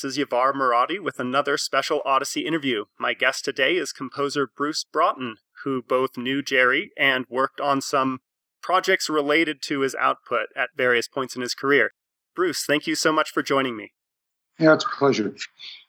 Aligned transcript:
This 0.00 0.16
is 0.16 0.24
Yavar 0.24 0.52
Moradi 0.54 1.00
with 1.00 1.18
another 1.18 1.58
special 1.58 2.02
Odyssey 2.04 2.46
interview. 2.46 2.84
My 3.00 3.14
guest 3.14 3.44
today 3.44 3.74
is 3.74 3.90
composer 3.90 4.46
Bruce 4.46 4.84
Broughton, 4.84 5.38
who 5.64 5.82
both 5.82 6.16
knew 6.16 6.40
Jerry 6.40 6.92
and 6.96 7.26
worked 7.28 7.60
on 7.60 7.80
some 7.80 8.20
projects 8.62 9.10
related 9.10 9.60
to 9.62 9.80
his 9.80 9.96
output 9.96 10.50
at 10.54 10.68
various 10.76 11.08
points 11.08 11.34
in 11.34 11.42
his 11.42 11.52
career. 11.52 11.90
Bruce, 12.36 12.64
thank 12.64 12.86
you 12.86 12.94
so 12.94 13.10
much 13.10 13.30
for 13.30 13.42
joining 13.42 13.76
me. 13.76 13.90
Yeah, 14.56 14.74
it's 14.74 14.84
a 14.84 14.88
pleasure. 14.88 15.34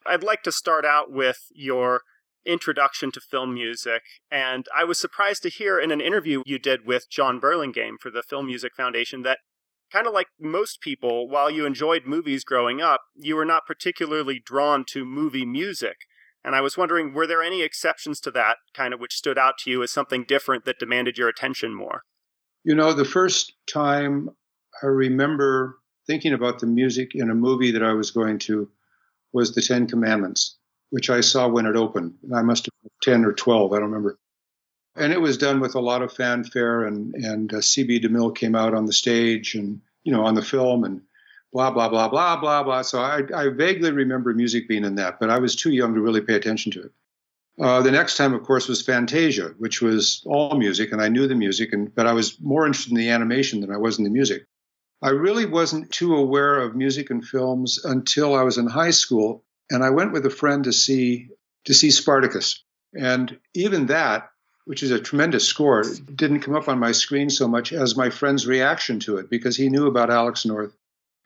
I'd 0.08 0.23
like 0.23 0.41
to 0.41 0.52
start 0.52 0.86
out 0.86 1.12
with 1.12 1.41
your 1.53 2.02
introduction 2.44 3.12
to 3.12 3.22
film 3.22 3.53
music, 3.53 4.02
and 4.31 4.66
I 4.76 4.86
was 4.86 4.98
surprised 4.98 5.44
to 5.44 5.50
hear 5.50 5.80
in 5.80 5.91
an 5.91 6.02
interview 6.02 6.41
you 6.48 6.58
did 6.58 6.84
with 6.84 7.12
Jon 7.12 7.39
Burlingame 7.39 7.98
for 8.00 8.09
the 8.09 8.23
Film 8.23 8.48
Music 8.48 8.73
Foundation 8.76 9.22
that 9.22 9.38
kind 9.91 10.07
of 10.07 10.13
like 10.13 10.27
most 10.39 10.81
people, 10.81 11.27
while 11.27 11.49
you 11.49 11.66
enjoyed 11.66 12.05
movies 12.05 12.43
growing 12.43 12.81
up, 12.81 13.02
you 13.16 13.35
were 13.35 13.45
not 13.45 13.66
particularly 13.66 14.41
drawn 14.43 14.85
to 14.89 15.05
movie 15.05 15.45
music. 15.45 15.97
And 16.43 16.55
I 16.55 16.61
was 16.61 16.77
wondering, 16.77 17.13
were 17.13 17.27
there 17.27 17.43
any 17.43 17.61
exceptions 17.61 18.20
to 18.21 18.31
that, 18.31 18.57
kind 18.73 18.94
of 18.94 18.99
which 18.99 19.16
stood 19.16 19.38
out 19.38 19.57
to 19.59 19.70
you 19.70 19.83
as 19.83 19.91
something 19.91 20.23
different 20.23 20.66
that 20.66 20.80
demanded 20.80 21.17
your 21.17 21.27
attention 21.27 21.73
more? 21.73 22.03
You 22.63 22.75
know, 22.75 22.94
the 22.94 23.05
first 23.05 23.53
time 23.71 24.30
I 24.81 24.85
remember 24.85 25.80
thinking 26.08 26.33
about 26.33 26.59
the 26.59 26.67
music 26.67 27.11
in 27.14 27.30
a 27.30 27.36
movie 27.36 27.71
that 27.71 27.83
I 27.83 27.94
was 27.94 28.11
going 28.11 28.39
to 28.39 28.69
was 29.33 29.53
The 29.53 29.61
Ten 29.61 29.88
Commandments, 29.88 30.58
which 30.89 31.09
I 31.09 31.21
saw 31.21 31.47
when 31.47 31.66
it 31.66 31.75
opened. 31.75 32.14
I 32.33 32.42
must 32.42 32.66
have 32.66 32.73
been 32.81 33.14
10 33.21 33.25
or 33.25 33.33
12, 33.33 33.73
I 33.73 33.75
don't 33.75 33.89
remember. 33.89 34.17
And 35.00 35.14
it 35.14 35.22
was 35.22 35.38
done 35.38 35.59
with 35.59 35.75
a 35.75 35.80
lot 35.80 36.02
of 36.02 36.14
fanfare, 36.14 36.83
and, 36.83 37.16
and 37.16 37.53
uh, 37.53 37.61
C.B. 37.61 38.02
DeMille 38.02 38.36
came 38.36 38.55
out 38.55 38.73
on 38.73 38.86
the 38.86 38.94
stage 38.94 39.55
and, 39.55 39.81
you 40.03 40.11
know, 40.11 40.25
on 40.25 40.36
the 40.36 40.42
film, 40.42 40.83
and 40.83 41.02
blah, 41.53 41.72
blah, 41.72 41.89
blah, 41.89 42.09
blah, 42.09 42.39
blah, 42.39 42.64
blah. 42.64 42.81
So 42.81 43.00
I, 43.00 43.22
I 43.33 43.50
vaguely 43.50 43.92
remember 43.92 44.33
music 44.33 44.67
being 44.67 44.86
in 44.86 44.95
that, 44.95 45.20
but 45.20 45.30
I 45.30 45.39
was 45.39 45.55
too 45.55 45.72
young 45.72 45.95
to 45.95 46.02
really 46.02 46.22
pay 46.22 46.36
attention 46.36 46.72
to 46.73 46.83
it. 46.83 46.92
Uh, 47.59 47.81
the 47.81 47.92
next 47.92 48.16
time, 48.16 48.33
of 48.33 48.44
course, 48.44 48.67
was 48.70 48.81
Fantasia, 48.81 49.53
which 49.58 49.81
was 49.81 50.23
all 50.25 50.58
music, 50.58 50.94
and 50.94 51.02
I 51.02 51.09
knew 51.09 51.27
the 51.27 51.36
music, 51.36 51.73
and 51.73 51.94
but 51.94 52.08
I 52.08 52.14
was 52.14 52.39
more 52.39 52.66
interested 52.66 52.92
in 52.92 52.97
the 52.97 53.09
animation 53.09 53.59
than 53.59 53.72
I 53.72 53.77
was 53.77 53.97
in 53.97 54.05
the 54.05 54.09
music. 54.09 54.45
I 55.02 55.09
really 55.09 55.45
wasn't 55.45 55.92
too 55.92 56.16
aware 56.16 56.59
of 56.59 56.75
music 56.75 57.09
and 57.09 57.25
films 57.25 57.83
until 57.83 58.33
I 58.33 58.44
was 58.44 58.58
in 58.58 58.67
high 58.67 58.92
school, 58.92 59.44
and 59.70 59.83
I 59.83 59.89
went 59.89 60.14
with 60.14 60.25
a 60.25 60.30
friend 60.30 60.64
to 60.66 60.73
see 60.73 61.30
to 61.66 61.73
see 61.73 61.92
Spartacus. 61.92 62.64
And 62.97 63.38
even 63.53 63.88
that, 63.88 64.30
which 64.65 64.83
is 64.83 64.91
a 64.91 64.99
tremendous 64.99 65.47
score, 65.47 65.83
didn't 66.15 66.41
come 66.41 66.55
up 66.55 66.67
on 66.67 66.79
my 66.79 66.91
screen 66.91 67.29
so 67.29 67.47
much 67.47 67.73
as 67.73 67.97
my 67.97 68.09
friend's 68.09 68.45
reaction 68.45 68.99
to 68.99 69.17
it 69.17 69.29
because 69.29 69.57
he 69.57 69.69
knew 69.69 69.88
about 69.88 70.09
Alex 70.09 70.45
North 70.45 70.73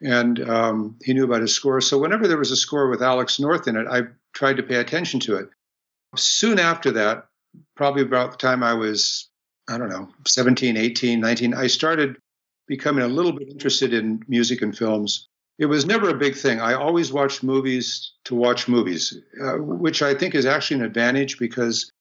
and 0.01 0.39
um, 0.49 0.97
he 1.03 1.13
knew 1.13 1.23
about 1.23 1.41
his 1.41 1.55
score. 1.55 1.81
So 1.81 1.97
whenever 1.97 2.27
there 2.27 2.37
was 2.37 2.51
a 2.51 2.55
score 2.55 2.89
with 2.89 3.01
Alex 3.01 3.39
North 3.39 3.67
in 3.67 3.77
it, 3.77 3.87
I 3.87 4.03
tried 4.33 4.57
to 4.57 4.63
pay 4.63 4.75
attention 4.75 5.19
to 5.21 5.35
it. 5.35 5.49
Soon 6.15 6.59
after 6.59 6.91
that, 6.91 7.27
probably 7.75 8.03
about 8.03 8.31
the 8.31 8.37
time 8.37 8.63
I 8.63 8.73
was, 8.73 9.29
I 9.69 9.77
don't 9.77 9.89
know, 9.89 10.09
17, 10.27 10.77
18, 10.77 11.19
19, 11.19 11.53
I 11.53 11.67
started 11.67 12.17
becoming 12.67 13.03
a 13.03 13.07
little 13.07 13.31
bit 13.31 13.49
interested 13.49 13.93
in 13.93 14.23
music 14.27 14.61
and 14.61 14.77
films. 14.77 15.27
It 15.59 15.65
was 15.67 15.85
never 15.85 16.09
a 16.09 16.17
big 16.17 16.35
thing. 16.35 16.59
I 16.59 16.73
always 16.73 17.13
watched 17.13 17.43
movies 17.43 18.13
to 18.25 18.35
watch 18.35 18.67
movies, 18.67 19.17
uh, 19.41 19.57
which 19.57 20.01
I 20.01 20.16
think 20.16 20.35
is 20.35 20.45
actually 20.45 20.79
an 20.79 20.85
advantage 20.85 21.38
because 21.38 21.91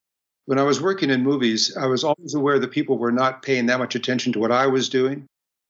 when 0.47 0.59
I 0.59 0.63
was 0.63 0.81
working 0.81 1.11
in 1.11 1.23
movies, 1.23 1.77
I 1.77 1.87
was 1.87 2.05
always 2.05 2.35
aware 2.35 2.59
that 2.59 2.71
people 2.71 2.99
were 2.99 3.13
not 3.13 3.43
paying 3.43 3.67
that 3.67 3.79
much 3.79 3.95
attention 3.95 4.33
to 4.33 4.39
what 4.39 4.53
I 4.53 4.67
was 4.67 4.89
doing, 4.89 5.27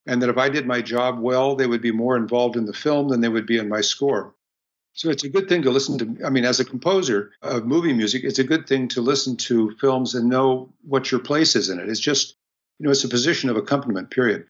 and 0.07 0.23
that 0.23 0.31
if 0.31 0.39
I 0.39 0.49
did 0.49 0.67
my 0.67 0.81
job 0.81 1.19
well, 1.21 1.55
they 1.57 1.67
would 1.67 1.83
be 1.83 1.93
more 1.93 2.17
involved 2.17 2.57
in 2.57 2.67
the 2.67 2.73
film 2.73 3.09
than 3.09 3.21
they 3.21 3.29
would 3.29 3.47
be 3.47 3.59
in 3.59 3.69
my 3.69 3.81
score. 3.81 4.35
So 4.95 5.09
it's 5.11 5.25
a 5.25 5.29
good 5.29 5.49
thing 5.49 5.63
to 5.63 5.71
listen 5.71 5.99
to. 5.99 6.27
I 6.27 6.31
mean, 6.31 6.45
as 6.45 6.61
a 6.61 6.65
composer 6.65 7.33
of 7.41 7.67
movie 7.67 7.95
music, 7.95 8.25
it's 8.25 8.39
a 8.39 8.45
good 8.45 8.67
thing 8.67 8.89
to 8.89 9.01
listen 9.01 9.37
to 9.39 9.75
films 9.81 10.15
and 10.15 10.29
know 10.29 10.73
what 10.83 11.11
your 11.11 11.21
place 11.21 11.57
is 11.57 11.71
in 11.71 11.81
it. 11.81 11.89
It's 11.89 12.01
just, 12.01 12.35
you 12.79 12.85
know, 12.85 12.91
it's 12.91 13.05
a 13.05 13.09
position 13.09 13.49
of 13.49 13.57
accompaniment, 13.57 14.11
period. 14.11 14.47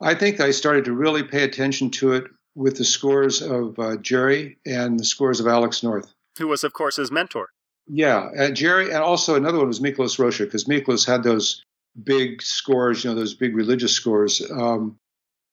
I 0.00 0.14
think 0.14 0.40
I 0.40 0.50
started 0.50 0.86
to 0.86 0.92
really 0.92 1.22
pay 1.22 1.44
attention 1.44 1.90
to 1.92 2.14
it 2.14 2.24
with 2.54 2.76
the 2.76 2.84
scores 2.84 3.42
of 3.42 3.78
uh, 3.78 3.96
Jerry 3.96 4.58
and 4.66 4.98
the 4.98 5.04
scores 5.04 5.40
of 5.40 5.46
Alex 5.46 5.82
North. 5.82 6.12
Who 6.38 6.48
was, 6.48 6.64
of 6.64 6.72
course, 6.72 6.96
his 6.96 7.12
mentor. 7.12 7.50
Yeah, 7.88 8.30
uh, 8.38 8.50
Jerry, 8.50 8.86
and 8.86 9.02
also 9.02 9.36
another 9.36 9.58
one 9.58 9.68
was 9.68 9.80
Miklos 9.80 10.18
Rozsa, 10.18 10.44
because 10.44 10.64
Miklos 10.64 11.06
had 11.06 11.22
those 11.22 11.62
big 12.02 12.42
scores, 12.42 13.04
you 13.04 13.10
know, 13.10 13.16
those 13.16 13.34
big 13.34 13.54
religious 13.54 13.92
scores. 13.92 14.42
Um, 14.50 14.96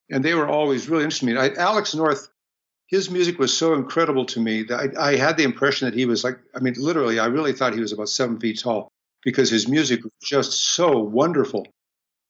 and 0.09 0.25
they 0.25 0.33
were 0.33 0.47
always 0.47 0.89
really 0.89 1.03
interesting 1.03 1.29
to 1.29 1.35
me. 1.35 1.39
I, 1.39 1.53
Alex 1.53 1.93
North 1.93 2.29
his 2.93 3.09
music 3.09 3.39
was 3.39 3.51
so 3.51 3.73
incredible 3.73 4.23
to 4.23 4.39
me 4.39 4.61
that 4.61 4.95
I, 4.95 5.13
I, 5.13 5.15
had 5.15 5.35
the 5.35 5.43
impression 5.43 5.87
that 5.87 5.97
he 5.97 6.05
was 6.05 6.23
like, 6.23 6.37
I 6.55 6.59
mean, 6.59 6.75
literally, 6.77 7.17
I 7.17 7.25
really 7.25 7.51
thought 7.51 7.73
he 7.73 7.79
was 7.79 7.91
about 7.91 8.07
seven 8.07 8.39
feet 8.39 8.59
tall 8.59 8.87
because 9.23 9.49
his 9.49 9.67
music 9.67 10.03
was 10.03 10.11
just 10.21 10.51
so 10.51 10.99
wonderful. 10.99 11.65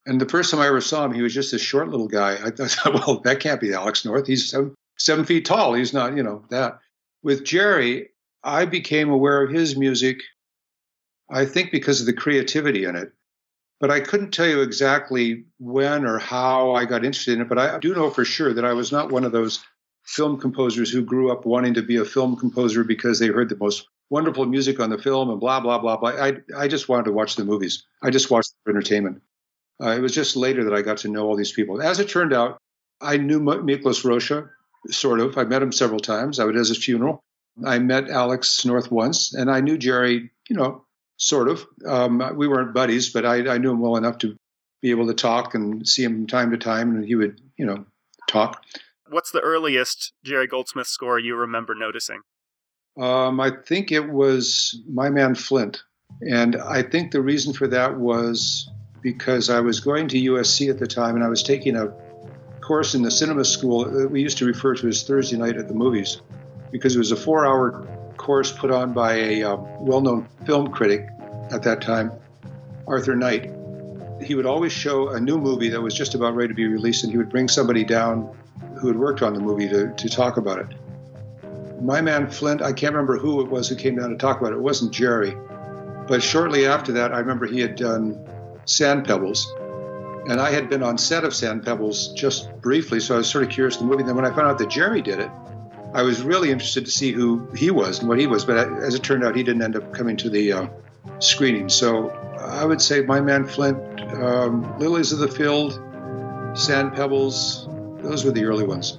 And 0.06 0.22
the 0.22 0.30
first 0.30 0.52
time 0.52 0.62
I 0.62 0.68
ever 0.68 0.80
saw 0.80 1.04
him, 1.04 1.14
he 1.14 1.22
was 1.22 1.34
just 1.34 1.52
a 1.52 1.60
short 1.60 1.90
little 1.90 2.08
guy. 2.08 2.36
I 2.42 2.50
thought, 2.50 2.94
well, 2.94 3.20
that 3.26 3.42
can't 3.42 3.60
be 3.60 3.74
Alex 3.74 4.06
North. 4.06 4.26
He's 4.26 4.50
seven, 4.50 4.74
seven 4.98 5.26
feet 5.26 5.44
tall. 5.44 5.74
He's 5.74 5.94
not, 5.94 6.16
you 6.16 6.24
know, 6.24 6.46
that. 6.50 6.80
With 7.24 7.44
Jerry, 7.44 8.12
I 8.44 8.66
became 8.66 9.10
aware 9.10 9.42
of 9.42 9.52
his 9.52 9.78
music, 9.78 10.22
I 11.30 11.46
think 11.46 11.72
because 11.72 12.00
of 12.00 12.06
the 12.06 12.14
creativity 12.14 12.86
in 12.86 12.96
it. 12.96 13.12
But 13.80 13.92
I 13.92 14.00
couldn't 14.00 14.32
tell 14.32 14.48
you 14.48 14.62
exactly 14.62 15.46
when 15.60 16.06
or 16.06 16.20
how 16.20 16.74
I 16.74 16.86
got 16.86 17.04
interested 17.04 17.36
in 17.36 17.42
it. 17.42 17.50
But 17.50 17.58
I 17.58 17.80
do 17.80 17.94
know 17.94 18.10
for 18.10 18.24
sure 18.24 18.54
that 18.54 18.66
I 18.66 18.74
was 18.74 18.92
not 18.92 19.12
one 19.12 19.24
of 19.24 19.32
those 19.32 19.64
film 20.06 20.40
composers 20.40 20.92
who 20.92 21.02
grew 21.02 21.32
up 21.32 21.46
wanting 21.46 21.74
to 21.74 21.82
be 21.82 21.98
a 21.98 22.06
film 22.06 22.36
composer 22.36 22.84
because 22.84 23.20
they 23.20 23.28
heard 23.28 23.50
the 23.50 23.58
most 23.58 23.88
wonderful 24.10 24.46
music 24.46 24.80
on 24.80 24.90
the 24.90 24.98
film 24.98 25.30
and 25.30 25.40
blah 25.40 25.60
blah 25.60 25.80
blah 25.80 25.98
blah. 25.98 26.12
I 26.12 26.38
I 26.56 26.68
just 26.68 26.88
wanted 26.88 27.06
to 27.06 27.12
watch 27.12 27.36
the 27.36 27.46
movies. 27.46 27.86
I 28.02 28.10
just 28.10 28.30
watched 28.30 28.54
for 28.64 28.72
entertainment. 28.72 29.22
Uh, 29.82 29.90
it 29.90 30.02
was 30.02 30.14
just 30.14 30.36
later 30.36 30.64
that 30.66 30.74
I 30.74 30.82
got 30.82 30.98
to 30.98 31.10
know 31.10 31.26
all 31.26 31.36
these 31.36 31.52
people. 31.52 31.82
As 31.82 32.00
it 32.00 32.10
turned 32.10 32.34
out, 32.34 32.58
I 33.02 33.18
knew 33.18 33.42
Miklos 33.42 34.06
Rozsa, 34.06 34.50
sort 34.90 35.20
of. 35.20 35.38
I 35.38 35.44
met 35.46 35.64
him 35.64 35.72
several 35.72 36.00
times. 36.00 36.40
I 36.40 36.46
was 36.46 36.56
at 36.56 36.76
his 36.76 36.84
funeral. 36.84 37.24
I 37.66 37.80
met 37.80 38.10
Alex 38.10 38.66
North 38.66 38.92
once, 38.92 39.34
and 39.34 39.50
I 39.50 39.62
knew 39.62 39.78
Jerry, 39.78 40.32
you 40.50 40.56
know, 40.56 40.86
sort 41.18 41.50
of. 41.50 41.66
Um, 41.86 42.36
we 42.36 42.48
weren't 42.48 42.74
buddies, 42.74 43.12
but 43.12 43.26
I, 43.26 43.48
I 43.54 43.58
knew 43.58 43.72
him 43.72 43.80
well 43.80 43.96
enough 43.96 44.18
to 44.20 44.36
be 44.82 44.92
able 44.92 45.08
to 45.08 45.14
talk 45.14 45.54
and 45.56 45.88
see 45.88 46.04
him 46.04 46.14
from 46.14 46.28
time 46.28 46.52
to 46.52 46.58
time, 46.58 46.96
and 46.96 47.06
he 47.06 47.16
would, 47.16 47.40
you 47.58 47.66
know, 47.66 47.86
talk. 48.28 48.64
What's 49.10 49.32
the 49.32 49.42
earliest 49.42 50.14
Jerry 50.24 50.48
Goldsmith 50.48 50.88
score 50.88 51.20
you 51.20 51.36
remember 51.36 51.76
noticing? 51.76 52.22
Um, 52.98 53.40
I 53.40 53.52
think 53.52 53.92
it 53.92 54.10
was 54.10 54.82
My 54.88 55.10
Man 55.10 55.36
Flint. 55.36 55.84
And 56.22 56.56
I 56.56 56.84
think 56.84 57.12
the 57.12 57.22
reason 57.22 57.54
for 57.54 57.68
that 57.68 57.98
was 57.98 58.70
because 59.02 59.50
I 59.50 59.60
was 59.62 59.80
going 59.80 60.08
to 60.10 60.18
USC 60.18 60.70
at 60.70 60.80
the 60.80 60.88
time 60.88 61.16
and 61.16 61.24
I 61.24 61.28
was 61.28 61.44
taking 61.44 61.76
a 61.76 61.94
course 62.62 62.96
in 62.96 63.02
the 63.02 63.12
cinema 63.12 63.44
school 63.44 63.86
that 63.86 64.10
we 64.10 64.22
used 64.22 64.38
to 64.38 64.46
refer 64.46 64.76
to 64.76 64.88
as 64.88 65.04
Thursday 65.04 65.38
night 65.38 65.58
at 65.58 65.68
the 65.68 65.74
movies 65.74 66.22
because 66.74 66.96
it 66.96 67.00
was 67.00 67.12
a 67.12 67.16
four 67.16 67.46
hour 67.46 67.88
course 68.18 68.52
put 68.52 68.72
on 68.72 68.92
by 68.92 69.14
a 69.14 69.44
um, 69.44 69.66
well 69.80 70.02
known 70.02 70.28
film 70.46 70.72
critic 70.72 71.08
at 71.52 71.64
that 71.64 71.82
time, 71.82 72.12
Arthur 72.88 73.16
Knight. 73.16 73.52
He 74.22 74.36
would 74.36 74.46
always 74.46 74.72
show 74.72 75.10
a 75.10 75.20
new 75.20 75.38
movie 75.38 75.70
that 75.70 75.82
was 75.82 75.94
just 75.94 76.16
about 76.16 76.36
ready 76.36 76.50
to 76.50 76.54
be 76.54 76.68
released 76.68 77.04
and 77.04 77.12
he 77.12 77.18
would 77.18 77.30
bring 77.30 77.48
somebody 77.48 77.84
down 77.84 78.36
who 78.80 78.88
had 78.88 78.98
worked 78.98 79.22
on 79.22 79.34
the 79.34 79.40
movie 79.40 79.68
to, 79.70 79.94
to 79.94 80.10
talk 80.10 80.38
about 80.38 80.60
it. 80.60 80.68
My 81.82 82.02
man 82.02 82.30
Flint, 82.30 82.62
I 82.62 82.74
can't 82.74 82.94
remember 82.94 83.18
who 83.18 83.42
it 83.42 83.50
was 83.50 83.68
who 83.68 83.76
came 83.76 83.98
down 83.98 84.10
to 84.10 84.16
talk 84.16 84.40
about 84.40 84.54
it. 84.54 84.56
It 84.56 84.62
wasn't 84.62 84.94
Jerry. 84.94 85.36
But 86.08 86.24
shortly 86.24 86.66
after 86.66 86.94
that, 86.94 87.14
I 87.14 87.20
remember 87.20 87.46
he 87.46 87.60
had 87.60 87.76
done 87.76 88.18
Sand 88.66 89.06
Pebbles. 89.06 89.54
And 90.30 90.40
I 90.40 90.52
had 90.52 90.70
been 90.70 90.82
on 90.82 90.98
set 90.98 91.26
of 91.26 91.36
Sand 91.36 91.66
Pebbles 91.66 92.14
just 92.14 92.50
briefly, 92.62 93.02
so 93.02 93.16
I 93.16 93.18
was 93.18 93.30
sort 93.30 93.44
of 93.44 93.50
curious 93.50 93.76
the 93.76 93.84
movie. 93.84 94.04
Then 94.04 94.16
when 94.16 94.26
I 94.26 94.30
found 94.30 94.48
out 94.48 94.58
that 94.60 94.70
Jerry 94.70 95.02
did 95.02 95.20
it, 95.20 95.30
I 95.94 96.02
was 96.02 96.24
really 96.24 96.50
interested 96.50 96.86
to 96.86 96.92
see 96.92 97.12
who 97.12 97.48
he 97.56 97.70
was 97.70 98.00
and 98.00 98.10
what 98.10 98.20
he 98.20 98.26
was. 98.26 98.46
But 98.46 98.58
as 98.58 98.96
it 98.96 99.04
turned 99.04 99.24
out, 99.24 99.36
he 99.36 99.44
didn't 99.44 99.62
end 99.62 99.76
up 99.76 99.94
coming 99.94 100.18
to 100.18 100.30
the 100.30 100.52
uh, 100.52 100.68
screening. 101.20 101.70
So 101.70 102.10
I 102.40 102.66
would 102.66 102.82
say 102.82 103.02
My 103.02 103.22
Man 103.22 103.46
Flint, 103.46 104.02
um, 104.16 104.78
Lilies 104.80 105.12
of 105.12 105.20
the 105.20 105.28
Field, 105.28 105.74
Sand 106.58 106.94
Pebbles, 106.94 107.68
those 108.02 108.26
were 108.26 108.32
the 108.32 108.44
early 108.46 108.66
ones. 108.66 108.98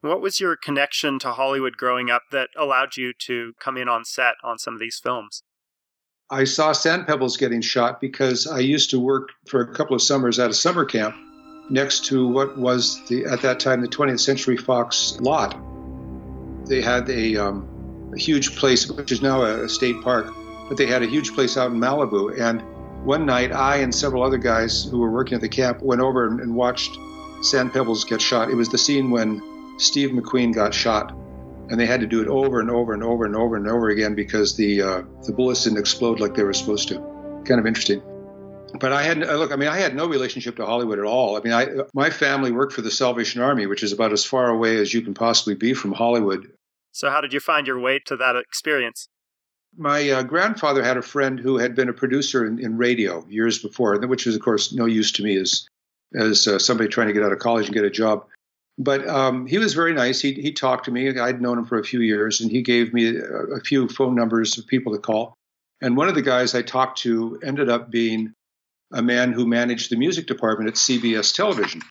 What 0.00 0.22
was 0.22 0.40
your 0.40 0.56
connection 0.56 1.18
to 1.18 1.32
Hollywood 1.32 1.76
growing 1.76 2.08
up 2.08 2.22
that 2.30 2.48
allowed 2.56 2.96
you 2.96 3.12
to 3.26 3.54
come 3.58 3.76
in 3.76 3.88
on 3.88 4.04
set 4.04 4.34
on 4.44 4.58
some 4.58 4.74
of 4.74 4.80
these 4.80 5.00
films? 5.02 5.42
I 6.30 6.44
saw 6.44 6.70
Sand 6.70 7.08
Pebbles 7.08 7.36
getting 7.36 7.60
shot 7.60 8.00
because 8.00 8.46
I 8.46 8.60
used 8.60 8.90
to 8.90 9.00
work 9.00 9.30
for 9.48 9.60
a 9.60 9.74
couple 9.74 9.96
of 9.96 10.02
summers 10.02 10.38
at 10.38 10.50
a 10.50 10.54
summer 10.54 10.84
camp 10.84 11.16
next 11.70 12.04
to 12.06 12.26
what 12.26 12.58
was 12.58 13.00
the 13.06 13.24
at 13.24 13.42
that 13.42 13.60
time 13.60 13.80
the 13.80 13.88
20th 13.88 14.20
Century 14.20 14.56
Fox 14.56 15.18
lot. 15.20 15.56
They 16.66 16.80
had 16.82 17.08
a, 17.08 17.36
um, 17.36 18.12
a 18.14 18.18
huge 18.18 18.56
place, 18.56 18.88
which 18.90 19.10
is 19.12 19.22
now 19.22 19.42
a, 19.42 19.64
a 19.64 19.68
state 19.68 20.00
park, 20.02 20.32
but 20.68 20.76
they 20.76 20.86
had 20.86 21.02
a 21.02 21.06
huge 21.06 21.32
place 21.32 21.56
out 21.56 21.70
in 21.72 21.78
Malibu. 21.78 22.38
And 22.38 22.62
one 23.04 23.24
night, 23.26 23.52
I 23.52 23.76
and 23.76 23.94
several 23.94 24.22
other 24.22 24.38
guys 24.38 24.84
who 24.84 24.98
were 24.98 25.10
working 25.10 25.34
at 25.34 25.40
the 25.40 25.48
camp 25.48 25.80
went 25.82 26.00
over 26.00 26.26
and, 26.26 26.40
and 26.40 26.54
watched 26.54 26.96
Sand 27.42 27.72
Pebbles 27.72 28.04
get 28.04 28.20
shot. 28.20 28.50
It 28.50 28.54
was 28.54 28.68
the 28.68 28.78
scene 28.78 29.10
when 29.10 29.42
Steve 29.78 30.10
McQueen 30.10 30.54
got 30.54 30.74
shot. 30.74 31.12
and 31.70 31.78
they 31.78 31.86
had 31.86 32.00
to 32.00 32.06
do 32.06 32.20
it 32.20 32.26
over 32.28 32.60
and 32.60 32.68
over 32.70 32.92
and 32.92 33.02
over 33.02 33.24
and 33.24 33.36
over 33.36 33.56
and 33.56 33.68
over 33.68 33.88
again 33.90 34.14
because 34.14 34.56
the 34.56 34.82
uh, 34.82 35.02
the 35.26 35.32
bullets 35.32 35.64
didn't 35.64 35.78
explode 35.78 36.18
like 36.20 36.34
they 36.34 36.42
were 36.42 36.52
supposed 36.52 36.88
to. 36.88 36.96
Kind 37.46 37.60
of 37.60 37.66
interesting. 37.66 38.02
But 38.78 38.92
I 38.92 39.02
had 39.02 39.18
look. 39.18 39.52
I 39.52 39.56
mean, 39.56 39.68
I 39.68 39.78
had 39.78 39.94
no 39.94 40.06
relationship 40.06 40.56
to 40.56 40.66
Hollywood 40.66 40.98
at 40.98 41.04
all. 41.04 41.36
I 41.36 41.40
mean, 41.40 41.52
I 41.52 41.66
my 41.94 42.10
family 42.10 42.52
worked 42.52 42.72
for 42.72 42.82
the 42.82 42.90
Salvation 42.90 43.42
Army, 43.42 43.66
which 43.66 43.82
is 43.82 43.92
about 43.92 44.12
as 44.12 44.24
far 44.24 44.48
away 44.48 44.76
as 44.76 44.92
you 44.94 45.02
can 45.02 45.14
possibly 45.14 45.54
be 45.54 45.74
from 45.74 45.92
Hollywood. 45.92 46.50
So, 46.92 47.10
how 47.10 47.20
did 47.20 47.32
you 47.32 47.40
find 47.40 47.66
your 47.66 47.78
way 47.78 48.00
to 48.06 48.16
that 48.16 48.36
experience? 48.36 49.08
My 49.76 50.10
uh, 50.10 50.22
grandfather 50.22 50.82
had 50.82 50.96
a 50.96 51.02
friend 51.02 51.38
who 51.38 51.58
had 51.58 51.74
been 51.74 51.88
a 51.88 51.92
producer 51.92 52.44
in, 52.44 52.58
in, 52.58 52.76
radio 52.76 53.24
years 53.28 53.60
before, 53.60 53.96
which 54.00 54.26
was, 54.26 54.34
of 54.34 54.42
course, 54.42 54.72
no 54.72 54.86
use 54.86 55.12
to 55.12 55.22
me 55.22 55.36
as 55.36 55.68
as 56.14 56.48
uh, 56.48 56.58
somebody 56.58 56.88
trying 56.88 57.06
to 57.06 57.12
get 57.12 57.22
out 57.22 57.32
of 57.32 57.38
college 57.38 57.66
and 57.66 57.74
get 57.74 57.84
a 57.84 57.90
job. 57.90 58.26
But 58.78 59.06
um, 59.06 59.46
he 59.46 59.58
was 59.58 59.74
very 59.74 59.92
nice. 59.92 60.20
He, 60.20 60.32
he 60.32 60.52
talked 60.52 60.86
to 60.86 60.90
me. 60.90 61.18
I'd 61.18 61.40
known 61.40 61.58
him 61.58 61.66
for 61.66 61.78
a 61.78 61.84
few 61.84 62.00
years, 62.00 62.40
and 62.40 62.50
he 62.50 62.62
gave 62.62 62.92
me 62.92 63.16
a, 63.16 63.22
a 63.22 63.60
few 63.60 63.88
phone 63.88 64.14
numbers 64.14 64.58
of 64.58 64.66
people 64.66 64.92
to 64.92 64.98
call. 64.98 65.34
And 65.80 65.96
one 65.96 66.08
of 66.08 66.14
the 66.14 66.22
guys 66.22 66.54
I 66.54 66.62
talked 66.62 66.98
to 67.02 67.38
ended 67.44 67.68
up 67.68 67.90
being 67.90 68.32
a 68.92 69.02
man 69.02 69.32
who 69.32 69.46
managed 69.46 69.90
the 69.90 69.96
music 69.96 70.26
department 70.26 70.68
at 70.68 70.76
CBS 70.76 71.34
television. 71.34 71.82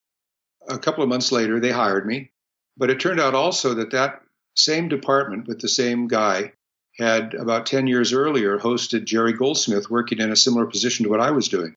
A 0.68 0.78
couple 0.78 1.04
of 1.04 1.10
months 1.10 1.32
later, 1.32 1.60
they 1.60 1.72
hired 1.72 2.06
me. 2.06 2.32
But 2.78 2.90
it 2.90 3.00
turned 3.00 3.20
out 3.20 3.36
also 3.36 3.76
that 3.76 3.92
that 3.92 4.22
same 4.56 4.88
department 4.88 5.48
with 5.48 5.60
the 5.60 5.70
same 5.70 6.08
guy 6.08 6.54
had 6.98 7.34
about 7.34 7.66
10 7.66 7.88
years 7.88 8.14
earlier 8.14 8.60
hosted 8.60 9.06
Jerry 9.06 9.34
Goldsmith 9.34 9.90
working 9.90 10.20
in 10.20 10.32
a 10.32 10.36
similar 10.36 10.66
position 10.66 11.04
to 11.04 11.10
what 11.10 11.22
I 11.22 11.32
was 11.32 11.48
doing. 11.48 11.76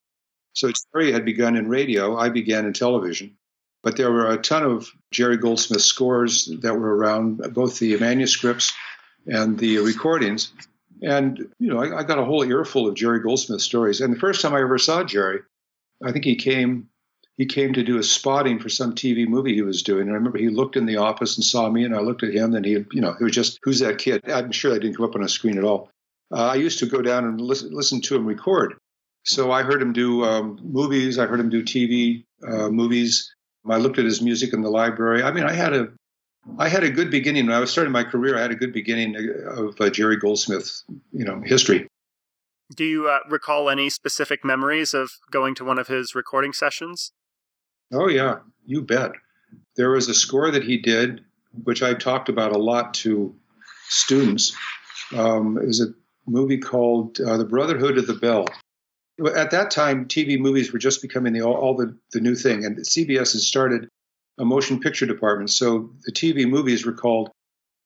So 0.54 0.70
Jerry 0.92 1.12
had 1.12 1.24
begun 1.24 1.56
in 1.56 1.68
radio, 1.68 2.16
I 2.16 2.28
began 2.28 2.66
in 2.66 2.72
television. 2.72 3.36
But 3.82 3.96
there 3.96 4.12
were 4.12 4.30
a 4.30 4.38
ton 4.38 4.62
of 4.62 4.88
Jerry 5.10 5.36
Goldsmith 5.36 5.82
scores 5.82 6.46
that 6.60 6.74
were 6.74 6.96
around, 6.96 7.38
both 7.52 7.78
the 7.78 7.96
manuscripts 7.98 8.72
and 9.26 9.58
the 9.58 9.78
recordings. 9.78 10.52
And, 11.02 11.52
you 11.58 11.68
know, 11.68 11.82
I, 11.82 11.98
I, 11.98 12.02
got 12.04 12.18
a 12.18 12.24
whole 12.24 12.44
earful 12.44 12.86
of 12.86 12.94
Jerry 12.94 13.20
Goldsmith 13.20 13.60
stories. 13.60 14.00
And 14.00 14.14
the 14.14 14.20
first 14.20 14.40
time 14.40 14.54
I 14.54 14.60
ever 14.60 14.78
saw 14.78 15.02
Jerry, 15.02 15.40
I 16.04 16.12
think 16.12 16.24
he 16.24 16.36
came 16.36 16.88
he 17.38 17.46
came 17.46 17.72
to 17.72 17.82
do 17.82 17.98
a 17.98 18.02
spotting 18.02 18.58
for 18.58 18.68
some 18.68 18.94
TV 18.94 19.26
movie 19.26 19.54
he 19.54 19.62
was 19.62 19.82
doing. 19.82 20.02
And 20.02 20.10
I 20.10 20.14
remember 20.14 20.38
he 20.38 20.48
looked 20.48 20.76
in 20.76 20.86
the 20.86 20.98
office 20.98 21.36
and 21.36 21.44
saw 21.44 21.68
me, 21.70 21.84
and 21.84 21.94
I 21.94 22.00
looked 22.00 22.22
at 22.22 22.34
him, 22.34 22.54
and 22.54 22.64
he, 22.64 22.72
you 22.92 23.00
know, 23.00 23.16
it 23.18 23.24
was 23.24 23.32
just, 23.32 23.58
who's 23.62 23.80
that 23.80 23.98
kid? 23.98 24.30
I'm 24.30 24.52
sure 24.52 24.72
I 24.74 24.78
didn't 24.78 24.96
come 24.96 25.06
up 25.06 25.16
on 25.16 25.22
a 25.22 25.28
screen 25.28 25.56
at 25.58 25.64
all. 25.64 25.90
Uh, 26.30 26.48
I 26.48 26.54
used 26.56 26.78
to 26.80 26.86
go 26.86 27.00
down 27.00 27.24
and 27.24 27.40
listen, 27.40 27.72
listen 27.72 28.00
to 28.02 28.16
him 28.16 28.26
record. 28.26 28.74
So 29.24 29.50
I 29.50 29.62
heard 29.62 29.80
him 29.80 29.92
do 29.92 30.24
um, 30.24 30.58
movies. 30.62 31.18
I 31.18 31.26
heard 31.26 31.40
him 31.40 31.48
do 31.48 31.62
TV 31.62 32.24
uh, 32.46 32.68
movies. 32.68 33.34
I 33.68 33.78
looked 33.78 33.98
at 33.98 34.04
his 34.04 34.20
music 34.20 34.52
in 34.52 34.62
the 34.62 34.70
library. 34.70 35.22
I 35.22 35.30
mean, 35.30 35.44
I 35.44 35.52
had 35.52 35.72
a 35.72 35.88
I 36.58 36.68
had 36.68 36.82
a 36.82 36.90
good 36.90 37.10
beginning 37.10 37.46
when 37.46 37.54
I 37.54 37.60
was 37.60 37.70
starting 37.70 37.92
my 37.92 38.04
career. 38.04 38.36
I 38.36 38.42
had 38.42 38.50
a 38.50 38.56
good 38.56 38.72
beginning 38.72 39.16
of 39.46 39.80
uh, 39.80 39.90
Jerry 39.90 40.16
Goldsmith, 40.16 40.82
you 41.12 41.24
know, 41.24 41.40
history. 41.44 41.86
Do 42.74 42.84
you 42.84 43.08
uh, 43.08 43.20
recall 43.28 43.70
any 43.70 43.90
specific 43.90 44.44
memories 44.44 44.94
of 44.94 45.10
going 45.30 45.54
to 45.56 45.64
one 45.64 45.78
of 45.78 45.88
his 45.88 46.14
recording 46.14 46.52
sessions? 46.52 47.12
Oh 47.92 48.08
yeah, 48.08 48.38
you 48.64 48.82
bet. 48.82 49.12
There 49.76 49.90
was 49.90 50.08
a 50.08 50.14
score 50.14 50.50
that 50.50 50.64
he 50.64 50.78
did, 50.78 51.22
which 51.64 51.82
I've 51.82 51.98
talked 51.98 52.28
about 52.28 52.52
a 52.52 52.58
lot 52.58 52.94
to 52.94 53.34
students. 53.88 54.56
Um, 55.14 55.58
it 55.58 55.66
was 55.66 55.80
a 55.80 55.94
movie 56.26 56.58
called 56.58 57.20
uh, 57.20 57.36
The 57.36 57.44
Brotherhood 57.44 57.98
of 57.98 58.06
the 58.06 58.14
Bell. 58.14 58.46
At 59.34 59.50
that 59.50 59.70
time, 59.70 60.06
TV 60.06 60.38
movies 60.38 60.72
were 60.72 60.78
just 60.78 61.02
becoming 61.02 61.34
the, 61.34 61.42
all, 61.42 61.54
all 61.54 61.76
the, 61.76 61.96
the 62.12 62.20
new 62.20 62.34
thing, 62.34 62.64
and 62.64 62.78
CBS 62.78 63.32
had 63.32 63.42
started 63.42 63.88
a 64.38 64.44
motion 64.44 64.80
picture 64.80 65.06
department. 65.06 65.50
So 65.50 65.90
the 66.04 66.12
TV 66.12 66.48
movies 66.48 66.86
were 66.86 66.92
called 66.92 67.30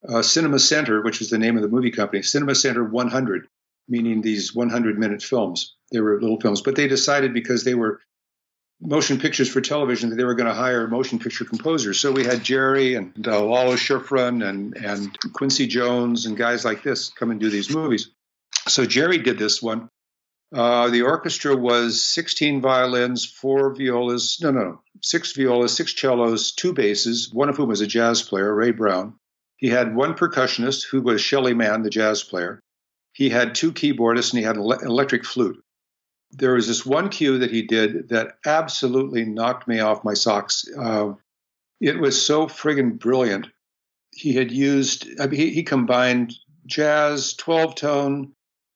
uh, 0.08 0.22
Cinema 0.22 0.58
Center, 0.58 1.02
which 1.02 1.18
was 1.18 1.30
the 1.30 1.38
name 1.38 1.56
of 1.56 1.62
the 1.62 1.68
movie 1.68 1.90
company, 1.90 2.22
Cinema 2.22 2.54
Center 2.54 2.84
100, 2.84 3.48
meaning 3.88 4.22
these 4.22 4.54
100 4.54 4.98
minute 4.98 5.22
films. 5.22 5.74
They 5.92 6.00
were 6.00 6.20
little 6.20 6.40
films, 6.40 6.62
but 6.62 6.76
they 6.76 6.88
decided 6.88 7.34
because 7.34 7.64
they 7.64 7.74
were 7.74 8.00
motion 8.80 9.18
pictures 9.18 9.48
for 9.48 9.60
television 9.60 10.10
that 10.10 10.16
they 10.16 10.24
were 10.24 10.34
going 10.34 10.48
to 10.48 10.54
hire 10.54 10.86
motion 10.86 11.18
picture 11.18 11.44
composers. 11.44 11.98
So 11.98 12.12
we 12.12 12.24
had 12.24 12.44
Jerry 12.44 12.94
and 12.94 13.26
uh, 13.26 13.42
Lalo 13.42 13.74
Schifrin 13.74 14.46
and, 14.46 14.76
and 14.76 15.16
Quincy 15.32 15.66
Jones 15.66 16.26
and 16.26 16.36
guys 16.36 16.64
like 16.64 16.82
this 16.82 17.08
come 17.08 17.30
and 17.30 17.40
do 17.40 17.48
these 17.48 17.74
movies. 17.74 18.10
So 18.68 18.84
Jerry 18.84 19.18
did 19.18 19.38
this 19.38 19.62
one. 19.62 19.88
Uh, 20.54 20.88
the 20.90 21.02
orchestra 21.02 21.56
was 21.56 22.00
16 22.02 22.60
violins, 22.60 23.24
four 23.24 23.74
violas, 23.74 24.38
no, 24.40 24.50
no, 24.50 24.80
six 25.02 25.32
violas, 25.32 25.76
six 25.76 25.98
cellos, 25.98 26.52
two 26.52 26.72
basses, 26.72 27.32
one 27.32 27.48
of 27.48 27.56
whom 27.56 27.68
was 27.68 27.80
a 27.80 27.86
jazz 27.86 28.22
player, 28.22 28.54
Ray 28.54 28.70
Brown. 28.70 29.14
He 29.56 29.68
had 29.68 29.96
one 29.96 30.14
percussionist 30.14 30.86
who 30.86 31.02
was 31.02 31.20
Shelly 31.20 31.54
Manne, 31.54 31.82
the 31.82 31.90
jazz 31.90 32.22
player. 32.22 32.60
He 33.12 33.30
had 33.30 33.54
two 33.54 33.72
keyboardists 33.72 34.30
and 34.32 34.38
he 34.38 34.44
had 34.44 34.56
an 34.56 34.62
electric 34.62 35.24
flute. 35.24 35.62
There 36.30 36.54
was 36.54 36.68
this 36.68 36.84
one 36.84 37.08
cue 37.08 37.38
that 37.38 37.50
he 37.50 37.62
did 37.62 38.10
that 38.10 38.36
absolutely 38.44 39.24
knocked 39.24 39.66
me 39.66 39.80
off 39.80 40.04
my 40.04 40.14
socks. 40.14 40.66
Uh, 40.78 41.14
it 41.80 41.98
was 41.98 42.20
so 42.20 42.46
friggin' 42.46 42.98
brilliant. 42.98 43.48
He 44.12 44.34
had 44.34 44.52
used, 44.52 45.08
I 45.20 45.26
mean, 45.26 45.40
he, 45.40 45.50
he 45.50 45.62
combined 45.62 46.34
jazz, 46.66 47.34
12 47.34 47.74
tone, 47.74 48.32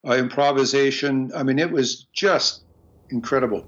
uh, 0.06 0.14
improvisation. 0.14 1.30
I 1.34 1.42
mean, 1.42 1.58
it 1.58 1.70
was 1.70 2.06
just 2.14 2.62
incredible. 3.10 3.66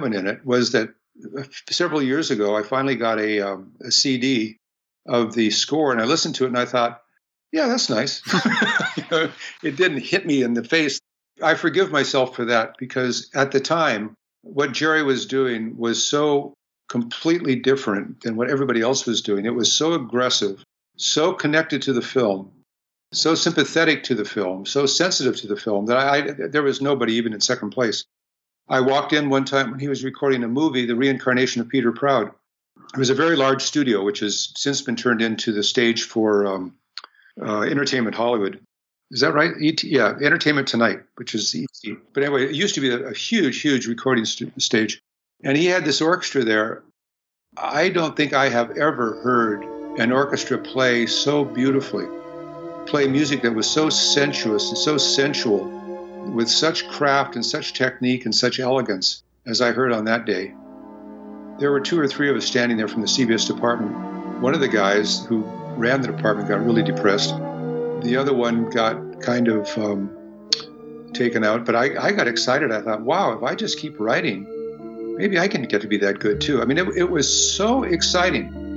Disappointment 0.00 0.14
in 0.14 0.34
it 0.34 0.44
was 0.44 0.72
that 0.72 0.90
several 1.70 2.02
years 2.02 2.30
ago, 2.30 2.56
I 2.56 2.62
finally 2.62 2.96
got 2.96 3.18
a, 3.18 3.40
um, 3.40 3.72
a 3.80 3.90
CD 3.90 4.58
of 5.06 5.34
the 5.34 5.50
score 5.50 5.92
and 5.92 6.00
I 6.00 6.04
listened 6.04 6.36
to 6.36 6.44
it 6.44 6.48
and 6.48 6.58
I 6.58 6.64
thought, 6.64 7.02
yeah, 7.52 7.66
that's 7.66 7.90
nice. 7.90 8.22
it 9.62 9.76
didn't 9.76 10.00
hit 10.00 10.24
me 10.24 10.42
in 10.42 10.54
the 10.54 10.64
face. 10.64 11.00
I 11.42 11.54
forgive 11.54 11.90
myself 11.90 12.36
for 12.36 12.46
that 12.46 12.76
because 12.78 13.30
at 13.34 13.50
the 13.50 13.60
time, 13.60 14.14
what 14.42 14.72
Jerry 14.72 15.02
was 15.02 15.26
doing 15.26 15.76
was 15.76 16.04
so 16.04 16.54
completely 16.88 17.56
different 17.56 18.20
than 18.22 18.36
what 18.36 18.50
everybody 18.50 18.80
else 18.80 19.06
was 19.06 19.20
doing. 19.20 19.46
It 19.46 19.54
was 19.54 19.72
so 19.72 19.94
aggressive, 19.94 20.62
so 20.96 21.32
connected 21.32 21.82
to 21.82 21.92
the 21.92 22.02
film, 22.02 22.52
so 23.12 23.34
sympathetic 23.34 24.04
to 24.04 24.14
the 24.14 24.24
film, 24.24 24.64
so 24.64 24.86
sensitive 24.86 25.36
to 25.36 25.46
the 25.46 25.56
film 25.56 25.86
that 25.86 25.96
I, 25.96 26.16
I 26.16 26.20
there 26.48 26.62
was 26.62 26.80
nobody 26.80 27.14
even 27.14 27.32
in 27.32 27.40
second 27.40 27.70
place. 27.70 28.04
I 28.70 28.80
walked 28.80 29.12
in 29.12 29.28
one 29.28 29.44
time 29.44 29.72
when 29.72 29.80
he 29.80 29.88
was 29.88 30.04
recording 30.04 30.44
a 30.44 30.48
movie, 30.48 30.86
The 30.86 30.94
Reincarnation 30.94 31.60
of 31.60 31.68
Peter 31.68 31.90
Proud. 31.90 32.30
It 32.94 32.98
was 32.98 33.10
a 33.10 33.14
very 33.14 33.34
large 33.34 33.62
studio, 33.62 34.04
which 34.04 34.20
has 34.20 34.52
since 34.56 34.80
been 34.80 34.94
turned 34.94 35.20
into 35.20 35.52
the 35.52 35.64
stage 35.64 36.04
for 36.04 36.46
um, 36.46 36.76
uh, 37.44 37.62
Entertainment 37.62 38.14
Hollywood. 38.14 38.60
Is 39.10 39.20
that 39.20 39.34
right? 39.34 39.52
ET, 39.60 39.82
yeah, 39.82 40.14
Entertainment 40.22 40.68
Tonight, 40.68 41.00
which 41.16 41.34
is 41.34 41.54
ET. 41.54 41.96
But 42.14 42.22
anyway, 42.22 42.44
it 42.44 42.54
used 42.54 42.76
to 42.76 42.80
be 42.80 42.90
a, 42.90 43.08
a 43.08 43.14
huge, 43.14 43.60
huge 43.60 43.88
recording 43.88 44.24
st- 44.24 44.62
stage. 44.62 45.02
And 45.42 45.56
he 45.56 45.66
had 45.66 45.84
this 45.84 46.00
orchestra 46.00 46.44
there. 46.44 46.84
I 47.56 47.88
don't 47.88 48.16
think 48.16 48.32
I 48.32 48.48
have 48.48 48.76
ever 48.78 49.20
heard 49.22 49.64
an 49.98 50.12
orchestra 50.12 50.58
play 50.58 51.06
so 51.06 51.44
beautifully, 51.44 52.06
play 52.86 53.08
music 53.08 53.42
that 53.42 53.52
was 53.52 53.68
so 53.68 53.90
sensuous 53.90 54.68
and 54.68 54.78
so 54.78 54.96
sensual, 54.96 55.79
with 56.26 56.48
such 56.48 56.88
craft 56.88 57.34
and 57.34 57.44
such 57.44 57.74
technique 57.74 58.24
and 58.24 58.34
such 58.34 58.60
elegance 58.60 59.22
as 59.46 59.60
I 59.60 59.72
heard 59.72 59.92
on 59.92 60.04
that 60.04 60.24
day. 60.24 60.54
There 61.58 61.70
were 61.70 61.80
two 61.80 62.00
or 62.00 62.08
three 62.08 62.30
of 62.30 62.36
us 62.36 62.44
standing 62.44 62.76
there 62.76 62.88
from 62.88 63.02
the 63.02 63.06
CBS 63.06 63.46
department. 63.46 64.40
One 64.40 64.54
of 64.54 64.60
the 64.60 64.68
guys 64.68 65.24
who 65.26 65.42
ran 65.76 66.00
the 66.00 66.08
department 66.08 66.48
got 66.48 66.64
really 66.64 66.82
depressed. 66.82 67.36
The 68.02 68.16
other 68.18 68.34
one 68.34 68.70
got 68.70 69.20
kind 69.20 69.48
of 69.48 69.68
um, 69.76 70.16
taken 71.12 71.44
out, 71.44 71.64
but 71.66 71.76
I, 71.76 72.08
I 72.08 72.12
got 72.12 72.28
excited. 72.28 72.72
I 72.72 72.80
thought, 72.80 73.02
wow, 73.02 73.32
if 73.32 73.42
I 73.42 73.54
just 73.54 73.78
keep 73.78 73.98
writing, 73.98 74.46
maybe 75.16 75.38
I 75.38 75.48
can 75.48 75.62
get 75.64 75.82
to 75.82 75.88
be 75.88 75.98
that 75.98 76.18
good 76.18 76.40
too. 76.40 76.62
I 76.62 76.64
mean, 76.64 76.78
it, 76.78 76.88
it 76.96 77.10
was 77.10 77.54
so 77.54 77.82
exciting. 77.82 78.69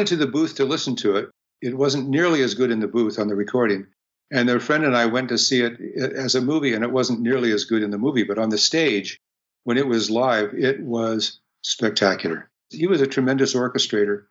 Into 0.00 0.16
the 0.16 0.26
booth 0.26 0.56
to 0.56 0.64
listen 0.64 0.96
to 0.96 1.16
it. 1.16 1.30
It 1.62 1.76
wasn't 1.76 2.08
nearly 2.08 2.42
as 2.42 2.54
good 2.54 2.70
in 2.70 2.80
the 2.80 2.88
booth 2.88 3.18
on 3.18 3.28
the 3.28 3.36
recording. 3.36 3.86
And 4.32 4.48
their 4.48 4.60
friend 4.60 4.84
and 4.84 4.96
I 4.96 5.06
went 5.06 5.28
to 5.30 5.38
see 5.38 5.60
it 5.60 5.80
as 5.96 6.34
a 6.34 6.40
movie, 6.40 6.74
and 6.74 6.84
it 6.84 6.92
wasn't 6.92 7.20
nearly 7.20 7.52
as 7.52 7.64
good 7.64 7.82
in 7.82 7.90
the 7.90 7.98
movie. 7.98 8.22
But 8.22 8.38
on 8.38 8.48
the 8.48 8.58
stage, 8.58 9.18
when 9.64 9.76
it 9.76 9.86
was 9.86 10.10
live, 10.10 10.54
it 10.54 10.80
was 10.80 11.40
spectacular. 11.62 12.50
He 12.70 12.86
was 12.86 13.00
a 13.00 13.06
tremendous 13.06 13.54
orchestrator. 13.54 14.24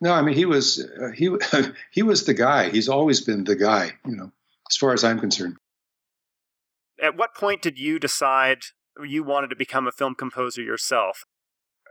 No, 0.00 0.12
I 0.12 0.22
mean 0.22 0.34
he 0.34 0.46
was 0.46 0.80
uh, 0.80 1.10
he 1.14 1.30
he 1.90 2.02
was 2.02 2.24
the 2.24 2.34
guy. 2.34 2.70
He's 2.70 2.88
always 2.88 3.20
been 3.20 3.44
the 3.44 3.56
guy, 3.56 3.92
you 4.06 4.16
know, 4.16 4.32
as 4.70 4.76
far 4.76 4.92
as 4.92 5.04
I'm 5.04 5.20
concerned. 5.20 5.56
At 7.02 7.16
what 7.16 7.34
point 7.34 7.62
did 7.62 7.78
you 7.78 7.98
decide 7.98 8.62
you 9.02 9.22
wanted 9.22 9.48
to 9.50 9.56
become 9.56 9.86
a 9.86 9.92
film 9.92 10.14
composer 10.14 10.62
yourself? 10.62 11.24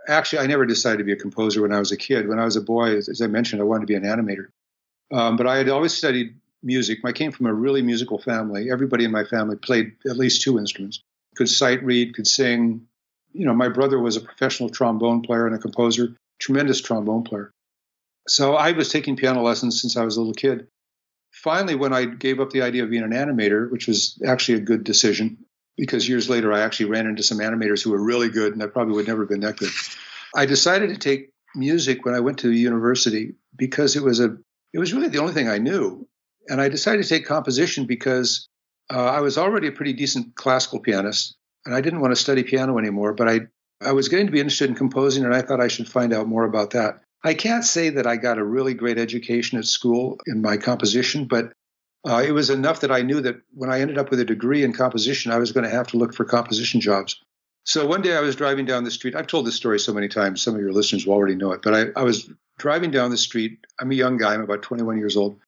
Actually, 0.07 0.39
I 0.39 0.47
never 0.47 0.65
decided 0.65 0.97
to 0.97 1.03
be 1.03 1.11
a 1.11 1.17
composer 1.17 1.61
when 1.61 1.73
I 1.73 1.79
was 1.79 1.91
a 1.91 1.97
kid. 1.97 2.27
When 2.27 2.39
I 2.39 2.45
was 2.45 2.55
a 2.55 2.61
boy, 2.61 2.95
as, 2.97 3.09
as 3.09 3.21
I 3.21 3.27
mentioned, 3.27 3.61
I 3.61 3.65
wanted 3.65 3.81
to 3.81 3.87
be 3.87 3.95
an 3.95 4.03
animator. 4.03 4.47
Um, 5.11 5.37
but 5.37 5.47
I 5.47 5.57
had 5.57 5.69
always 5.69 5.93
studied 5.93 6.35
music. 6.63 6.99
I 7.03 7.11
came 7.11 7.31
from 7.31 7.47
a 7.47 7.53
really 7.53 7.81
musical 7.81 8.19
family. 8.19 8.71
Everybody 8.71 9.05
in 9.05 9.11
my 9.11 9.23
family 9.23 9.55
played 9.55 9.93
at 10.07 10.17
least 10.17 10.41
two 10.41 10.59
instruments, 10.59 11.01
could 11.35 11.49
sight 11.49 11.83
read, 11.83 12.15
could 12.15 12.27
sing. 12.27 12.87
You 13.33 13.45
know, 13.45 13.53
my 13.53 13.69
brother 13.69 13.99
was 13.99 14.17
a 14.17 14.21
professional 14.21 14.69
trombone 14.69 15.21
player 15.21 15.45
and 15.45 15.55
a 15.55 15.59
composer, 15.59 16.15
tremendous 16.39 16.81
trombone 16.81 17.23
player. 17.23 17.51
So 18.27 18.55
I 18.55 18.71
was 18.71 18.89
taking 18.89 19.15
piano 19.15 19.41
lessons 19.41 19.81
since 19.81 19.97
I 19.97 20.03
was 20.03 20.17
a 20.17 20.21
little 20.21 20.33
kid. 20.33 20.67
Finally, 21.31 21.75
when 21.75 21.93
I 21.93 22.05
gave 22.05 22.39
up 22.39 22.49
the 22.49 22.61
idea 22.61 22.83
of 22.83 22.89
being 22.89 23.03
an 23.03 23.11
animator, 23.11 23.71
which 23.71 23.87
was 23.87 24.21
actually 24.25 24.57
a 24.57 24.61
good 24.61 24.83
decision, 24.83 25.37
because 25.79 26.07
years 26.07 26.29
later 26.29 26.51
I 26.51 26.59
actually 26.59 26.89
ran 26.89 27.07
into 27.07 27.23
some 27.23 27.39
animators 27.39 27.83
who 27.83 27.91
were 27.91 28.03
really 28.03 28.29
good, 28.29 28.53
and 28.53 28.61
I 28.61 28.67
probably 28.67 28.95
would 28.95 29.07
never 29.07 29.21
have 29.21 29.29
been 29.29 29.39
that 29.41 29.57
good. 29.57 29.71
I 30.35 30.45
decided 30.45 30.89
to 30.89 30.97
take 30.97 31.31
music 31.55 32.05
when 32.05 32.13
I 32.13 32.19
went 32.19 32.39
to 32.39 32.51
university 32.51 33.35
because 33.55 33.95
it 33.95 34.03
was 34.03 34.19
a 34.19 34.37
it 34.73 34.79
was 34.79 34.93
really 34.93 35.07
the 35.07 35.19
only 35.19 35.33
thing 35.33 35.49
I 35.49 35.57
knew, 35.57 36.07
and 36.47 36.61
I 36.61 36.69
decided 36.69 37.03
to 37.03 37.09
take 37.09 37.25
composition 37.25 37.85
because 37.85 38.47
uh, 38.93 39.05
I 39.05 39.21
was 39.21 39.37
already 39.37 39.67
a 39.67 39.71
pretty 39.71 39.93
decent 39.93 40.35
classical 40.35 40.79
pianist, 40.79 41.37
and 41.65 41.73
I 41.73 41.81
didn't 41.81 42.01
want 42.01 42.11
to 42.11 42.21
study 42.21 42.43
piano 42.43 42.77
anymore. 42.77 43.13
But 43.13 43.29
I 43.29 43.39
I 43.81 43.93
was 43.93 44.09
getting 44.09 44.27
to 44.27 44.31
be 44.31 44.39
interested 44.39 44.69
in 44.69 44.75
composing, 44.75 45.23
and 45.23 45.33
I 45.33 45.41
thought 45.41 45.61
I 45.61 45.69
should 45.69 45.87
find 45.87 46.13
out 46.13 46.27
more 46.27 46.43
about 46.43 46.71
that. 46.71 47.01
I 47.23 47.33
can't 47.33 47.65
say 47.65 47.89
that 47.89 48.07
I 48.07 48.15
got 48.17 48.37
a 48.37 48.43
really 48.43 48.73
great 48.73 48.97
education 48.97 49.57
at 49.57 49.65
school 49.65 50.19
in 50.27 50.41
my 50.41 50.57
composition, 50.57 51.25
but 51.25 51.51
uh, 52.07 52.23
it 52.25 52.31
was 52.31 52.49
enough 52.49 52.81
that 52.81 52.91
I 52.91 53.01
knew 53.01 53.21
that 53.21 53.41
when 53.53 53.69
I 53.69 53.81
ended 53.81 53.97
up 53.97 54.09
with 54.09 54.19
a 54.19 54.25
degree 54.25 54.63
in 54.63 54.73
composition, 54.73 55.31
I 55.31 55.37
was 55.37 55.51
going 55.51 55.65
to 55.65 55.69
have 55.69 55.87
to 55.87 55.97
look 55.97 56.13
for 56.13 56.25
composition 56.25 56.79
jobs. 56.79 57.21
So 57.65 57.85
one 57.85 58.01
day 58.01 58.15
I 58.15 58.21
was 58.21 58.35
driving 58.35 58.65
down 58.65 58.83
the 58.83 58.91
street. 58.91 59.15
I've 59.15 59.27
told 59.27 59.45
this 59.45 59.55
story 59.55 59.79
so 59.79 59.93
many 59.93 60.07
times, 60.07 60.41
some 60.41 60.55
of 60.55 60.61
your 60.61 60.71
listeners 60.71 61.05
will 61.05 61.13
already 61.13 61.35
know 61.35 61.51
it, 61.51 61.61
but 61.61 61.75
I, 61.75 61.99
I 61.99 62.03
was 62.03 62.29
driving 62.57 62.91
down 62.91 63.11
the 63.11 63.17
street. 63.17 63.59
I'm 63.79 63.91
a 63.91 63.95
young 63.95 64.17
guy, 64.17 64.33
I'm 64.33 64.41
about 64.41 64.61
21 64.61 64.97
years 64.97 65.17
old, 65.17 65.39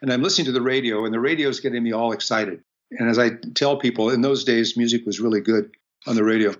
and 0.00 0.12
I'm 0.12 0.22
listening 0.22 0.46
to 0.46 0.52
the 0.52 0.60
radio, 0.60 1.04
and 1.04 1.14
the 1.14 1.20
radio 1.20 1.48
is 1.48 1.60
getting 1.60 1.82
me 1.82 1.92
all 1.92 2.12
excited. 2.12 2.62
And 2.90 3.08
as 3.08 3.18
I 3.18 3.30
tell 3.54 3.78
people, 3.78 4.10
in 4.10 4.20
those 4.20 4.44
days, 4.44 4.76
music 4.76 5.06
was 5.06 5.20
really 5.20 5.40
good 5.40 5.70
on 6.06 6.16
the 6.16 6.24
radio. 6.24 6.54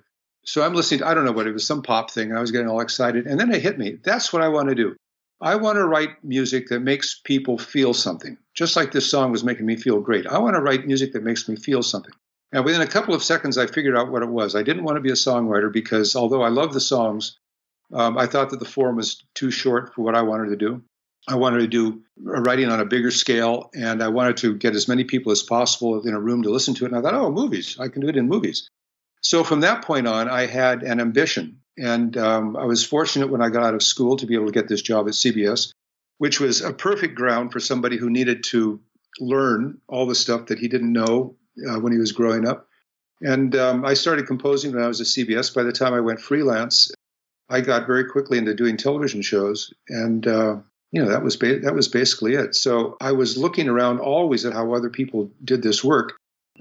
So 0.45 0.63
I'm 0.63 0.73
listening 0.73 1.01
to, 1.01 1.07
I 1.07 1.13
don't 1.13 1.25
know 1.25 1.31
what 1.31 1.47
it 1.47 1.53
was, 1.53 1.67
some 1.67 1.83
pop 1.83 2.11
thing, 2.11 2.29
and 2.29 2.37
I 2.37 2.41
was 2.41 2.51
getting 2.51 2.67
all 2.67 2.81
excited. 2.81 3.27
And 3.27 3.39
then 3.39 3.51
it 3.51 3.61
hit 3.61 3.77
me. 3.77 3.97
That's 4.03 4.33
what 4.33 4.41
I 4.41 4.47
want 4.47 4.69
to 4.69 4.75
do. 4.75 4.95
I 5.41 5.55
want 5.55 5.77
to 5.77 5.85
write 5.85 6.23
music 6.23 6.67
that 6.69 6.79
makes 6.79 7.19
people 7.23 7.57
feel 7.57 7.93
something, 7.93 8.37
just 8.53 8.75
like 8.75 8.91
this 8.91 9.09
song 9.09 9.31
was 9.31 9.43
making 9.43 9.65
me 9.65 9.75
feel 9.75 9.99
great. 9.99 10.27
I 10.27 10.39
want 10.39 10.55
to 10.55 10.61
write 10.61 10.85
music 10.85 11.13
that 11.13 11.23
makes 11.23 11.47
me 11.47 11.55
feel 11.55 11.83
something. 11.83 12.13
And 12.51 12.63
within 12.63 12.81
a 12.81 12.87
couple 12.87 13.15
of 13.15 13.23
seconds, 13.23 13.57
I 13.57 13.65
figured 13.65 13.97
out 13.97 14.11
what 14.11 14.21
it 14.21 14.29
was. 14.29 14.55
I 14.55 14.63
didn't 14.63 14.83
want 14.83 14.97
to 14.97 15.01
be 15.01 15.09
a 15.09 15.13
songwriter 15.13 15.71
because 15.71 16.15
although 16.15 16.43
I 16.43 16.49
love 16.49 16.73
the 16.73 16.79
songs, 16.79 17.37
um, 17.91 18.17
I 18.17 18.27
thought 18.27 18.51
that 18.51 18.59
the 18.59 18.65
form 18.65 18.97
was 18.97 19.23
too 19.33 19.49
short 19.49 19.93
for 19.93 20.03
what 20.03 20.15
I 20.15 20.21
wanted 20.21 20.49
to 20.49 20.55
do. 20.55 20.83
I 21.27 21.35
wanted 21.35 21.59
to 21.59 21.67
do 21.67 22.01
writing 22.21 22.69
on 22.69 22.79
a 22.79 22.85
bigger 22.85 23.09
scale, 23.09 23.69
and 23.73 24.03
I 24.03 24.09
wanted 24.09 24.37
to 24.37 24.55
get 24.55 24.75
as 24.75 24.89
many 24.89 25.05
people 25.05 25.31
as 25.31 25.41
possible 25.41 26.05
in 26.05 26.13
a 26.13 26.19
room 26.19 26.43
to 26.43 26.49
listen 26.49 26.73
to 26.75 26.85
it. 26.85 26.91
And 26.91 26.97
I 26.97 27.01
thought, 27.01 27.13
oh, 27.13 27.31
movies, 27.31 27.77
I 27.79 27.87
can 27.87 28.01
do 28.01 28.09
it 28.09 28.17
in 28.17 28.27
movies. 28.27 28.67
So 29.21 29.43
from 29.43 29.61
that 29.61 29.85
point 29.85 30.05
on, 30.05 30.29
I 30.29 30.47
had 30.47 30.83
an 30.83 30.99
ambition 30.99 31.61
and 31.77 32.15
um, 32.17 32.55
I 32.55 32.65
was 32.65 32.85
fortunate 32.85 33.29
when 33.29 33.41
I 33.41 33.49
got 33.49 33.63
out 33.63 33.73
of 33.73 33.83
school 33.83 34.17
to 34.17 34.25
be 34.25 34.35
able 34.35 34.45
to 34.45 34.51
get 34.51 34.67
this 34.67 34.81
job 34.81 35.07
at 35.07 35.13
CBS, 35.13 35.71
which 36.17 36.39
was 36.39 36.61
a 36.61 36.73
perfect 36.73 37.15
ground 37.15 37.51
for 37.51 37.59
somebody 37.59 37.97
who 37.97 38.09
needed 38.09 38.43
to 38.45 38.79
learn 39.19 39.79
all 39.87 40.05
the 40.05 40.15
stuff 40.15 40.47
that 40.47 40.59
he 40.59 40.67
didn't 40.67 40.91
know 40.91 41.35
uh, 41.69 41.79
when 41.79 41.91
he 41.91 41.99
was 41.99 42.11
growing 42.11 42.47
up. 42.47 42.67
And 43.21 43.55
um, 43.55 43.85
I 43.85 43.93
started 43.93 44.27
composing 44.27 44.73
when 44.73 44.83
I 44.83 44.87
was 44.87 44.99
at 45.01 45.07
CBS. 45.07 45.53
By 45.53 45.63
the 45.63 45.71
time 45.71 45.93
I 45.93 46.01
went 46.01 46.19
freelance, 46.19 46.91
I 47.49 47.61
got 47.61 47.87
very 47.87 48.05
quickly 48.05 48.37
into 48.37 48.53
doing 48.53 48.77
television 48.77 49.21
shows, 49.21 49.73
and 49.87 50.25
uh, 50.27 50.57
you 50.91 51.01
know 51.01 51.09
that 51.09 51.23
was 51.23 51.37
ba- 51.37 51.59
that 51.59 51.75
was 51.75 51.87
basically 51.87 52.33
it. 52.33 52.55
So 52.55 52.97
I 52.99 53.11
was 53.11 53.37
looking 53.37 53.69
around 53.69 53.99
always 53.99 54.45
at 54.45 54.53
how 54.53 54.73
other 54.73 54.89
people 54.89 55.31
did 55.43 55.61
this 55.61 55.83
work, 55.83 56.13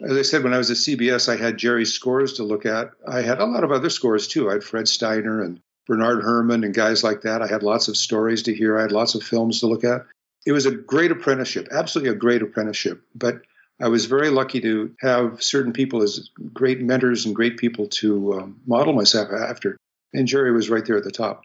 as 0.05 0.17
I 0.17 0.23
said, 0.23 0.43
when 0.43 0.55
I 0.55 0.59
was 0.59 0.71
at 0.71 0.79
CBS, 0.79 1.29
I 1.29 1.37
had 1.37 1.59
Jerry's 1.59 1.93
scores 1.93 2.35
to 2.35 2.45
look 2.45 2.65
at. 2.65 2.91
I 3.07 3.23
had 3.23 3.41
a 3.41 3.45
lot 3.45 3.65
of 3.65 3.73
other 3.73 3.91
scores 3.91 4.27
too. 4.27 4.49
I 4.49 4.55
had 4.55 4.65
Fred 4.65 4.89
Steiner 4.89 5.43
and 5.43 5.61
Bernard 5.87 6.23
Herrmann 6.23 6.65
and 6.65 6.75
guys 6.75 7.03
like 7.03 7.23
that. 7.23 7.43
I 7.43 7.47
had 7.47 7.63
lots 7.63 7.89
of 7.89 7.97
stories 7.97 8.43
to 8.45 8.55
hear. 8.55 8.79
I 8.79 8.83
had 8.83 8.93
lots 8.93 9.15
of 9.15 9.23
films 9.23 9.61
to 9.61 9.67
look 9.67 9.85
at. 9.85 10.07
It 10.47 10.53
was 10.53 10.67
a 10.67 10.73
great 10.73 11.11
apprenticeship, 11.11 11.69
absolutely 11.71 12.11
a 12.11 12.17
great 12.17 12.43
apprenticeship. 12.43 13.03
But 13.15 13.43
I 13.81 13.89
was 13.89 14.07
very 14.07 14.31
lucky 14.31 14.61
to 14.61 14.95
have 15.01 15.43
certain 15.43 15.73
people 15.73 16.03
as 16.03 16.31
great 16.53 16.81
mentors 16.81 17.27
and 17.27 17.35
great 17.35 17.57
people 17.57 17.89
to 17.89 18.35
um, 18.35 18.61
model 18.67 18.93
myself 18.93 19.31
after. 19.33 19.77
And 20.13 20.29
Jerry 20.29 20.53
was 20.53 20.71
right 20.71 20.85
there 20.85 20.97
at 20.97 21.05
the 21.05 21.11
top. 21.11 21.43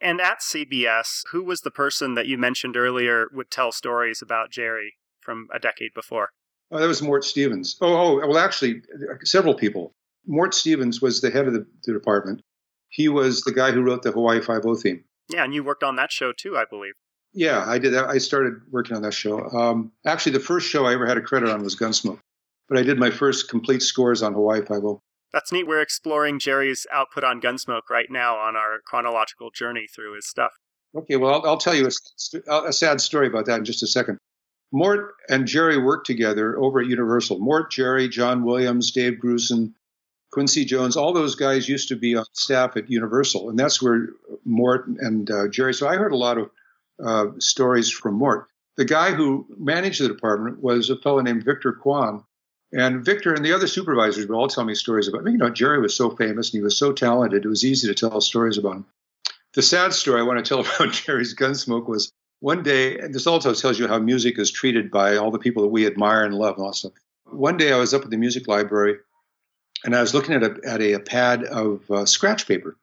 And 0.00 0.20
at 0.20 0.40
CBS, 0.40 1.22
who 1.30 1.42
was 1.42 1.62
the 1.62 1.70
person 1.70 2.14
that 2.14 2.26
you 2.26 2.36
mentioned 2.36 2.76
earlier 2.76 3.26
would 3.32 3.50
tell 3.50 3.72
stories 3.72 4.20
about 4.20 4.50
Jerry 4.50 4.94
from 5.20 5.48
a 5.52 5.58
decade 5.58 5.94
before? 5.94 6.30
Oh, 6.70 6.78
that 6.78 6.86
was 6.86 7.02
Mort 7.02 7.24
Stevens. 7.24 7.76
Oh, 7.80 8.20
oh, 8.20 8.28
well, 8.28 8.38
actually, 8.38 8.82
several 9.22 9.54
people. 9.54 9.92
Mort 10.26 10.54
Stevens 10.54 11.00
was 11.00 11.20
the 11.20 11.30
head 11.30 11.46
of 11.46 11.54
the, 11.54 11.66
the 11.84 11.92
department. 11.92 12.40
He 12.94 13.08
was 13.08 13.40
the 13.40 13.52
guy 13.52 13.72
who 13.72 13.82
wrote 13.82 14.04
the 14.04 14.12
Hawaii 14.12 14.40
Five 14.40 14.64
O 14.64 14.76
theme. 14.76 15.02
Yeah, 15.28 15.42
and 15.42 15.52
you 15.52 15.64
worked 15.64 15.82
on 15.82 15.96
that 15.96 16.12
show 16.12 16.32
too, 16.32 16.56
I 16.56 16.64
believe. 16.64 16.94
Yeah, 17.32 17.64
I 17.66 17.78
did. 17.78 17.92
I 17.96 18.18
started 18.18 18.60
working 18.70 18.94
on 18.94 19.02
that 19.02 19.14
show. 19.14 19.48
Um, 19.50 19.90
actually, 20.06 20.32
the 20.32 20.40
first 20.40 20.68
show 20.68 20.86
I 20.86 20.94
ever 20.94 21.04
had 21.04 21.18
a 21.18 21.20
credit 21.20 21.48
on 21.48 21.64
was 21.64 21.74
Gunsmoke, 21.74 22.20
but 22.68 22.78
I 22.78 22.84
did 22.84 23.00
my 23.00 23.10
first 23.10 23.50
complete 23.50 23.82
scores 23.82 24.22
on 24.22 24.32
Hawaii 24.32 24.64
Five 24.64 24.84
O. 24.84 25.00
That's 25.32 25.50
neat. 25.50 25.66
We're 25.66 25.82
exploring 25.82 26.38
Jerry's 26.38 26.86
output 26.92 27.24
on 27.24 27.40
Gunsmoke 27.40 27.90
right 27.90 28.06
now 28.08 28.36
on 28.36 28.54
our 28.54 28.78
chronological 28.86 29.50
journey 29.50 29.88
through 29.92 30.14
his 30.14 30.28
stuff. 30.28 30.52
Okay, 30.94 31.16
well, 31.16 31.34
I'll, 31.34 31.50
I'll 31.50 31.58
tell 31.58 31.74
you 31.74 31.88
a, 32.46 32.68
a, 32.68 32.72
sad 32.72 33.00
story 33.00 33.26
about 33.26 33.46
that 33.46 33.58
in 33.58 33.64
just 33.64 33.82
a 33.82 33.88
second. 33.88 34.18
Mort 34.70 35.14
and 35.28 35.48
Jerry 35.48 35.78
worked 35.78 36.06
together 36.06 36.56
over 36.56 36.78
at 36.78 36.86
Universal. 36.86 37.40
Mort, 37.40 37.72
Jerry, 37.72 38.08
John 38.08 38.44
Williams, 38.44 38.92
Dave 38.92 39.14
Grusin, 39.14 39.72
Quincy 40.34 40.64
Jones, 40.64 40.96
all 40.96 41.12
those 41.12 41.36
guys 41.36 41.68
used 41.68 41.88
to 41.88 41.96
be 41.96 42.16
on 42.16 42.24
staff 42.32 42.76
at 42.76 42.90
Universal, 42.90 43.50
and 43.50 43.58
that's 43.58 43.80
where 43.80 44.08
Mort 44.44 44.88
and 44.88 45.30
uh, 45.30 45.46
Jerry. 45.46 45.72
So 45.72 45.86
I 45.86 45.94
heard 45.94 46.10
a 46.10 46.16
lot 46.16 46.38
of 46.38 46.50
uh, 47.02 47.26
stories 47.38 47.88
from 47.88 48.14
Mort. 48.14 48.48
The 48.76 48.84
guy 48.84 49.12
who 49.12 49.46
managed 49.56 50.00
the 50.02 50.08
department 50.08 50.60
was 50.60 50.90
a 50.90 50.96
fellow 50.96 51.20
named 51.20 51.44
Victor 51.44 51.72
Kwan. 51.72 52.24
And 52.72 53.04
Victor 53.04 53.32
and 53.32 53.44
the 53.44 53.52
other 53.52 53.68
supervisors 53.68 54.26
would 54.26 54.34
all 54.34 54.48
tell 54.48 54.64
me 54.64 54.74
stories 54.74 55.06
about, 55.06 55.22
me. 55.22 55.30
you 55.30 55.38
know, 55.38 55.50
Jerry 55.50 55.80
was 55.80 55.94
so 55.94 56.10
famous 56.10 56.48
and 56.48 56.58
he 56.58 56.64
was 56.64 56.76
so 56.76 56.92
talented. 56.92 57.44
It 57.44 57.48
was 57.48 57.64
easy 57.64 57.86
to 57.86 57.94
tell 57.94 58.20
stories 58.20 58.58
about 58.58 58.78
him. 58.78 58.86
The 59.52 59.62
sad 59.62 59.92
story 59.92 60.20
I 60.20 60.24
want 60.24 60.44
to 60.44 60.48
tell 60.48 60.60
about 60.74 60.92
Jerry's 60.92 61.36
Gunsmoke 61.36 61.88
was 61.88 62.10
one 62.40 62.64
day, 62.64 62.98
and 62.98 63.14
this 63.14 63.28
also 63.28 63.54
tells 63.54 63.78
you 63.78 63.86
how 63.86 64.00
music 64.00 64.40
is 64.40 64.50
treated 64.50 64.90
by 64.90 65.16
all 65.16 65.30
the 65.30 65.38
people 65.38 65.62
that 65.62 65.68
we 65.68 65.86
admire 65.86 66.24
and 66.24 66.34
love 66.34 66.56
and 66.56 66.64
all 66.66 66.72
stuff. 66.72 66.92
One 67.26 67.56
day 67.56 67.72
I 67.72 67.78
was 67.78 67.94
up 67.94 68.02
at 68.02 68.10
the 68.10 68.16
music 68.16 68.48
library 68.48 68.98
and 69.84 69.94
I 69.94 70.00
was 70.00 70.14
looking 70.14 70.34
at 70.34 70.42
a, 70.42 70.58
at 70.66 70.80
a, 70.80 70.94
a 70.94 71.00
pad 71.00 71.44
of 71.44 71.88
uh, 71.90 72.06
scratch 72.06 72.48
paper. 72.48 72.76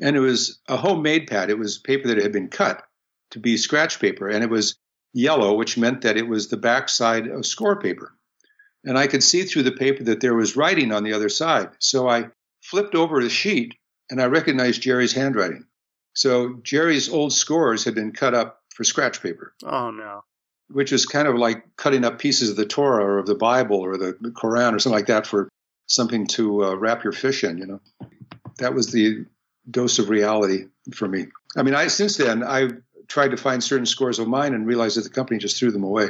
And 0.00 0.16
it 0.16 0.20
was 0.20 0.60
a 0.68 0.76
homemade 0.76 1.28
pad. 1.28 1.50
It 1.50 1.58
was 1.58 1.78
paper 1.78 2.08
that 2.08 2.18
had 2.18 2.32
been 2.32 2.48
cut 2.48 2.84
to 3.30 3.38
be 3.38 3.56
scratch 3.56 3.98
paper, 3.98 4.28
and 4.28 4.44
it 4.44 4.50
was 4.50 4.76
yellow, 5.14 5.54
which 5.54 5.78
meant 5.78 6.02
that 6.02 6.16
it 6.16 6.28
was 6.28 6.48
the 6.48 6.56
backside 6.56 7.26
of 7.26 7.46
score 7.46 7.80
paper. 7.80 8.14
And 8.84 8.98
I 8.98 9.06
could 9.06 9.22
see 9.22 9.44
through 9.44 9.62
the 9.62 9.72
paper 9.72 10.04
that 10.04 10.20
there 10.20 10.34
was 10.34 10.56
writing 10.56 10.92
on 10.92 11.04
the 11.04 11.12
other 11.12 11.28
side. 11.28 11.70
So 11.78 12.08
I 12.08 12.28
flipped 12.60 12.94
over 12.94 13.22
the 13.22 13.28
sheet 13.28 13.74
and 14.10 14.20
I 14.20 14.26
recognized 14.26 14.82
Jerry's 14.82 15.12
handwriting. 15.12 15.66
So 16.14 16.54
Jerry's 16.62 17.08
old 17.08 17.32
scores 17.32 17.84
had 17.84 17.94
been 17.94 18.12
cut 18.12 18.34
up 18.34 18.60
for 18.74 18.84
scratch 18.84 19.22
paper. 19.22 19.54
Oh, 19.64 19.90
no. 19.90 20.24
Which 20.68 20.92
is 20.92 21.06
kind 21.06 21.28
of 21.28 21.36
like 21.36 21.64
cutting 21.76 22.04
up 22.04 22.18
pieces 22.18 22.50
of 22.50 22.56
the 22.56 22.66
Torah 22.66 23.04
or 23.04 23.18
of 23.18 23.26
the 23.26 23.34
Bible 23.34 23.78
or 23.78 23.96
the, 23.96 24.16
the 24.20 24.30
Quran 24.30 24.74
or 24.74 24.78
something 24.78 24.98
like 24.98 25.06
that 25.06 25.26
for 25.26 25.48
something 25.86 26.26
to 26.28 26.64
uh, 26.64 26.74
wrap 26.74 27.04
your 27.04 27.12
fish 27.12 27.44
in, 27.44 27.58
you 27.58 27.66
know. 27.66 27.80
That 28.58 28.74
was 28.74 28.92
the 28.92 29.26
dose 29.70 29.98
of 29.98 30.08
reality 30.08 30.66
for 30.94 31.08
me. 31.08 31.26
I 31.56 31.62
mean, 31.62 31.74
I 31.74 31.86
since 31.88 32.16
then 32.16 32.42
I've 32.42 32.80
tried 33.08 33.30
to 33.30 33.36
find 33.36 33.62
certain 33.62 33.86
scores 33.86 34.18
of 34.18 34.28
mine 34.28 34.54
and 34.54 34.66
realized 34.66 34.96
that 34.96 35.02
the 35.02 35.10
company 35.10 35.38
just 35.38 35.58
threw 35.58 35.70
them 35.70 35.84
away. 35.84 36.08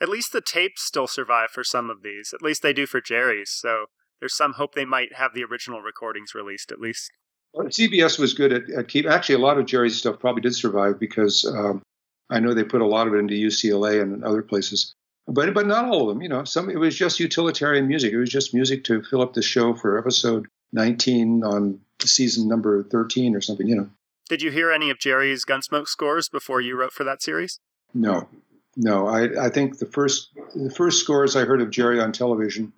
At 0.00 0.08
least 0.08 0.32
the 0.32 0.40
tapes 0.40 0.82
still 0.82 1.06
survive 1.06 1.50
for 1.50 1.64
some 1.64 1.90
of 1.90 2.02
these. 2.02 2.32
At 2.34 2.42
least 2.42 2.62
they 2.62 2.72
do 2.72 2.86
for 2.86 3.00
Jerry's. 3.00 3.50
So 3.50 3.86
there's 4.20 4.36
some 4.36 4.54
hope 4.54 4.74
they 4.74 4.84
might 4.84 5.14
have 5.14 5.34
the 5.34 5.44
original 5.44 5.80
recordings 5.80 6.34
released 6.34 6.70
at 6.72 6.80
least. 6.80 7.10
Well, 7.52 7.68
CBS 7.68 8.18
was 8.18 8.34
good 8.34 8.52
at, 8.52 8.70
at 8.70 8.88
keep. 8.88 9.06
Actually, 9.06 9.36
a 9.36 9.46
lot 9.46 9.58
of 9.58 9.66
Jerry's 9.66 9.96
stuff 9.96 10.18
probably 10.18 10.42
did 10.42 10.54
survive 10.54 10.98
because 10.98 11.44
um, 11.44 11.82
I 12.30 12.40
know 12.40 12.52
they 12.52 12.64
put 12.64 12.80
a 12.80 12.86
lot 12.86 13.06
of 13.06 13.14
it 13.14 13.18
into 13.18 13.34
UCLA 13.34 14.02
and 14.02 14.24
other 14.24 14.42
places. 14.42 14.94
But 15.26 15.54
but 15.54 15.66
not 15.66 15.86
all 15.86 16.02
of 16.02 16.08
them. 16.08 16.22
You 16.22 16.28
know, 16.28 16.44
some 16.44 16.68
it 16.68 16.78
was 16.78 16.94
just 16.94 17.20
utilitarian 17.20 17.88
music. 17.88 18.12
It 18.12 18.18
was 18.18 18.30
just 18.30 18.52
music 18.52 18.84
to 18.84 19.02
fill 19.02 19.22
up 19.22 19.32
the 19.32 19.42
show 19.42 19.74
for 19.74 19.98
episode 19.98 20.46
19 20.72 21.42
on 21.44 21.80
season 22.00 22.48
number 22.48 22.82
13 22.82 23.34
or 23.34 23.40
something. 23.40 23.66
You 23.66 23.76
know. 23.76 23.90
Did 24.28 24.42
you 24.42 24.50
hear 24.50 24.70
any 24.70 24.90
of 24.90 24.98
Jerry's 24.98 25.44
Gunsmoke 25.44 25.88
scores 25.88 26.28
before 26.28 26.60
you 26.60 26.76
wrote 26.76 26.92
for 26.92 27.04
that 27.04 27.22
series? 27.22 27.60
No, 27.92 28.28
no. 28.76 29.06
I, 29.06 29.46
I 29.46 29.48
think 29.50 29.78
the 29.78 29.86
first 29.86 30.30
the 30.54 30.70
first 30.70 31.00
scores 31.00 31.36
I 31.36 31.44
heard 31.44 31.62
of 31.62 31.70
Jerry 31.70 32.00
on 32.00 32.12
television 32.12 32.72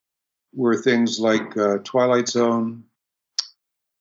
were 0.54 0.76
things 0.76 1.18
like 1.18 1.56
uh, 1.56 1.78
Twilight 1.84 2.28
Zone. 2.28 2.84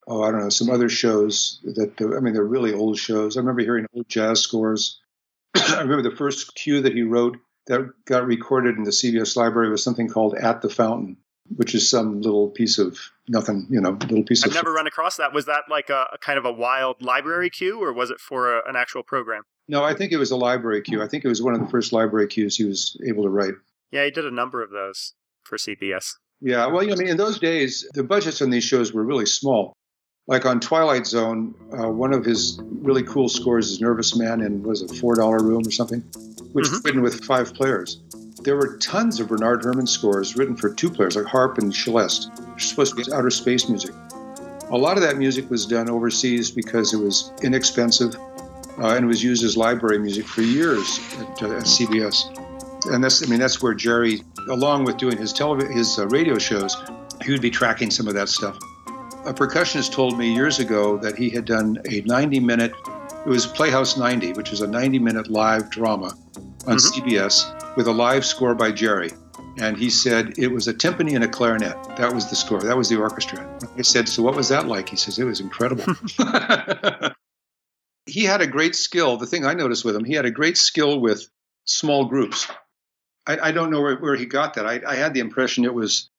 Oh, 0.07 0.21
I 0.21 0.29
don't 0.29 0.41
know, 0.41 0.49
some 0.49 0.69
other 0.69 0.87
shows 0.87 1.59
that 1.63 1.99
I 1.99 2.19
mean 2.19 2.35
they're 2.35 2.43
really 2.43 2.73
old 2.73 2.99
shows. 2.99 3.37
I 3.37 3.39
remember 3.39 3.61
hearing 3.61 3.87
old 3.95 4.07
jazz 4.07 4.39
scores. 4.41 4.99
I 5.55 5.81
remember 5.81 6.07
the 6.07 6.15
first 6.15 6.53
cue 6.53 6.81
that 6.81 6.93
he 6.93 7.01
wrote 7.01 7.37
that 7.67 7.91
got 8.05 8.25
recorded 8.25 8.77
in 8.77 8.83
the 8.83 8.91
CBS 8.91 9.35
library 9.35 9.69
was 9.69 9.83
something 9.83 10.07
called 10.07 10.35
"At 10.35 10.61
the 10.61 10.69
Fountain." 10.69 11.17
which 11.55 11.75
is 11.75 11.87
some 11.87 12.21
little 12.21 12.49
piece 12.49 12.77
of 12.79 12.97
nothing, 13.27 13.67
you 13.69 13.79
know, 13.79 13.91
little 13.91 14.23
piece 14.23 14.43
I've 14.43 14.51
of. 14.51 14.57
I've 14.57 14.63
never 14.63 14.73
run 14.73 14.87
across 14.87 15.17
that. 15.17 15.33
Was 15.33 15.45
that 15.45 15.63
like 15.69 15.89
a, 15.89 16.07
a 16.13 16.17
kind 16.17 16.39
of 16.39 16.45
a 16.45 16.51
wild 16.51 17.01
library 17.01 17.49
cue, 17.49 17.81
or 17.81 17.93
was 17.93 18.09
it 18.09 18.19
for 18.19 18.57
a, 18.57 18.67
an 18.67 18.75
actual 18.75 19.03
program? 19.03 19.43
No, 19.67 19.83
I 19.83 19.93
think 19.93 20.11
it 20.11 20.17
was 20.17 20.31
a 20.31 20.35
library 20.35 20.81
cue. 20.81 21.01
I 21.01 21.07
think 21.07 21.25
it 21.25 21.27
was 21.27 21.41
one 21.41 21.53
of 21.53 21.59
the 21.59 21.67
first 21.67 21.93
library 21.93 22.27
cues 22.27 22.55
he 22.55 22.65
was 22.65 22.99
able 23.07 23.23
to 23.23 23.29
write. 23.29 23.53
Yeah, 23.91 24.05
he 24.05 24.11
did 24.11 24.25
a 24.25 24.31
number 24.31 24.63
of 24.63 24.71
those 24.71 25.13
for 25.43 25.57
CBS. 25.57 26.13
Yeah, 26.41 26.67
well, 26.67 26.81
I 26.81 26.95
mean, 26.95 27.07
in 27.07 27.17
those 27.17 27.39
days, 27.39 27.87
the 27.93 28.03
budgets 28.03 28.41
on 28.41 28.49
these 28.49 28.63
shows 28.63 28.93
were 28.93 29.03
really 29.03 29.25
small. 29.25 29.73
Like 30.27 30.45
on 30.45 30.59
Twilight 30.59 31.05
Zone, 31.05 31.53
uh, 31.71 31.89
one 31.89 32.11
of 32.11 32.25
his 32.25 32.59
really 32.81 33.03
cool 33.03 33.29
scores 33.29 33.69
is 33.69 33.79
"Nervous 33.79 34.15
Man" 34.15 34.41
in 34.41 34.63
was 34.63 34.81
a 34.81 34.87
four 34.95 35.15
dollar 35.15 35.39
room 35.39 35.65
or 35.65 35.71
something, 35.71 36.01
which 36.53 36.65
mm-hmm. 36.65 36.77
written 36.83 37.01
with 37.01 37.23
five 37.23 37.53
players 37.53 38.01
there 38.45 38.55
were 38.55 38.77
tons 38.77 39.19
of 39.19 39.27
Bernard 39.27 39.63
Herrmann 39.63 39.87
scores 39.87 40.37
written 40.37 40.55
for 40.55 40.69
two 40.69 40.89
players, 40.89 41.15
like 41.15 41.25
harp 41.25 41.57
and 41.57 41.73
celeste, 41.73 42.29
supposed 42.57 42.95
to 42.95 43.03
be 43.03 43.11
outer 43.11 43.31
space 43.31 43.67
music. 43.67 43.93
A 44.69 44.77
lot 44.77 44.97
of 44.97 45.03
that 45.03 45.17
music 45.17 45.49
was 45.49 45.65
done 45.65 45.89
overseas 45.89 46.51
because 46.51 46.93
it 46.93 46.97
was 46.97 47.31
inexpensive 47.41 48.15
uh, 48.77 48.95
and 48.95 49.07
was 49.07 49.23
used 49.23 49.43
as 49.43 49.57
library 49.57 49.97
music 49.97 50.27
for 50.27 50.41
years 50.41 50.99
at, 51.19 51.43
uh, 51.43 51.57
at, 51.57 51.63
CBS. 51.63 52.93
And 52.93 53.03
that's, 53.03 53.23
I 53.23 53.29
mean, 53.29 53.39
that's 53.39 53.63
where 53.63 53.73
Jerry, 53.73 54.21
along 54.49 54.85
with 54.85 54.97
doing 54.97 55.17
his 55.17 55.33
television, 55.33 55.71
his 55.71 55.97
uh, 55.97 56.07
radio 56.07 56.37
shows, 56.37 56.77
he 57.23 57.31
would 57.31 57.41
be 57.41 57.49
tracking 57.49 57.89
some 57.89 58.07
of 58.07 58.13
that 58.13 58.29
stuff. 58.29 58.57
A 59.25 59.33
percussionist 59.33 59.91
told 59.91 60.19
me 60.19 60.33
years 60.33 60.59
ago 60.59 60.97
that 60.97 61.17
he 61.17 61.31
had 61.31 61.45
done 61.45 61.81
a 61.89 62.01
90 62.01 62.39
minute, 62.41 62.73
it 63.25 63.29
was 63.29 63.47
Playhouse 63.47 63.97
90, 63.97 64.33
which 64.33 64.51
was 64.51 64.61
a 64.61 64.67
90 64.67 64.99
minute 64.99 65.29
live 65.31 65.71
drama 65.71 66.15
on 66.67 66.77
mm-hmm. 66.77 67.09
CBS 67.09 67.75
with 67.75 67.87
a 67.87 67.91
live 67.91 68.23
score 68.23 68.53
by 68.53 68.71
Jerry. 68.71 69.09
And 69.57 69.77
he 69.77 69.89
said 69.89 70.37
it 70.37 70.49
was 70.49 70.67
a 70.67 70.73
timpani 70.75 71.15
and 71.15 71.23
a 71.23 71.27
clarinet. 71.27 71.75
That 71.97 72.13
was 72.13 72.29
the 72.29 72.35
score. 72.35 72.61
That 72.61 72.77
was 72.77 72.87
the 72.87 72.97
orchestra. 72.97 73.59
I 73.75 73.81
said, 73.81 74.07
So 74.07 74.21
what 74.21 74.35
was 74.35 74.49
that 74.49 74.67
like? 74.67 74.89
He 74.89 74.95
says, 74.95 75.17
It 75.17 75.23
was 75.23 75.39
incredible. 75.39 75.95
he 78.05 78.25
had 78.25 78.41
a 78.41 78.47
great 78.47 78.75
skill. 78.75 79.17
The 79.17 79.25
thing 79.25 79.43
I 79.43 79.55
noticed 79.55 79.83
with 79.83 79.95
him, 79.95 80.03
he 80.03 80.13
had 80.13 80.25
a 80.25 80.31
great 80.31 80.57
skill 80.57 80.99
with 80.99 81.27
small 81.65 82.05
groups. 82.05 82.47
I, 83.25 83.39
I 83.39 83.51
don't 83.51 83.71
know 83.71 83.81
where, 83.81 83.97
where, 83.97 84.15
he 84.15 84.25
got 84.27 84.53
that. 84.53 84.67
I, 84.67 84.81
I, 84.85 84.95
had 84.95 85.15
the 85.15 85.19
impression 85.19 85.65
it 85.65 85.73
was 85.73 86.11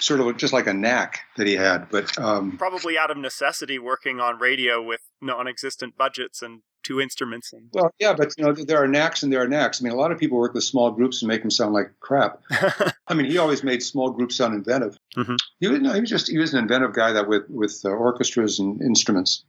sort 0.00 0.20
of 0.20 0.36
just 0.36 0.52
like 0.52 0.66
a 0.66 0.74
knack 0.74 1.20
that 1.36 1.46
he 1.46 1.54
had, 1.54 1.88
but 1.90 2.18
um, 2.18 2.56
probably 2.58 2.98
out 2.98 3.10
of 3.10 3.16
necessity, 3.16 3.78
working 3.78 4.20
on 4.20 4.38
radio 4.38 4.82
with 4.82 5.00
non-existent 5.20 5.96
budgets 5.96 6.42
and 6.42 6.62
two 6.86 7.00
instruments. 7.00 7.52
And... 7.52 7.68
Well, 7.72 7.90
yeah, 7.98 8.14
but 8.14 8.32
you 8.38 8.44
know 8.44 8.52
there 8.52 8.82
are 8.82 8.88
knacks 8.88 9.22
and 9.22 9.32
there 9.32 9.42
are 9.42 9.48
knacks. 9.48 9.80
I 9.80 9.84
mean, 9.84 9.92
a 9.92 9.96
lot 9.96 10.12
of 10.12 10.18
people 10.18 10.38
work 10.38 10.54
with 10.54 10.64
small 10.64 10.90
groups 10.90 11.22
and 11.22 11.28
make 11.28 11.42
them 11.42 11.50
sound 11.50 11.74
like 11.74 11.92
crap. 12.00 12.40
I 13.08 13.14
mean, 13.14 13.26
he 13.26 13.38
always 13.38 13.62
made 13.62 13.82
small 13.82 14.10
groups 14.10 14.36
sound 14.36 14.54
inventive. 14.54 14.98
Mm-hmm. 15.16 15.36
He 15.60 15.68
was 15.68 15.80
no, 15.80 15.92
he 15.92 16.00
was 16.00 16.10
just 16.10 16.30
he 16.30 16.38
was 16.38 16.54
an 16.54 16.60
inventive 16.60 16.94
guy 16.94 17.12
that 17.12 17.28
with 17.28 17.44
with 17.48 17.80
uh, 17.84 17.88
orchestras 17.88 18.58
and 18.58 18.80
instruments. 18.80 19.44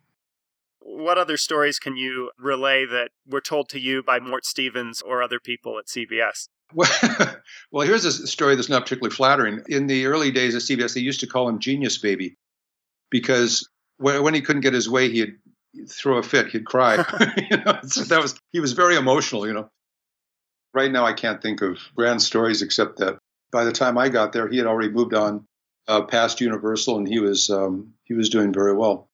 What 0.79 1.17
other 1.17 1.37
stories 1.37 1.77
can 1.79 1.95
you 1.95 2.31
relay 2.39 2.85
that 2.85 3.11
were 3.27 3.41
told 3.41 3.69
to 3.69 3.79
you 3.79 4.01
by 4.01 4.19
Mort 4.19 4.45
Stevens 4.45 5.01
or 5.01 5.21
other 5.21 5.39
people 5.39 5.77
at 5.77 5.85
CBS? 5.85 6.47
Well, 6.73 6.89
well, 7.71 7.87
here's 7.87 8.05
a 8.05 8.27
story 8.27 8.55
that's 8.55 8.69
not 8.69 8.83
particularly 8.83 9.15
flattering. 9.15 9.63
In 9.69 9.87
the 9.87 10.05
early 10.05 10.31
days 10.31 10.55
of 10.55 10.61
CBS, 10.61 10.93
they 10.93 11.01
used 11.01 11.21
to 11.21 11.27
call 11.27 11.47
him 11.47 11.59
Genius 11.59 11.97
Baby 11.97 12.35
because 13.09 13.67
when 13.97 14.33
he 14.33 14.41
couldn't 14.41 14.61
get 14.61 14.73
his 14.73 14.89
way, 14.89 15.09
he'd 15.09 15.37
throw 15.89 16.17
a 16.17 16.23
fit, 16.23 16.47
he'd 16.47 16.65
cry. 16.65 16.95
you 17.49 17.57
know, 17.57 17.79
so 17.83 18.03
that 18.03 18.21
was 18.21 18.39
he 18.51 18.59
was 18.59 18.73
very 18.73 18.95
emotional. 18.95 19.47
You 19.47 19.53
know, 19.53 19.69
right 20.73 20.91
now 20.91 21.05
I 21.05 21.13
can't 21.13 21.41
think 21.41 21.61
of 21.61 21.79
grand 21.95 22.21
stories 22.21 22.61
except 22.61 22.97
that 22.97 23.17
by 23.51 23.63
the 23.63 23.71
time 23.71 23.97
I 23.97 24.09
got 24.09 24.33
there, 24.33 24.47
he 24.47 24.57
had 24.57 24.67
already 24.67 24.89
moved 24.89 25.13
on 25.13 25.45
uh, 25.87 26.01
past 26.01 26.41
Universal, 26.41 26.97
and 26.97 27.07
he 27.07 27.19
was 27.19 27.49
um, 27.49 27.93
he 28.03 28.13
was 28.13 28.29
doing 28.29 28.53
very 28.53 28.73
well. 28.73 29.09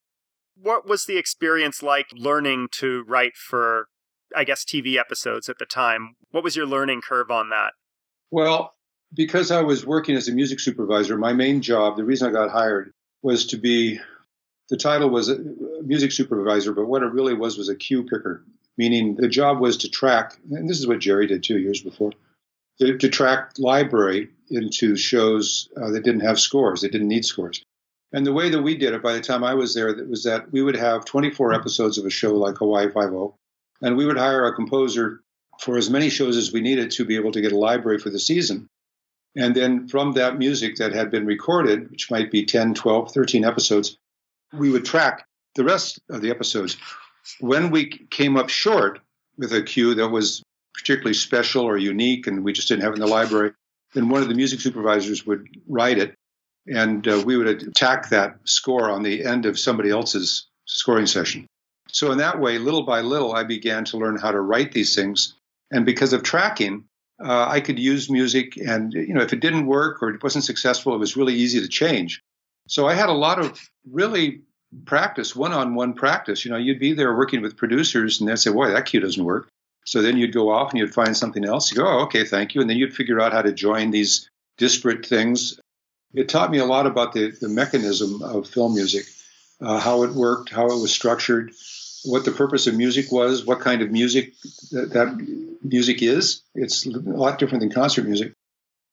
What 0.55 0.87
was 0.87 1.05
the 1.05 1.17
experience 1.17 1.83
like 1.83 2.07
learning 2.13 2.69
to 2.73 3.03
write 3.07 3.35
for 3.35 3.87
I 4.35 4.43
guess, 4.43 4.63
TV 4.63 4.97
episodes 4.97 5.49
at 5.49 5.59
the 5.59 5.65
time. 5.65 6.15
What 6.31 6.43
was 6.43 6.55
your 6.55 6.65
learning 6.65 7.01
curve 7.01 7.31
on 7.31 7.49
that? 7.49 7.73
Well, 8.31 8.73
because 9.13 9.51
I 9.51 9.61
was 9.61 9.85
working 9.85 10.15
as 10.15 10.27
a 10.27 10.33
music 10.33 10.59
supervisor, 10.59 11.17
my 11.17 11.33
main 11.33 11.61
job, 11.61 11.97
the 11.97 12.03
reason 12.03 12.27
I 12.27 12.31
got 12.31 12.49
hired, 12.49 12.91
was 13.21 13.45
to 13.47 13.57
be 13.57 13.99
the 14.69 14.77
title 14.77 15.09
was 15.09 15.31
music 15.83 16.11
supervisor, 16.11 16.73
but 16.73 16.87
what 16.87 17.03
it 17.03 17.11
really 17.11 17.33
was 17.33 17.57
was 17.57 17.69
a 17.69 17.75
cue 17.75 18.03
picker, 18.03 18.43
meaning 18.77 19.15
the 19.15 19.27
job 19.27 19.59
was 19.59 19.77
to 19.77 19.89
track, 19.89 20.35
and 20.51 20.69
this 20.69 20.79
is 20.79 20.87
what 20.87 20.99
Jerry 20.99 21.27
did 21.27 21.43
two 21.43 21.59
years 21.59 21.81
before, 21.81 22.11
to, 22.79 22.97
to 22.97 23.09
track 23.09 23.51
library 23.57 24.29
into 24.49 24.95
shows 24.95 25.69
uh, 25.77 25.91
that 25.91 26.03
didn't 26.03 26.21
have 26.21 26.39
scores, 26.39 26.81
they 26.81 26.87
didn't 26.87 27.07
need 27.07 27.25
scores. 27.25 27.63
And 28.13 28.25
the 28.25 28.33
way 28.33 28.49
that 28.49 28.61
we 28.61 28.77
did 28.77 28.93
it 28.93 29.01
by 29.01 29.13
the 29.13 29.21
time 29.21 29.43
I 29.43 29.55
was 29.55 29.73
there 29.73 29.93
was 30.07 30.23
that 30.23 30.51
we 30.51 30.61
would 30.61 30.75
have 30.75 31.05
24 31.05 31.53
episodes 31.53 31.97
of 31.97 32.05
a 32.05 32.11
show 32.11 32.35
like 32.35 32.57
Hawaii 32.57 32.89
Five-O, 32.89 33.35
and 33.83 33.97
we 33.97 34.05
would 34.05 34.17
hire 34.17 34.45
a 34.45 34.55
composer 34.55 35.21
for 35.59 35.77
as 35.77 35.89
many 35.89 36.09
shows 36.09 36.37
as 36.37 36.51
we 36.51 36.61
needed 36.61 36.89
to 36.91 37.05
be 37.05 37.15
able 37.15 37.31
to 37.33 37.41
get 37.41 37.51
a 37.51 37.57
library 37.57 37.99
for 37.99 38.09
the 38.09 38.19
season. 38.19 38.67
And 39.35 39.53
then 39.53 39.87
from 39.87 40.13
that 40.13 40.37
music 40.37 40.77
that 40.77 40.93
had 40.93 41.11
been 41.11 41.25
recorded, 41.25 41.91
which 41.91 42.09
might 42.09 42.31
be 42.31 42.45
10, 42.45 42.73
12, 42.73 43.11
13 43.11 43.45
episodes, 43.45 43.97
we 44.53 44.71
would 44.71 44.85
track 44.85 45.27
the 45.55 45.63
rest 45.63 45.99
of 46.09 46.21
the 46.21 46.31
episodes. 46.31 46.77
When 47.39 47.69
we 47.69 47.85
came 48.09 48.37
up 48.37 48.49
short 48.49 48.99
with 49.37 49.53
a 49.53 49.61
cue 49.61 49.95
that 49.95 50.09
was 50.09 50.43
particularly 50.73 51.13
special 51.13 51.63
or 51.63 51.77
unique 51.77 52.27
and 52.27 52.43
we 52.43 52.53
just 52.53 52.67
didn't 52.67 52.83
have 52.83 52.93
it 52.93 52.95
in 52.95 53.01
the 53.01 53.07
library, 53.07 53.51
then 53.93 54.09
one 54.09 54.21
of 54.21 54.29
the 54.29 54.35
music 54.35 54.61
supervisors 54.61 55.25
would 55.25 55.47
write 55.67 55.97
it 55.97 56.15
and 56.67 57.07
uh, 57.07 57.21
we 57.25 57.35
would 57.35 57.47
attack 57.47 58.09
that 58.09 58.37
score 58.45 58.89
on 58.89 59.03
the 59.03 59.25
end 59.25 59.45
of 59.45 59.59
somebody 59.59 59.89
else's 59.89 60.47
scoring 60.65 61.05
session. 61.05 61.47
So 61.89 62.11
in 62.11 62.17
that 62.17 62.39
way, 62.39 62.57
little 62.57 62.83
by 62.83 63.01
little, 63.01 63.33
I 63.33 63.43
began 63.43 63.85
to 63.85 63.97
learn 63.97 64.17
how 64.17 64.31
to 64.31 64.41
write 64.41 64.71
these 64.71 64.95
things. 64.95 65.35
And 65.71 65.85
because 65.85 66.13
of 66.13 66.23
tracking, 66.23 66.85
uh, 67.23 67.47
I 67.47 67.59
could 67.59 67.79
use 67.79 68.09
music, 68.09 68.57
and 68.57 68.93
you 68.93 69.13
know, 69.13 69.21
if 69.21 69.33
it 69.33 69.39
didn't 69.39 69.67
work 69.67 70.01
or 70.01 70.09
it 70.09 70.23
wasn't 70.23 70.43
successful, 70.43 70.93
it 70.95 70.99
was 70.99 71.15
really 71.15 71.35
easy 71.35 71.61
to 71.61 71.67
change. 71.67 72.21
So 72.67 72.87
I 72.87 72.93
had 72.93 73.09
a 73.09 73.13
lot 73.13 73.39
of 73.39 73.59
really 73.89 74.41
practice, 74.85 75.35
one-on-one 75.35 75.93
practice. 75.93 76.43
You 76.43 76.51
know, 76.51 76.57
you'd 76.57 76.79
be 76.79 76.93
there 76.93 77.15
working 77.15 77.41
with 77.41 77.57
producers, 77.57 78.19
and 78.19 78.29
they'd 78.29 78.39
say, 78.39 78.51
"Boy, 78.51 78.71
that 78.71 78.85
cue 78.85 78.99
doesn't 78.99 79.23
work." 79.23 79.47
So 79.85 80.01
then 80.01 80.17
you'd 80.17 80.33
go 80.33 80.49
off 80.49 80.71
and 80.71 80.79
you'd 80.79 80.93
find 80.93 81.15
something 81.15 81.45
else. 81.45 81.71
You 81.71 81.77
go, 81.77 81.87
oh, 81.87 81.99
"Okay, 82.03 82.25
thank 82.25 82.55
you," 82.55 82.61
and 82.61 82.69
then 82.69 82.77
you'd 82.77 82.95
figure 82.95 83.21
out 83.21 83.33
how 83.33 83.41
to 83.41 83.51
join 83.51 83.91
these 83.91 84.27
disparate 84.57 85.05
things. 85.05 85.59
It 86.13 86.29
taught 86.29 86.51
me 86.51 86.59
a 86.59 86.65
lot 86.65 86.87
about 86.87 87.13
the, 87.13 87.31
the 87.31 87.49
mechanism 87.49 88.21
of 88.21 88.47
film 88.47 88.75
music, 88.75 89.05
uh, 89.63 89.79
how 89.79 90.03
it 90.03 90.11
worked, 90.11 90.49
how 90.49 90.65
it 90.65 90.81
was 90.81 90.91
structured, 90.91 91.51
what 92.05 92.25
the 92.25 92.31
purpose 92.31 92.67
of 92.67 92.75
music 92.75 93.11
was, 93.11 93.45
what 93.45 93.59
kind 93.59 93.81
of 93.81 93.91
music 93.91 94.33
that, 94.71 94.91
that 94.91 95.57
music 95.63 96.01
is. 96.01 96.41
It's 96.53 96.85
a 96.85 96.89
lot 96.99 97.39
different 97.39 97.61
than 97.61 97.71
concert 97.71 98.05
music. 98.05 98.33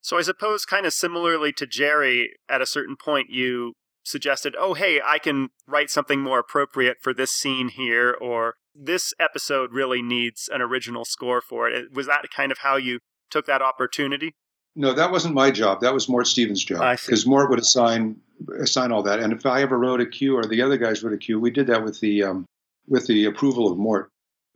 So 0.01 0.17
I 0.17 0.21
suppose, 0.21 0.65
kind 0.65 0.85
of 0.85 0.93
similarly 0.93 1.51
to 1.53 1.67
Jerry, 1.67 2.31
at 2.49 2.61
a 2.61 2.65
certain 2.65 2.95
point 2.95 3.29
you 3.29 3.73
suggested, 4.03 4.55
oh, 4.57 4.73
hey, 4.73 4.99
I 5.05 5.19
can 5.19 5.49
write 5.67 5.91
something 5.91 6.21
more 6.21 6.39
appropriate 6.39 6.97
for 7.01 7.13
this 7.13 7.31
scene 7.31 7.69
here, 7.69 8.15
or 8.19 8.55
this 8.73 9.13
episode 9.19 9.73
really 9.73 10.01
needs 10.01 10.49
an 10.51 10.61
original 10.61 11.05
score 11.05 11.41
for 11.41 11.69
it. 11.69 11.93
Was 11.93 12.07
that 12.07 12.25
kind 12.35 12.51
of 12.51 12.59
how 12.59 12.77
you 12.77 12.99
took 13.29 13.45
that 13.45 13.61
opportunity? 13.61 14.33
No, 14.75 14.93
that 14.93 15.11
wasn't 15.11 15.35
my 15.35 15.51
job. 15.51 15.81
That 15.81 15.93
was 15.93 16.07
Mort 16.07 16.27
Stevens' 16.27 16.63
job 16.63 16.97
because 17.05 17.27
Mort 17.27 17.49
would 17.49 17.59
assign 17.59 18.21
assign 18.59 18.91
all 18.91 19.03
that. 19.03 19.19
And 19.19 19.33
if 19.33 19.45
I 19.45 19.61
ever 19.61 19.77
wrote 19.77 20.01
a 20.01 20.05
cue 20.05 20.37
or 20.37 20.45
the 20.45 20.61
other 20.61 20.77
guys 20.77 21.03
wrote 21.03 21.13
a 21.13 21.17
cue, 21.17 21.39
we 21.39 21.51
did 21.51 21.67
that 21.67 21.83
with 21.83 21.99
the 21.99 22.23
um, 22.23 22.45
with 22.87 23.07
the 23.07 23.25
approval 23.25 23.71
of 23.71 23.77
Mort. 23.77 24.09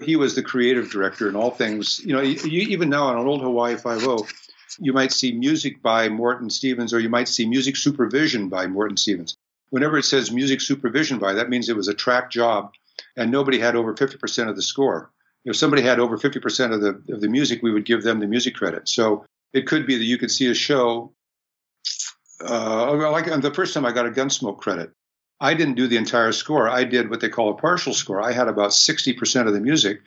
He 0.04 0.16
was 0.16 0.36
the 0.36 0.44
creative 0.44 0.92
director 0.92 1.30
in 1.30 1.36
all 1.36 1.52
things. 1.52 2.02
You 2.04 2.14
know, 2.14 2.22
you, 2.22 2.68
even 2.68 2.90
now 2.90 3.06
on 3.06 3.18
an 3.18 3.28
old 3.28 3.42
Hawaii 3.42 3.76
Five 3.76 4.04
O, 4.04 4.26
you 4.80 4.94
might 4.94 5.12
see 5.12 5.32
music 5.32 5.82
by 5.82 6.10
Morton 6.10 6.50
Stevens, 6.50 6.94
or 6.94 7.00
you 7.00 7.10
might 7.10 7.28
see 7.28 7.46
music 7.46 7.76
supervision 7.76 8.50
by 8.50 8.68
Morton 8.68 8.98
Stevens. 8.98 9.38
Whenever 9.70 9.98
it 9.98 10.04
says 10.04 10.32
music 10.32 10.62
supervision 10.62 11.18
by, 11.18 11.34
that 11.34 11.50
means 11.50 11.70
it 11.70 11.76
was 11.76 11.88
a 11.88 11.94
track 11.94 12.30
job, 12.30 12.74
and 13.16 13.32
nobody 13.32 13.60
had 13.60 13.76
over 13.76 13.94
50% 13.94 14.50
of 14.50 14.56
the 14.56 14.62
score. 14.62 15.12
If 15.46 15.56
somebody 15.56 15.82
had 15.82 16.00
over 16.00 16.18
50% 16.18 16.74
of 16.74 16.82
the 16.82 17.14
of 17.14 17.22
the 17.22 17.30
music, 17.30 17.62
we 17.62 17.72
would 17.72 17.86
give 17.86 18.04
them 18.04 18.20
the 18.20 18.28
music 18.28 18.56
credit. 18.56 18.90
So 18.90 19.26
it 19.54 19.68
could 19.68 19.86
be 19.86 19.98
that 19.98 20.04
you 20.04 20.18
could 20.18 20.32
see 20.32 20.48
a 20.50 20.54
show. 20.54 21.14
Uh, 22.42 23.12
like 23.12 23.26
the 23.26 23.54
first 23.54 23.74
time 23.74 23.86
I 23.86 23.92
got 23.92 24.08
a 24.08 24.12
Gunsmoke 24.12 24.58
credit, 24.58 24.92
I 25.40 25.54
didn't 25.54 25.76
do 25.76 25.88
the 25.88 25.98
entire 25.98 26.32
score. 26.32 26.70
I 26.70 26.84
did 26.84 27.10
what 27.10 27.20
they 27.20 27.30
call 27.30 27.50
a 27.50 27.56
partial 27.56 27.94
score. 27.94 28.22
I 28.22 28.32
had 28.32 28.48
about 28.48 28.72
60% 28.72 29.48
of 29.48 29.54
the 29.54 29.60
music. 29.60 30.02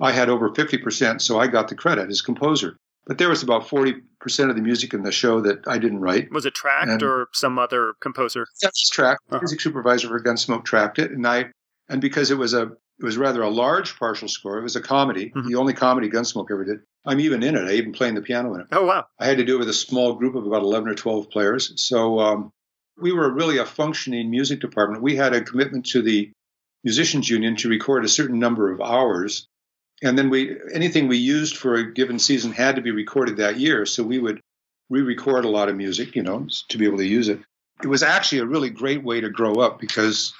I 0.00 0.12
had 0.12 0.28
over 0.28 0.50
50%, 0.50 1.20
so 1.20 1.38
I 1.38 1.46
got 1.46 1.68
the 1.68 1.74
credit 1.74 2.10
as 2.10 2.22
composer. 2.22 2.76
But 3.06 3.18
there 3.18 3.28
was 3.28 3.42
about 3.42 3.68
40% 3.68 4.02
of 4.50 4.56
the 4.56 4.62
music 4.62 4.94
in 4.94 5.02
the 5.02 5.12
show 5.12 5.42
that 5.42 5.68
I 5.68 5.78
didn't 5.78 6.00
write. 6.00 6.32
Was 6.32 6.46
it 6.46 6.54
tracked 6.54 6.90
and 6.90 7.02
or 7.02 7.28
some 7.32 7.58
other 7.58 7.94
composer? 8.00 8.46
That's 8.62 8.88
tracked. 8.88 9.20
Uh-huh. 9.30 9.40
Music 9.40 9.60
supervisor 9.60 10.08
for 10.08 10.20
Gunsmoke 10.20 10.64
tracked 10.64 10.98
it. 10.98 11.10
And 11.10 11.26
I, 11.26 11.50
and 11.88 12.00
because 12.00 12.30
it 12.30 12.38
was 12.38 12.54
a, 12.54 12.62
it 12.62 13.04
was 13.04 13.18
rather 13.18 13.42
a 13.42 13.50
large 13.50 13.98
partial 13.98 14.28
score. 14.28 14.58
It 14.58 14.62
was 14.62 14.76
a 14.76 14.80
comedy, 14.80 15.26
mm-hmm. 15.26 15.48
the 15.48 15.56
only 15.56 15.74
comedy 15.74 16.08
Gunsmoke 16.08 16.50
ever 16.50 16.64
did. 16.64 16.78
I'm 17.06 17.20
even 17.20 17.42
in 17.42 17.56
it. 17.56 17.68
I 17.68 17.72
even 17.72 17.92
playing 17.92 18.14
the 18.14 18.22
piano 18.22 18.54
in 18.54 18.62
it. 18.62 18.66
Oh 18.72 18.86
wow! 18.86 19.06
I 19.18 19.26
had 19.26 19.38
to 19.38 19.44
do 19.44 19.56
it 19.56 19.58
with 19.58 19.68
a 19.68 19.74
small 19.74 20.14
group 20.14 20.34
of 20.34 20.46
about 20.46 20.62
11 20.62 20.88
or 20.88 20.94
12 20.94 21.30
players. 21.30 21.72
So 21.76 22.18
um, 22.18 22.52
we 22.98 23.12
were 23.12 23.30
really 23.30 23.58
a 23.58 23.66
functioning 23.66 24.30
music 24.30 24.60
department. 24.60 25.02
We 25.02 25.16
had 25.16 25.34
a 25.34 25.42
commitment 25.42 25.86
to 25.86 26.02
the 26.02 26.30
musicians 26.82 27.28
union 27.28 27.56
to 27.56 27.68
record 27.68 28.04
a 28.04 28.08
certain 28.08 28.38
number 28.38 28.70
of 28.72 28.80
hours, 28.80 29.46
and 30.02 30.18
then 30.18 30.30
we 30.30 30.56
anything 30.72 31.08
we 31.08 31.18
used 31.18 31.56
for 31.56 31.74
a 31.74 31.92
given 31.92 32.18
season 32.18 32.52
had 32.52 32.76
to 32.76 32.82
be 32.82 32.90
recorded 32.90 33.36
that 33.38 33.58
year. 33.58 33.84
So 33.86 34.02
we 34.02 34.18
would 34.18 34.40
re-record 34.90 35.44
a 35.44 35.50
lot 35.50 35.68
of 35.68 35.76
music, 35.76 36.14
you 36.14 36.22
know, 36.22 36.46
to 36.68 36.78
be 36.78 36.86
able 36.86 36.98
to 36.98 37.06
use 37.06 37.28
it. 37.28 37.40
It 37.82 37.88
was 37.88 38.02
actually 38.02 38.38
a 38.38 38.46
really 38.46 38.70
great 38.70 39.02
way 39.02 39.20
to 39.20 39.30
grow 39.30 39.54
up 39.54 39.80
because 39.80 40.32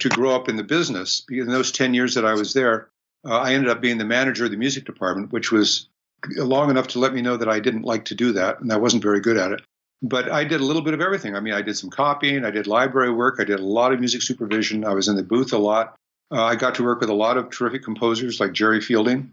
to 0.00 0.08
grow 0.08 0.34
up 0.34 0.48
in 0.48 0.56
the 0.56 0.64
business. 0.64 1.22
Because 1.26 1.46
in 1.46 1.52
those 1.52 1.72
10 1.72 1.94
years 1.94 2.14
that 2.14 2.24
I 2.24 2.34
was 2.34 2.52
there, 2.52 2.88
uh, 3.24 3.38
I 3.38 3.54
ended 3.54 3.70
up 3.70 3.80
being 3.80 3.98
the 3.98 4.04
manager 4.04 4.46
of 4.46 4.50
the 4.50 4.56
music 4.56 4.84
department, 4.84 5.32
which 5.32 5.52
was 5.52 5.88
long 6.36 6.70
enough 6.70 6.88
to 6.88 6.98
let 6.98 7.14
me 7.14 7.22
know 7.22 7.36
that 7.36 7.48
I 7.48 7.60
didn't 7.60 7.82
like 7.82 8.06
to 8.06 8.14
do 8.14 8.32
that 8.32 8.60
and 8.60 8.72
I 8.72 8.76
wasn't 8.76 9.02
very 9.02 9.20
good 9.20 9.36
at 9.36 9.52
it. 9.52 9.62
But 10.02 10.30
I 10.30 10.44
did 10.44 10.60
a 10.60 10.64
little 10.64 10.82
bit 10.82 10.94
of 10.94 11.00
everything. 11.00 11.36
I 11.36 11.40
mean, 11.40 11.52
I 11.52 11.60
did 11.60 11.76
some 11.76 11.90
copying, 11.90 12.44
I 12.44 12.50
did 12.50 12.66
library 12.66 13.12
work, 13.12 13.36
I 13.38 13.44
did 13.44 13.60
a 13.60 13.64
lot 13.64 13.92
of 13.92 14.00
music 14.00 14.22
supervision, 14.22 14.84
I 14.84 14.94
was 14.94 15.08
in 15.08 15.16
the 15.16 15.22
booth 15.22 15.52
a 15.52 15.58
lot. 15.58 15.94
Uh, 16.32 16.44
I 16.44 16.54
got 16.54 16.76
to 16.76 16.84
work 16.84 17.00
with 17.00 17.10
a 17.10 17.14
lot 17.14 17.36
of 17.36 17.50
terrific 17.50 17.82
composers 17.82 18.40
like 18.40 18.52
Jerry 18.52 18.80
Fielding. 18.80 19.32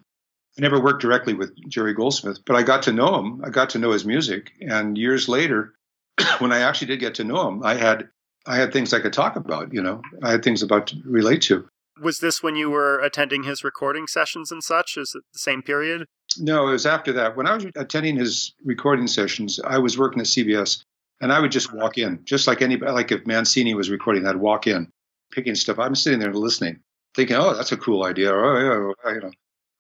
I 0.58 0.62
never 0.62 0.82
worked 0.82 1.02
directly 1.02 1.34
with 1.34 1.56
Jerry 1.70 1.94
Goldsmith, 1.94 2.40
but 2.46 2.56
I 2.56 2.64
got 2.64 2.84
to 2.84 2.92
know 2.92 3.20
him. 3.20 3.42
I 3.46 3.50
got 3.50 3.70
to 3.72 3.80
know 3.80 3.92
his 3.92 4.06
music. 4.06 4.52
And 4.60 4.98
years 4.98 5.30
later, 5.30 5.76
when 6.40 6.52
I 6.52 6.60
actually 6.60 6.88
did 6.88 7.00
get 7.00 7.16
to 7.16 7.24
know 7.24 7.48
him, 7.48 7.64
I 7.64 7.76
had 7.76 8.10
I 8.48 8.56
had 8.56 8.72
things 8.72 8.94
I 8.94 9.02
could 9.02 9.14
talk 9.14 9.36
about, 9.36 9.74
you 9.74 9.82
know, 9.82 10.02
I 10.24 10.32
had 10.32 10.44
things 10.44 10.64
about 10.64 10.88
to 10.88 10.96
relate 11.06 11.42
to. 11.44 11.68
Was 12.02 12.20
this 12.20 12.42
when 12.42 12.56
you 12.56 12.70
were 12.70 13.00
attending 13.00 13.44
his 13.44 13.64
recording 13.64 14.08
sessions 14.08 14.52
and 14.52 14.64
such? 14.64 14.96
Is 14.98 15.14
it 15.16 15.24
the 15.34 15.40
same 15.40 15.62
period? 15.62 16.06
No, 16.40 16.68
it 16.68 16.72
was 16.72 16.86
after 16.86 17.14
that. 17.14 17.36
When 17.36 17.48
I 17.48 17.56
was 17.56 17.66
attending 17.76 18.18
his 18.18 18.54
recording 18.64 19.08
sessions, 19.08 19.60
I 19.64 19.80
was 19.80 19.98
working 19.98 20.20
at 20.20 20.28
CBS 20.28 20.84
and 21.22 21.32
I 21.32 21.40
would 21.40 21.52
just 21.52 21.74
walk 21.74 21.98
in, 21.98 22.22
just 22.24 22.48
like 22.48 22.62
anybody, 22.62 22.92
like 22.92 23.12
if 23.12 23.26
Mancini 23.26 23.74
was 23.74 23.90
recording, 23.90 24.26
I'd 24.28 24.36
walk 24.36 24.68
in, 24.68 24.92
picking 25.32 25.56
stuff. 25.56 25.80
I'm 25.80 25.96
sitting 25.96 26.20
there 26.20 26.34
listening, 26.34 26.80
thinking, 27.16 27.38
oh, 27.38 27.54
that's 27.54 27.72
a 27.72 27.78
cool 27.78 28.04
idea. 28.04 28.34
Or, 28.34 28.46
oh, 28.46 28.94
yeah, 29.06 29.14
you 29.14 29.22
know. 29.22 29.32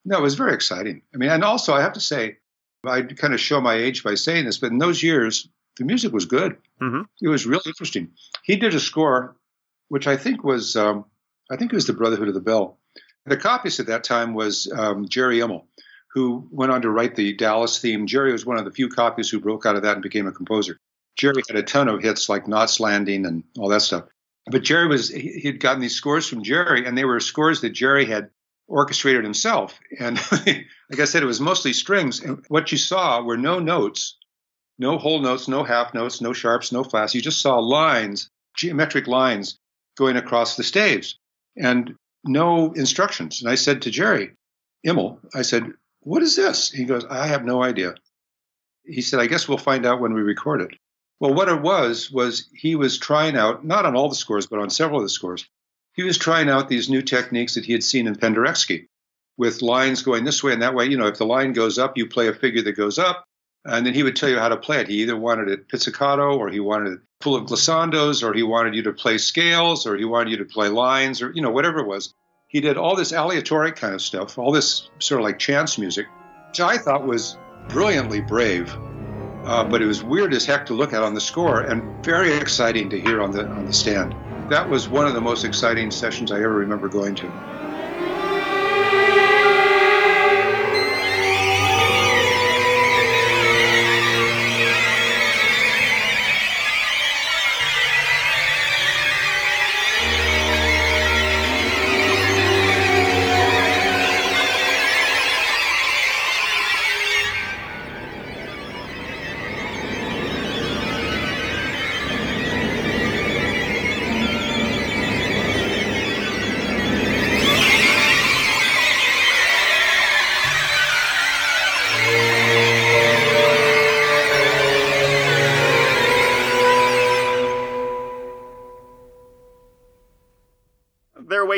No, 0.05 0.19
it 0.19 0.21
was 0.21 0.35
very 0.35 0.53
exciting. 0.53 1.01
I 1.13 1.17
mean, 1.17 1.29
and 1.29 1.43
also 1.43 1.73
I 1.73 1.81
have 1.81 1.93
to 1.93 1.99
say, 1.99 2.37
I 2.85 3.01
kind 3.01 3.33
of 3.33 3.39
show 3.39 3.59
my 3.59 3.75
age 3.75 4.03
by 4.03 4.15
saying 4.15 4.45
this, 4.45 4.57
but 4.57 4.71
in 4.71 4.77
those 4.77 5.03
years, 5.03 5.49
the 5.77 5.85
music 5.85 6.13
was 6.13 6.25
good. 6.25 6.57
Mm-hmm. 6.81 7.01
It 7.21 7.27
was 7.27 7.45
really 7.45 7.63
interesting. 7.65 8.11
He 8.43 8.55
did 8.55 8.73
a 8.73 8.79
score, 8.79 9.35
which 9.89 10.07
I 10.07 10.17
think 10.17 10.43
was, 10.43 10.75
um, 10.75 11.05
I 11.51 11.57
think 11.57 11.71
it 11.71 11.75
was 11.75 11.87
the 11.87 11.93
Brotherhood 11.93 12.29
of 12.29 12.33
the 12.33 12.41
Bell. 12.41 12.77
The 13.25 13.37
copyist 13.37 13.81
at 13.81 13.87
that 13.87 14.05
time 14.05 14.33
was 14.33 14.71
um, 14.71 15.07
Jerry 15.09 15.39
Immel, 15.39 15.65
who 16.13 16.47
went 16.51 16.71
on 16.71 16.81
to 16.81 16.89
write 16.89 17.15
the 17.15 17.33
Dallas 17.33 17.79
theme. 17.79 18.07
Jerry 18.07 18.31
was 18.31 18.45
one 18.45 18.57
of 18.57 18.65
the 18.65 18.71
few 18.71 18.89
copyists 18.89 19.31
who 19.31 19.39
broke 19.39 19.65
out 19.65 19.75
of 19.75 19.83
that 19.83 19.93
and 19.93 20.03
became 20.03 20.27
a 20.27 20.31
composer. 20.31 20.77
Jerry 21.15 21.41
had 21.47 21.57
a 21.57 21.63
ton 21.63 21.87
of 21.87 22.01
hits 22.01 22.29
like 22.29 22.47
Knots 22.47 22.79
Landing 22.79 23.25
and 23.25 23.43
all 23.57 23.69
that 23.69 23.81
stuff. 23.81 24.05
But 24.49 24.63
Jerry 24.63 24.87
was, 24.87 25.09
he 25.09 25.41
had 25.41 25.59
gotten 25.59 25.81
these 25.81 25.95
scores 25.95 26.27
from 26.27 26.43
Jerry, 26.43 26.85
and 26.85 26.97
they 26.97 27.05
were 27.05 27.19
scores 27.19 27.61
that 27.61 27.71
Jerry 27.71 28.05
had 28.05 28.29
orchestrated 28.67 29.23
himself. 29.23 29.79
And 29.99 30.19
like 30.31 30.99
I 30.99 31.05
said, 31.05 31.23
it 31.23 31.27
was 31.27 31.41
mostly 31.41 31.73
strings. 31.73 32.21
And 32.21 32.45
what 32.47 32.71
you 32.71 32.77
saw 32.77 33.21
were 33.21 33.37
no 33.37 33.59
notes 33.59 34.17
no 34.79 34.97
whole 34.97 35.19
notes, 35.19 35.47
no 35.47 35.63
half 35.63 35.93
notes, 35.93 36.21
no 36.21 36.33
sharps, 36.33 36.71
no 36.71 36.83
flats. 36.83 37.15
You 37.15 37.21
just 37.21 37.41
saw 37.41 37.57
lines, 37.59 38.29
geometric 38.55 39.07
lines 39.07 39.57
going 39.97 40.17
across 40.17 40.55
the 40.55 40.63
staves 40.63 41.17
and 41.55 41.95
no 42.23 42.73
instructions. 42.73 43.41
And 43.41 43.49
I 43.49 43.55
said 43.55 43.81
to 43.83 43.91
Jerry 43.91 44.33
Immel, 44.85 45.19
I 45.33 45.41
said, 45.41 45.71
What 46.07 46.23
is 46.23 46.37
this? 46.37 46.71
He 46.71 46.85
goes, 46.85 47.03
I 47.03 47.27
have 47.27 47.43
no 47.43 47.61
idea. 47.61 47.95
He 48.85 49.01
said, 49.01 49.19
I 49.19 49.27
guess 49.27 49.49
we'll 49.49 49.57
find 49.57 49.85
out 49.85 49.99
when 49.99 50.13
we 50.13 50.21
record 50.21 50.61
it. 50.61 50.79
Well, 51.19 51.33
what 51.33 51.49
it 51.49 51.61
was, 51.61 52.09
was 52.09 52.47
he 52.53 52.75
was 52.75 52.97
trying 52.97 53.35
out, 53.35 53.65
not 53.65 53.85
on 53.85 53.97
all 53.97 54.07
the 54.07 54.15
scores, 54.15 54.47
but 54.47 54.59
on 54.59 54.69
several 54.69 54.99
of 54.99 55.03
the 55.03 55.09
scores, 55.09 55.45
he 55.95 56.03
was 56.03 56.17
trying 56.17 56.47
out 56.47 56.69
these 56.69 56.89
new 56.89 57.01
techniques 57.01 57.55
that 57.55 57.65
he 57.65 57.73
had 57.73 57.83
seen 57.83 58.07
in 58.07 58.15
Penderecki 58.15 58.87
with 59.37 59.61
lines 59.61 60.01
going 60.01 60.23
this 60.23 60.41
way 60.41 60.53
and 60.53 60.61
that 60.61 60.73
way. 60.73 60.85
You 60.85 60.95
know, 60.95 61.07
if 61.07 61.17
the 61.17 61.25
line 61.25 61.51
goes 61.51 61.77
up, 61.77 61.97
you 61.97 62.07
play 62.07 62.29
a 62.29 62.33
figure 62.33 62.61
that 62.61 62.77
goes 62.77 62.97
up 62.97 63.25
and 63.65 63.85
then 63.85 63.93
he 63.93 64.03
would 64.03 64.15
tell 64.15 64.29
you 64.29 64.39
how 64.39 64.47
to 64.47 64.55
play 64.55 64.79
it. 64.79 64.87
He 64.87 65.01
either 65.01 65.17
wanted 65.17 65.49
it 65.49 65.67
pizzicato 65.67 66.37
or 66.37 66.47
he 66.47 66.61
wanted 66.61 66.93
it 66.93 66.99
full 67.19 67.35
of 67.35 67.47
glissandos 67.47 68.23
or 68.23 68.33
he 68.33 68.43
wanted 68.43 68.75
you 68.75 68.83
to 68.83 68.93
play 68.93 69.17
scales 69.17 69.85
or 69.85 69.97
he 69.97 70.05
wanted 70.05 70.31
you 70.31 70.37
to 70.37 70.45
play 70.45 70.69
lines 70.69 71.21
or, 71.21 71.33
you 71.33 71.41
know, 71.41 71.51
whatever 71.51 71.79
it 71.79 71.87
was. 71.87 72.13
He 72.47 72.61
did 72.61 72.77
all 72.77 72.95
this 72.95 73.11
aleatoric 73.11 73.75
kind 73.75 73.93
of 73.93 74.01
stuff, 74.01 74.37
all 74.37 74.51
this 74.51 74.89
sort 74.99 75.19
of 75.19 75.25
like 75.25 75.37
chance 75.37 75.77
music, 75.77 76.07
which 76.49 76.61
I 76.61 76.77
thought 76.77 77.05
was 77.05 77.37
brilliantly 77.69 78.21
brave, 78.21 78.73
uh, 79.45 79.65
but 79.65 79.81
it 79.81 79.85
was 79.85 80.03
weird 80.03 80.33
as 80.33 80.45
heck 80.45 80.65
to 80.67 80.73
look 80.73 80.93
at 80.93 81.03
on 81.03 81.13
the 81.13 81.21
score 81.21 81.61
and 81.61 81.83
very 82.05 82.33
exciting 82.33 82.89
to 82.89 82.99
hear 82.99 83.21
on 83.21 83.31
the 83.31 83.49
on 83.49 83.65
the 83.65 83.73
stand. 83.73 84.15
That 84.49 84.69
was 84.69 84.87
one 84.87 85.05
of 85.07 85.13
the 85.13 85.21
most 85.21 85.43
exciting 85.43 85.91
sessions 85.91 86.31
I 86.31 86.37
ever 86.37 86.55
remember 86.55 86.87
going 86.87 87.15
to. 87.15 87.27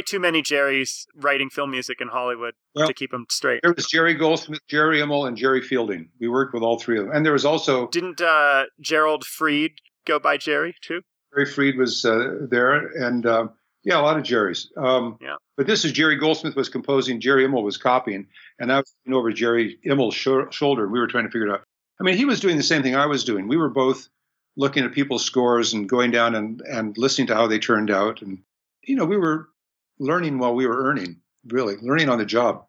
Too 0.09 0.19
many 0.19 0.41
Jerrys 0.41 1.05
writing 1.15 1.49
film 1.49 1.71
music 1.71 2.01
in 2.01 2.07
Hollywood 2.07 2.55
well, 2.75 2.87
to 2.87 2.93
keep 2.93 3.11
them 3.11 3.25
straight. 3.29 3.61
There 3.61 3.73
was 3.73 3.85
Jerry 3.85 4.15
Goldsmith, 4.15 4.61
Jerry 4.67 4.99
Immel, 4.99 5.27
and 5.27 5.37
Jerry 5.37 5.61
Fielding. 5.61 6.09
We 6.19 6.27
worked 6.27 6.53
with 6.53 6.63
all 6.63 6.79
three 6.79 6.97
of 6.97 7.05
them, 7.05 7.15
and 7.15 7.25
there 7.25 7.33
was 7.33 7.45
also 7.45 7.87
didn't 7.89 8.21
uh, 8.21 8.65
Gerald 8.81 9.23
Fried 9.25 9.71
go 10.05 10.19
by 10.19 10.37
Jerry 10.37 10.75
too? 10.81 11.01
Jerry 11.33 11.45
Fried 11.45 11.77
was 11.77 12.03
uh, 12.05 12.47
there, 12.49 12.87
and 12.97 13.25
uh, 13.25 13.47
yeah, 13.83 13.99
a 13.99 14.01
lot 14.01 14.17
of 14.17 14.23
Jerrys. 14.23 14.65
Um, 14.77 15.17
yeah. 15.21 15.35
But 15.55 15.67
this 15.67 15.85
is 15.85 15.91
Jerry 15.91 16.15
Goldsmith 16.15 16.55
was 16.55 16.69
composing, 16.69 17.21
Jerry 17.21 17.45
Immel 17.45 17.63
was 17.63 17.77
copying, 17.77 18.27
and 18.59 18.71
I 18.71 18.77
was 18.77 18.93
over 19.11 19.31
Jerry 19.31 19.77
Immel's 19.85 20.15
sh- 20.15 20.55
shoulder. 20.55 20.87
We 20.87 20.99
were 20.99 21.07
trying 21.07 21.25
to 21.25 21.29
figure 21.29 21.47
it 21.47 21.53
out. 21.53 21.63
I 21.99 22.03
mean, 22.03 22.17
he 22.17 22.25
was 22.25 22.39
doing 22.39 22.57
the 22.57 22.63
same 22.63 22.81
thing 22.81 22.95
I 22.95 23.05
was 23.05 23.23
doing. 23.23 23.47
We 23.47 23.57
were 23.57 23.69
both 23.69 24.07
looking 24.55 24.85
at 24.85 24.93
people's 24.93 25.23
scores 25.23 25.73
and 25.73 25.87
going 25.87 26.11
down 26.11 26.33
and, 26.33 26.61
and 26.61 26.97
listening 26.97 27.27
to 27.27 27.35
how 27.35 27.47
they 27.47 27.59
turned 27.59 27.91
out. 27.91 28.21
And, 28.21 28.39
you 28.83 28.95
know, 28.95 29.05
we 29.05 29.17
were 29.17 29.49
learning 29.99 30.39
while 30.39 30.55
we 30.55 30.65
were 30.65 30.83
earning, 30.83 31.17
really, 31.45 31.75
learning 31.81 32.09
on 32.09 32.17
the 32.17 32.25
job. 32.25 32.65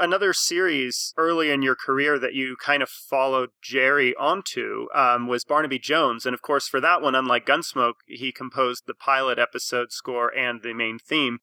Another 0.00 0.32
series 0.32 1.12
early 1.16 1.50
in 1.50 1.60
your 1.62 1.74
career 1.74 2.20
that 2.20 2.32
you 2.32 2.56
kind 2.64 2.84
of 2.84 2.88
followed 2.88 3.50
Jerry 3.60 4.14
onto 4.14 4.86
um, 4.94 5.26
was 5.26 5.44
Barnaby 5.44 5.80
Jones. 5.80 6.24
And 6.24 6.34
of 6.34 6.42
course, 6.42 6.68
for 6.68 6.80
that 6.80 7.02
one, 7.02 7.16
unlike 7.16 7.46
Gunsmoke, 7.46 7.94
he 8.06 8.30
composed 8.30 8.84
the 8.86 8.94
pilot 8.94 9.40
episode 9.40 9.90
score 9.90 10.32
and 10.32 10.62
the 10.62 10.72
main 10.72 10.98
theme. 11.00 11.40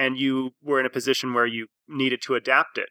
And 0.00 0.18
you 0.18 0.52
were 0.62 0.80
in 0.80 0.86
a 0.86 0.90
position 0.90 1.34
where 1.34 1.44
you 1.44 1.66
needed 1.86 2.22
to 2.22 2.34
adapt 2.34 2.78
it. 2.78 2.88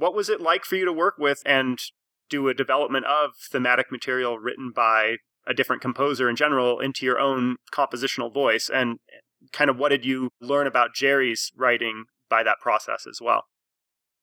What 0.00 0.14
was 0.14 0.28
it 0.28 0.40
like 0.40 0.64
for 0.64 0.76
you 0.76 0.84
to 0.84 0.92
work 0.92 1.14
with 1.18 1.42
and 1.44 1.78
do 2.28 2.48
a 2.48 2.54
development 2.54 3.04
of 3.06 3.32
thematic 3.50 3.92
material 3.92 4.38
written 4.38 4.72
by 4.74 5.16
a 5.46 5.54
different 5.54 5.82
composer 5.82 6.28
in 6.28 6.36
general 6.36 6.80
into 6.80 7.04
your 7.04 7.18
own 7.18 7.56
compositional 7.72 8.32
voice 8.32 8.70
and 8.72 8.98
kind 9.52 9.68
of 9.68 9.76
what 9.76 9.90
did 9.90 10.04
you 10.04 10.30
learn 10.40 10.66
about 10.66 10.94
Jerry's 10.94 11.50
writing 11.56 12.04
by 12.28 12.42
that 12.42 12.58
process 12.60 13.06
as 13.08 13.20
well? 13.20 13.44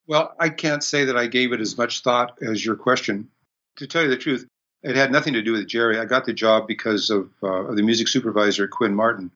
Well, 0.08 0.34
I 0.40 0.50
can't 0.50 0.84
say 0.84 1.06
that 1.06 1.18
I 1.18 1.28
gave 1.28 1.52
it 1.52 1.60
as 1.60 1.78
much 1.78 2.02
thought 2.02 2.38
as 2.42 2.66
your 2.66 2.76
question. 2.76 3.30
To 3.78 3.88
tell 3.88 4.04
you 4.04 4.10
the 4.10 4.18
truth, 4.18 4.48
it 4.84 4.96
had 4.96 5.12
nothing 5.12 5.34
to 5.34 5.42
do 5.42 5.52
with 5.52 5.68
Jerry. 5.68 6.00
I 6.00 6.06
got 6.06 6.26
the 6.26 6.34
job 6.34 6.66
because 6.68 7.10
of, 7.10 7.30
uh, 7.44 7.74
the 7.74 7.84
music 7.84 8.08
supervisor, 8.08 8.68
Quinn 8.68 8.96
Martin. 8.96 9.32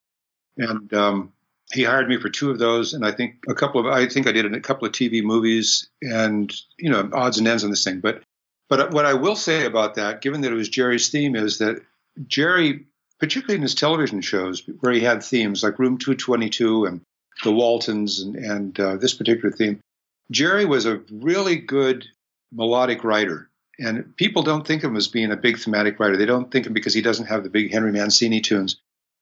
And 0.57 0.93
um, 0.93 1.33
he 1.73 1.83
hired 1.83 2.09
me 2.09 2.17
for 2.17 2.29
two 2.29 2.51
of 2.51 2.59
those, 2.59 2.93
and 2.93 3.05
I 3.05 3.11
think 3.11 3.43
a 3.47 3.53
couple 3.53 3.81
of 3.81 3.87
I 3.87 4.07
think 4.07 4.27
I 4.27 4.31
did 4.31 4.53
a 4.53 4.59
couple 4.59 4.87
of 4.87 4.93
TV 4.93 5.23
movies, 5.23 5.89
and 6.01 6.53
you 6.77 6.89
know 6.89 7.09
odds 7.13 7.37
and 7.37 7.47
ends 7.47 7.63
on 7.63 7.69
this 7.69 7.83
thing. 7.83 7.99
But 7.99 8.23
but 8.69 8.91
what 8.91 9.05
I 9.05 9.13
will 9.13 9.35
say 9.35 9.65
about 9.65 9.95
that, 9.95 10.21
given 10.21 10.41
that 10.41 10.51
it 10.51 10.55
was 10.55 10.69
Jerry's 10.69 11.09
theme, 11.09 11.35
is 11.35 11.57
that 11.57 11.81
Jerry, 12.27 12.85
particularly 13.19 13.55
in 13.55 13.61
his 13.61 13.75
television 13.75 14.21
shows 14.21 14.63
where 14.79 14.93
he 14.93 15.01
had 15.01 15.23
themes 15.23 15.63
like 15.63 15.79
Room 15.79 15.97
222 15.97 16.85
and 16.85 17.01
The 17.43 17.51
Waltons 17.51 18.21
and, 18.21 18.35
and 18.35 18.79
uh, 18.79 18.95
this 18.95 19.13
particular 19.13 19.51
theme, 19.51 19.81
Jerry 20.31 20.65
was 20.65 20.85
a 20.85 21.01
really 21.11 21.57
good 21.57 22.05
melodic 22.51 23.03
writer. 23.03 23.49
And 23.79 24.15
people 24.15 24.43
don't 24.43 24.65
think 24.65 24.83
of 24.83 24.91
him 24.91 24.97
as 24.97 25.07
being 25.07 25.31
a 25.31 25.37
big 25.37 25.57
thematic 25.57 25.99
writer. 25.99 26.15
They 26.15 26.25
don't 26.25 26.51
think 26.51 26.65
of 26.65 26.69
him 26.69 26.73
because 26.73 26.93
he 26.93 27.01
doesn't 27.01 27.27
have 27.27 27.43
the 27.43 27.49
big 27.49 27.71
Henry 27.71 27.91
Mancini 27.91 28.39
tunes. 28.39 28.77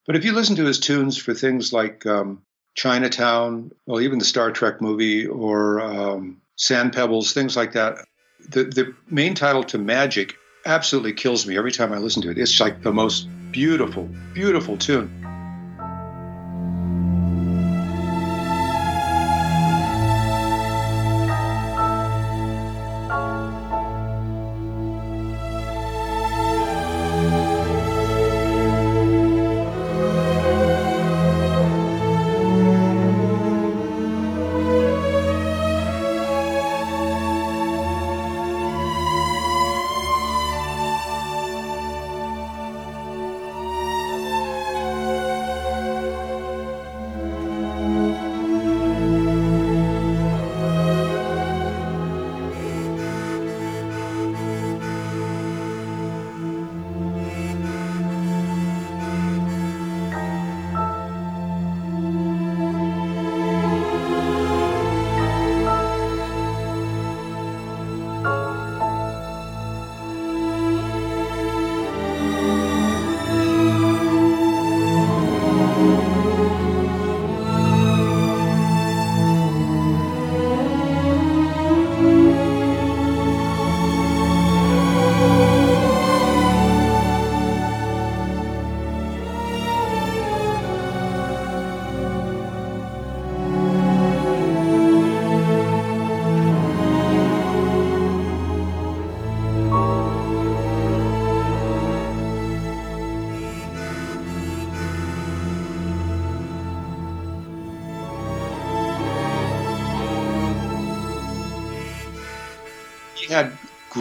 But 0.05 0.15
if 0.15 0.25
you 0.25 0.33
listen 0.33 0.55
to 0.57 0.65
his 0.65 0.79
tunes 0.79 1.17
for 1.17 1.33
things 1.33 1.71
like 1.71 2.05
um, 2.05 2.41
Chinatown, 2.75 3.71
well, 3.85 4.01
even 4.01 4.19
the 4.19 4.25
Star 4.25 4.51
Trek 4.51 4.81
movie 4.81 5.27
or 5.27 5.81
um, 5.81 6.41
Sand 6.55 6.93
Pebbles, 6.93 7.33
things 7.33 7.55
like 7.55 7.73
that, 7.73 8.05
the, 8.49 8.63
the 8.63 8.95
main 9.09 9.35
title 9.35 9.63
to 9.65 9.77
Magic 9.77 10.35
absolutely 10.65 11.13
kills 11.13 11.45
me 11.45 11.57
every 11.57 11.71
time 11.71 11.93
I 11.93 11.97
listen 11.97 12.21
to 12.23 12.31
it. 12.31 12.38
It's 12.38 12.59
like 12.59 12.81
the 12.81 12.91
most 12.91 13.27
beautiful, 13.51 14.09
beautiful 14.33 14.77
tune. 14.77 15.25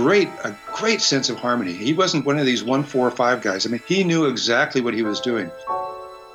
Great 0.09 0.31
a 0.43 0.57
great 0.73 1.03
sense 1.03 1.29
of 1.29 1.37
harmony. 1.37 1.75
He 1.75 1.93
wasn't 1.93 2.25
one 2.25 2.39
of 2.39 2.47
these 2.47 2.65
one 2.65 2.83
four 2.83 3.11
five 3.11 3.43
guys. 3.43 3.67
I 3.67 3.69
mean, 3.69 3.83
he 3.87 4.05
knew 4.05 4.25
exactly 4.25 4.81
what 4.81 4.95
he 4.95 5.03
was 5.03 5.21
doing. 5.21 5.51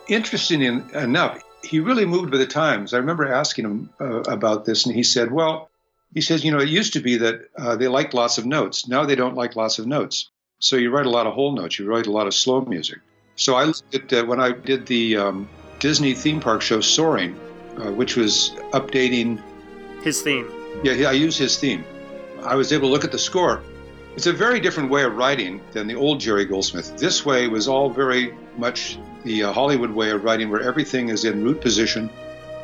Interesting 0.08 0.62
enough, 0.62 1.42
he 1.64 1.80
really 1.80 2.06
moved 2.06 2.30
with 2.30 2.40
the 2.40 2.46
times. 2.46 2.94
I 2.94 3.00
remember 3.00 3.34
asking 3.34 3.66
him 3.66 3.90
uh, 4.00 4.22
about 4.38 4.66
this, 4.66 4.86
and 4.86 4.94
he 4.94 5.02
said, 5.02 5.32
"Well, 5.32 5.72
he 6.14 6.22
says, 6.22 6.46
you 6.46 6.52
know, 6.52 6.60
it 6.60 6.70
used 6.70 6.94
to 6.94 7.00
be 7.00 7.18
that 7.18 7.50
uh, 7.58 7.76
they 7.76 7.88
liked 7.88 8.14
lots 8.14 8.38
of 8.38 8.46
notes. 8.46 8.88
Now 8.88 9.06
they 9.06 9.16
don't 9.16 9.34
like 9.34 9.56
lots 9.56 9.80
of 9.80 9.88
notes. 9.88 10.30
So 10.60 10.76
you 10.76 10.92
write 10.92 11.08
a 11.08 11.16
lot 11.18 11.26
of 11.26 11.34
whole 11.34 11.56
notes. 11.56 11.80
You 11.80 11.88
write 11.88 12.06
a 12.06 12.12
lot 12.12 12.28
of 12.28 12.36
slow 12.36 12.62
music. 12.62 13.00
So 13.38 13.56
I 13.56 13.64
looked 13.64 13.96
at 13.96 14.14
uh, 14.14 14.24
when 14.24 14.40
I 14.40 14.52
did 14.52 14.86
the 14.86 15.18
um, 15.18 15.50
Disney 15.80 16.14
theme 16.14 16.40
park 16.40 16.62
show 16.62 16.80
Soarin', 16.80 17.34
uh, 17.78 17.92
which 17.92 18.18
was 18.18 18.52
updating 18.72 19.42
his 20.04 20.22
theme. 20.22 20.48
Yeah, 20.84 21.10
I 21.10 21.14
used 21.14 21.40
his 21.40 21.58
theme. 21.58 21.84
I 22.46 22.56
was 22.56 22.74
able 22.74 22.90
to 22.90 22.92
look 22.92 23.06
at 23.06 23.12
the 23.12 23.20
score. 23.20 23.62
It's 24.16 24.28
a 24.28 24.34
very 24.34 24.60
different 24.60 24.90
way 24.90 25.04
of 25.04 25.16
writing 25.16 25.62
than 25.72 25.88
the 25.88 25.96
old 25.96 26.20
Jerry 26.20 26.46
Goldsmith. 26.46 26.98
This 26.98 27.26
way 27.26 27.48
was 27.48 27.68
all 27.68 27.90
very 27.90 28.36
much 28.58 29.00
the 29.24 29.44
uh, 29.44 29.54
Hollywood 29.54 29.92
way 29.92 30.12
of 30.12 30.24
writing, 30.24 30.50
where 30.50 30.62
everything 30.62 31.10
is 31.10 31.26
in 31.26 31.44
root 31.44 31.62
position. 31.62 32.10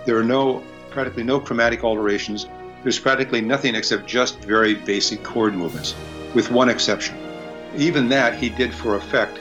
There 0.05 0.17
are 0.17 0.23
no 0.23 0.61
practically 0.91 1.23
no 1.23 1.39
chromatic 1.39 1.83
alterations. 1.83 2.47
There's 2.83 2.99
practically 2.99 3.41
nothing 3.41 3.73
except 3.75 4.05
just 4.05 4.39
very 4.39 4.75
basic 4.75 5.23
chord 5.23 5.53
movements, 5.53 5.95
with 6.33 6.51
one 6.51 6.69
exception. 6.69 7.17
Even 7.77 8.09
that 8.09 8.35
he 8.35 8.49
did 8.49 8.73
for 8.73 8.95
effect, 8.95 9.39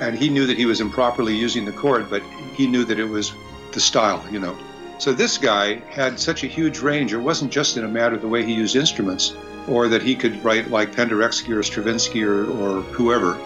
and 0.00 0.18
he 0.18 0.28
knew 0.28 0.46
that 0.46 0.58
he 0.58 0.66
was 0.66 0.80
improperly 0.80 1.36
using 1.36 1.64
the 1.64 1.72
chord, 1.72 2.10
but 2.10 2.22
he 2.54 2.66
knew 2.66 2.84
that 2.84 2.98
it 2.98 3.04
was 3.04 3.32
the 3.72 3.80
style, 3.80 4.24
you 4.30 4.40
know. 4.40 4.56
So 4.98 5.12
this 5.12 5.38
guy 5.38 5.76
had 5.90 6.18
such 6.18 6.44
a 6.44 6.46
huge 6.46 6.80
range. 6.80 7.12
It 7.12 7.18
wasn't 7.18 7.52
just 7.52 7.76
in 7.76 7.84
a 7.84 7.88
matter 7.88 8.14
of 8.14 8.22
the 8.22 8.28
way 8.28 8.44
he 8.44 8.54
used 8.54 8.76
instruments, 8.76 9.34
or 9.68 9.88
that 9.88 10.02
he 10.02 10.14
could 10.14 10.42
write 10.44 10.70
like 10.70 10.92
Penderecki 10.92 11.50
or 11.50 11.62
Stravinsky 11.62 12.24
or, 12.24 12.46
or 12.46 12.82
whoever. 12.82 13.38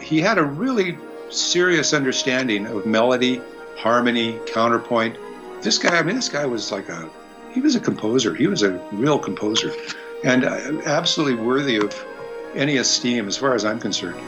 He 0.00 0.20
had 0.20 0.38
a 0.38 0.44
really 0.44 0.98
serious 1.30 1.94
understanding 1.94 2.66
of 2.66 2.86
melody, 2.86 3.40
harmony, 3.76 4.38
counterpoint. 4.46 5.16
This 5.62 5.78
guy, 5.78 5.98
I 5.98 6.02
mean, 6.02 6.16
this 6.16 6.28
guy 6.28 6.44
was 6.44 6.72
like 6.72 6.88
a, 6.88 7.08
he 7.52 7.60
was 7.60 7.74
a 7.74 7.80
composer. 7.80 8.34
He 8.34 8.46
was 8.46 8.62
a 8.62 8.72
real 8.92 9.18
composer 9.18 9.72
and 10.24 10.44
uh, 10.44 10.82
absolutely 10.84 11.42
worthy 11.42 11.76
of 11.76 12.04
any 12.54 12.76
esteem 12.76 13.28
as 13.28 13.36
far 13.36 13.54
as 13.54 13.64
I'm 13.64 13.80
concerned. 13.80 14.20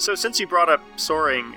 So, 0.00 0.14
since 0.14 0.40
you 0.40 0.46
brought 0.46 0.70
up 0.70 0.82
soaring, 0.96 1.54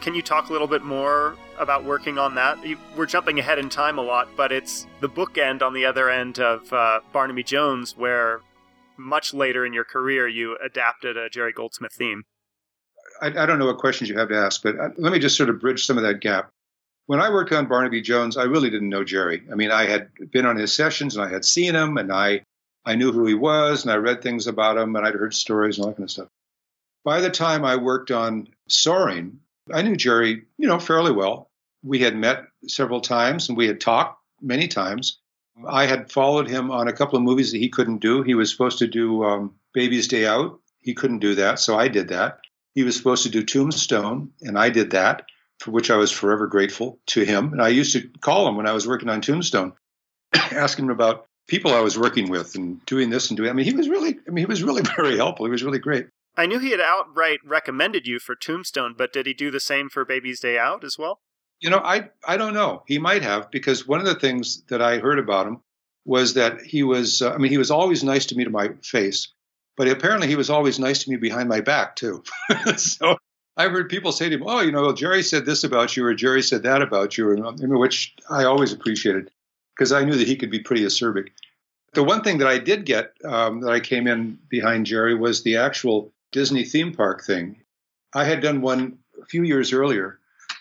can 0.00 0.12
you 0.12 0.20
talk 0.20 0.48
a 0.48 0.52
little 0.52 0.66
bit 0.66 0.82
more 0.82 1.36
about 1.56 1.84
working 1.84 2.18
on 2.18 2.34
that? 2.34 2.58
We're 2.96 3.06
jumping 3.06 3.38
ahead 3.38 3.60
in 3.60 3.68
time 3.68 3.96
a 3.96 4.02
lot, 4.02 4.28
but 4.36 4.50
it's 4.50 4.88
the 5.00 5.08
bookend 5.08 5.62
on 5.62 5.72
the 5.72 5.84
other 5.84 6.10
end 6.10 6.40
of 6.40 6.72
uh, 6.72 6.98
Barnaby 7.12 7.44
Jones, 7.44 7.96
where 7.96 8.40
much 8.96 9.32
later 9.32 9.64
in 9.64 9.72
your 9.72 9.84
career 9.84 10.26
you 10.26 10.58
adapted 10.58 11.16
a 11.16 11.30
Jerry 11.30 11.52
Goldsmith 11.52 11.92
theme. 11.92 12.24
I, 13.22 13.28
I 13.28 13.46
don't 13.46 13.60
know 13.60 13.66
what 13.66 13.78
questions 13.78 14.10
you 14.10 14.18
have 14.18 14.30
to 14.30 14.36
ask, 14.36 14.64
but 14.64 14.76
uh, 14.80 14.88
let 14.96 15.12
me 15.12 15.20
just 15.20 15.36
sort 15.36 15.48
of 15.48 15.60
bridge 15.60 15.86
some 15.86 15.96
of 15.96 16.02
that 16.02 16.18
gap. 16.20 16.50
When 17.06 17.20
I 17.20 17.30
worked 17.30 17.52
on 17.52 17.68
Barnaby 17.68 18.02
Jones, 18.02 18.36
I 18.36 18.44
really 18.44 18.68
didn't 18.68 18.88
know 18.88 19.04
Jerry. 19.04 19.44
I 19.48 19.54
mean, 19.54 19.70
I 19.70 19.86
had 19.86 20.08
been 20.32 20.44
on 20.44 20.56
his 20.56 20.72
sessions 20.72 21.14
and 21.14 21.24
I 21.24 21.30
had 21.30 21.44
seen 21.44 21.76
him 21.76 21.98
and 21.98 22.12
I, 22.12 22.42
I 22.84 22.96
knew 22.96 23.12
who 23.12 23.26
he 23.26 23.34
was 23.34 23.84
and 23.84 23.92
I 23.92 23.96
read 23.98 24.22
things 24.22 24.48
about 24.48 24.76
him 24.76 24.96
and 24.96 25.06
I'd 25.06 25.14
heard 25.14 25.34
stories 25.34 25.78
and 25.78 25.84
all 25.84 25.90
that 25.92 25.98
kind 25.98 26.06
of 26.06 26.10
stuff. 26.10 26.28
By 27.06 27.20
the 27.20 27.30
time 27.30 27.64
I 27.64 27.76
worked 27.76 28.10
on 28.10 28.48
Soarin', 28.68 29.38
I 29.72 29.82
knew 29.82 29.94
Jerry, 29.94 30.42
you 30.58 30.66
know, 30.66 30.80
fairly 30.80 31.12
well. 31.12 31.52
We 31.84 32.00
had 32.00 32.16
met 32.16 32.46
several 32.66 33.00
times 33.00 33.48
and 33.48 33.56
we 33.56 33.68
had 33.68 33.80
talked 33.80 34.20
many 34.42 34.66
times. 34.66 35.20
I 35.68 35.86
had 35.86 36.10
followed 36.10 36.48
him 36.48 36.72
on 36.72 36.88
a 36.88 36.92
couple 36.92 37.16
of 37.16 37.22
movies 37.22 37.52
that 37.52 37.58
he 37.58 37.68
couldn't 37.68 37.98
do. 37.98 38.22
He 38.22 38.34
was 38.34 38.50
supposed 38.50 38.80
to 38.80 38.88
do 38.88 39.22
um, 39.22 39.54
Baby's 39.72 40.08
Day 40.08 40.26
Out. 40.26 40.58
He 40.80 40.94
couldn't 40.94 41.20
do 41.20 41.36
that, 41.36 41.60
so 41.60 41.78
I 41.78 41.86
did 41.86 42.08
that. 42.08 42.40
He 42.74 42.82
was 42.82 42.96
supposed 42.96 43.22
to 43.22 43.28
do 43.28 43.44
Tombstone, 43.44 44.32
and 44.42 44.58
I 44.58 44.70
did 44.70 44.90
that, 44.90 45.26
for 45.60 45.70
which 45.70 45.92
I 45.92 45.96
was 45.96 46.10
forever 46.10 46.48
grateful 46.48 46.98
to 47.06 47.22
him. 47.24 47.52
And 47.52 47.62
I 47.62 47.68
used 47.68 47.92
to 47.92 48.08
call 48.20 48.48
him 48.48 48.56
when 48.56 48.66
I 48.66 48.72
was 48.72 48.88
working 48.88 49.10
on 49.10 49.20
Tombstone, 49.20 49.74
asking 50.34 50.86
him 50.86 50.90
about 50.90 51.26
people 51.46 51.72
I 51.72 51.82
was 51.82 51.96
working 51.96 52.30
with 52.30 52.56
and 52.56 52.84
doing 52.84 53.10
this 53.10 53.30
and 53.30 53.36
doing. 53.36 53.46
That. 53.46 53.52
I 53.52 53.54
mean, 53.54 53.66
he 53.66 53.76
was 53.76 53.88
really, 53.88 54.18
I 54.26 54.30
mean, 54.32 54.42
he 54.42 54.46
was 54.46 54.64
really 54.64 54.82
very 54.96 55.16
helpful. 55.16 55.46
He 55.46 55.52
was 55.52 55.62
really 55.62 55.78
great. 55.78 56.08
I 56.36 56.46
knew 56.46 56.58
he 56.58 56.70
had 56.70 56.80
outright 56.80 57.40
recommended 57.44 58.06
you 58.06 58.18
for 58.18 58.34
Tombstone, 58.34 58.94
but 58.96 59.12
did 59.12 59.26
he 59.26 59.32
do 59.32 59.50
the 59.50 59.60
same 59.60 59.88
for 59.88 60.04
Baby's 60.04 60.40
Day 60.40 60.58
Out 60.58 60.84
as 60.84 60.98
well? 60.98 61.20
You 61.60 61.70
know, 61.70 61.78
I 61.78 62.10
I 62.26 62.36
don't 62.36 62.52
know. 62.52 62.82
He 62.86 62.98
might 62.98 63.22
have 63.22 63.50
because 63.50 63.86
one 63.86 64.00
of 64.00 64.06
the 64.06 64.14
things 64.14 64.62
that 64.68 64.82
I 64.82 64.98
heard 64.98 65.18
about 65.18 65.46
him 65.46 65.60
was 66.04 66.34
that 66.34 66.60
he 66.60 66.82
was. 66.82 67.22
Uh, 67.22 67.32
I 67.32 67.38
mean, 67.38 67.50
he 67.50 67.58
was 67.58 67.70
always 67.70 68.04
nice 68.04 68.26
to 68.26 68.36
me 68.36 68.44
to 68.44 68.50
my 68.50 68.70
face, 68.82 69.28
but 69.76 69.88
apparently 69.88 70.28
he 70.28 70.36
was 70.36 70.50
always 70.50 70.78
nice 70.78 71.04
to 71.04 71.10
me 71.10 71.16
behind 71.16 71.48
my 71.48 71.62
back 71.62 71.96
too. 71.96 72.22
so 72.76 73.16
I've 73.56 73.72
heard 73.72 73.88
people 73.88 74.12
say 74.12 74.28
to 74.28 74.34
him, 74.34 74.44
"Oh, 74.44 74.60
you 74.60 74.72
know, 74.72 74.92
Jerry 74.92 75.22
said 75.22 75.46
this 75.46 75.64
about 75.64 75.96
you, 75.96 76.04
or 76.04 76.14
Jerry 76.14 76.42
said 76.42 76.64
that 76.64 76.82
about 76.82 77.16
you," 77.16 77.30
and, 77.30 77.78
which 77.78 78.14
I 78.28 78.44
always 78.44 78.74
appreciated 78.74 79.30
because 79.74 79.92
I 79.92 80.04
knew 80.04 80.16
that 80.16 80.28
he 80.28 80.36
could 80.36 80.50
be 80.50 80.60
pretty 80.60 80.84
acerbic. 80.84 81.28
The 81.94 82.04
one 82.04 82.22
thing 82.22 82.38
that 82.38 82.48
I 82.48 82.58
did 82.58 82.84
get 82.84 83.14
um, 83.24 83.60
that 83.60 83.70
I 83.70 83.80
came 83.80 84.06
in 84.06 84.38
behind 84.50 84.84
Jerry 84.84 85.14
was 85.14 85.42
the 85.42 85.56
actual 85.56 86.12
Disney 86.36 86.64
theme 86.64 86.92
park 86.92 87.24
thing. 87.24 87.62
I 88.14 88.24
had 88.24 88.42
done 88.42 88.60
one 88.60 88.98
a 89.22 89.24
few 89.24 89.42
years 89.42 89.72
earlier 89.72 90.18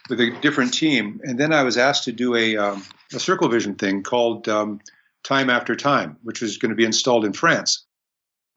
with 0.09 0.21
a 0.21 0.31
different 0.39 0.73
team, 0.73 1.19
and 1.21 1.37
then 1.37 1.51
I 1.51 1.63
was 1.63 1.77
asked 1.77 2.05
to 2.05 2.13
do 2.13 2.33
a, 2.33 2.55
um, 2.55 2.81
a 3.13 3.19
Circle 3.19 3.49
Vision 3.49 3.75
thing 3.75 4.01
called 4.01 4.47
um, 4.47 4.79
Time 5.25 5.49
After 5.49 5.75
Time, 5.75 6.15
which 6.23 6.41
was 6.41 6.59
going 6.59 6.69
to 6.69 6.77
be 6.77 6.85
installed 6.85 7.25
in 7.25 7.33
France. 7.33 7.85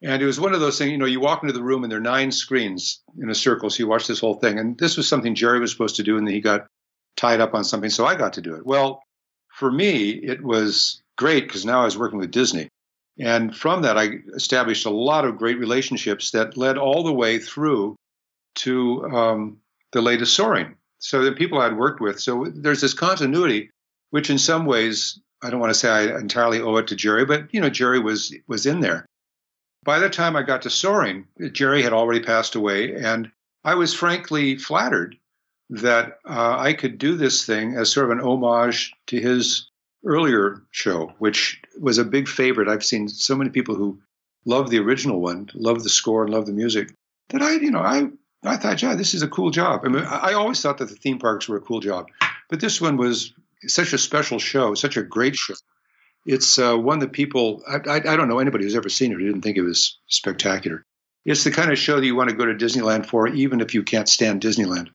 And 0.00 0.22
it 0.22 0.26
was 0.26 0.38
one 0.38 0.54
of 0.54 0.60
those 0.60 0.78
things, 0.78 0.92
you 0.92 0.96
know, 0.98 1.06
you 1.06 1.18
walk 1.18 1.42
into 1.42 1.52
the 1.52 1.60
room 1.60 1.82
and 1.82 1.90
there 1.90 1.98
are 1.98 2.14
nine 2.16 2.30
screens 2.30 3.02
in 3.20 3.28
a 3.28 3.34
circle, 3.34 3.68
so 3.68 3.82
you 3.82 3.88
watch 3.88 4.06
this 4.06 4.20
whole 4.20 4.34
thing. 4.34 4.60
And 4.60 4.78
this 4.78 4.96
was 4.96 5.08
something 5.08 5.34
Jerry 5.34 5.58
was 5.58 5.72
supposed 5.72 5.96
to 5.96 6.04
do, 6.04 6.18
and 6.18 6.28
he 6.28 6.40
got 6.40 6.68
tied 7.16 7.40
up 7.40 7.52
on 7.52 7.64
something, 7.64 7.90
so 7.90 8.06
I 8.06 8.14
got 8.14 8.34
to 8.34 8.42
do 8.42 8.54
it. 8.54 8.64
Well, 8.64 9.02
for 9.48 9.72
me, 9.72 10.10
it 10.10 10.40
was 10.40 11.02
great 11.16 11.48
because 11.48 11.66
now 11.66 11.80
I 11.80 11.84
was 11.84 11.98
working 11.98 12.20
with 12.20 12.30
Disney. 12.30 12.68
And 13.18 13.54
from 13.54 13.82
that, 13.82 13.98
I 13.98 14.10
established 14.34 14.86
a 14.86 14.90
lot 14.90 15.24
of 15.24 15.38
great 15.38 15.58
relationships 15.58 16.30
that 16.32 16.56
led 16.56 16.78
all 16.78 17.02
the 17.02 17.12
way 17.12 17.38
through 17.38 17.96
to 18.56 19.04
um, 19.06 19.58
the 19.92 20.02
latest 20.02 20.34
soaring. 20.34 20.76
So 20.98 21.24
the 21.24 21.32
people 21.32 21.60
I'd 21.60 21.76
worked 21.76 22.00
with. 22.00 22.20
So 22.20 22.46
there's 22.52 22.80
this 22.80 22.94
continuity, 22.94 23.70
which 24.10 24.30
in 24.30 24.38
some 24.38 24.66
ways, 24.66 25.20
I 25.42 25.50
don't 25.50 25.60
want 25.60 25.70
to 25.70 25.78
say 25.78 25.88
I 25.88 26.18
entirely 26.18 26.60
owe 26.60 26.76
it 26.76 26.88
to 26.88 26.96
Jerry, 26.96 27.24
but 27.24 27.52
you 27.52 27.60
know, 27.60 27.70
Jerry 27.70 28.00
was 28.00 28.34
was 28.46 28.66
in 28.66 28.80
there. 28.80 29.06
By 29.84 30.00
the 30.00 30.10
time 30.10 30.34
I 30.34 30.42
got 30.42 30.62
to 30.62 30.70
soaring, 30.70 31.26
Jerry 31.52 31.82
had 31.82 31.92
already 31.92 32.20
passed 32.20 32.56
away, 32.56 32.96
and 32.96 33.30
I 33.64 33.76
was 33.76 33.94
frankly 33.94 34.58
flattered 34.58 35.16
that 35.70 36.18
uh, 36.28 36.56
I 36.58 36.72
could 36.72 36.98
do 36.98 37.16
this 37.16 37.46
thing 37.46 37.74
as 37.76 37.92
sort 37.92 38.10
of 38.10 38.18
an 38.18 38.24
homage 38.24 38.92
to 39.08 39.20
his 39.20 39.70
earlier 40.05 40.62
show, 40.70 41.12
which 41.18 41.61
was 41.80 41.99
a 41.99 42.05
big 42.05 42.28
favorite. 42.28 42.68
I've 42.68 42.84
seen 42.84 43.09
so 43.09 43.36
many 43.36 43.51
people 43.51 43.74
who 43.74 44.01
love 44.44 44.70
the 44.70 44.78
original 44.78 45.20
one, 45.20 45.51
love 45.55 45.82
the 45.82 45.88
score, 45.88 46.24
and 46.24 46.32
love 46.32 46.46
the 46.46 46.53
music. 46.53 46.94
That 47.30 47.42
I, 47.42 47.55
you 47.55 47.70
know, 47.70 47.80
I 47.80 48.09
I 48.44 48.57
thought, 48.57 48.82
yeah, 48.82 48.94
this 48.94 49.14
is 49.14 49.22
a 49.22 49.28
cool 49.28 49.51
job. 49.51 49.82
I 49.84 49.88
mean, 49.88 50.05
I 50.05 50.34
always 50.34 50.61
thought 50.61 50.78
that 50.78 50.88
the 50.88 50.94
theme 50.94 51.18
parks 51.18 51.49
were 51.49 51.57
a 51.57 51.61
cool 51.62 51.80
job, 51.80 52.07
but 52.49 52.61
this 52.61 52.80
one 52.80 52.96
was 52.96 53.32
such 53.66 53.92
a 53.92 53.99
special 53.99 54.38
show, 54.38 54.74
such 54.74 54.96
a 54.96 55.03
great 55.03 55.34
show. 55.34 55.55
It's 56.24 56.59
uh, 56.59 56.76
one 56.76 57.01
that 57.01 57.12
people, 57.12 57.62
I, 57.66 57.76
I, 57.76 57.96
I, 57.96 58.16
don't 58.16 58.28
know 58.28 58.38
anybody 58.38 58.64
who's 58.64 58.76
ever 58.76 58.88
seen 58.88 59.12
it 59.12 59.14
who 59.14 59.24
didn't 59.24 59.42
think 59.42 59.57
it 59.57 59.62
was 59.62 59.99
spectacular. 60.09 60.84
It's 61.24 61.44
the 61.44 61.51
kind 61.51 61.72
of 61.72 61.78
show 61.78 61.96
that 61.96 62.07
you 62.07 62.14
want 62.14 62.30
to 62.30 62.36
go 62.36 62.44
to 62.44 62.55
Disneyland 62.55 63.07
for, 63.07 63.28
even 63.28 63.61
if 63.61 63.74
you 63.74 63.82
can't 63.82 64.09
stand 64.09 64.40
Disneyland. 64.40 64.88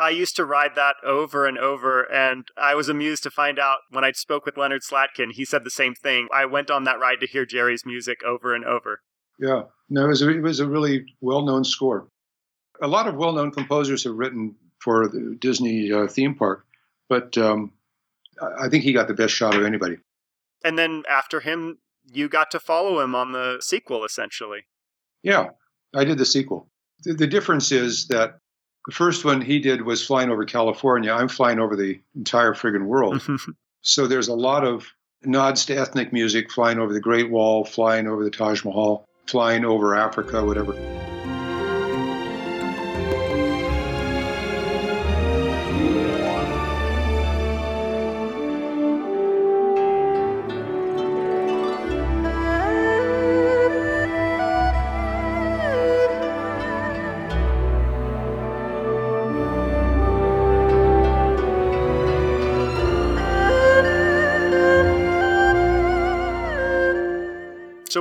I 0.00 0.10
used 0.10 0.36
to 0.36 0.44
ride 0.44 0.74
that 0.76 0.96
over 1.04 1.46
and 1.46 1.58
over, 1.58 2.02
and 2.02 2.46
I 2.56 2.74
was 2.74 2.88
amused 2.88 3.22
to 3.24 3.30
find 3.30 3.58
out 3.58 3.78
when 3.90 4.04
I 4.04 4.12
spoke 4.12 4.44
with 4.44 4.56
Leonard 4.56 4.82
Slatkin, 4.82 5.32
he 5.32 5.44
said 5.44 5.64
the 5.64 5.70
same 5.70 5.94
thing. 5.94 6.28
I 6.32 6.46
went 6.46 6.70
on 6.70 6.84
that 6.84 6.98
ride 6.98 7.20
to 7.20 7.26
hear 7.26 7.46
Jerry's 7.46 7.86
music 7.86 8.22
over 8.24 8.54
and 8.54 8.64
over. 8.64 9.00
Yeah, 9.38 9.62
no, 9.88 10.04
it 10.04 10.08
was 10.08 10.22
a, 10.22 10.30
it 10.30 10.42
was 10.42 10.60
a 10.60 10.68
really 10.68 11.04
well 11.20 11.42
known 11.42 11.64
score. 11.64 12.08
A 12.82 12.88
lot 12.88 13.06
of 13.06 13.16
well 13.16 13.32
known 13.32 13.50
composers 13.50 14.04
have 14.04 14.14
written 14.14 14.56
for 14.80 15.08
the 15.08 15.36
Disney 15.40 15.90
uh, 15.92 16.06
theme 16.06 16.34
park, 16.34 16.66
but 17.08 17.36
um, 17.38 17.72
I 18.60 18.68
think 18.68 18.84
he 18.84 18.92
got 18.92 19.08
the 19.08 19.14
best 19.14 19.34
shot 19.34 19.54
of 19.54 19.64
anybody. 19.64 19.96
And 20.64 20.78
then 20.78 21.04
after 21.08 21.40
him, 21.40 21.78
you 22.12 22.28
got 22.28 22.50
to 22.52 22.60
follow 22.60 23.00
him 23.00 23.14
on 23.14 23.32
the 23.32 23.58
sequel, 23.60 24.04
essentially. 24.04 24.66
Yeah, 25.22 25.50
I 25.94 26.04
did 26.04 26.18
the 26.18 26.26
sequel. 26.26 26.68
The, 27.02 27.14
the 27.14 27.26
difference 27.26 27.72
is 27.72 28.08
that 28.08 28.38
the 28.86 28.92
first 28.92 29.24
one 29.24 29.40
he 29.40 29.58
did 29.58 29.82
was 29.82 30.06
flying 30.06 30.30
over 30.30 30.44
California. 30.44 31.12
I'm 31.12 31.28
flying 31.28 31.58
over 31.58 31.76
the 31.76 32.00
entire 32.14 32.52
friggin' 32.52 32.84
world. 32.84 33.26
so 33.82 34.06
there's 34.06 34.28
a 34.28 34.34
lot 34.34 34.64
of 34.64 34.86
nods 35.22 35.66
to 35.66 35.76
ethnic 35.76 36.12
music, 36.12 36.52
flying 36.52 36.78
over 36.78 36.92
the 36.92 37.00
Great 37.00 37.30
Wall, 37.30 37.64
flying 37.64 38.06
over 38.06 38.24
the 38.24 38.30
Taj 38.30 38.64
Mahal, 38.64 39.04
flying 39.26 39.64
over 39.64 39.94
Africa, 39.94 40.44
whatever. 40.44 40.74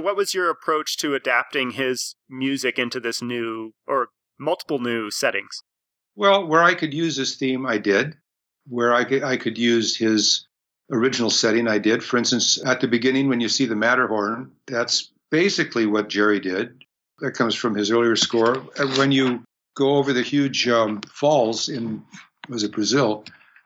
What 0.04 0.16
was 0.16 0.34
your 0.34 0.50
approach 0.50 0.98
to 0.98 1.16
adapting 1.16 1.72
his 1.72 2.16
music 2.30 2.78
into 2.78 3.00
this 3.00 3.22
new 3.22 3.74
or 3.88 4.10
multiple 4.40 4.80
new 4.80 5.10
settings? 5.10 5.64
Well, 6.16 6.46
where 6.46 6.64
I 6.64 6.76
could 6.76 6.94
use 6.94 7.16
his 7.16 7.36
theme, 7.36 7.66
I 7.66 7.78
did. 7.78 8.16
Where 8.68 8.94
I 8.94 9.04
could, 9.04 9.24
I 9.24 9.38
could 9.38 9.58
use 9.58 9.98
his 9.98 10.48
original 10.92 11.30
setting, 11.30 11.68
I 11.68 11.80
did. 11.80 12.04
For 12.04 12.18
instance, 12.18 12.64
at 12.64 12.82
the 12.82 12.88
beginning, 12.88 13.30
when 13.30 13.42
you 13.42 13.50
see 13.50 13.66
the 13.66 13.76
Matterhorn, 13.76 14.52
that's 14.68 15.12
basically 15.32 15.86
what 15.86 16.10
Jerry 16.10 16.40
did. 16.40 16.84
That 17.20 17.32
comes 17.32 17.56
from 17.56 17.76
his 17.76 17.90
earlier 17.90 18.16
score. 18.16 18.56
When 18.98 19.12
you 19.12 19.44
go 19.76 19.96
over 19.96 20.14
the 20.14 20.22
huge 20.22 20.68
um, 20.68 21.02
falls 21.02 21.70
in, 21.70 22.04
was 22.50 22.64
it 22.64 22.74
Brazil? 22.74 23.24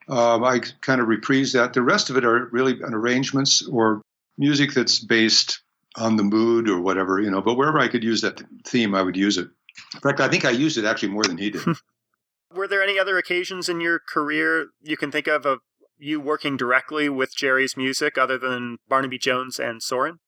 Um, 0.07 0.43
I 0.43 0.61
kind 0.81 1.01
of 1.01 1.07
reprise 1.07 1.53
that. 1.53 1.73
The 1.73 1.81
rest 1.81 2.09
of 2.09 2.17
it 2.17 2.23
are 2.23 2.45
really 2.51 2.79
arrangements 2.81 3.67
or 3.67 4.01
music 4.37 4.73
that's 4.73 4.99
based 4.99 5.61
on 5.97 6.15
the 6.15 6.23
mood 6.23 6.69
or 6.69 6.79
whatever, 6.79 7.19
you 7.19 7.29
know. 7.29 7.41
But 7.41 7.55
wherever 7.55 7.79
I 7.79 7.87
could 7.87 8.03
use 8.03 8.21
that 8.21 8.41
theme, 8.63 8.95
I 8.95 9.01
would 9.01 9.17
use 9.17 9.37
it. 9.37 9.49
In 9.93 9.99
fact, 10.01 10.19
I 10.19 10.27
think 10.27 10.45
I 10.45 10.51
used 10.51 10.77
it 10.77 10.85
actually 10.85 11.09
more 11.09 11.23
than 11.23 11.37
he 11.37 11.49
did. 11.49 11.65
Were 12.53 12.67
there 12.67 12.81
any 12.81 12.97
other 12.97 13.17
occasions 13.17 13.67
in 13.67 13.81
your 13.81 13.99
career 13.99 14.67
you 14.81 14.97
can 14.97 15.11
think 15.11 15.27
of 15.27 15.45
of 15.45 15.59
you 15.99 16.19
working 16.19 16.57
directly 16.57 17.09
with 17.09 17.35
Jerry's 17.35 17.75
music 17.75 18.17
other 18.17 18.37
than 18.37 18.77
Barnaby 18.87 19.17
Jones 19.17 19.59
and 19.59 19.81
Soarin'? 19.81 20.19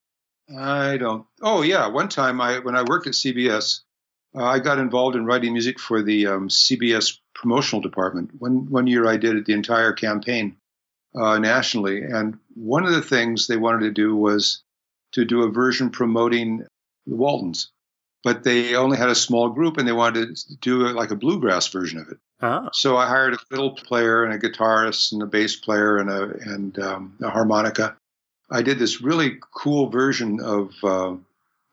I 0.57 0.97
don't. 0.97 1.25
Oh 1.41 1.61
yeah, 1.61 1.87
one 1.87 2.09
time 2.09 2.41
I 2.41 2.59
when 2.59 2.75
I 2.75 2.83
worked 2.83 3.07
at 3.07 3.13
CBS, 3.13 3.81
uh, 4.35 4.43
I 4.43 4.59
got 4.59 4.79
involved 4.79 5.15
in 5.15 5.25
writing 5.25 5.53
music 5.53 5.79
for 5.79 6.01
the 6.01 6.27
um, 6.27 6.49
CBS 6.49 7.17
promotional 7.35 7.81
department. 7.81 8.31
One 8.39 8.69
one 8.69 8.87
year 8.87 9.07
I 9.07 9.17
did 9.17 9.45
the 9.45 9.53
entire 9.53 9.93
campaign 9.93 10.57
uh, 11.15 11.37
nationally, 11.39 12.01
and 12.01 12.39
one 12.55 12.85
of 12.85 12.93
the 12.93 13.01
things 13.01 13.47
they 13.47 13.57
wanted 13.57 13.81
to 13.81 13.91
do 13.91 14.15
was 14.15 14.63
to 15.13 15.25
do 15.25 15.43
a 15.43 15.51
version 15.51 15.89
promoting 15.89 16.65
the 17.07 17.15
Waltons. 17.15 17.71
But 18.23 18.43
they 18.43 18.75
only 18.75 18.97
had 18.97 19.09
a 19.09 19.15
small 19.15 19.49
group 19.49 19.77
and 19.77 19.87
they 19.87 19.93
wanted 19.93 20.35
to 20.35 20.55
do 20.57 20.87
it 20.87 20.95
like 20.95 21.11
a 21.11 21.15
bluegrass 21.15 21.67
version 21.67 21.99
of 21.99 22.09
it. 22.09 22.17
Ah. 22.41 22.69
So 22.73 22.97
I 22.97 23.07
hired 23.07 23.33
a 23.33 23.37
fiddle 23.37 23.71
player 23.71 24.23
and 24.23 24.33
a 24.33 24.39
guitarist 24.39 25.13
and 25.13 25.21
a 25.21 25.25
bass 25.25 25.55
player 25.55 25.97
and 25.97 26.09
a 26.09 26.23
and 26.23 26.79
um, 26.79 27.17
a 27.21 27.29
harmonica. 27.29 27.95
I 28.51 28.61
did 28.61 28.79
this 28.79 29.01
really 29.01 29.37
cool 29.53 29.89
version 29.89 30.39
of 30.41 30.73
uh, 30.83 31.15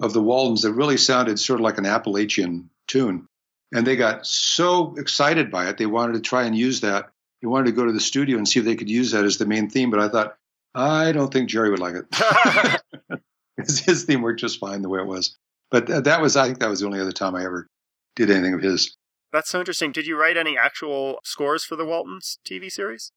of 0.01 0.13
the 0.13 0.23
Waltons 0.23 0.63
that 0.63 0.73
really 0.73 0.97
sounded 0.97 1.39
sort 1.39 1.61
of 1.61 1.65
like 1.65 1.79
an 1.79 1.87
Appalachian 1.87 2.71
tune, 2.87 3.27
and 3.73 3.87
they 3.87 3.97
got 3.97 4.27
so 4.27 4.95
excited 4.97 5.51
by 5.51 5.69
it 5.69 5.79
they 5.79 5.87
wanted 5.87 6.15
to 6.15 6.21
try 6.21 6.45
and 6.45 6.57
use 6.57 6.81
that. 6.81 7.11
They 7.43 7.49
wanted 7.49 7.67
to 7.67 7.73
go 7.73 7.87
to 7.87 7.93
the 7.93 8.01
studio 8.01 8.39
and 8.39 8.49
see 8.49 8.61
if 8.61 8.67
they 8.67 8.77
could 8.77 8.91
use 8.91 9.13
that 9.13 9.25
as 9.25 9.39
the 9.39 9.47
main 9.47 9.69
theme. 9.71 9.91
But 9.91 10.01
I 10.01 10.09
thought, 10.09 10.37
I 10.75 11.13
don't 11.13 11.33
think 11.33 11.49
Jerry 11.49 11.71
would 11.71 11.81
like 11.81 11.95
it. 11.95 12.07
his 13.85 14.05
theme 14.05 14.23
worked 14.23 14.41
just 14.41 14.61
fine 14.61 14.83
the 14.83 14.89
way 14.89 15.01
it 15.01 15.07
was. 15.07 15.37
But 15.71 16.05
that 16.05 16.21
was, 16.21 16.37
I 16.37 16.47
think, 16.47 16.61
that 16.61 16.69
was 16.69 16.81
the 16.81 16.87
only 16.87 17.01
other 17.01 17.13
time 17.13 17.35
I 17.35 17.45
ever 17.45 17.69
did 18.15 18.31
anything 18.31 18.55
of 18.55 18.63
his. 18.63 18.97
That's 19.33 19.51
so 19.51 19.59
interesting. 19.59 19.93
Did 19.93 20.07
you 20.07 20.19
write 20.19 20.37
any 20.37 20.57
actual 20.57 21.19
scores 21.25 21.65
for 21.65 21.77
the 21.77 21.85
Waltons 21.85 22.39
TV 22.45 22.71
series? 22.71 23.13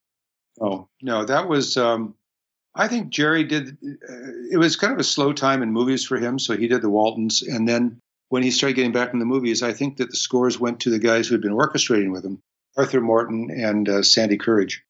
Oh 0.59 0.87
no, 1.01 1.23
that 1.25 1.47
was. 1.47 1.77
Um, 1.77 2.15
I 2.75 2.87
think 2.87 3.09
Jerry 3.09 3.43
did. 3.43 3.77
Uh, 3.83 4.31
it 4.51 4.57
was 4.57 4.75
kind 4.75 4.91
of 4.91 4.99
a 4.99 5.03
slow 5.03 5.31
time 5.31 5.61
in 5.61 5.71
movies 5.71 6.05
for 6.05 6.17
him, 6.17 6.39
so 6.39 6.57
he 6.57 6.67
did 6.67 6.81
the 6.81 6.89
Waltons, 6.89 7.43
and 7.43 7.67
then 7.67 8.01
when 8.29 8.43
he 8.43 8.51
started 8.51 8.75
getting 8.75 8.91
back 8.91 9.13
in 9.13 9.19
the 9.19 9.25
movies, 9.25 9.63
I 9.63 9.73
think 9.73 9.97
that 9.97 10.09
the 10.09 10.15
scores 10.15 10.59
went 10.59 10.81
to 10.81 10.89
the 10.89 10.99
guys 10.99 11.27
who 11.27 11.35
had 11.35 11.41
been 11.41 11.53
orchestrating 11.53 12.11
with 12.11 12.25
him, 12.25 12.41
Arthur 12.77 13.01
Morton 13.01 13.49
and 13.51 13.87
uh, 13.89 14.03
Sandy 14.03 14.37
Courage. 14.37 14.83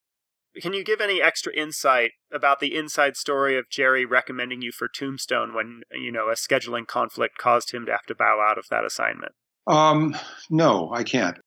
Can 0.62 0.74
you 0.74 0.84
give 0.84 1.00
any 1.00 1.22
extra 1.22 1.54
insight 1.54 2.12
about 2.34 2.60
the 2.60 2.76
inside 2.76 3.16
story 3.16 3.58
of 3.58 3.70
Jerry 3.70 4.06
recommending 4.06 4.62
you 4.62 4.72
for 4.72 4.88
Tombstone 4.88 5.54
when, 5.54 5.84
you 5.92 6.12
know, 6.12 6.30
a 6.30 6.34
scheduling 6.34 6.88
conflict 6.88 7.38
caused 7.38 7.72
him 7.72 7.86
to 7.86 7.92
have 7.92 8.06
to 8.08 8.16
bow 8.16 8.40
out 8.42 8.58
of 8.58 8.66
that 8.70 8.84
assignment? 8.84 9.34
Um, 9.68 10.16
no, 10.50 10.92
I 10.92 11.04
can't. 11.04 11.38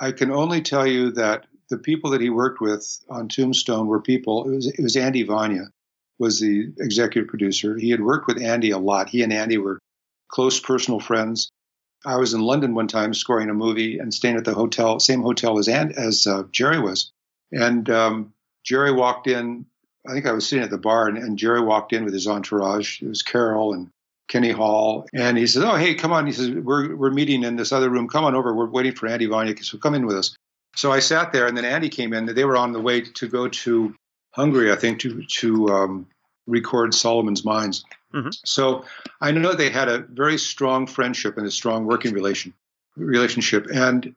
I 0.00 0.12
can 0.12 0.30
only 0.30 0.62
tell 0.62 0.86
you 0.86 1.10
that 1.12 1.46
the 1.68 1.78
people 1.78 2.10
that 2.10 2.20
he 2.20 2.30
worked 2.30 2.60
with 2.60 2.86
on 3.10 3.28
Tombstone 3.28 3.86
were 3.86 4.00
people, 4.00 4.48
it 4.48 4.54
was, 4.54 4.66
it 4.66 4.82
was 4.82 4.96
Andy 4.96 5.24
Vajna, 5.24 5.66
was 6.18 6.40
the 6.40 6.72
executive 6.78 7.28
producer. 7.28 7.76
He 7.76 7.90
had 7.90 8.00
worked 8.00 8.28
with 8.28 8.40
Andy 8.40 8.70
a 8.70 8.78
lot. 8.78 9.08
He 9.08 9.22
and 9.22 9.32
Andy 9.32 9.58
were 9.58 9.78
close 10.28 10.60
personal 10.60 11.00
friends. 11.00 11.50
I 12.06 12.16
was 12.16 12.32
in 12.32 12.40
London 12.40 12.74
one 12.74 12.88
time 12.88 13.12
scoring 13.12 13.50
a 13.50 13.54
movie 13.54 13.98
and 13.98 14.14
staying 14.14 14.36
at 14.36 14.44
the 14.44 14.54
hotel, 14.54 15.00
same 15.00 15.22
hotel 15.22 15.58
as 15.58 15.68
as 15.68 16.26
uh, 16.26 16.44
Jerry 16.52 16.80
was. 16.80 17.10
And 17.52 17.88
um, 17.90 18.32
Jerry 18.64 18.92
walked 18.92 19.26
in. 19.26 19.66
I 20.06 20.12
think 20.12 20.26
I 20.26 20.32
was 20.32 20.46
sitting 20.46 20.64
at 20.64 20.70
the 20.70 20.78
bar, 20.78 21.08
and, 21.08 21.18
and, 21.18 21.38
Jerry 21.38 21.60
walked 21.60 21.92
in 21.92 22.04
with 22.04 22.14
his 22.14 22.26
entourage. 22.26 23.02
It 23.02 23.08
was 23.08 23.22
Carol 23.22 23.74
and 23.74 23.90
Kenny 24.28 24.50
Hall, 24.50 25.06
and 25.12 25.36
he 25.36 25.46
says, 25.46 25.64
"Oh, 25.64 25.74
hey, 25.74 25.94
come 25.94 26.12
on." 26.12 26.26
He 26.26 26.32
says, 26.32 26.50
"We're 26.50 26.94
we're 26.94 27.10
meeting 27.10 27.42
in 27.42 27.56
this 27.56 27.72
other 27.72 27.90
room. 27.90 28.08
Come 28.08 28.24
on 28.24 28.34
over. 28.34 28.54
We're 28.54 28.70
waiting 28.70 28.94
for 28.94 29.06
Andy 29.06 29.26
Vajna, 29.26 29.62
so 29.64 29.78
come 29.78 29.94
in 29.94 30.06
with 30.06 30.16
us." 30.16 30.36
So 30.76 30.92
I 30.92 31.00
sat 31.00 31.32
there, 31.32 31.46
and 31.46 31.56
then 31.56 31.64
Andy 31.64 31.88
came 31.88 32.12
in. 32.12 32.26
They 32.26 32.44
were 32.44 32.56
on 32.56 32.72
the 32.72 32.80
way 32.80 33.00
to 33.00 33.28
go 33.28 33.48
to 33.48 33.94
Hungary, 34.32 34.70
I 34.70 34.76
think, 34.76 35.00
to 35.00 35.22
to 35.22 35.68
um, 35.68 36.06
record 36.46 36.94
Solomon's 36.94 37.44
Mines. 37.44 37.84
Mm-hmm. 38.14 38.30
So 38.44 38.84
I 39.20 39.30
know 39.30 39.54
they 39.54 39.70
had 39.70 39.88
a 39.88 39.98
very 39.98 40.38
strong 40.38 40.86
friendship 40.86 41.36
and 41.36 41.46
a 41.46 41.50
strong 41.50 41.86
working 41.86 42.14
relation 42.14 42.54
relationship, 42.96 43.66
and 43.72 44.14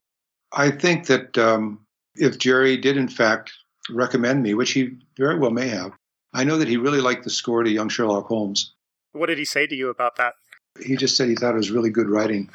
I 0.51 0.71
think 0.71 1.07
that 1.07 1.37
um, 1.37 1.79
if 2.15 2.37
Jerry 2.37 2.77
did 2.77 2.97
in 2.97 3.07
fact 3.07 3.53
recommend 3.89 4.43
me, 4.43 4.53
which 4.53 4.71
he 4.71 4.97
very 5.17 5.37
well 5.37 5.51
may 5.51 5.67
have, 5.69 5.91
I 6.33 6.43
know 6.43 6.57
that 6.57 6.67
he 6.67 6.77
really 6.77 7.01
liked 7.01 7.23
the 7.23 7.29
score 7.29 7.63
to 7.63 7.69
Young 7.69 7.89
Sherlock 7.89 8.27
Holmes. 8.27 8.73
What 9.13 9.27
did 9.27 9.37
he 9.37 9.45
say 9.45 9.67
to 9.67 9.75
you 9.75 9.89
about 9.89 10.15
that? 10.17 10.33
He 10.81 10.95
just 10.95 11.17
said 11.17 11.27
he 11.27 11.35
thought 11.35 11.53
it 11.53 11.57
was 11.57 11.71
really 11.71 11.89
good 11.89 12.09
writing. 12.09 12.49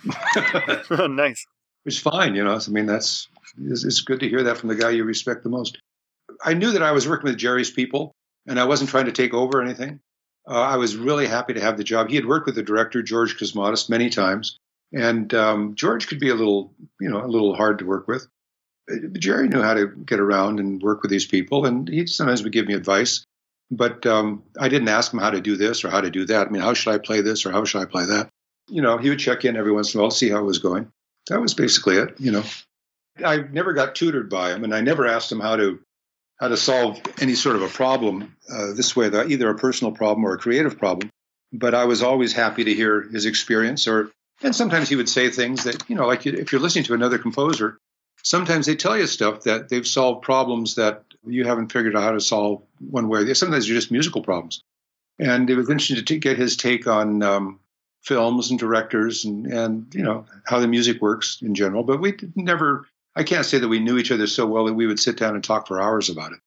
nice. 0.90 1.46
It's 1.84 1.98
fine, 1.98 2.34
you 2.34 2.42
know. 2.42 2.58
I 2.58 2.70
mean, 2.70 2.86
that's 2.86 3.28
it's, 3.58 3.84
it's 3.84 4.00
good 4.00 4.20
to 4.20 4.28
hear 4.28 4.44
that 4.44 4.56
from 4.58 4.70
the 4.70 4.74
guy 4.74 4.90
you 4.90 5.04
respect 5.04 5.42
the 5.42 5.50
most. 5.50 5.78
I 6.42 6.54
knew 6.54 6.72
that 6.72 6.82
I 6.82 6.92
was 6.92 7.06
working 7.06 7.28
with 7.30 7.38
Jerry's 7.38 7.70
people, 7.70 8.12
and 8.46 8.58
I 8.58 8.64
wasn't 8.64 8.90
trying 8.90 9.04
to 9.06 9.12
take 9.12 9.34
over 9.34 9.62
anything. 9.62 10.00
Uh, 10.48 10.60
I 10.60 10.76
was 10.76 10.96
really 10.96 11.26
happy 11.26 11.54
to 11.54 11.60
have 11.60 11.76
the 11.76 11.84
job. 11.84 12.08
He 12.08 12.16
had 12.16 12.26
worked 12.26 12.46
with 12.46 12.54
the 12.54 12.62
director 12.62 13.02
George 13.02 13.36
Cosmatos 13.36 13.90
many 13.90 14.10
times, 14.10 14.58
and 14.92 15.32
um, 15.34 15.74
George 15.74 16.06
could 16.06 16.20
be 16.20 16.30
a 16.30 16.34
little, 16.34 16.72
you 17.00 17.10
know, 17.10 17.24
a 17.24 17.26
little 17.26 17.54
hard 17.54 17.80
to 17.80 17.86
work 17.86 18.08
with. 18.08 18.26
Jerry 19.18 19.48
knew 19.48 19.62
how 19.62 19.74
to 19.74 19.86
get 19.86 20.20
around 20.20 20.60
and 20.60 20.80
work 20.82 21.02
with 21.02 21.10
these 21.10 21.26
people, 21.26 21.66
and 21.66 21.88
he 21.88 22.06
sometimes 22.06 22.42
would 22.42 22.52
give 22.52 22.66
me 22.66 22.74
advice. 22.74 23.24
But 23.70 24.06
um, 24.06 24.44
I 24.60 24.68
didn't 24.68 24.88
ask 24.88 25.12
him 25.12 25.18
how 25.18 25.30
to 25.30 25.40
do 25.40 25.56
this 25.56 25.84
or 25.84 25.90
how 25.90 26.00
to 26.00 26.10
do 26.10 26.24
that. 26.26 26.46
I 26.46 26.50
mean, 26.50 26.62
how 26.62 26.74
should 26.74 26.94
I 26.94 26.98
play 26.98 27.20
this 27.20 27.46
or 27.46 27.52
how 27.52 27.64
should 27.64 27.82
I 27.82 27.86
play 27.86 28.06
that? 28.06 28.28
You 28.68 28.80
know, 28.82 28.96
he 28.96 29.08
would 29.08 29.18
check 29.18 29.44
in 29.44 29.56
every 29.56 29.72
once 29.72 29.92
in 29.92 29.98
a 29.98 30.02
while, 30.02 30.10
see 30.10 30.30
how 30.30 30.38
it 30.38 30.44
was 30.44 30.58
going. 30.58 30.88
That 31.28 31.40
was 31.40 31.54
basically 31.54 31.96
it. 31.96 32.14
You 32.20 32.30
know, 32.30 32.44
I 33.24 33.38
never 33.38 33.72
got 33.72 33.94
tutored 33.94 34.30
by 34.30 34.52
him, 34.52 34.62
and 34.62 34.74
I 34.74 34.80
never 34.80 35.06
asked 35.06 35.32
him 35.32 35.40
how 35.40 35.56
to 35.56 35.80
how 36.38 36.48
to 36.48 36.56
solve 36.56 37.00
any 37.18 37.34
sort 37.34 37.56
of 37.56 37.62
a 37.62 37.68
problem 37.68 38.36
uh, 38.52 38.74
this 38.74 38.94
way, 38.94 39.06
either 39.06 39.48
a 39.48 39.54
personal 39.56 39.90
problem 39.90 40.24
or 40.26 40.34
a 40.34 40.38
creative 40.38 40.78
problem. 40.78 41.08
But 41.50 41.74
I 41.74 41.86
was 41.86 42.02
always 42.02 42.34
happy 42.34 42.64
to 42.64 42.74
hear 42.74 43.02
his 43.02 43.24
experience, 43.24 43.88
or 43.88 44.10
and 44.42 44.54
sometimes 44.54 44.88
he 44.88 44.96
would 44.96 45.08
say 45.08 45.30
things 45.30 45.64
that 45.64 45.82
you 45.88 45.96
know, 45.96 46.06
like 46.06 46.26
if 46.26 46.52
you're 46.52 46.60
listening 46.60 46.84
to 46.84 46.94
another 46.94 47.18
composer, 47.18 47.78
sometimes 48.26 48.66
they 48.66 48.74
tell 48.74 48.98
you 48.98 49.06
stuff 49.06 49.44
that 49.44 49.68
they've 49.68 49.86
solved 49.86 50.22
problems 50.22 50.74
that 50.74 51.04
you 51.24 51.44
haven't 51.44 51.70
figured 51.70 51.94
out 51.94 52.02
how 52.02 52.10
to 52.10 52.20
solve 52.20 52.60
one 52.90 53.08
way 53.08 53.20
or 53.20 53.22
the 53.22 53.28
other. 53.28 53.34
Sometimes 53.34 53.66
they're 53.66 53.76
just 53.76 53.92
musical 53.92 54.20
problems. 54.20 54.64
And 55.20 55.48
it 55.48 55.54
was 55.54 55.70
interesting 55.70 56.04
to 56.04 56.18
get 56.18 56.36
his 56.36 56.56
take 56.56 56.88
on 56.88 57.22
um, 57.22 57.60
films 58.02 58.50
and 58.50 58.58
directors 58.58 59.24
and, 59.24 59.46
and, 59.46 59.94
you 59.94 60.02
know, 60.02 60.26
how 60.44 60.58
the 60.58 60.66
music 60.66 61.00
works 61.00 61.38
in 61.40 61.54
general. 61.54 61.84
But 61.84 62.00
we 62.00 62.16
never, 62.34 62.86
I 63.14 63.22
can't 63.22 63.46
say 63.46 63.58
that 63.58 63.68
we 63.68 63.78
knew 63.78 63.96
each 63.96 64.10
other 64.10 64.26
so 64.26 64.44
well 64.44 64.64
that 64.64 64.74
we 64.74 64.88
would 64.88 64.98
sit 64.98 65.16
down 65.16 65.36
and 65.36 65.44
talk 65.44 65.68
for 65.68 65.80
hours 65.80 66.10
about 66.10 66.32
it. 66.32 66.40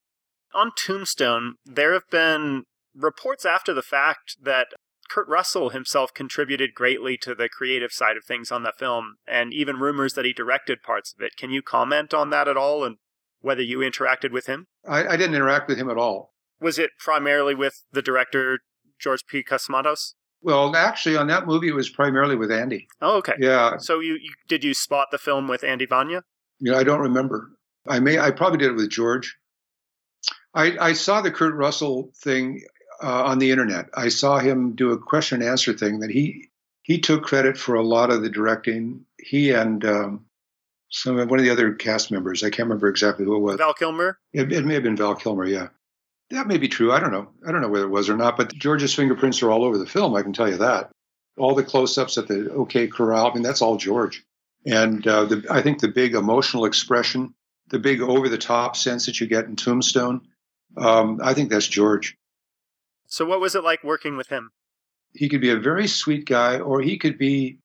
On 0.53 0.71
Tombstone, 0.75 1.55
there 1.65 1.93
have 1.93 2.09
been 2.11 2.65
reports 2.93 3.45
after 3.45 3.73
the 3.73 3.81
fact 3.81 4.35
that 4.41 4.67
Kurt 5.09 5.27
Russell 5.27 5.69
himself 5.69 6.13
contributed 6.13 6.73
greatly 6.73 7.17
to 7.17 7.33
the 7.33 7.49
creative 7.49 7.91
side 7.91 8.15
of 8.15 8.23
things 8.23 8.51
on 8.51 8.63
the 8.63 8.73
film, 8.77 9.15
and 9.27 9.53
even 9.53 9.77
rumors 9.77 10.13
that 10.13 10.25
he 10.25 10.33
directed 10.33 10.83
parts 10.83 11.13
of 11.13 11.23
it. 11.23 11.35
Can 11.37 11.49
you 11.51 11.61
comment 11.61 12.13
on 12.13 12.29
that 12.29 12.47
at 12.47 12.57
all 12.57 12.83
and 12.83 12.97
whether 13.41 13.61
you 13.61 13.79
interacted 13.79 14.31
with 14.31 14.45
him? 14.45 14.67
I, 14.87 15.07
I 15.07 15.17
didn't 15.17 15.35
interact 15.35 15.67
with 15.67 15.77
him 15.77 15.89
at 15.89 15.97
all. 15.97 16.33
Was 16.61 16.77
it 16.77 16.91
primarily 16.99 17.55
with 17.55 17.83
the 17.91 18.01
director, 18.01 18.59
George 18.99 19.25
P. 19.27 19.43
Cosmatos? 19.43 20.13
Well, 20.41 20.75
actually, 20.75 21.17
on 21.17 21.27
that 21.27 21.47
movie, 21.47 21.67
it 21.67 21.75
was 21.75 21.89
primarily 21.89 22.35
with 22.35 22.51
Andy. 22.51 22.87
Oh, 23.01 23.17
okay. 23.17 23.33
Yeah. 23.39 23.77
So 23.77 23.99
you, 23.99 24.13
you 24.13 24.31
did 24.47 24.63
you 24.63 24.73
spot 24.73 25.07
the 25.11 25.17
film 25.17 25.47
with 25.47 25.63
Andy 25.63 25.85
Vajna? 25.85 26.21
Yeah, 26.59 26.75
I 26.75 26.83
don't 26.83 27.01
remember. 27.01 27.49
I 27.87 27.99
may. 27.99 28.19
I 28.19 28.31
probably 28.31 28.59
did 28.59 28.69
it 28.69 28.75
with 28.75 28.89
George. 28.89 29.35
I, 30.53 30.77
I 30.79 30.93
saw 30.93 31.21
the 31.21 31.31
Kurt 31.31 31.55
Russell 31.55 32.11
thing 32.23 32.61
uh, 33.01 33.23
on 33.25 33.39
the 33.39 33.51
internet. 33.51 33.89
I 33.93 34.09
saw 34.09 34.39
him 34.39 34.75
do 34.75 34.91
a 34.91 34.97
question 34.97 35.41
and 35.41 35.49
answer 35.49 35.73
thing 35.73 35.99
that 35.99 36.09
he 36.09 36.49
he 36.83 36.99
took 36.99 37.23
credit 37.23 37.57
for 37.57 37.75
a 37.75 37.83
lot 37.83 38.09
of 38.09 38.21
the 38.21 38.29
directing. 38.29 39.05
He 39.17 39.51
and 39.51 39.83
um, 39.85 40.25
some 40.89 41.15
one 41.15 41.39
of 41.39 41.45
the 41.45 41.51
other 41.51 41.73
cast 41.73 42.11
members. 42.11 42.43
I 42.43 42.49
can't 42.49 42.67
remember 42.67 42.87
exactly 42.87 43.25
who 43.25 43.35
it 43.35 43.39
was. 43.39 43.57
Val 43.57 43.73
Kilmer. 43.73 44.17
It, 44.33 44.51
it 44.51 44.65
may 44.65 44.73
have 44.73 44.83
been 44.83 44.97
Val 44.97 45.15
Kilmer. 45.15 45.45
Yeah, 45.45 45.67
that 46.31 46.47
may 46.47 46.57
be 46.57 46.67
true. 46.67 46.91
I 46.91 46.99
don't 46.99 47.11
know. 47.11 47.29
I 47.47 47.51
don't 47.51 47.61
know 47.61 47.69
whether 47.69 47.85
it 47.85 47.89
was 47.89 48.09
or 48.09 48.17
not. 48.17 48.37
But 48.37 48.53
George's 48.53 48.93
fingerprints 48.93 49.41
are 49.43 49.51
all 49.51 49.63
over 49.63 49.77
the 49.77 49.85
film. 49.85 50.15
I 50.15 50.23
can 50.23 50.33
tell 50.33 50.49
you 50.49 50.57
that. 50.57 50.89
All 51.37 51.55
the 51.55 51.63
close-ups 51.63 52.17
at 52.17 52.27
the 52.27 52.51
OK 52.51 52.87
Corral. 52.87 53.31
I 53.31 53.33
mean, 53.33 53.43
that's 53.43 53.61
all 53.61 53.77
George. 53.77 54.23
And 54.65 55.07
uh, 55.07 55.25
the, 55.25 55.45
I 55.49 55.61
think 55.61 55.79
the 55.79 55.87
big 55.87 56.15
emotional 56.15 56.65
expression, 56.65 57.33
the 57.69 57.79
big 57.79 58.01
over-the-top 58.01 58.75
sense 58.75 59.05
that 59.05 59.21
you 59.21 59.27
get 59.27 59.45
in 59.45 59.55
Tombstone, 59.55 60.27
um, 60.75 61.21
I 61.23 61.33
think 61.33 61.49
that's 61.49 61.67
George. 61.67 62.17
So, 63.09 63.25
what 63.25 63.41
was 63.41 63.55
it 63.55 63.63
like 63.63 63.83
working 63.83 64.15
with 64.15 64.29
him? 64.29 64.51
He 65.13 65.27
could 65.27 65.41
be 65.41 65.49
a 65.49 65.57
very 65.57 65.87
sweet 65.87 66.25
guy, 66.25 66.59
or 66.59 66.81
he 66.81 66.97
could 66.97 67.17
be 67.17 67.57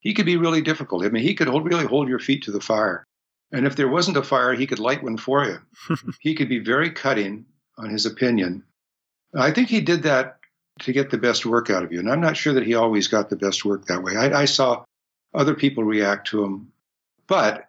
he 0.00 0.12
could 0.12 0.26
be 0.26 0.36
really 0.36 0.60
difficult. 0.60 1.04
I 1.04 1.08
mean, 1.08 1.22
he 1.22 1.34
could 1.34 1.48
hold, 1.48 1.64
really 1.64 1.86
hold 1.86 2.08
your 2.08 2.18
feet 2.18 2.42
to 2.44 2.52
the 2.52 2.60
fire, 2.60 3.04
and 3.52 3.66
if 3.66 3.76
there 3.76 3.88
wasn't 3.88 4.16
a 4.16 4.22
fire, 4.22 4.52
he 4.54 4.66
could 4.66 4.80
light 4.80 5.02
one 5.02 5.16
for 5.16 5.44
you. 5.44 5.58
he 6.20 6.34
could 6.34 6.48
be 6.48 6.58
very 6.58 6.90
cutting 6.90 7.46
on 7.78 7.90
his 7.90 8.06
opinion. 8.06 8.64
I 9.34 9.52
think 9.52 9.68
he 9.68 9.80
did 9.80 10.02
that 10.02 10.38
to 10.80 10.92
get 10.92 11.10
the 11.10 11.18
best 11.18 11.46
work 11.46 11.70
out 11.70 11.84
of 11.84 11.92
you, 11.92 12.00
and 12.00 12.10
I'm 12.10 12.20
not 12.20 12.36
sure 12.36 12.54
that 12.54 12.66
he 12.66 12.74
always 12.74 13.06
got 13.06 13.30
the 13.30 13.36
best 13.36 13.64
work 13.64 13.86
that 13.86 14.02
way. 14.02 14.16
I, 14.16 14.42
I 14.42 14.44
saw 14.46 14.84
other 15.32 15.54
people 15.54 15.84
react 15.84 16.28
to 16.28 16.42
him, 16.42 16.72
but 17.28 17.68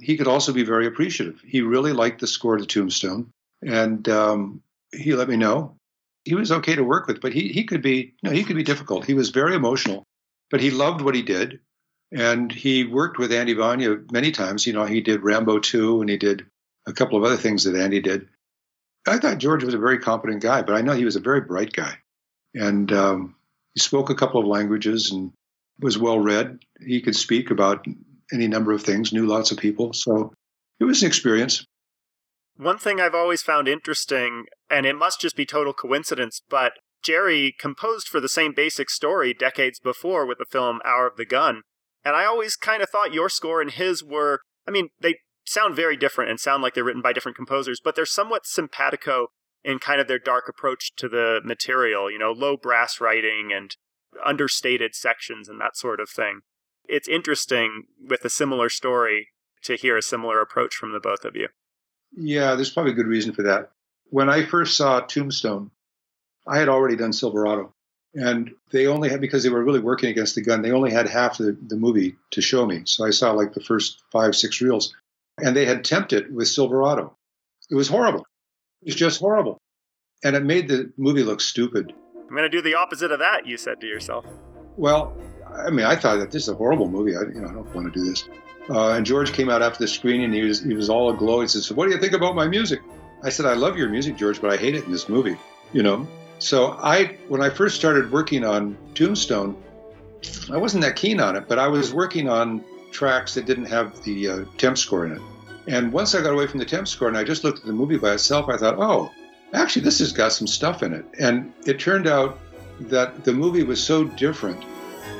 he 0.00 0.16
could 0.16 0.28
also 0.28 0.52
be 0.52 0.64
very 0.64 0.86
appreciative. 0.86 1.42
He 1.46 1.60
really 1.60 1.92
liked 1.92 2.20
the 2.20 2.26
score 2.26 2.56
to 2.56 2.64
Tombstone, 2.64 3.30
and 3.62 4.08
um, 4.08 4.62
he 4.92 5.14
let 5.14 5.28
me 5.28 5.36
know 5.36 5.76
he 6.24 6.34
was 6.34 6.52
okay 6.52 6.74
to 6.74 6.84
work 6.84 7.06
with, 7.06 7.20
but 7.20 7.32
he 7.32 7.48
he 7.48 7.64
could 7.64 7.82
be 7.82 8.14
know, 8.22 8.30
he 8.30 8.44
could 8.44 8.56
be 8.56 8.62
difficult. 8.62 9.04
He 9.04 9.14
was 9.14 9.30
very 9.30 9.54
emotional, 9.54 10.04
but 10.50 10.60
he 10.60 10.70
loved 10.70 11.00
what 11.00 11.14
he 11.14 11.22
did, 11.22 11.60
and 12.12 12.50
he 12.50 12.84
worked 12.84 13.18
with 13.18 13.32
Andy 13.32 13.54
Vajna 13.54 14.10
many 14.12 14.30
times. 14.30 14.66
You 14.66 14.72
know, 14.72 14.84
he 14.84 15.00
did 15.00 15.22
Rambo 15.22 15.58
two, 15.58 16.00
and 16.00 16.08
he 16.08 16.16
did 16.16 16.46
a 16.86 16.92
couple 16.92 17.18
of 17.18 17.24
other 17.24 17.36
things 17.36 17.64
that 17.64 17.76
Andy 17.76 18.00
did. 18.00 18.28
I 19.06 19.18
thought 19.18 19.38
George 19.38 19.64
was 19.64 19.74
a 19.74 19.78
very 19.78 19.98
competent 19.98 20.42
guy, 20.42 20.62
but 20.62 20.76
I 20.76 20.82
know 20.82 20.92
he 20.92 21.04
was 21.04 21.16
a 21.16 21.20
very 21.20 21.40
bright 21.40 21.72
guy, 21.72 21.98
and 22.54 22.92
um, 22.92 23.34
he 23.74 23.80
spoke 23.80 24.10
a 24.10 24.14
couple 24.14 24.40
of 24.40 24.46
languages 24.46 25.10
and 25.10 25.32
was 25.80 25.98
well 25.98 26.18
read. 26.18 26.60
He 26.80 27.00
could 27.00 27.16
speak 27.16 27.50
about 27.50 27.84
any 28.32 28.46
number 28.46 28.72
of 28.72 28.82
things, 28.82 29.12
knew 29.12 29.26
lots 29.26 29.50
of 29.50 29.58
people, 29.58 29.92
so 29.92 30.32
it 30.78 30.84
was 30.84 31.02
an 31.02 31.08
experience. 31.08 31.66
One 32.56 32.78
thing 32.78 33.00
I've 33.00 33.14
always 33.14 33.42
found 33.42 33.66
interesting, 33.66 34.46
and 34.70 34.86
it 34.86 34.94
must 34.94 35.20
just 35.20 35.36
be 35.36 35.46
total 35.46 35.72
coincidence, 35.72 36.42
but 36.48 36.74
Jerry 37.02 37.54
composed 37.58 38.08
for 38.08 38.20
the 38.20 38.28
same 38.28 38.52
basic 38.54 38.90
story 38.90 39.34
decades 39.34 39.80
before 39.80 40.26
with 40.26 40.38
the 40.38 40.46
film 40.48 40.80
Hour 40.84 41.06
of 41.06 41.16
the 41.16 41.24
Gun. 41.24 41.62
And 42.04 42.14
I 42.14 42.24
always 42.24 42.56
kind 42.56 42.82
of 42.82 42.90
thought 42.90 43.14
your 43.14 43.28
score 43.28 43.60
and 43.60 43.70
his 43.70 44.04
were, 44.04 44.40
I 44.66 44.70
mean, 44.70 44.88
they 45.00 45.16
sound 45.44 45.74
very 45.74 45.96
different 45.96 46.30
and 46.30 46.38
sound 46.38 46.62
like 46.62 46.74
they're 46.74 46.84
written 46.84 47.02
by 47.02 47.12
different 47.12 47.36
composers, 47.36 47.80
but 47.82 47.96
they're 47.96 48.06
somewhat 48.06 48.46
simpatico 48.46 49.28
in 49.64 49.78
kind 49.78 50.00
of 50.00 50.08
their 50.08 50.18
dark 50.18 50.44
approach 50.48 50.94
to 50.96 51.08
the 51.08 51.40
material, 51.44 52.10
you 52.10 52.18
know, 52.18 52.32
low 52.32 52.56
brass 52.56 53.00
writing 53.00 53.50
and 53.54 53.76
understated 54.24 54.94
sections 54.94 55.48
and 55.48 55.60
that 55.60 55.76
sort 55.76 56.00
of 56.00 56.10
thing. 56.10 56.40
It's 56.84 57.08
interesting 57.08 57.84
with 58.00 58.24
a 58.24 58.30
similar 58.30 58.68
story 58.68 59.28
to 59.62 59.76
hear 59.76 59.96
a 59.96 60.02
similar 60.02 60.40
approach 60.40 60.74
from 60.74 60.92
the 60.92 61.00
both 61.00 61.24
of 61.24 61.36
you. 61.36 61.48
Yeah, 62.14 62.54
there's 62.54 62.70
probably 62.70 62.92
a 62.92 62.96
good 62.96 63.06
reason 63.06 63.32
for 63.32 63.42
that. 63.42 63.70
When 64.10 64.28
I 64.28 64.44
first 64.44 64.76
saw 64.76 65.00
Tombstone, 65.00 65.70
I 66.46 66.58
had 66.58 66.68
already 66.68 66.96
done 66.96 67.12
Silverado. 67.12 67.72
And 68.14 68.50
they 68.70 68.86
only 68.86 69.08
had, 69.08 69.22
because 69.22 69.42
they 69.42 69.48
were 69.48 69.64
really 69.64 69.80
working 69.80 70.10
against 70.10 70.34
the 70.34 70.42
gun, 70.42 70.60
they 70.60 70.72
only 70.72 70.90
had 70.90 71.08
half 71.08 71.38
the, 71.38 71.56
the 71.66 71.76
movie 71.76 72.16
to 72.32 72.42
show 72.42 72.66
me. 72.66 72.82
So 72.84 73.06
I 73.06 73.10
saw 73.10 73.32
like 73.32 73.54
the 73.54 73.62
first 73.62 74.02
five, 74.12 74.36
six 74.36 74.60
reels. 74.60 74.94
And 75.42 75.56
they 75.56 75.64
had 75.64 75.82
tempted 75.82 76.34
with 76.34 76.48
Silverado. 76.48 77.16
It 77.70 77.74
was 77.74 77.88
horrible. 77.88 78.26
It 78.82 78.88
was 78.88 78.96
just 78.96 79.20
horrible. 79.20 79.56
And 80.22 80.36
it 80.36 80.44
made 80.44 80.68
the 80.68 80.92
movie 80.98 81.22
look 81.22 81.40
stupid. 81.40 81.94
I'm 82.14 82.36
going 82.36 82.42
to 82.42 82.48
do 82.50 82.60
the 82.60 82.74
opposite 82.74 83.12
of 83.12 83.18
that, 83.20 83.46
you 83.46 83.56
said 83.56 83.80
to 83.80 83.86
yourself. 83.86 84.26
Well, 84.76 85.16
I 85.50 85.70
mean, 85.70 85.86
I 85.86 85.96
thought 85.96 86.18
that 86.18 86.30
this 86.30 86.42
is 86.42 86.48
a 86.50 86.54
horrible 86.54 86.88
movie. 86.88 87.16
I, 87.16 87.22
you 87.22 87.40
know, 87.40 87.48
I 87.48 87.52
don't 87.52 87.74
want 87.74 87.92
to 87.92 87.98
do 87.98 88.08
this. 88.08 88.28
Uh, 88.70 88.90
and 88.90 89.04
George 89.04 89.32
came 89.32 89.48
out 89.48 89.62
after 89.62 89.78
the 89.78 89.88
screening. 89.88 90.26
And 90.26 90.34
he 90.34 90.42
was 90.42 90.62
he 90.62 90.74
was 90.74 90.88
all 90.88 91.10
aglow. 91.10 91.40
He 91.40 91.48
said, 91.48 91.62
"So 91.62 91.74
what 91.74 91.86
do 91.86 91.92
you 91.92 92.00
think 92.00 92.12
about 92.12 92.34
my 92.34 92.46
music?" 92.46 92.80
I 93.22 93.30
said, 93.30 93.46
"I 93.46 93.54
love 93.54 93.76
your 93.76 93.88
music, 93.88 94.16
George, 94.16 94.40
but 94.40 94.52
I 94.52 94.56
hate 94.56 94.74
it 94.74 94.84
in 94.84 94.92
this 94.92 95.08
movie." 95.08 95.36
You 95.72 95.82
know. 95.82 96.06
So 96.38 96.76
I, 96.82 97.16
when 97.28 97.40
I 97.40 97.50
first 97.50 97.76
started 97.76 98.10
working 98.10 98.44
on 98.44 98.76
Tombstone, 98.94 99.56
I 100.50 100.56
wasn't 100.56 100.82
that 100.82 100.96
keen 100.96 101.20
on 101.20 101.36
it, 101.36 101.44
but 101.46 101.60
I 101.60 101.68
was 101.68 101.94
working 101.94 102.28
on 102.28 102.64
tracks 102.90 103.34
that 103.34 103.46
didn't 103.46 103.66
have 103.66 104.02
the 104.02 104.28
uh, 104.28 104.44
temp 104.58 104.76
score 104.76 105.06
in 105.06 105.12
it. 105.12 105.22
And 105.68 105.92
once 105.92 106.16
I 106.16 106.20
got 106.20 106.32
away 106.32 106.48
from 106.48 106.58
the 106.58 106.64
temp 106.64 106.88
score 106.88 107.06
and 107.06 107.16
I 107.16 107.22
just 107.22 107.44
looked 107.44 107.60
at 107.60 107.66
the 107.66 107.72
movie 107.72 107.96
by 107.96 108.14
itself, 108.14 108.48
I 108.48 108.56
thought, 108.56 108.74
"Oh, 108.78 109.12
actually, 109.52 109.82
this 109.82 110.00
has 110.00 110.12
got 110.12 110.32
some 110.32 110.48
stuff 110.48 110.82
in 110.82 110.92
it." 110.92 111.04
And 111.20 111.52
it 111.64 111.78
turned 111.78 112.08
out 112.08 112.40
that 112.80 113.22
the 113.22 113.32
movie 113.32 113.62
was 113.62 113.80
so 113.82 114.02
different. 114.04 114.64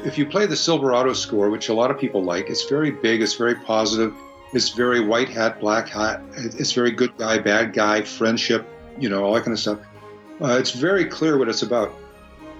If 0.05 0.19
you 0.19 0.27
play 0.27 0.47
the 0.47 0.57
Silverado 0.57 1.13
score, 1.13 1.49
which 1.49 1.69
a 1.69 1.75
lot 1.75 1.91
of 1.91 1.99
people 1.99 2.25
like, 2.25 2.51
it's 2.51 2.65
very 2.65 2.91
big, 2.91 3.23
it's 3.23 3.35
very 3.35 3.55
positive, 3.55 4.13
it's 4.53 4.71
very 4.71 5.01
white 5.01 5.29
hat, 5.29 5.61
black 5.61 5.89
hat, 5.89 6.21
it's 6.35 6.73
very 6.73 6.91
good 6.91 7.17
guy, 7.17 7.39
bad 7.39 7.73
guy, 7.73 8.03
friendship, 8.03 8.67
you 8.99 9.09
know, 9.09 9.25
all 9.25 9.35
that 9.35 9.45
kind 9.45 9.53
of 9.53 9.61
stuff. 9.61 9.79
Uh, 10.41 10.59
it's 10.59 10.73
very 10.73 11.05
clear 11.05 11.39
what 11.39 11.49
it's 11.49 11.63
about. 11.63 11.93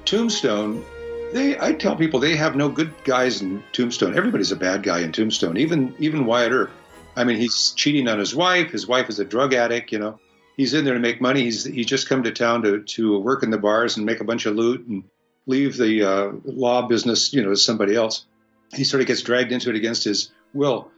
Tombstone, 0.05 0.85
they 1.33 1.59
I 1.59 1.73
tell 1.73 1.97
people 1.97 2.21
they 2.21 2.37
have 2.37 2.55
no 2.55 2.69
good 2.69 2.93
guys 3.05 3.43
in 3.43 3.63
Tombstone. 3.73 4.17
Everybody's 4.17 4.53
a 4.53 4.57
bad 4.57 4.83
guy 4.83 5.01
in 5.01 5.11
Tombstone, 5.11 5.57
even 5.57 5.95
even 5.99 6.27
Wyatt 6.27 6.53
Earp. 6.53 6.71
I 7.17 7.25
mean, 7.25 7.39
he's 7.39 7.73
cheating 7.73 8.09
on 8.09 8.19
his 8.19 8.35
wife. 8.35 8.71
His 8.71 8.87
wife 8.87 9.09
is 9.09 9.19
a 9.19 9.25
drug 9.25 9.53
addict. 9.53 9.93
You 9.93 9.99
know, 9.99 10.21
he's 10.57 10.75
in 10.75 10.85
there 10.85 10.95
to 10.95 11.01
make 11.01 11.21
money. 11.21 11.43
He's 11.43 11.65
he's 11.65 11.87
just 11.87 12.09
come 12.09 12.23
to 12.23 12.31
town 12.31 12.63
to 12.63 12.83
to 12.83 13.19
work 13.19 13.43
in 13.43 13.51
the 13.51 13.59
bars 13.59 13.97
and 13.97 14.07
make 14.07 14.21
a 14.21 14.25
bunch 14.25 14.47
of 14.47 14.55
loot 14.55 14.87
and 14.87 15.05
leave 15.47 15.77
the 15.77 16.03
uh, 16.03 16.33
law 16.45 16.87
business, 16.87 17.33
you 17.33 17.43
know, 17.43 17.51
to 17.51 17.57
somebody 17.57 17.95
else. 17.95 18.27
He 18.75 18.85
sort 18.85 19.01
of 19.01 19.07
gets 19.07 19.23
dragged 19.23 19.53
into 19.53 19.71
it 19.71 19.77
against 19.77 20.05
his 20.05 20.31
will. 20.55 20.91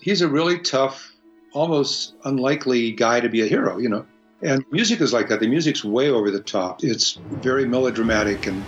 He's 0.00 0.20
a 0.20 0.28
really 0.28 0.58
tough, 0.58 1.12
almost 1.52 2.14
unlikely 2.24 2.92
guy 2.92 3.20
to 3.20 3.28
be 3.28 3.42
a 3.42 3.46
hero. 3.46 3.78
You 3.78 3.88
know, 3.88 4.06
and 4.42 4.64
music 4.70 5.00
is 5.00 5.12
like 5.12 5.28
that. 5.28 5.40
The 5.40 5.48
music's 5.48 5.84
way 5.84 6.10
over 6.10 6.30
the 6.30 6.40
top. 6.40 6.84
It's 6.84 7.18
very 7.30 7.66
melodramatic 7.66 8.46
and 8.46 8.62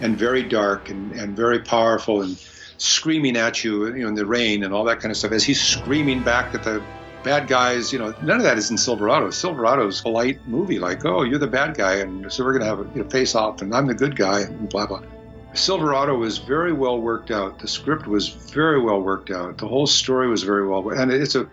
and 0.00 0.18
very 0.18 0.42
dark 0.42 0.90
and, 0.90 1.12
and 1.12 1.36
very 1.36 1.60
powerful 1.60 2.22
and 2.22 2.36
screaming 2.76 3.36
at 3.36 3.62
you, 3.62 3.86
you 3.86 4.02
know, 4.02 4.08
in 4.08 4.14
the 4.14 4.26
rain 4.26 4.64
and 4.64 4.74
all 4.74 4.84
that 4.84 4.98
kind 4.98 5.12
of 5.12 5.16
stuff. 5.16 5.32
As 5.32 5.44
he's 5.44 5.60
screaming 5.60 6.22
back 6.22 6.54
at 6.54 6.64
the 6.64 6.82
bad 7.22 7.48
guys, 7.48 7.92
you 7.92 7.98
know, 7.98 8.14
none 8.22 8.38
of 8.38 8.42
that 8.42 8.58
is 8.58 8.70
in 8.70 8.78
Silverado. 8.78 9.30
Silverado's 9.30 10.02
a 10.04 10.08
light 10.08 10.46
movie, 10.46 10.78
like, 10.78 11.04
oh, 11.04 11.22
you're 11.22 11.38
the 11.38 11.46
bad 11.46 11.76
guy, 11.76 11.96
and 11.96 12.30
so 12.32 12.44
we're 12.44 12.52
going 12.52 12.62
to 12.62 12.68
have 12.68 12.80
a 12.80 12.96
you 12.96 13.02
know, 13.02 13.08
face 13.08 13.34
off, 13.34 13.62
and 13.62 13.74
I'm 13.74 13.86
the 13.86 13.94
good 13.94 14.16
guy, 14.16 14.40
and 14.40 14.68
blah, 14.68 14.86
blah. 14.86 15.02
Silverado 15.54 16.16
was 16.16 16.38
very 16.38 16.72
well 16.72 17.00
worked 17.00 17.30
out. 17.30 17.58
The 17.58 17.68
script 17.68 18.06
was 18.06 18.28
very 18.28 18.80
well 18.80 19.02
worked 19.02 19.30
out. 19.30 19.58
The 19.58 19.68
whole 19.68 19.86
story 19.86 20.28
was 20.28 20.42
very 20.42 20.66
well, 20.66 20.88
and 20.90 21.12
it's 21.12 21.34
a 21.34 21.48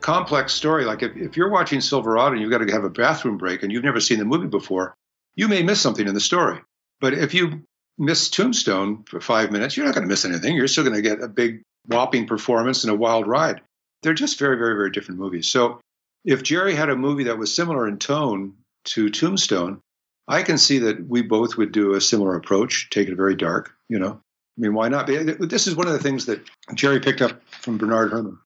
complex 0.00 0.52
story. 0.52 0.84
Like 0.84 1.02
if, 1.02 1.16
if 1.16 1.36
you're 1.36 1.50
watching 1.50 1.80
Silverado 1.80 2.32
and 2.32 2.40
you've 2.40 2.50
got 2.50 2.58
to 2.58 2.72
have 2.72 2.84
a 2.84 2.90
bathroom 2.90 3.38
break 3.38 3.62
and 3.62 3.72
you've 3.72 3.84
never 3.84 4.00
seen 4.00 4.18
the 4.18 4.24
movie 4.24 4.48
before, 4.48 4.94
you 5.36 5.48
may 5.48 5.62
miss 5.62 5.80
something 5.80 6.06
in 6.06 6.14
the 6.14 6.20
story. 6.20 6.58
But 7.00 7.14
if 7.14 7.34
you 7.34 7.62
miss 7.96 8.28
Tombstone 8.28 9.04
for 9.04 9.20
five 9.20 9.50
minutes, 9.52 9.76
you're 9.76 9.86
not 9.86 9.94
going 9.94 10.06
to 10.06 10.08
miss 10.08 10.24
anything. 10.24 10.56
You're 10.56 10.68
still 10.68 10.84
going 10.84 10.96
to 10.96 11.02
get 11.02 11.22
a 11.22 11.28
big 11.28 11.62
whopping 11.86 12.26
performance 12.26 12.84
and 12.84 12.92
a 12.92 12.96
wild 12.96 13.26
ride. 13.26 13.60
They're 14.02 14.14
just 14.14 14.38
very, 14.38 14.56
very, 14.56 14.74
very 14.74 14.90
different 14.90 15.20
movies. 15.20 15.48
So 15.48 15.80
if 16.24 16.42
Jerry 16.42 16.74
had 16.74 16.90
a 16.90 16.96
movie 16.96 17.24
that 17.24 17.38
was 17.38 17.54
similar 17.54 17.88
in 17.88 17.98
tone 17.98 18.54
to 18.84 19.10
Tombstone, 19.10 19.80
I 20.26 20.42
can 20.42 20.58
see 20.58 20.78
that 20.80 21.06
we 21.06 21.22
both 21.22 21.56
would 21.56 21.72
do 21.72 21.94
a 21.94 22.00
similar 22.00 22.36
approach, 22.36 22.90
take 22.90 23.08
it 23.08 23.16
very 23.16 23.34
dark, 23.34 23.72
you 23.88 23.98
know. 23.98 24.12
I 24.12 24.60
mean, 24.60 24.74
why 24.74 24.88
not? 24.88 25.06
This 25.06 25.66
is 25.66 25.76
one 25.76 25.86
of 25.86 25.92
the 25.92 25.98
things 26.00 26.26
that 26.26 26.40
Jerry 26.74 27.00
picked 27.00 27.22
up 27.22 27.40
from 27.48 27.78
Bernard 27.78 28.10
Herrmann, 28.10 28.38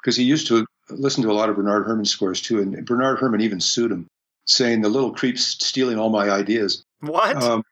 because 0.00 0.16
he 0.16 0.24
used 0.24 0.48
to 0.48 0.66
listen 0.90 1.22
to 1.22 1.30
a 1.30 1.32
lot 1.32 1.48
of 1.48 1.56
Bernard 1.56 1.86
Herrmann 1.86 2.04
scores 2.04 2.40
too, 2.40 2.60
and 2.60 2.84
Bernard 2.84 3.20
Herrmann 3.20 3.40
even 3.40 3.60
sued 3.60 3.92
him, 3.92 4.08
saying 4.46 4.82
the 4.82 4.88
little 4.88 5.12
creep's 5.12 5.44
stealing 5.64 5.98
all 5.98 6.10
my 6.10 6.28
ideas. 6.28 6.84
What? 7.00 7.36
Um, 7.42 7.62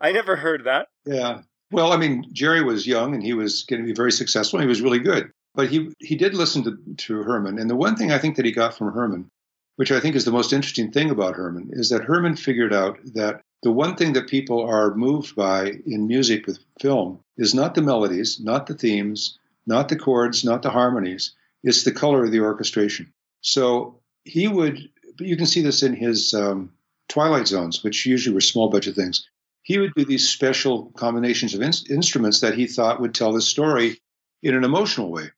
I 0.00 0.12
never 0.12 0.36
heard 0.36 0.64
that. 0.64 0.88
Yeah. 1.04 1.42
Well, 1.70 1.92
I 1.92 1.96
mean, 1.96 2.26
Jerry 2.32 2.62
was 2.62 2.86
young 2.86 3.14
and 3.14 3.22
he 3.22 3.32
was 3.32 3.62
going 3.62 3.80
to 3.80 3.86
be 3.86 3.94
very 3.94 4.10
successful. 4.10 4.58
And 4.58 4.64
he 4.64 4.68
was 4.68 4.82
really 4.82 4.98
good, 4.98 5.30
but 5.54 5.68
he 5.68 5.90
he 5.98 6.16
did 6.16 6.34
listen 6.34 6.64
to 6.64 6.78
to 6.96 7.22
Herrmann. 7.22 7.58
And 7.58 7.68
the 7.68 7.76
one 7.76 7.96
thing 7.96 8.12
I 8.12 8.18
think 8.18 8.36
that 8.36 8.44
he 8.44 8.52
got 8.52 8.76
from 8.76 8.92
Herrmann, 8.92 9.30
which 9.76 9.92
I 9.92 10.00
think 10.00 10.16
is 10.16 10.24
the 10.24 10.32
most 10.32 10.52
interesting 10.52 10.92
thing 10.92 11.10
about 11.10 11.36
Herrmann, 11.36 11.70
is 11.72 11.90
that 11.90 12.04
Herrmann 12.04 12.36
figured 12.36 12.72
out 12.72 12.98
that 13.14 13.42
the 13.62 13.72
one 13.72 13.96
thing 13.96 14.14
that 14.14 14.28
people 14.28 14.62
are 14.62 14.94
moved 14.94 15.36
by 15.36 15.72
in 15.86 16.06
music 16.06 16.46
with 16.46 16.58
film 16.80 17.20
is 17.36 17.54
not 17.54 17.74
the 17.74 17.82
melodies, 17.82 18.40
not 18.40 18.66
the 18.66 18.74
themes, 18.74 19.38
not 19.66 19.88
the 19.88 19.96
chords, 19.96 20.44
not 20.44 20.62
the 20.62 20.70
harmonies. 20.70 21.34
It's 21.62 21.84
the 21.84 21.92
color 21.92 22.24
of 22.24 22.30
the 22.30 22.40
orchestration. 22.40 23.12
So 23.42 24.00
he 24.24 24.48
would. 24.48 24.88
You 25.18 25.36
can 25.36 25.46
see 25.46 25.60
this 25.60 25.82
in 25.82 25.94
his 25.94 26.32
um, 26.32 26.72
Twilight 27.08 27.46
Zones, 27.46 27.84
which 27.84 28.06
usually 28.06 28.34
were 28.34 28.40
small 28.40 28.70
budget 28.70 28.94
things 28.94 29.28
he 29.62 29.78
would 29.78 29.94
do 29.94 30.04
these 30.04 30.28
special 30.28 30.86
combinations 30.96 31.54
of 31.54 31.62
in- 31.62 31.72
instruments 31.90 32.40
that 32.40 32.54
he 32.54 32.66
thought 32.66 33.00
would 33.00 33.14
tell 33.14 33.32
the 33.32 33.40
story 33.40 34.00
in 34.42 34.54
an 34.54 34.64
emotional 34.64 35.10
way. 35.10 35.30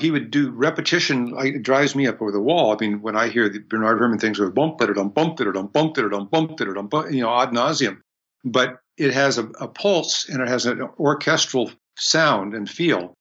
He 0.00 0.10
would 0.10 0.30
do 0.30 0.50
repetition. 0.50 1.34
It 1.38 1.62
drives 1.62 1.94
me 1.94 2.06
up 2.06 2.22
over 2.22 2.32
the 2.32 2.40
wall. 2.40 2.72
I 2.72 2.76
mean, 2.80 3.02
when 3.02 3.16
I 3.16 3.28
hear 3.28 3.48
the 3.48 3.58
Bernard 3.58 3.98
Herrmann 3.98 4.18
things 4.18 4.38
with 4.38 4.54
bump 4.54 4.80
it 4.80 4.94
dum 4.94 5.10
bump 5.10 5.40
it 5.40 5.52
dum 5.52 5.66
bump 5.66 5.98
it 5.98 6.08
dum 6.10 6.26
bump 6.26 6.60
it 6.60 6.74
dum 6.74 6.88
you 7.10 7.22
know 7.22 7.34
ad 7.38 7.50
nauseum, 7.50 8.00
but 8.44 8.80
it 8.96 9.12
has 9.12 9.38
a, 9.38 9.44
a 9.60 9.68
pulse 9.68 10.28
and 10.28 10.40
it 10.40 10.48
has 10.48 10.66
an 10.66 10.82
orchestral 10.98 11.70
sound 11.96 12.54
and 12.54 12.68
feel 12.68 13.14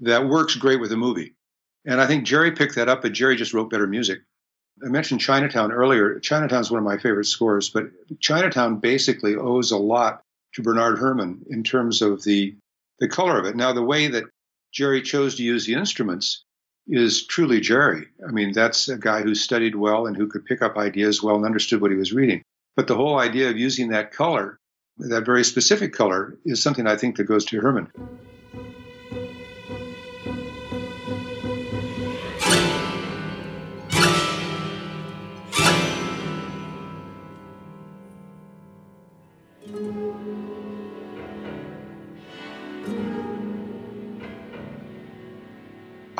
that 0.00 0.28
works 0.28 0.54
great 0.56 0.80
with 0.80 0.92
a 0.92 0.96
movie. 0.96 1.34
And 1.84 2.00
I 2.00 2.06
think 2.06 2.24
Jerry 2.24 2.52
picked 2.52 2.76
that 2.76 2.88
up, 2.88 3.02
but 3.02 3.12
Jerry 3.12 3.36
just 3.36 3.54
wrote 3.54 3.70
better 3.70 3.86
music. 3.86 4.20
I 4.84 4.88
mentioned 4.88 5.20
Chinatown 5.20 5.72
earlier. 5.72 6.18
Chinatown 6.20 6.60
is 6.60 6.70
one 6.70 6.78
of 6.78 6.84
my 6.84 6.96
favorite 6.96 7.26
scores, 7.26 7.70
but 7.70 7.90
Chinatown 8.20 8.78
basically 8.78 9.34
owes 9.34 9.72
a 9.72 9.78
lot 9.78 10.22
to 10.54 10.62
Bernard 10.62 10.98
Herrmann 10.98 11.44
in 11.50 11.64
terms 11.64 12.02
of 12.02 12.22
the 12.22 12.56
the 12.98 13.08
color 13.08 13.38
of 13.38 13.46
it. 13.46 13.56
Now, 13.56 13.72
the 13.72 13.82
way 13.82 14.08
that 14.08 14.24
Jerry 14.72 15.02
chose 15.02 15.36
to 15.36 15.42
use 15.42 15.66
the 15.66 15.74
instruments 15.74 16.44
is 16.86 17.26
truly 17.26 17.60
Jerry. 17.60 18.08
I 18.26 18.30
mean, 18.30 18.52
that's 18.52 18.88
a 18.88 18.98
guy 18.98 19.22
who 19.22 19.34
studied 19.34 19.74
well 19.74 20.06
and 20.06 20.16
who 20.16 20.28
could 20.28 20.44
pick 20.44 20.62
up 20.62 20.76
ideas 20.76 21.22
well 21.22 21.36
and 21.36 21.44
understood 21.44 21.80
what 21.80 21.90
he 21.90 21.96
was 21.96 22.12
reading. 22.12 22.42
But 22.76 22.86
the 22.86 22.96
whole 22.96 23.18
idea 23.18 23.50
of 23.50 23.58
using 23.58 23.90
that 23.90 24.12
color, 24.12 24.58
that 24.98 25.26
very 25.26 25.44
specific 25.44 25.92
color, 25.92 26.38
is 26.44 26.62
something 26.62 26.86
I 26.86 26.96
think 26.96 27.16
that 27.16 27.24
goes 27.24 27.44
to 27.46 27.60
Herrmann. 27.60 27.92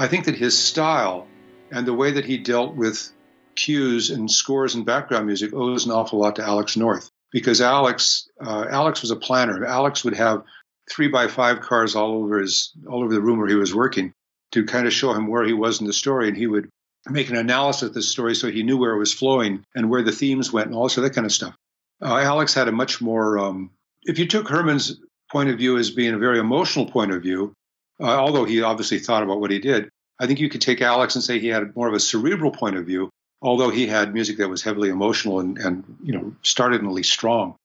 I 0.00 0.08
think 0.08 0.24
that 0.24 0.34
his 0.34 0.58
style 0.58 1.28
and 1.70 1.86
the 1.86 1.92
way 1.92 2.12
that 2.12 2.24
he 2.24 2.38
dealt 2.38 2.74
with 2.74 3.12
cues 3.54 4.08
and 4.08 4.30
scores 4.30 4.74
and 4.74 4.86
background 4.86 5.26
music 5.26 5.52
owes 5.52 5.84
an 5.84 5.92
awful 5.92 6.18
lot 6.18 6.36
to 6.36 6.42
Alex 6.42 6.74
North 6.74 7.10
because 7.30 7.60
Alex 7.60 8.26
uh, 8.42 8.64
Alex 8.70 9.02
was 9.02 9.10
a 9.10 9.16
planner. 9.16 9.62
Alex 9.62 10.02
would 10.02 10.16
have 10.16 10.42
three 10.90 11.08
by 11.08 11.28
five 11.28 11.60
cars 11.60 11.96
all 11.96 12.14
over 12.14 12.38
his 12.38 12.72
all 12.88 13.04
over 13.04 13.12
the 13.12 13.20
room 13.20 13.38
where 13.38 13.48
he 13.48 13.54
was 13.54 13.74
working 13.74 14.14
to 14.52 14.64
kind 14.64 14.86
of 14.86 14.94
show 14.94 15.12
him 15.12 15.26
where 15.26 15.44
he 15.44 15.52
was 15.52 15.82
in 15.82 15.86
the 15.86 15.92
story, 15.92 16.28
and 16.28 16.36
he 16.36 16.46
would 16.46 16.70
make 17.10 17.28
an 17.28 17.36
analysis 17.36 17.82
of 17.82 17.92
the 17.92 18.00
story 18.00 18.34
so 18.34 18.50
he 18.50 18.62
knew 18.62 18.78
where 18.78 18.94
it 18.94 18.98
was 18.98 19.12
flowing 19.12 19.62
and 19.74 19.90
where 19.90 20.02
the 20.02 20.12
themes 20.12 20.50
went 20.50 20.68
and 20.68 20.76
also 20.76 21.02
that 21.02 21.14
kind 21.14 21.26
of 21.26 21.32
stuff. 21.32 21.54
Uh, 22.00 22.16
Alex 22.16 22.54
had 22.54 22.68
a 22.68 22.72
much 22.72 23.02
more. 23.02 23.38
Um, 23.38 23.70
if 24.04 24.18
you 24.18 24.26
took 24.26 24.48
Herrmann's 24.48 24.98
point 25.30 25.50
of 25.50 25.58
view 25.58 25.76
as 25.76 25.90
being 25.90 26.14
a 26.14 26.18
very 26.18 26.38
emotional 26.38 26.86
point 26.86 27.12
of 27.12 27.20
view, 27.20 27.52
uh, 28.00 28.06
although 28.06 28.44
he 28.44 28.62
obviously 28.62 28.98
thought 28.98 29.22
about 29.22 29.40
what 29.40 29.50
he 29.50 29.58
did. 29.58 29.90
I 30.18 30.26
think 30.26 30.40
you 30.40 30.48
could 30.48 30.60
take 30.60 30.82
Alex 30.82 31.14
and 31.14 31.24
say 31.24 31.38
he 31.38 31.48
had 31.48 31.74
more 31.74 31.88
of 31.88 31.94
a 31.94 32.00
cerebral 32.00 32.50
point 32.50 32.76
of 32.76 32.86
view, 32.86 33.10
although 33.40 33.70
he 33.70 33.86
had 33.86 34.12
music 34.12 34.38
that 34.38 34.48
was 34.48 34.62
heavily 34.62 34.90
emotional 34.90 35.40
and, 35.40 35.58
and 35.58 35.96
you 36.02 36.12
know, 36.12 36.34
startlingly 36.42 37.02
strong. 37.02 37.56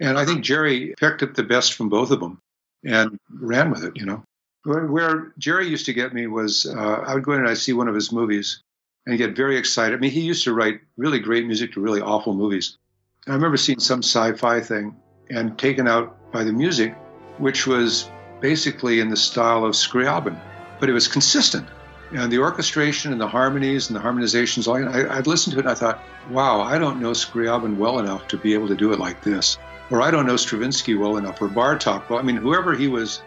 And 0.00 0.18
I 0.18 0.24
think 0.24 0.44
Jerry 0.44 0.94
picked 0.98 1.22
up 1.22 1.34
the 1.34 1.42
best 1.42 1.74
from 1.74 1.88
both 1.88 2.10
of 2.10 2.20
them 2.20 2.38
and 2.84 3.18
ran 3.30 3.70
with 3.70 3.84
it, 3.84 3.96
you 3.96 4.06
know. 4.06 4.22
Where, 4.64 4.86
where 4.86 5.32
Jerry 5.38 5.68
used 5.68 5.86
to 5.86 5.92
get 5.92 6.14
me 6.14 6.26
was 6.26 6.66
uh, 6.66 7.04
I 7.06 7.14
would 7.14 7.24
go 7.24 7.32
in 7.32 7.40
and 7.40 7.48
I'd 7.48 7.58
see 7.58 7.72
one 7.72 7.88
of 7.88 7.94
his 7.94 8.12
movies 8.12 8.62
and 9.06 9.18
get 9.18 9.36
very 9.36 9.56
excited. 9.56 9.96
I 9.96 10.00
mean, 10.00 10.10
he 10.10 10.22
used 10.22 10.44
to 10.44 10.54
write 10.54 10.80
really 10.96 11.18
great 11.18 11.46
music 11.46 11.72
to 11.72 11.80
really 11.80 12.00
awful 12.00 12.34
movies. 12.34 12.78
I 13.26 13.32
remember 13.32 13.56
seeing 13.56 13.80
some 13.80 14.02
sci 14.02 14.32
fi 14.32 14.60
thing 14.60 14.96
and 15.30 15.58
taken 15.58 15.88
out 15.88 16.32
by 16.32 16.44
the 16.44 16.52
music, 16.52 16.94
which 17.38 17.66
was 17.66 18.08
basically 18.40 19.00
in 19.00 19.08
the 19.08 19.16
style 19.16 19.64
of 19.64 19.74
Scriabin, 19.74 20.38
but 20.80 20.88
it 20.88 20.92
was 20.92 21.08
consistent. 21.08 21.66
And 22.12 22.30
the 22.30 22.38
orchestration 22.38 23.12
and 23.12 23.20
the 23.20 23.26
harmonies 23.26 23.88
and 23.88 23.96
the 23.96 24.00
harmonizations, 24.00 24.68
I, 24.68 25.16
I'd 25.16 25.26
listened 25.26 25.54
to 25.54 25.58
it 25.58 25.64
and 25.64 25.70
I 25.70 25.74
thought, 25.74 26.02
wow, 26.30 26.60
I 26.60 26.78
don't 26.78 27.00
know 27.00 27.12
Scriabin 27.12 27.76
well 27.76 27.98
enough 27.98 28.28
to 28.28 28.36
be 28.36 28.54
able 28.54 28.68
to 28.68 28.74
do 28.74 28.92
it 28.92 28.98
like 28.98 29.22
this. 29.22 29.58
Or 29.90 30.00
I 30.00 30.10
don't 30.10 30.26
know 30.26 30.36
Stravinsky 30.36 30.94
well 30.94 31.16
enough, 31.16 31.42
or 31.42 31.48
Bartok. 31.48 32.08
Well, 32.08 32.18
I 32.18 32.22
mean, 32.22 32.36
whoever 32.36 32.74
he 32.74 32.88
was, 32.88 33.22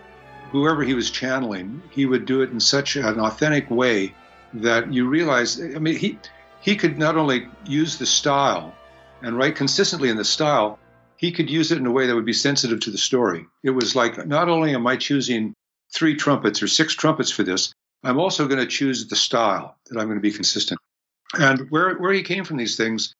whoever 0.51 0.83
he 0.83 0.93
was 0.93 1.11
channeling, 1.11 1.81
he 1.91 2.05
would 2.05 2.25
do 2.25 2.41
it 2.41 2.51
in 2.51 2.59
such 2.59 2.95
an 2.95 3.19
authentic 3.19 3.69
way 3.69 4.15
that 4.55 4.91
you 4.91 5.07
realize. 5.07 5.61
I 5.61 5.79
mean, 5.79 5.97
he 5.97 6.17
he 6.61 6.75
could 6.75 6.97
not 6.97 7.15
only 7.15 7.47
use 7.65 7.97
the 7.97 8.05
style 8.05 8.73
and 9.21 9.37
write 9.37 9.55
consistently 9.55 10.09
in 10.09 10.17
the 10.17 10.25
style, 10.25 10.79
he 11.17 11.31
could 11.31 11.49
use 11.49 11.71
it 11.71 11.77
in 11.77 11.85
a 11.85 11.91
way 11.91 12.07
that 12.07 12.15
would 12.15 12.25
be 12.25 12.33
sensitive 12.33 12.79
to 12.81 12.91
the 12.91 12.97
story. 12.97 13.45
It 13.63 13.71
was 13.71 13.95
like, 13.95 14.25
not 14.25 14.49
only 14.49 14.73
am 14.73 14.87
I 14.87 14.97
choosing 14.97 15.53
three 15.93 16.15
trumpets 16.15 16.61
or 16.61 16.67
six 16.67 16.93
trumpets 16.93 17.31
for 17.31 17.43
this, 17.43 17.73
I'm 18.03 18.19
also 18.19 18.47
going 18.47 18.59
to 18.59 18.67
choose 18.67 19.07
the 19.07 19.15
style 19.15 19.75
that 19.87 19.99
I'm 19.99 20.07
going 20.07 20.17
to 20.17 20.21
be 20.21 20.31
consistent. 20.31 20.79
And 21.33 21.69
where, 21.69 21.95
where 21.95 22.13
he 22.13 22.23
came 22.23 22.45
from 22.45 22.57
these 22.57 22.77
things, 22.77 23.13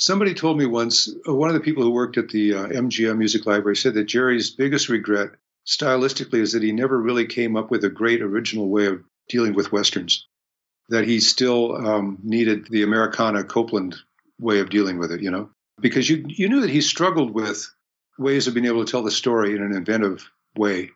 Somebody 0.00 0.32
told 0.32 0.56
me 0.56 0.64
once, 0.64 1.14
uh, 1.28 1.34
one 1.34 1.50
of 1.50 1.54
the 1.54 1.60
people 1.60 1.82
who 1.82 1.90
worked 1.90 2.16
at 2.16 2.30
the 2.30 2.54
uh, 2.54 2.66
MGM 2.68 3.18
Music 3.18 3.44
Library 3.44 3.76
said 3.76 3.92
that 3.94 4.04
Jerry's 4.04 4.48
biggest 4.48 4.88
regret 4.88 5.32
stylistically 5.66 6.38
is 6.38 6.52
that 6.52 6.62
he 6.62 6.72
never 6.72 6.98
really 6.98 7.26
came 7.26 7.54
up 7.54 7.70
with 7.70 7.84
a 7.84 7.90
great 7.90 8.22
original 8.22 8.66
way 8.66 8.86
of 8.86 9.04
dealing 9.28 9.52
with 9.52 9.72
westerns. 9.72 10.26
That 10.88 11.06
he 11.06 11.20
still 11.20 11.76
um, 11.76 12.18
needed 12.22 12.66
the 12.70 12.82
Americana 12.82 13.44
Copland 13.44 13.96
way 14.38 14.60
of 14.60 14.70
dealing 14.70 14.98
with 14.98 15.12
it, 15.12 15.20
you 15.20 15.30
know, 15.30 15.50
because 15.80 16.08
you 16.08 16.24
you 16.28 16.48
knew 16.48 16.60
that 16.60 16.70
he 16.70 16.80
struggled 16.80 17.32
with 17.32 17.72
ways 18.18 18.46
of 18.46 18.54
being 18.54 18.66
able 18.66 18.84
to 18.84 18.90
tell 18.90 19.02
the 19.02 19.10
story 19.10 19.56
in 19.56 19.62
an 19.62 19.74
inventive 19.74 20.30
way. 20.56 20.90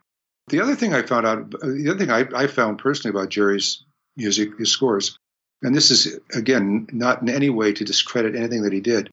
The 0.47 0.61
other 0.61 0.75
thing 0.75 0.93
I 0.93 1.01
found 1.01 1.25
out, 1.25 1.51
the 1.51 1.89
other 1.89 1.97
thing 1.97 2.11
I, 2.11 2.27
I 2.35 2.47
found 2.47 2.77
personally 2.77 3.17
about 3.17 3.29
Jerry's 3.29 3.83
music, 4.15 4.57
his 4.59 4.69
scores, 4.69 5.17
and 5.63 5.75
this 5.75 5.91
is 5.91 6.19
again 6.33 6.87
not 6.91 7.21
in 7.21 7.29
any 7.29 7.49
way 7.49 7.73
to 7.73 7.83
discredit 7.83 8.35
anything 8.35 8.61
that 8.63 8.73
he 8.73 8.81
did. 8.81 9.09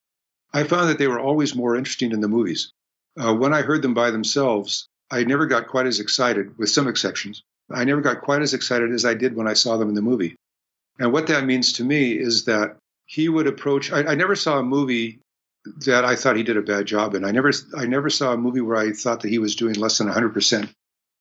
I 0.52 0.64
found 0.64 0.90
that 0.90 0.98
they 0.98 1.08
were 1.08 1.20
always 1.20 1.54
more 1.54 1.76
interesting 1.76 2.12
in 2.12 2.20
the 2.20 2.28
movies. 2.28 2.70
Uh, 3.18 3.34
when 3.34 3.54
I 3.54 3.62
heard 3.62 3.82
them 3.82 3.94
by 3.94 4.10
themselves, 4.10 4.86
I 5.10 5.24
never 5.24 5.46
got 5.46 5.68
quite 5.68 5.86
as 5.86 6.00
excited, 6.00 6.58
with 6.58 6.70
some 6.70 6.88
exceptions. 6.88 7.42
I 7.70 7.84
never 7.84 8.02
got 8.02 8.20
quite 8.20 8.42
as 8.42 8.52
excited 8.52 8.92
as 8.92 9.04
I 9.04 9.14
did 9.14 9.34
when 9.34 9.48
I 9.48 9.54
saw 9.54 9.76
them 9.76 9.88
in 9.88 9.94
the 9.94 10.02
movie. 10.02 10.36
And 10.98 11.12
what 11.12 11.28
that 11.28 11.46
means 11.46 11.74
to 11.74 11.84
me 11.84 12.12
is 12.12 12.44
that 12.44 12.76
he 13.06 13.28
would 13.28 13.46
approach. 13.46 13.90
I, 13.90 14.12
I 14.12 14.14
never 14.14 14.36
saw 14.36 14.58
a 14.58 14.62
movie 14.62 15.20
that 15.86 16.04
I 16.04 16.16
thought 16.16 16.36
he 16.36 16.42
did 16.42 16.56
a 16.56 16.62
bad 16.62 16.86
job 16.86 17.14
in. 17.14 17.24
I 17.24 17.30
never, 17.30 17.52
I 17.76 17.86
never 17.86 18.10
saw 18.10 18.32
a 18.32 18.36
movie 18.36 18.60
where 18.60 18.76
I 18.76 18.92
thought 18.92 19.20
that 19.20 19.28
he 19.30 19.38
was 19.38 19.56
doing 19.56 19.74
less 19.74 19.98
than 19.98 20.08
100% 20.08 20.68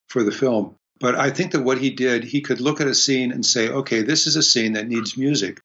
for 0.09 0.23
the 0.23 0.31
film. 0.31 0.75
But 0.99 1.15
I 1.15 1.31
think 1.31 1.51
that 1.51 1.63
what 1.63 1.79
he 1.79 1.89
did, 1.89 2.23
he 2.23 2.41
could 2.41 2.61
look 2.61 2.81
at 2.81 2.87
a 2.87 2.93
scene 2.93 3.31
and 3.31 3.45
say, 3.45 3.69
okay, 3.69 4.01
this 4.01 4.27
is 4.27 4.35
a 4.35 4.43
scene 4.43 4.73
that 4.73 4.87
needs 4.87 5.17
music, 5.17 5.59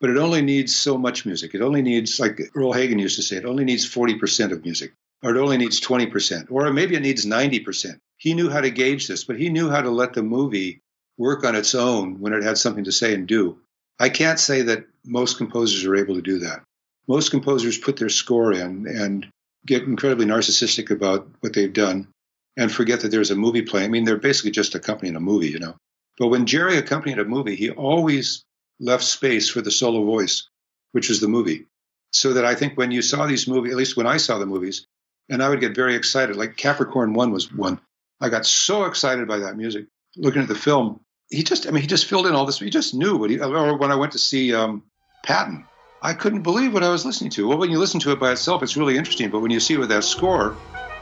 but 0.00 0.10
it 0.10 0.16
only 0.16 0.42
needs 0.42 0.76
so 0.76 0.96
much 0.96 1.26
music. 1.26 1.54
It 1.54 1.62
only 1.62 1.82
needs, 1.82 2.20
like 2.20 2.40
Earl 2.54 2.72
Hagen 2.72 2.98
used 2.98 3.16
to 3.16 3.22
say, 3.22 3.36
it 3.36 3.44
only 3.44 3.64
needs 3.64 3.88
40% 3.88 4.52
of 4.52 4.64
music 4.64 4.92
or 5.22 5.34
it 5.34 5.40
only 5.40 5.56
needs 5.56 5.80
20%, 5.80 6.50
or 6.50 6.72
maybe 6.72 6.94
it 6.94 7.02
needs 7.02 7.26
90%. 7.26 7.98
He 8.16 8.34
knew 8.34 8.50
how 8.50 8.60
to 8.60 8.70
gauge 8.70 9.08
this, 9.08 9.24
but 9.24 9.38
he 9.38 9.48
knew 9.48 9.70
how 9.70 9.80
to 9.80 9.90
let 9.90 10.12
the 10.12 10.22
movie 10.22 10.80
work 11.18 11.44
on 11.44 11.56
its 11.56 11.74
own 11.74 12.20
when 12.20 12.32
it 12.32 12.42
had 12.42 12.58
something 12.58 12.84
to 12.84 12.92
say 12.92 13.14
and 13.14 13.26
do. 13.26 13.58
I 13.98 14.08
can't 14.08 14.38
say 14.38 14.62
that 14.62 14.84
most 15.04 15.38
composers 15.38 15.84
are 15.84 15.96
able 15.96 16.16
to 16.16 16.22
do 16.22 16.40
that. 16.40 16.62
Most 17.08 17.30
composers 17.30 17.78
put 17.78 17.96
their 17.96 18.08
score 18.08 18.52
in 18.52 18.86
and 18.86 19.26
get 19.64 19.84
incredibly 19.84 20.26
narcissistic 20.26 20.90
about 20.90 21.28
what 21.40 21.52
they've 21.52 21.72
done 21.72 22.08
and 22.56 22.72
forget 22.72 23.00
that 23.00 23.10
there's 23.10 23.30
a 23.30 23.36
movie 23.36 23.62
playing. 23.62 23.86
I 23.86 23.88
mean, 23.88 24.04
they're 24.04 24.16
basically 24.16 24.52
just 24.52 24.74
accompanying 24.74 25.16
a 25.16 25.20
movie, 25.20 25.48
you 25.48 25.58
know. 25.58 25.76
But 26.18 26.28
when 26.28 26.46
Jerry 26.46 26.78
accompanied 26.78 27.18
a 27.18 27.24
movie, 27.24 27.56
he 27.56 27.70
always 27.70 28.44
left 28.80 29.04
space 29.04 29.48
for 29.48 29.60
the 29.60 29.70
solo 29.70 30.04
voice, 30.04 30.48
which 30.92 31.10
is 31.10 31.20
the 31.20 31.28
movie. 31.28 31.66
So 32.12 32.32
that 32.34 32.44
I 32.44 32.54
think 32.54 32.78
when 32.78 32.90
you 32.90 33.02
saw 33.02 33.26
these 33.26 33.46
movies, 33.46 33.72
at 33.72 33.78
least 33.78 33.96
when 33.96 34.06
I 34.06 34.16
saw 34.16 34.38
the 34.38 34.46
movies, 34.46 34.86
and 35.28 35.42
I 35.42 35.48
would 35.48 35.60
get 35.60 35.74
very 35.74 35.94
excited. 35.94 36.36
Like 36.36 36.56
Capricorn 36.56 37.12
One 37.12 37.32
was 37.32 37.52
one. 37.52 37.80
I 38.20 38.28
got 38.28 38.46
so 38.46 38.84
excited 38.84 39.28
by 39.28 39.38
that 39.38 39.56
music. 39.56 39.86
Looking 40.16 40.42
at 40.42 40.48
the 40.48 40.54
film, 40.54 41.00
he 41.30 41.42
just, 41.42 41.66
I 41.66 41.70
mean, 41.70 41.82
he 41.82 41.88
just 41.88 42.06
filled 42.06 42.26
in 42.26 42.34
all 42.34 42.46
this. 42.46 42.58
He 42.58 42.70
just 42.70 42.94
knew 42.94 43.16
what 43.16 43.30
he. 43.30 43.38
Or 43.38 43.76
when 43.76 43.92
I 43.92 43.96
went 43.96 44.12
to 44.12 44.18
see 44.18 44.54
um, 44.54 44.84
Patton, 45.24 45.66
I 46.06 46.14
couldn't 46.14 46.42
believe 46.42 46.72
what 46.72 46.84
I 46.84 46.88
was 46.88 47.04
listening 47.04 47.32
to. 47.32 47.48
Well, 47.48 47.58
when 47.58 47.72
you 47.72 47.80
listen 47.80 47.98
to 47.98 48.12
it 48.12 48.20
by 48.20 48.30
itself, 48.30 48.62
it's 48.62 48.76
really 48.76 48.96
interesting. 48.96 49.28
But 49.28 49.40
when 49.40 49.50
you 49.50 49.58
see 49.58 49.74
it 49.74 49.80
with 49.80 49.88
that 49.88 50.04
score, 50.04 50.56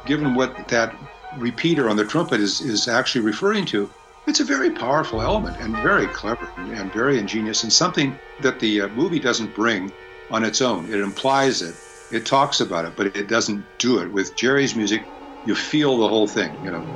given 0.07 0.33
what 0.33 0.67
that 0.69 0.97
repeater 1.37 1.91
on 1.91 1.97
the 1.97 2.07
trumpet 2.07 2.41
is 2.41 2.63
is 2.63 2.89
actually 2.89 3.21
referring 3.21 3.67
to, 3.67 3.91
it's 4.27 4.41
a 4.41 4.45
very 4.45 4.71
powerful 4.71 5.21
element 5.21 5.59
and 5.61 5.77
very 5.77 6.07
clever 6.07 6.49
and 6.57 6.91
very 6.91 7.19
ingenious 7.19 7.63
and 7.63 7.71
something 7.71 8.19
that 8.41 8.61
the 8.61 8.81
uh, 8.81 8.89
movie 8.89 9.21
doesn't 9.21 9.53
bring 9.53 9.93
on 10.31 10.43
its 10.43 10.63
own. 10.63 10.91
It 10.91 11.01
implies 11.01 11.61
it 11.61 11.77
it 12.11 12.25
talks 12.25 12.61
about 12.61 12.87
it, 12.87 12.97
but 12.97 13.15
it 13.15 13.29
doesn't 13.29 13.63
do 13.77 13.99
it. 13.99 14.11
With 14.11 14.35
Jerry's 14.37 14.75
music, 14.75 15.03
you 15.45 15.55
feel 15.55 15.99
the 15.99 16.09
whole 16.09 16.29
thing, 16.29 16.57
you 16.63 16.71
know. 16.71 16.87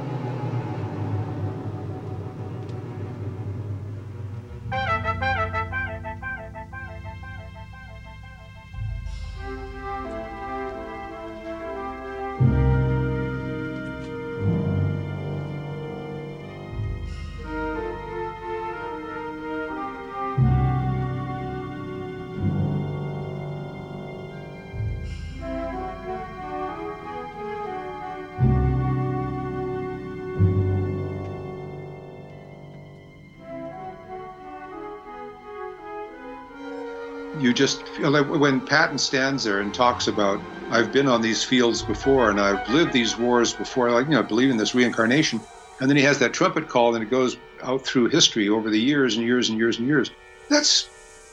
Just 37.58 37.88
feel 37.88 38.12
like 38.12 38.28
when 38.28 38.60
Patton 38.60 38.98
stands 38.98 39.42
there 39.42 39.60
and 39.60 39.74
talks 39.74 40.06
about, 40.06 40.40
I've 40.70 40.92
been 40.92 41.08
on 41.08 41.20
these 41.20 41.42
fields 41.42 41.82
before 41.82 42.30
and 42.30 42.40
I've 42.40 42.68
lived 42.68 42.92
these 42.92 43.18
wars 43.18 43.52
before, 43.52 43.90
like, 43.90 44.06
you 44.06 44.12
know, 44.12 44.20
I 44.20 44.22
believe 44.22 44.48
in 44.48 44.56
this 44.56 44.76
reincarnation. 44.76 45.40
And 45.80 45.90
then 45.90 45.96
he 45.96 46.04
has 46.04 46.20
that 46.20 46.32
trumpet 46.32 46.68
call 46.68 46.94
and 46.94 47.02
it 47.02 47.10
goes 47.10 47.36
out 47.64 47.84
through 47.84 48.10
history 48.10 48.48
over 48.48 48.70
the 48.70 48.78
years 48.78 49.16
and 49.16 49.26
years 49.26 49.48
and 49.48 49.58
years 49.58 49.78
and 49.78 49.88
years. 49.88 50.12
That's 50.48 50.88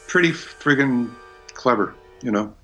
pretty 0.07 0.32
friggin' 0.32 1.11
clever, 1.53 1.93
you 2.23 2.32
know? 2.32 2.55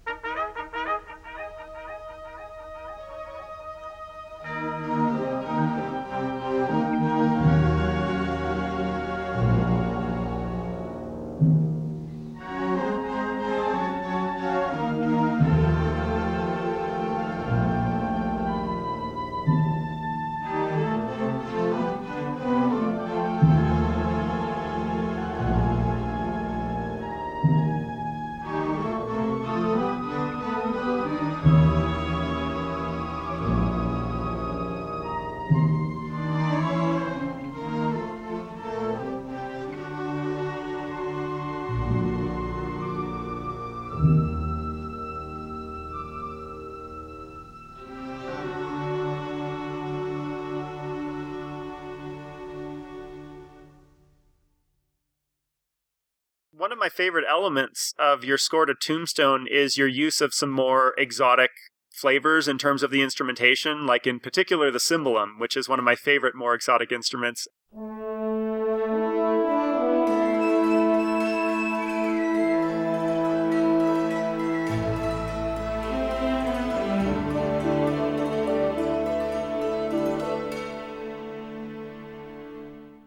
Favorite 57.02 57.26
elements 57.28 57.95
of 57.97 58.24
your 58.24 58.38
score 58.38 58.68
to 58.68 58.76
Tombstone 58.76 59.47
is 59.49 59.76
your 59.76 59.88
use 59.88 60.22
of 60.22 60.36
some 60.36 60.52
more 60.52 60.93
exotic 60.99 61.49
flavors 61.91 62.47
in 62.47 62.60
terms 62.60 62.84
of 62.84 62.91
the 62.91 63.02
instrumentation, 63.02 63.88
like 63.88 64.06
in 64.06 64.20
particular 64.20 64.70
the 64.70 64.78
cimbalom, 64.78 65.39
which 65.39 65.58
is 65.58 65.68
one 65.68 65.80
of 65.80 65.84
my 65.84 65.95
favorite 65.95 66.36
more 66.36 66.54
exotic 66.54 66.91
instruments. 66.91 67.47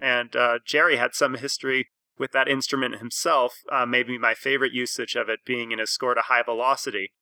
And 0.02 0.34
uh, 0.34 0.58
Jerry 0.66 0.96
had 0.96 1.14
some 1.14 1.34
history 1.34 1.86
with 2.18 2.32
that 2.32 2.48
instrument 2.48 2.98
himself, 2.98 3.62
uh, 3.72 3.86
maybe 3.86 4.18
my 4.18 4.34
favorite 4.34 4.72
usage 4.72 5.14
of 5.14 5.28
it 5.28 5.40
being 5.44 5.72
in 5.72 5.78
his 5.78 5.90
score 5.90 6.14
to 6.14 6.22
high 6.22 6.42
velocity. 6.42 7.12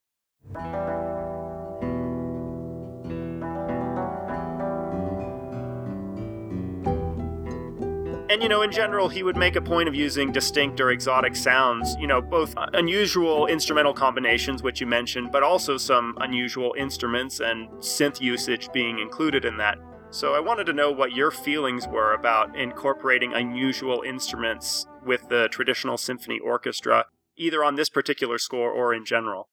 And, 8.32 8.42
you 8.42 8.48
know, 8.48 8.62
in 8.62 8.72
general, 8.72 9.10
he 9.10 9.22
would 9.22 9.36
make 9.36 9.56
a 9.56 9.60
point 9.60 9.90
of 9.90 9.94
using 9.94 10.32
distinct 10.32 10.80
or 10.80 10.90
exotic 10.90 11.36
sounds, 11.36 11.94
you 12.00 12.06
know, 12.06 12.22
both 12.22 12.54
unusual 12.72 13.46
instrumental 13.46 13.92
combinations, 13.92 14.62
which 14.62 14.80
you 14.80 14.86
mentioned, 14.86 15.30
but 15.30 15.42
also 15.42 15.76
some 15.76 16.16
unusual 16.18 16.74
instruments 16.78 17.40
and 17.40 17.68
synth 17.80 18.22
usage 18.22 18.72
being 18.72 19.00
included 19.00 19.44
in 19.44 19.58
that. 19.58 19.76
So 20.12 20.34
I 20.34 20.40
wanted 20.40 20.64
to 20.64 20.74
know 20.74 20.90
what 20.90 21.12
your 21.12 21.30
feelings 21.30 21.88
were 21.88 22.12
about 22.12 22.54
incorporating 22.54 23.32
unusual 23.32 24.02
instruments 24.02 24.86
with 25.06 25.26
the 25.30 25.48
traditional 25.50 25.96
symphony 25.96 26.38
orchestra, 26.38 27.06
either 27.38 27.64
on 27.64 27.76
this 27.76 27.88
particular 27.88 28.36
score 28.36 28.70
or 28.70 28.92
in 28.92 29.06
general. 29.06 29.48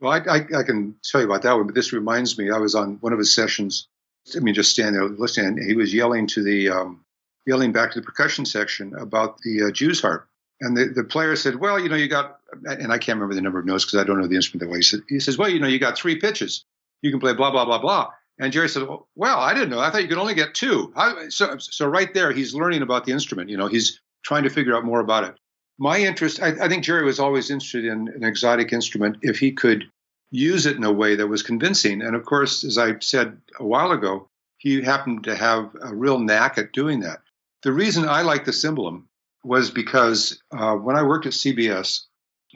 Well, 0.00 0.12
I, 0.12 0.18
I, 0.18 0.60
I, 0.60 0.62
can 0.62 0.94
tell 1.02 1.20
you 1.20 1.26
about 1.26 1.42
that 1.42 1.56
one, 1.56 1.66
but 1.66 1.74
this 1.74 1.92
reminds 1.92 2.38
me. 2.38 2.52
I 2.52 2.58
was 2.58 2.76
on 2.76 2.98
one 3.00 3.12
of 3.12 3.18
his 3.18 3.34
sessions. 3.34 3.88
I 4.36 4.38
mean, 4.38 4.54
just 4.54 4.70
standing 4.70 4.94
there 4.94 5.08
listening. 5.08 5.58
And 5.58 5.68
he 5.68 5.74
was 5.74 5.92
yelling 5.92 6.28
to 6.28 6.44
the, 6.44 6.70
um, 6.70 7.04
yelling 7.44 7.72
back 7.72 7.90
to 7.92 8.00
the 8.00 8.06
percussion 8.06 8.46
section 8.46 8.94
about 8.94 9.38
the 9.38 9.64
uh, 9.64 9.70
Jew's 9.72 10.00
harp. 10.00 10.28
And 10.60 10.76
the, 10.76 10.86
the 10.94 11.02
player 11.02 11.34
said, 11.34 11.56
"Well, 11.56 11.80
you 11.80 11.88
know, 11.88 11.96
you 11.96 12.06
got," 12.06 12.38
and 12.64 12.92
I 12.92 12.98
can't 12.98 13.16
remember 13.16 13.34
the 13.34 13.42
number 13.42 13.58
of 13.58 13.66
notes 13.66 13.84
because 13.84 13.98
I 13.98 14.04
don't 14.04 14.20
know 14.20 14.28
the 14.28 14.36
instrument 14.36 14.60
that 14.60 14.68
well. 14.68 14.76
He 14.76 14.82
said, 14.82 15.00
"He 15.08 15.18
says, 15.18 15.36
well, 15.36 15.48
you 15.48 15.58
know, 15.58 15.66
you 15.66 15.80
got 15.80 15.98
three 15.98 16.20
pitches. 16.20 16.64
You 17.02 17.10
can 17.10 17.18
play 17.18 17.34
blah 17.34 17.50
blah 17.50 17.64
blah 17.64 17.80
blah." 17.80 18.10
And 18.38 18.52
Jerry 18.52 18.68
said, 18.68 18.86
"Well, 19.14 19.38
I 19.38 19.54
didn't 19.54 19.70
know. 19.70 19.78
I 19.78 19.90
thought 19.90 20.02
you 20.02 20.08
could 20.08 20.18
only 20.18 20.34
get 20.34 20.54
two. 20.54 20.92
I, 20.96 21.28
so, 21.28 21.56
so 21.58 21.86
right 21.86 22.12
there, 22.12 22.32
he's 22.32 22.54
learning 22.54 22.82
about 22.82 23.04
the 23.04 23.12
instrument. 23.12 23.50
You 23.50 23.56
know, 23.56 23.68
he's 23.68 24.00
trying 24.24 24.42
to 24.42 24.50
figure 24.50 24.76
out 24.76 24.84
more 24.84 25.00
about 25.00 25.24
it. 25.24 25.34
My 25.78 25.98
interest, 25.98 26.42
I, 26.42 26.48
I 26.64 26.68
think 26.68 26.84
Jerry 26.84 27.04
was 27.04 27.20
always 27.20 27.50
interested 27.50 27.84
in 27.84 28.08
an 28.08 28.24
exotic 28.24 28.72
instrument 28.72 29.18
if 29.22 29.38
he 29.38 29.52
could 29.52 29.84
use 30.30 30.66
it 30.66 30.76
in 30.76 30.84
a 30.84 30.92
way 30.92 31.14
that 31.14 31.28
was 31.28 31.42
convincing. 31.42 32.02
And 32.02 32.16
of 32.16 32.24
course, 32.24 32.64
as 32.64 32.76
I 32.78 32.98
said 32.98 33.38
a 33.58 33.64
while 33.64 33.92
ago, 33.92 34.28
he 34.58 34.82
happened 34.82 35.24
to 35.24 35.36
have 35.36 35.70
a 35.80 35.94
real 35.94 36.18
knack 36.18 36.58
at 36.58 36.72
doing 36.72 37.00
that. 37.00 37.20
The 37.62 37.72
reason 37.72 38.08
I 38.08 38.22
like 38.22 38.44
the 38.44 38.50
cimbalom 38.50 39.04
was 39.44 39.70
because 39.70 40.42
uh, 40.50 40.74
when 40.74 40.96
I 40.96 41.02
worked 41.02 41.26
at 41.26 41.32
CBS, 41.32 42.04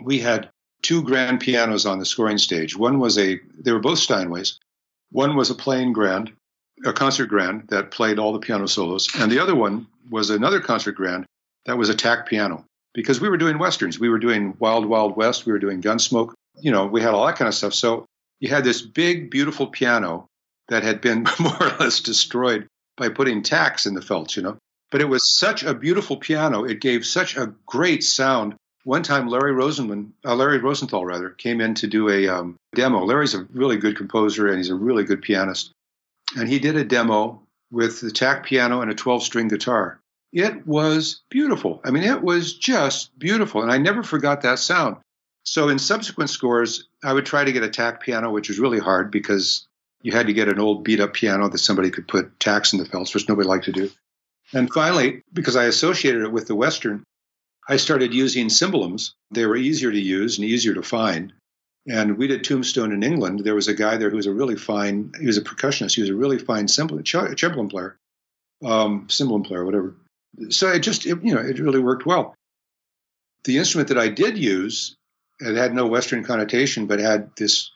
we 0.02 0.18
had 0.18 0.50
two 0.82 1.02
grand 1.02 1.40
pianos 1.40 1.86
on 1.86 1.98
the 1.98 2.04
scoring 2.04 2.38
stage. 2.38 2.76
One 2.76 2.98
was 2.98 3.18
a, 3.18 3.38
they 3.58 3.72
were 3.72 3.78
both 3.78 3.98
Steinways. 3.98 4.58
One 5.10 5.36
was 5.36 5.50
a 5.50 5.54
plain 5.54 5.92
grand, 5.92 6.32
a 6.84 6.92
concert 6.92 7.26
grand 7.26 7.68
that 7.68 7.90
played 7.90 8.18
all 8.18 8.32
the 8.32 8.38
piano 8.38 8.66
solos, 8.66 9.08
and 9.14 9.30
the 9.30 9.40
other 9.40 9.54
one 9.54 9.86
was 10.10 10.30
another 10.30 10.60
concert 10.60 10.92
grand 10.92 11.26
that 11.66 11.78
was 11.78 11.88
a 11.88 11.94
tack 11.94 12.26
piano 12.28 12.64
because 12.94 13.20
we 13.20 13.28
were 13.28 13.36
doing 13.36 13.58
westerns. 13.58 13.98
We 13.98 14.08
were 14.08 14.18
doing 14.18 14.54
Wild 14.58 14.86
Wild 14.86 15.16
West. 15.16 15.46
We 15.46 15.52
were 15.52 15.58
doing 15.58 15.82
Gunsmoke. 15.82 16.32
You 16.60 16.72
know, 16.72 16.86
we 16.86 17.00
had 17.00 17.14
all 17.14 17.26
that 17.26 17.36
kind 17.36 17.48
of 17.48 17.54
stuff. 17.54 17.74
So 17.74 18.06
you 18.40 18.48
had 18.48 18.64
this 18.64 18.82
big, 18.82 19.30
beautiful 19.30 19.66
piano 19.66 20.26
that 20.68 20.82
had 20.82 21.00
been 21.00 21.26
more 21.40 21.62
or 21.62 21.76
less 21.78 22.00
destroyed 22.00 22.66
by 22.96 23.08
putting 23.08 23.42
tacks 23.42 23.86
in 23.86 23.94
the 23.94 24.02
felts, 24.02 24.36
you 24.36 24.42
know. 24.42 24.58
But 24.90 25.00
it 25.00 25.08
was 25.08 25.36
such 25.36 25.62
a 25.62 25.74
beautiful 25.74 26.16
piano. 26.16 26.64
It 26.64 26.80
gave 26.80 27.04
such 27.04 27.36
a 27.36 27.54
great 27.66 28.02
sound. 28.02 28.54
One 28.84 29.02
time, 29.02 29.28
Larry 29.28 29.52
Rosenman, 29.52 30.12
uh, 30.24 30.34
Larry 30.34 30.58
Rosenthal 30.58 31.04
rather, 31.04 31.30
came 31.30 31.60
in 31.60 31.74
to 31.74 31.86
do 31.86 32.08
a 32.08 32.28
um, 32.28 32.56
demo. 32.74 33.04
Larry's 33.04 33.34
a 33.34 33.46
really 33.52 33.76
good 33.76 33.96
composer 33.96 34.46
and 34.46 34.56
he's 34.56 34.70
a 34.70 34.74
really 34.74 35.04
good 35.04 35.22
pianist. 35.22 35.72
And 36.36 36.48
he 36.48 36.58
did 36.58 36.76
a 36.76 36.84
demo 36.84 37.42
with 37.70 38.00
the 38.00 38.10
tack 38.10 38.46
piano 38.46 38.80
and 38.80 38.90
a 38.90 38.94
12 38.94 39.22
string 39.22 39.48
guitar. 39.48 40.00
It 40.32 40.66
was 40.66 41.22
beautiful. 41.30 41.80
I 41.84 41.90
mean, 41.90 42.02
it 42.02 42.22
was 42.22 42.54
just 42.54 43.18
beautiful. 43.18 43.62
And 43.62 43.72
I 43.72 43.78
never 43.78 44.02
forgot 44.02 44.42
that 44.42 44.58
sound. 44.58 44.96
So 45.44 45.68
in 45.68 45.78
subsequent 45.78 46.30
scores, 46.30 46.86
I 47.02 47.12
would 47.12 47.24
try 47.24 47.44
to 47.44 47.52
get 47.52 47.62
a 47.62 47.70
tack 47.70 48.02
piano, 48.02 48.30
which 48.30 48.48
was 48.48 48.58
really 48.58 48.78
hard 48.78 49.10
because 49.10 49.66
you 50.02 50.12
had 50.12 50.26
to 50.26 50.34
get 50.34 50.48
an 50.48 50.60
old 50.60 50.84
beat 50.84 51.00
up 51.00 51.14
piano 51.14 51.48
that 51.48 51.58
somebody 51.58 51.90
could 51.90 52.06
put 52.06 52.38
tacks 52.38 52.72
in 52.72 52.78
the 52.78 52.84
felts, 52.84 53.14
which 53.14 53.28
nobody 53.28 53.48
liked 53.48 53.64
to 53.64 53.72
do. 53.72 53.90
And 54.52 54.72
finally, 54.72 55.22
because 55.32 55.56
I 55.56 55.64
associated 55.64 56.22
it 56.22 56.32
with 56.32 56.46
the 56.46 56.54
Western, 56.54 57.04
I 57.68 57.76
started 57.76 58.14
using 58.14 58.48
cimbaloms. 58.48 59.12
They 59.30 59.44
were 59.44 59.56
easier 59.56 59.92
to 59.92 60.00
use 60.00 60.38
and 60.38 60.46
easier 60.46 60.74
to 60.74 60.82
find. 60.82 61.34
And 61.86 62.16
we 62.16 62.26
did 62.26 62.44
Tombstone 62.44 62.92
in 62.92 63.02
England. 63.02 63.40
There 63.40 63.54
was 63.54 63.68
a 63.68 63.74
guy 63.74 63.98
there 63.98 64.10
who 64.10 64.16
was 64.16 64.26
a 64.26 64.32
really 64.32 64.56
fine, 64.56 65.12
he 65.20 65.26
was 65.26 65.36
a 65.36 65.42
percussionist. 65.42 65.94
He 65.94 66.00
was 66.00 66.10
a 66.10 66.14
really 66.14 66.38
fine 66.38 66.66
cimbalom 66.66 67.70
player, 67.70 67.96
um, 68.64 69.06
player, 69.44 69.64
whatever. 69.64 69.96
So 70.48 70.68
it 70.68 70.80
just, 70.80 71.06
it, 71.06 71.22
you 71.22 71.34
know, 71.34 71.40
it 71.40 71.58
really 71.58 71.78
worked 71.78 72.06
well. 72.06 72.34
The 73.44 73.58
instrument 73.58 73.88
that 73.88 73.98
I 73.98 74.08
did 74.08 74.38
use, 74.38 74.96
it 75.38 75.56
had 75.56 75.74
no 75.74 75.86
Western 75.86 76.24
connotation, 76.24 76.86
but 76.86 77.00
had 77.00 77.30
this 77.36 77.70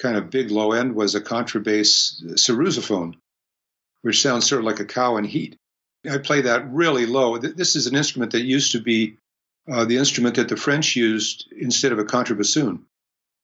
kind 0.00 0.16
of 0.16 0.30
big 0.30 0.50
low 0.50 0.72
end, 0.72 0.94
was 0.94 1.14
a 1.14 1.20
contrabass 1.20 2.22
sarrusophone, 2.34 3.14
which 4.02 4.22
sounds 4.22 4.46
sort 4.46 4.60
of 4.60 4.66
like 4.66 4.80
a 4.80 4.84
cow 4.84 5.16
in 5.16 5.24
heat. 5.24 5.56
I 6.10 6.18
play 6.18 6.42
that 6.42 6.70
really 6.70 7.06
low. 7.06 7.38
This 7.38 7.76
is 7.76 7.86
an 7.86 7.96
instrument 7.96 8.32
that 8.32 8.42
used 8.42 8.72
to 8.72 8.80
be 8.80 9.16
uh, 9.70 9.84
the 9.84 9.96
instrument 9.96 10.36
that 10.36 10.48
the 10.48 10.56
French 10.56 10.96
used 10.96 11.46
instead 11.56 11.92
of 11.92 11.98
a 11.98 12.04
contrabassoon. 12.04 12.80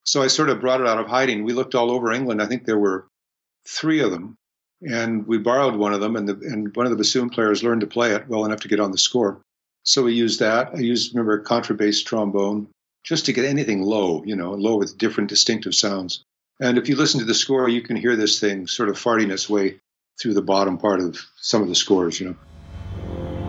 So 0.05 0.23
I 0.23 0.27
sort 0.29 0.51
of 0.51 0.61
brought 0.61 0.81
it 0.81 0.87
out 0.87 0.99
of 0.99 1.07
hiding. 1.07 1.45
We 1.45 1.53
looked 1.53 1.75
all 1.75 1.91
over 1.91 2.13
England. 2.13 2.43
I 2.43 2.47
think 2.47 2.65
there 2.65 2.79
were 2.79 3.07
three 3.67 4.01
of 4.01 4.11
them, 4.11 4.37
and 4.83 5.27
we 5.27 5.39
borrowed 5.39 5.77
one 5.77 5.95
of 5.95 6.01
them, 6.01 6.17
and, 6.17 6.29
the, 6.29 6.35
and 6.35 6.75
one 6.75 6.87
of 6.87 6.91
the 6.91 6.97
bassoon 6.97 7.31
players 7.31 7.63
learned 7.63 7.83
to 7.83 7.87
play 7.87 8.13
it 8.13 8.29
well 8.29 8.45
enough 8.45 8.61
to 8.61 8.69
get 8.69 8.81
on 8.81 8.93
the 8.93 8.99
score. 8.99 9.41
So 9.83 10.03
we 10.03 10.15
used 10.15 10.41
that. 10.41 10.71
I 10.75 10.79
used, 10.79 11.15
remember, 11.15 11.35
a 11.35 11.45
contrabass 11.45 12.05
trombone 12.05 12.69
just 13.05 13.27
to 13.27 13.33
get 13.33 13.47
anything 13.47 13.83
low, 13.83 14.23
you 14.25 14.37
know, 14.37 14.53
low 14.53 14.77
with 14.77 14.99
different 14.99 15.31
distinctive 15.31 15.75
sounds. 15.75 16.23
And 16.61 16.77
if 16.77 16.89
you 16.89 16.97
listen 16.97 17.21
to 17.21 17.27
the 17.27 17.35
score, 17.35 17.69
you 17.69 17.81
can 17.81 17.97
hear 17.97 18.17
this 18.17 18.41
thing 18.41 18.67
sort 18.67 18.91
of 18.91 18.97
farting 18.97 19.33
its 19.33 19.49
way 19.49 19.81
through 20.21 20.35
the 20.35 20.43
bottom 20.43 20.77
part 20.77 21.01
of 21.01 21.19
some 21.41 21.63
of 21.63 21.69
the 21.69 21.75
scores, 21.75 22.21
you 22.21 22.29
know. 22.29 22.37
Thank 23.03 23.35
you. 23.35 23.40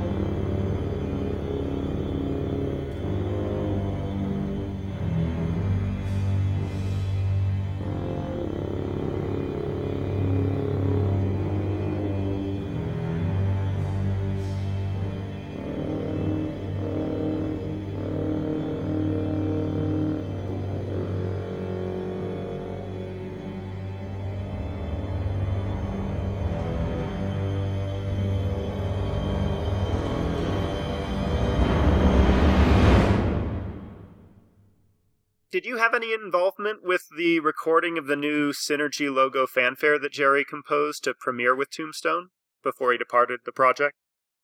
Recording 37.63 37.99
of 37.99 38.07
the 38.07 38.15
new 38.15 38.53
Cinergi 38.53 39.13
logo 39.13 39.45
fanfare 39.45 39.99
that 39.99 40.11
Jerry 40.11 40.43
composed 40.43 41.03
to 41.03 41.13
premiere 41.13 41.55
with 41.55 41.69
Tombstone 41.69 42.29
before 42.63 42.91
he 42.91 42.97
departed 42.97 43.41
the 43.45 43.51
project? 43.51 43.93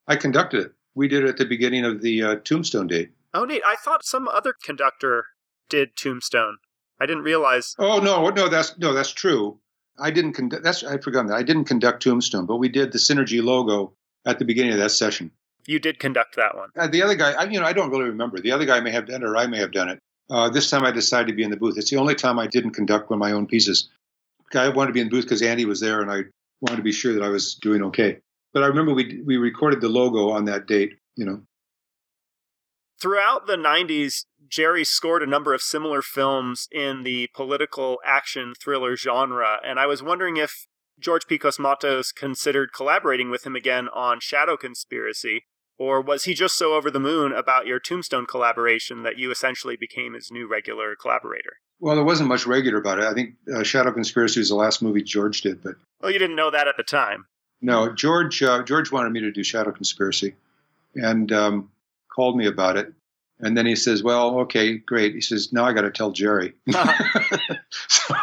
I 0.07 0.15
conducted 0.15 0.67
it. 0.67 0.73
We 0.93 1.07
did 1.07 1.23
it 1.23 1.29
at 1.29 1.37
the 1.37 1.45
beginning 1.45 1.83
of 1.83 2.03
the 2.03 2.21
uh, 2.21 2.35
Tombstone 2.35 2.85
date. 2.85 3.09
Oh, 3.33 3.43
neat. 3.43 3.63
I 3.65 3.75
thought 3.75 4.05
some 4.05 4.27
other 4.27 4.53
conductor 4.63 5.25
did 5.67 5.95
Tombstone. 5.95 6.57
I 7.01 7.07
didn't 7.07 7.23
realize. 7.23 7.73
Oh 7.79 7.97
no, 7.97 8.29
no, 8.29 8.49
that's 8.49 8.77
no, 8.77 8.93
that's 8.93 9.13
true. 9.13 9.57
I 9.97 10.11
didn't 10.11 10.33
conduct. 10.33 10.63
That's 10.63 10.83
I 10.83 10.99
forgot 10.99 11.25
that. 11.25 11.37
I 11.37 11.41
didn't 11.41 11.65
conduct 11.65 12.03
Tombstone, 12.03 12.45
but 12.45 12.57
we 12.57 12.69
did 12.69 12.91
the 12.91 12.99
Cinergi 12.99 13.43
logo 13.43 13.93
at 14.27 14.37
the 14.37 14.45
beginning 14.45 14.73
of 14.73 14.77
that 14.77 14.91
session. 14.91 15.31
You 15.65 15.79
did 15.79 15.97
conduct 15.97 16.35
that 16.35 16.55
one. 16.55 16.69
Uh, 16.77 16.85
the 16.85 17.01
other 17.01 17.15
guy, 17.15 17.31
I, 17.31 17.45
you 17.45 17.59
know, 17.59 17.65
I 17.65 17.73
don't 17.73 17.89
really 17.89 18.05
remember. 18.05 18.39
The 18.39 18.51
other 18.51 18.65
guy 18.65 18.79
may 18.79 18.91
have 18.91 19.07
done 19.07 19.23
it, 19.23 19.25
or 19.25 19.35
I 19.35 19.47
may 19.47 19.57
have 19.57 19.71
done 19.71 19.89
it. 19.89 19.99
Uh, 20.29 20.49
this 20.49 20.69
time 20.69 20.83
I 20.83 20.91
decided 20.91 21.27
to 21.27 21.33
be 21.33 21.43
in 21.43 21.51
the 21.51 21.57
booth. 21.57 21.77
It's 21.77 21.89
the 21.89 21.97
only 21.97 22.15
time 22.15 22.37
I 22.37 22.47
didn't 22.47 22.71
conduct 22.71 23.09
one 23.09 23.17
of 23.17 23.19
my 23.19 23.31
own 23.31 23.47
pieces. 23.47 23.89
I 24.53 24.69
wanted 24.69 24.87
to 24.87 24.93
be 24.93 25.01
in 25.01 25.07
the 25.07 25.11
booth 25.11 25.25
because 25.25 25.41
Andy 25.41 25.65
was 25.65 25.79
there 25.79 26.01
and 26.01 26.11
I 26.11 26.23
wanted 26.61 26.77
to 26.77 26.83
be 26.83 26.91
sure 26.91 27.13
that 27.13 27.23
I 27.23 27.29
was 27.29 27.55
doing 27.55 27.83
okay. 27.83 28.19
But 28.53 28.63
I 28.63 28.67
remember 28.67 28.93
we, 28.93 29.21
we 29.25 29.37
recorded 29.37 29.81
the 29.81 29.89
logo 29.89 30.29
on 30.29 30.45
that 30.45 30.67
date, 30.67 30.95
you 31.15 31.25
know. 31.25 31.41
Throughout 32.99 33.45
the 33.45 33.57
90s, 33.57 34.25
Jerry 34.49 34.83
scored 34.83 35.21
a 35.21 35.27
number 35.27 35.53
of 35.53 35.61
similar 35.61 36.01
films 36.01 36.67
in 36.71 37.03
the 37.03 37.29
political 37.33 37.99
action 38.03 38.53
thriller 38.59 38.95
genre, 38.95 39.59
and 39.63 39.79
I 39.79 39.85
was 39.85 40.01
wondering 40.01 40.37
if 40.37 40.67
George 40.99 41.27
P. 41.27 41.37
Considered 41.37 42.73
collaborating 42.73 43.29
with 43.29 43.45
him 43.45 43.55
again 43.55 43.87
on 43.93 44.19
Shadow 44.19 44.57
Conspiracy, 44.57 45.45
or 45.77 46.01
was 46.01 46.23
he 46.23 46.33
just 46.33 46.57
so 46.57 46.73
over 46.73 46.89
the 46.89 46.99
moon 46.99 47.31
about 47.31 47.67
your 47.67 47.79
Tombstone 47.79 48.25
collaboration 48.25 49.03
that 49.03 49.17
you 49.17 49.31
essentially 49.31 49.75
became 49.75 50.13
his 50.13 50.31
new 50.31 50.47
regular 50.47 50.95
collaborator? 50.95 51.57
Well, 51.79 51.95
there 51.95 52.03
wasn't 52.03 52.29
much 52.29 52.47
regular 52.47 52.79
about 52.79 52.99
it. 52.99 53.05
I 53.05 53.13
think 53.13 53.35
uh, 53.53 53.63
Shadow 53.63 53.91
Conspiracy 53.91 54.39
was 54.39 54.49
the 54.49 54.55
last 54.55 54.81
movie 54.81 55.03
George 55.03 55.41
did, 55.41 55.63
but 55.63 55.75
well, 56.01 56.11
you 56.11 56.19
didn't 56.19 56.35
know 56.35 56.51
that 56.51 56.67
at 56.67 56.77
the 56.77 56.83
time. 56.83 57.25
No, 57.61 57.93
George. 57.93 58.41
Uh, 58.41 58.63
George 58.63 58.91
wanted 58.91 59.11
me 59.11 59.21
to 59.21 59.31
do 59.31 59.43
Shadow 59.43 59.71
Conspiracy, 59.71 60.35
and 60.95 61.31
um, 61.31 61.69
called 62.13 62.35
me 62.35 62.47
about 62.47 62.77
it. 62.77 62.93
And 63.39 63.55
then 63.55 63.67
he 63.67 63.75
says, 63.75 64.01
"Well, 64.01 64.39
okay, 64.41 64.77
great." 64.77 65.13
He 65.13 65.21
says, 65.21 65.53
"Now 65.53 65.65
I 65.65 65.73
got 65.73 65.81
to 65.81 65.91
tell 65.91 66.11
Jerry." 66.11 66.53
so 67.69 68.15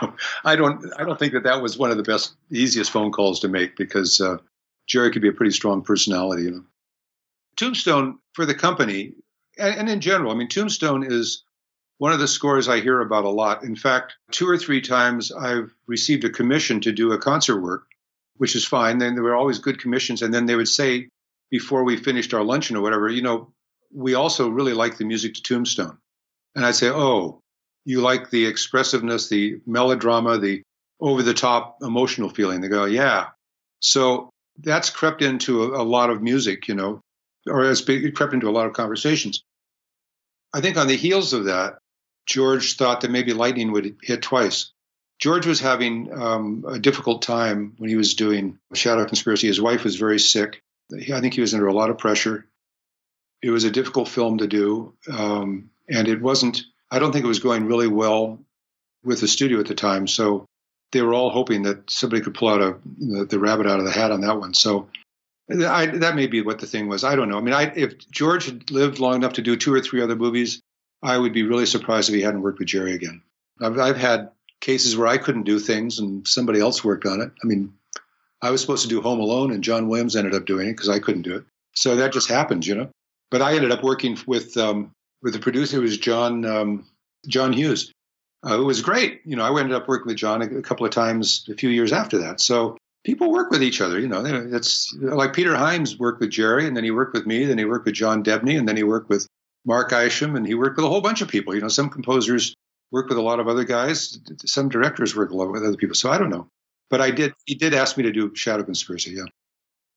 I 0.44 0.56
don't. 0.56 0.92
I 0.98 1.04
don't 1.04 1.18
think 1.18 1.34
that 1.34 1.44
that 1.44 1.62
was 1.62 1.78
one 1.78 1.92
of 1.92 1.96
the 1.96 2.02
best, 2.02 2.34
easiest 2.50 2.90
phone 2.90 3.12
calls 3.12 3.40
to 3.40 3.48
make 3.48 3.76
because 3.76 4.20
uh, 4.20 4.38
Jerry 4.88 5.12
could 5.12 5.22
be 5.22 5.28
a 5.28 5.32
pretty 5.32 5.52
strong 5.52 5.82
personality, 5.82 6.44
you 6.44 6.50
know. 6.50 6.64
Tombstone 7.56 8.18
for 8.32 8.46
the 8.46 8.54
company, 8.54 9.14
and, 9.58 9.88
in 9.88 10.00
general, 10.00 10.32
I 10.32 10.34
mean, 10.34 10.48
Tombstone 10.48 11.04
is 11.04 11.44
one 11.98 12.12
of 12.12 12.18
the 12.18 12.28
scores 12.28 12.68
I 12.68 12.80
hear 12.80 13.00
about 13.00 13.24
a 13.24 13.30
lot. 13.30 13.62
In 13.62 13.76
fact, 13.76 14.14
two 14.32 14.48
or 14.48 14.58
three 14.58 14.80
times 14.80 15.30
I've 15.30 15.72
received 15.86 16.24
a 16.24 16.30
commission 16.30 16.80
to 16.80 16.92
do 16.92 17.12
a 17.12 17.18
concert 17.18 17.60
work, 17.60 17.84
which 18.36 18.56
is 18.56 18.64
fine. 18.64 18.98
Then 18.98 19.14
there 19.14 19.22
were 19.22 19.36
always 19.36 19.60
good 19.60 19.80
commissions. 19.80 20.20
And 20.22 20.34
then 20.34 20.46
they 20.46 20.56
would 20.56 20.68
say, 20.68 21.08
before 21.50 21.84
we 21.84 21.96
finished 21.96 22.34
our 22.34 22.42
luncheon 22.42 22.76
or 22.76 22.82
whatever, 22.82 23.08
you 23.08 23.22
know, 23.22 23.52
we 23.92 24.14
also 24.14 24.48
really 24.48 24.72
like 24.72 24.98
the 24.98 25.04
music 25.04 25.34
to 25.34 25.42
Tombstone. 25.42 25.98
And 26.56 26.66
I'd 26.66 26.74
say, 26.74 26.90
oh, 26.90 27.40
you 27.84 28.00
like 28.00 28.30
the 28.30 28.46
expressiveness, 28.46 29.28
the 29.28 29.60
melodrama, 29.64 30.38
the 30.38 30.62
over 31.00 31.22
the 31.22 31.34
top 31.34 31.78
emotional 31.80 32.28
feeling. 32.28 32.60
They 32.60 32.68
go, 32.68 32.86
yeah. 32.86 33.26
So 33.80 34.30
that's 34.58 34.90
crept 34.90 35.22
into 35.22 35.62
a, 35.62 35.82
a 35.82 35.84
lot 35.84 36.10
of 36.10 36.22
music, 36.22 36.66
you 36.66 36.74
know, 36.74 37.00
or 37.48 37.64
has 37.64 37.80
crept 37.82 38.34
into 38.34 38.48
a 38.48 38.52
lot 38.52 38.66
of 38.66 38.72
conversations. 38.72 39.42
I 40.52 40.60
think 40.60 40.76
on 40.76 40.86
the 40.86 40.96
heels 40.96 41.32
of 41.32 41.46
that, 41.46 41.78
George 42.26 42.76
thought 42.76 43.02
that 43.02 43.10
maybe 43.10 43.32
lightning 43.32 43.72
would 43.72 43.96
hit 44.02 44.22
twice. 44.22 44.72
George 45.18 45.46
was 45.46 45.60
having 45.60 46.12
um, 46.12 46.64
a 46.66 46.78
difficult 46.78 47.22
time 47.22 47.74
when 47.78 47.90
he 47.90 47.96
was 47.96 48.14
doing 48.14 48.58
Shadow 48.72 49.04
Conspiracy. 49.04 49.46
His 49.46 49.60
wife 49.60 49.84
was 49.84 49.96
very 49.96 50.18
sick. 50.18 50.60
I 50.92 51.20
think 51.20 51.34
he 51.34 51.40
was 51.40 51.54
under 51.54 51.66
a 51.66 51.72
lot 51.72 51.90
of 51.90 51.98
pressure. 51.98 52.46
It 53.42 53.50
was 53.50 53.64
a 53.64 53.70
difficult 53.70 54.08
film 54.08 54.38
to 54.38 54.46
do, 54.46 54.94
um, 55.10 55.70
and 55.88 56.08
it 56.08 56.20
wasn't. 56.20 56.62
I 56.90 56.98
don't 56.98 57.12
think 57.12 57.24
it 57.24 57.28
was 57.28 57.40
going 57.40 57.66
really 57.66 57.88
well 57.88 58.40
with 59.04 59.20
the 59.20 59.28
studio 59.28 59.60
at 59.60 59.66
the 59.66 59.74
time. 59.74 60.06
So 60.06 60.46
they 60.92 61.02
were 61.02 61.14
all 61.14 61.30
hoping 61.30 61.62
that 61.62 61.90
somebody 61.90 62.22
could 62.22 62.34
pull 62.34 62.48
out 62.48 62.62
a 62.62 62.78
the, 62.98 63.24
the 63.26 63.38
rabbit 63.38 63.66
out 63.66 63.80
of 63.80 63.84
the 63.84 63.90
hat 63.90 64.10
on 64.10 64.22
that 64.22 64.38
one. 64.38 64.54
So 64.54 64.88
I, 65.50 65.86
that 65.86 66.16
may 66.16 66.26
be 66.26 66.40
what 66.40 66.58
the 66.58 66.66
thing 66.66 66.88
was. 66.88 67.04
I 67.04 67.16
don't 67.16 67.28
know. 67.28 67.38
I 67.38 67.40
mean, 67.42 67.54
I, 67.54 67.72
if 67.74 68.10
George 68.10 68.46
had 68.46 68.70
lived 68.70 68.98
long 68.98 69.16
enough 69.16 69.34
to 69.34 69.42
do 69.42 69.56
two 69.56 69.74
or 69.74 69.80
three 69.80 70.02
other 70.02 70.16
movies, 70.16 70.60
I 71.02 71.18
would 71.18 71.34
be 71.34 71.42
really 71.42 71.66
surprised 71.66 72.08
if 72.08 72.14
he 72.14 72.22
hadn't 72.22 72.42
worked 72.42 72.58
with 72.58 72.68
Jerry 72.68 72.94
again. 72.94 73.22
I've, 73.60 73.78
I've 73.78 73.96
had 73.96 74.30
cases 74.60 74.96
where 74.96 75.06
I 75.06 75.18
couldn't 75.18 75.42
do 75.42 75.58
things 75.58 75.98
and 75.98 76.26
somebody 76.26 76.60
else 76.60 76.82
worked 76.82 77.04
on 77.04 77.20
it. 77.20 77.30
I 77.42 77.46
mean, 77.46 77.74
I 78.40 78.50
was 78.50 78.60
supposed 78.60 78.82
to 78.82 78.88
do 78.88 79.00
Home 79.00 79.20
Alone, 79.20 79.52
and 79.52 79.64
John 79.64 79.88
Williams 79.88 80.16
ended 80.16 80.34
up 80.34 80.44
doing 80.44 80.68
it 80.68 80.72
because 80.72 80.88
I 80.88 80.98
couldn't 80.98 81.22
do 81.22 81.36
it. 81.36 81.44
So 81.74 81.96
that 81.96 82.12
just 82.12 82.28
happens, 82.28 82.66
you 82.66 82.74
know. 82.74 82.90
But 83.30 83.42
I 83.42 83.54
ended 83.54 83.72
up 83.72 83.82
working 83.82 84.18
with 84.26 84.56
um, 84.56 84.92
with 85.22 85.32
the 85.32 85.38
producer, 85.38 85.76
who 85.76 85.82
was 85.82 85.98
John 85.98 86.44
um, 86.44 86.86
John 87.26 87.52
Hughes. 87.52 87.92
Uh, 88.46 88.60
it 88.60 88.64
was 88.64 88.82
great. 88.82 89.22
You 89.24 89.36
know, 89.36 89.44
I 89.44 89.60
ended 89.60 89.74
up 89.74 89.88
working 89.88 90.08
with 90.08 90.18
John 90.18 90.42
a, 90.42 90.58
a, 90.58 90.62
couple 90.62 90.84
of 90.84 90.92
times 90.92 91.48
a 91.50 91.54
few 91.54 91.70
years 91.70 91.92
after 91.92 92.18
that. 92.18 92.40
So 92.40 92.76
people 93.04 93.30
work 93.30 93.50
with 93.50 93.62
each 93.62 93.80
other. 93.80 94.00
You 94.00 94.08
know, 94.08 94.24
it's 94.24 94.94
like 95.00 95.32
Peter 95.32 95.54
Hyams 95.54 95.98
worked 95.98 96.20
with 96.20 96.30
Jerry, 96.30 96.66
and 96.66 96.76
then 96.76 96.84
he 96.84 96.90
worked 96.90 97.14
with 97.14 97.26
me, 97.26 97.44
then 97.44 97.58
he 97.58 97.64
worked 97.64 97.84
with 97.84 97.94
John 97.94 98.24
Debney, 98.24 98.58
and 98.58 98.68
then 98.68 98.76
he 98.76 98.82
worked 98.82 99.08
with 99.08 99.28
Mark 99.64 99.92
Isham, 99.92 100.36
and 100.36 100.46
he 100.46 100.54
worked 100.54 100.76
with 100.76 100.84
a 100.84 100.88
whole 100.88 101.00
bunch 101.00 101.20
of 101.20 101.28
people. 101.28 101.54
You 101.54 101.60
know, 101.60 101.68
some 101.68 101.90
composers 101.90 102.54
work 102.90 103.08
with 103.08 103.18
a 103.18 103.22
lot 103.22 103.40
of 103.40 103.48
other 103.48 103.64
guys. 103.64 104.18
Some 104.44 104.68
directors 104.68 105.16
work 105.16 105.30
a 105.30 105.36
lot 105.36 105.50
with 105.50 105.62
other 105.62 105.76
people. 105.76 105.94
So 105.94 106.10
I 106.10 106.18
don't 106.18 106.30
know. 106.30 106.48
But 106.90 107.00
I 107.00 107.10
did. 107.10 107.32
He 107.46 107.54
did 107.54 107.74
ask 107.74 107.96
me 107.96 108.02
to 108.04 108.12
do 108.12 108.34
Shadow 108.34 108.62
Conspiracy. 108.62 109.12
Yeah. 109.12 109.24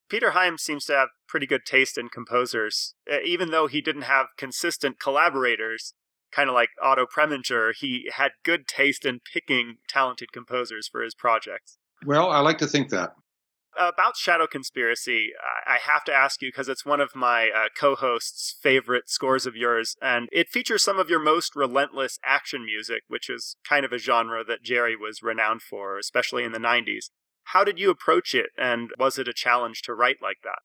Peter 0.09 0.31
Hyams 0.31 0.61
seems 0.61 0.85
to 0.85 0.93
have 0.93 1.09
pretty 1.27 1.45
good 1.45 1.65
taste 1.65 1.97
in 1.97 2.07
composers, 2.07 2.93
even 3.25 3.51
though 3.51 3.67
he 3.67 3.81
didn't 3.81 4.03
have 4.03 4.27
consistent 4.37 4.99
collaborators. 4.99 5.93
Kind 6.31 6.49
of 6.49 6.55
like 6.55 6.69
Otto 6.81 7.05
Preminger, 7.05 7.71
he 7.77 8.09
had 8.13 8.31
good 8.43 8.67
taste 8.67 9.05
in 9.05 9.19
picking 9.19 9.77
talented 9.87 10.31
composers 10.31 10.87
for 10.87 11.01
his 11.01 11.13
projects. 11.13 11.77
Well, 12.05 12.31
I 12.31 12.39
like 12.39 12.59
to 12.59 12.67
think 12.67 12.89
that 12.89 13.13
about 13.77 14.17
Shadow 14.17 14.47
Conspiracy, 14.47 15.31
I 15.65 15.77
have 15.77 16.03
to 16.05 16.13
ask 16.13 16.41
you 16.41 16.49
because 16.49 16.69
it's 16.69 16.85
one 16.85 16.99
of 16.99 17.15
my 17.15 17.49
uh, 17.49 17.67
co 17.77 17.95
hosts' 17.95 18.55
favorite 18.61 19.09
scores 19.09 19.45
of 19.45 19.55
yours, 19.55 19.95
and 20.01 20.27
it 20.31 20.49
features 20.49 20.83
some 20.83 20.99
of 20.99 21.09
your 21.09 21.19
most 21.19 21.55
relentless 21.55 22.19
action 22.25 22.65
music, 22.65 23.03
which 23.07 23.29
is 23.29 23.55
kind 23.67 23.85
of 23.85 23.91
a 23.91 23.97
genre 23.97 24.43
that 24.43 24.63
Jerry 24.63 24.95
was 24.95 25.21
renowned 25.21 25.61
for, 25.61 25.97
especially 25.97 26.43
in 26.43 26.51
the 26.51 26.59
90s. 26.59 27.09
How 27.45 27.63
did 27.63 27.79
you 27.79 27.89
approach 27.89 28.33
it, 28.33 28.47
and 28.57 28.91
was 28.99 29.17
it 29.17 29.27
a 29.27 29.33
challenge 29.33 29.81
to 29.83 29.93
write 29.93 30.17
like 30.21 30.39
that? 30.43 30.59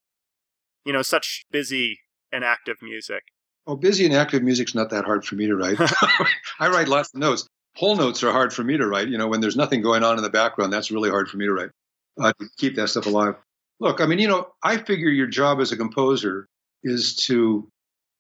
You 0.85 0.93
know, 0.93 1.03
such 1.03 1.45
busy 1.51 2.01
and 2.33 2.45
active 2.45 2.77
music. 2.83 3.23
Oh, 3.67 3.77
busy 3.77 4.05
and 4.05 4.15
active 4.15 4.43
music's 4.43 4.75
not 4.75 4.91
that 4.91 5.05
hard 5.05 5.25
for 5.25 5.37
me 5.37 5.47
to 5.47 5.55
write. 5.55 5.77
I 6.59 6.69
write 6.69 6.89
lots 6.89 7.11
of 7.15 7.21
notes. 7.21 7.47
Whole 7.77 7.97
notes 7.97 8.23
are 8.23 8.33
hard 8.33 8.53
for 8.53 8.63
me 8.63 8.77
to 8.77 8.87
write. 8.87 9.09
You 9.09 9.19
know, 9.19 9.29
when 9.29 9.41
there's 9.41 9.57
nothing 9.57 9.83
going 9.83 10.05
on 10.05 10.17
in 10.17 10.23
the 10.23 10.31
background, 10.31 10.73
that's 10.73 10.91
really 10.91 11.11
hard 11.11 11.29
for 11.29 11.37
me 11.37 11.47
to 11.47 11.53
write 11.53 11.71
uh, 12.21 12.33
to 12.39 12.49
keep 12.57 12.77
that 12.77 12.89
stuff 12.89 13.07
alive. 13.07 13.37
Look, 13.81 14.01
I 14.01 14.07
mean, 14.07 14.19
you 14.19 14.29
know, 14.29 14.49
I 14.63 14.77
figure 14.77 15.09
your 15.09 15.27
job 15.27 15.61
as 15.61 15.73
a 15.73 15.77
composer 15.77 16.47
is 16.85 17.17
to 17.27 17.69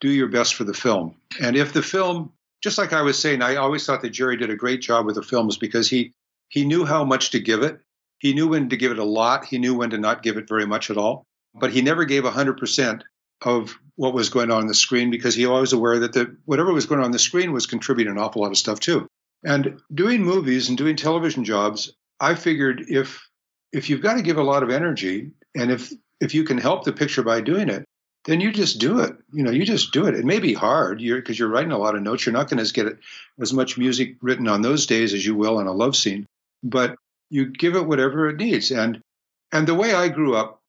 do 0.00 0.10
your 0.10 0.28
best 0.28 0.54
for 0.54 0.64
the 0.64 0.74
film. 0.74 1.16
And 1.40 1.56
if 1.56 1.72
the 1.72 1.82
film, 1.82 2.32
just 2.62 2.78
like 2.78 2.92
I 2.92 3.02
was 3.02 3.18
saying, 3.18 3.42
I 3.42 3.56
always 3.56 3.84
thought 3.84 4.02
that 4.02 4.10
Jerry 4.10 4.36
did 4.36 4.50
a 4.50 4.56
great 4.56 4.80
job 4.80 5.06
with 5.06 5.16
the 5.16 5.22
films 5.22 5.56
because 5.56 5.88
he 5.88 6.12
he 6.48 6.64
knew 6.64 6.84
how 6.84 7.04
much 7.04 7.30
to 7.30 7.40
give 7.40 7.62
it. 7.62 7.80
He 8.18 8.34
knew 8.34 8.48
when 8.48 8.68
to 8.68 8.76
give 8.76 8.92
it 8.92 8.98
a 8.98 9.04
lot. 9.04 9.46
He 9.46 9.58
knew 9.58 9.74
when 9.74 9.90
to 9.90 9.98
not 9.98 10.22
give 10.22 10.36
it 10.36 10.48
very 10.48 10.66
much 10.66 10.90
at 10.90 10.98
all. 10.98 11.24
But 11.54 11.72
he 11.72 11.82
never 11.82 12.04
gave 12.04 12.24
100% 12.24 13.02
of 13.44 13.78
what 13.96 14.14
was 14.14 14.28
going 14.28 14.50
on, 14.50 14.62
on 14.62 14.66
the 14.66 14.74
screen 14.74 15.10
because 15.10 15.34
he 15.34 15.46
was 15.46 15.50
always 15.50 15.72
aware 15.72 15.98
that 16.00 16.12
the, 16.12 16.36
whatever 16.44 16.72
was 16.72 16.86
going 16.86 17.00
on, 17.00 17.06
on 17.06 17.10
the 17.10 17.18
screen 17.18 17.52
was 17.52 17.66
contributing 17.66 18.12
an 18.12 18.18
awful 18.18 18.42
lot 18.42 18.50
of 18.50 18.58
stuff 18.58 18.80
too. 18.80 19.06
And 19.44 19.80
doing 19.92 20.22
movies 20.22 20.68
and 20.68 20.78
doing 20.78 20.96
television 20.96 21.44
jobs, 21.44 21.92
I 22.20 22.34
figured 22.34 22.86
if 22.88 23.28
if 23.72 23.88
you've 23.88 24.02
got 24.02 24.14
to 24.14 24.22
give 24.22 24.38
a 24.38 24.42
lot 24.42 24.62
of 24.62 24.70
energy 24.70 25.32
and 25.54 25.70
if 25.70 25.92
if 26.20 26.34
you 26.34 26.44
can 26.44 26.58
help 26.58 26.84
the 26.84 26.92
picture 26.92 27.22
by 27.22 27.40
doing 27.40 27.68
it 27.68 27.84
then 28.24 28.40
you 28.40 28.52
just 28.52 28.78
do 28.78 29.00
it. 29.00 29.16
You 29.32 29.42
know 29.42 29.50
you 29.50 29.64
just 29.64 29.92
do 29.92 30.06
it. 30.06 30.14
It 30.14 30.24
may 30.24 30.38
be 30.38 30.54
hard 30.54 30.98
because 30.98 31.38
you're, 31.38 31.48
you're, 31.48 31.54
writing 31.54 31.72
a 31.72 31.78
lot 31.78 31.96
of 31.96 32.02
notes. 32.02 32.24
You're 32.24 32.32
not 32.32 32.48
going 32.48 32.64
to 32.64 32.72
get 32.72 32.98
as 33.40 33.52
much 33.52 33.76
music 33.76 34.16
written 34.20 34.46
on 34.46 34.62
those 34.62 34.86
days 34.86 35.12
as 35.12 35.26
you 35.26 35.34
will 35.34 35.58
on 35.58 35.66
a 35.66 35.72
love 35.72 35.96
scene 35.96 36.28
but 36.62 36.96
you 37.30 37.46
give 37.46 37.76
it 37.76 37.86
whatever 37.86 38.28
it 38.28 38.36
needs. 38.36 38.70
And 38.70 39.02
and 39.50 39.66
the 39.66 39.74
way 39.74 39.92
i 39.92 40.08
grew 40.08 40.34
up 40.34 40.60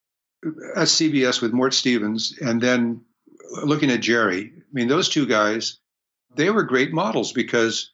at 0.75 0.87
cbs 0.87 1.41
with 1.41 1.53
mort 1.53 1.73
Stevens 1.73 2.37
and 2.41 2.59
then 2.59 3.01
looking 3.63 3.91
at 3.91 4.01
jerry 4.01 4.51
i 4.57 4.61
mean 4.73 4.89
those 4.89 5.07
two 5.07 5.25
guys 5.25 5.77
they 6.35 6.49
were 6.49 6.63
great 6.63 6.91
models 6.91 7.31
because 7.31 7.91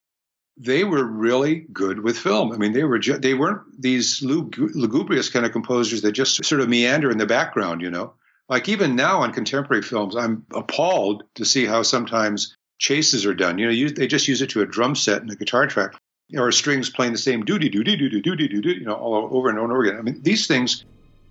they 0.60 0.84
were 0.84 1.06
really 1.06 1.66
good 1.72 2.02
with 2.02 2.18
film. 2.18 2.52
I 2.52 2.58
mean, 2.58 2.74
they 2.74 2.84
were 2.84 3.00
ju- 3.00 3.18
they 3.18 3.34
weren't 3.34 3.62
these 3.82 4.22
lugubrious 4.22 5.30
kind 5.30 5.46
of 5.46 5.54
composers 5.54 6.02
that 6.02 6.12
just 6.12 6.44
sort 6.44 6.62
of 6.62 6.68
meander 6.68 7.10
in 7.10 7.18
the 7.18 7.26
background, 7.26 7.82
you 7.82 7.90
know. 7.90 8.14
Like 8.50 8.68
even 8.68 8.96
now 8.96 9.22
on 9.22 9.32
contemporary 9.32 9.84
films, 9.84 10.16
I'm 10.16 10.46
appalled 10.54 11.24
to 11.36 11.46
see 11.46 11.66
how 11.66 11.84
sometimes 11.84 12.58
chases 12.78 13.26
are 13.26 13.34
done. 13.34 13.58
You 13.58 13.68
know, 13.68 13.72
you, 13.72 13.90
they 13.90 14.08
just 14.08 14.28
use 14.28 14.42
it 14.42 14.50
to 14.52 14.62
a 14.62 14.66
drum 14.66 14.96
set 14.96 15.22
and 15.22 15.32
a 15.32 15.36
guitar 15.36 15.66
track, 15.68 15.96
or 16.36 16.52
strings 16.52 16.90
playing 16.90 17.14
the 17.14 17.18
same 17.18 17.46
doody 17.46 17.70
doody 17.70 17.96
doody 17.96 18.22
doody 18.22 18.48
doody, 18.50 18.80
you 18.80 18.86
know, 18.86 18.96
all 18.96 19.30
over 19.32 19.50
and 19.50 19.58
over 19.58 19.66
and 19.66 19.72
over 19.72 19.84
again. 19.84 19.98
I 19.98 20.02
mean, 20.02 20.22
these 20.22 20.46
things 20.46 20.84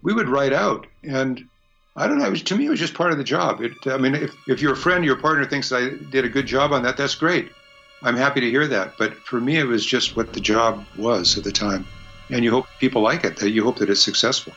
we 0.03 0.15
would 0.15 0.29
write 0.29 0.55
out, 0.55 0.87
and 1.03 1.45
I 1.97 2.07
don't 2.07 2.19
know. 2.19 2.31
Was, 2.31 2.43
to 2.45 2.57
me, 2.57 2.67
it 2.67 2.71
was 2.71 2.81
just 2.81 2.95
part 2.95 3.13
of 3.13 3.19
the 3.19 3.25
job. 3.25 3.61
It, 3.61 3.73
I 3.87 3.99
mean, 3.99 4.15
if 4.15 4.35
if 4.47 4.63
your 4.63 4.75
friend, 4.75 5.05
your 5.05 5.17
partner 5.17 5.45
thinks 5.45 5.71
I 5.71 5.91
did 5.91 6.25
a 6.25 6.31
good 6.31 6.47
job 6.47 6.73
on 6.73 6.83
that, 6.85 6.97
that's 6.97 7.17
great. 7.17 7.51
I'm 8.03 8.17
happy 8.17 8.41
to 8.41 8.51
hear 8.51 8.67
that. 8.69 8.97
But 8.97 9.15
for 9.27 9.41
me, 9.41 9.57
it 9.57 9.67
was 9.67 9.85
just 9.85 10.17
what 10.17 10.33
the 10.33 10.41
job 10.41 10.85
was 10.97 11.37
at 11.37 11.45
the 11.45 11.53
time. 11.53 11.87
And 12.31 12.45
you 12.45 12.51
hope 12.51 12.67
people 12.79 13.03
like 13.03 13.25
it, 13.25 13.37
that 13.39 13.51
you 13.51 13.65
hope 13.65 13.79
that 13.79 13.91
it's 13.91 14.05
successful. 14.05 14.53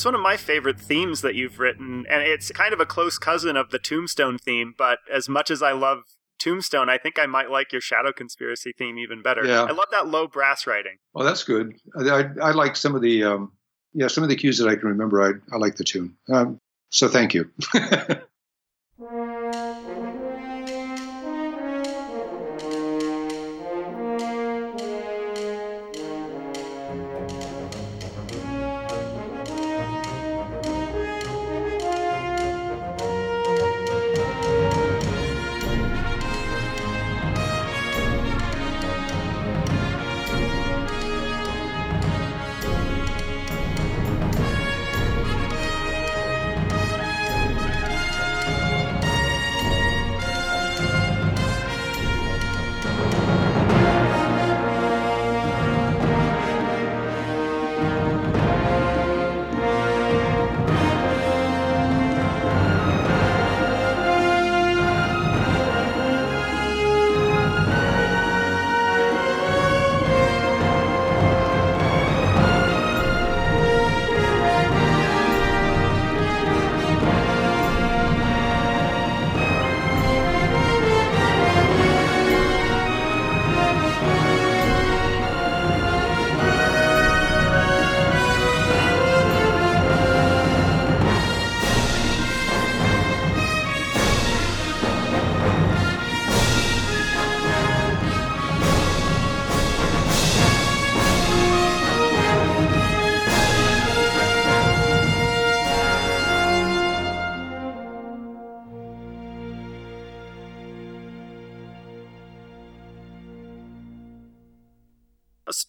It's 0.00 0.04
one 0.06 0.14
of 0.14 0.22
my 0.22 0.38
favorite 0.38 0.80
themes 0.80 1.20
that 1.20 1.34
you've 1.34 1.58
written, 1.58 2.06
and 2.08 2.22
it's 2.22 2.50
kind 2.52 2.72
of 2.72 2.80
a 2.80 2.86
close 2.86 3.18
cousin 3.18 3.54
of 3.54 3.68
the 3.68 3.78
Tombstone 3.78 4.38
theme. 4.38 4.74
But 4.78 5.00
as 5.12 5.28
much 5.28 5.50
as 5.50 5.62
I 5.62 5.72
love 5.72 6.04
Tombstone, 6.38 6.88
I 6.88 6.96
think 6.96 7.18
I 7.18 7.26
might 7.26 7.50
like 7.50 7.70
your 7.70 7.82
Shadow 7.82 8.10
Conspiracy 8.10 8.72
theme 8.72 8.98
even 8.98 9.20
better. 9.20 9.44
Yeah. 9.44 9.64
I 9.64 9.72
love 9.72 9.88
that 9.90 10.08
low 10.08 10.26
brass 10.26 10.66
writing. 10.66 10.96
Well, 11.12 11.26
that's 11.26 11.44
good. 11.44 11.74
I, 11.98 12.08
I, 12.08 12.24
I 12.40 12.50
like 12.52 12.76
some 12.76 12.94
of 12.94 13.02
the 13.02 13.24
um, 13.24 13.52
yeah 13.92 14.08
some 14.08 14.24
of 14.24 14.30
the 14.30 14.36
cues 14.36 14.56
that 14.56 14.68
I 14.68 14.74
can 14.74 14.88
remember. 14.88 15.20
I 15.22 15.54
I 15.54 15.58
like 15.58 15.76
the 15.76 15.84
tune. 15.84 16.16
Um, 16.30 16.58
so 16.88 17.06
thank 17.06 17.34
you. 17.34 17.50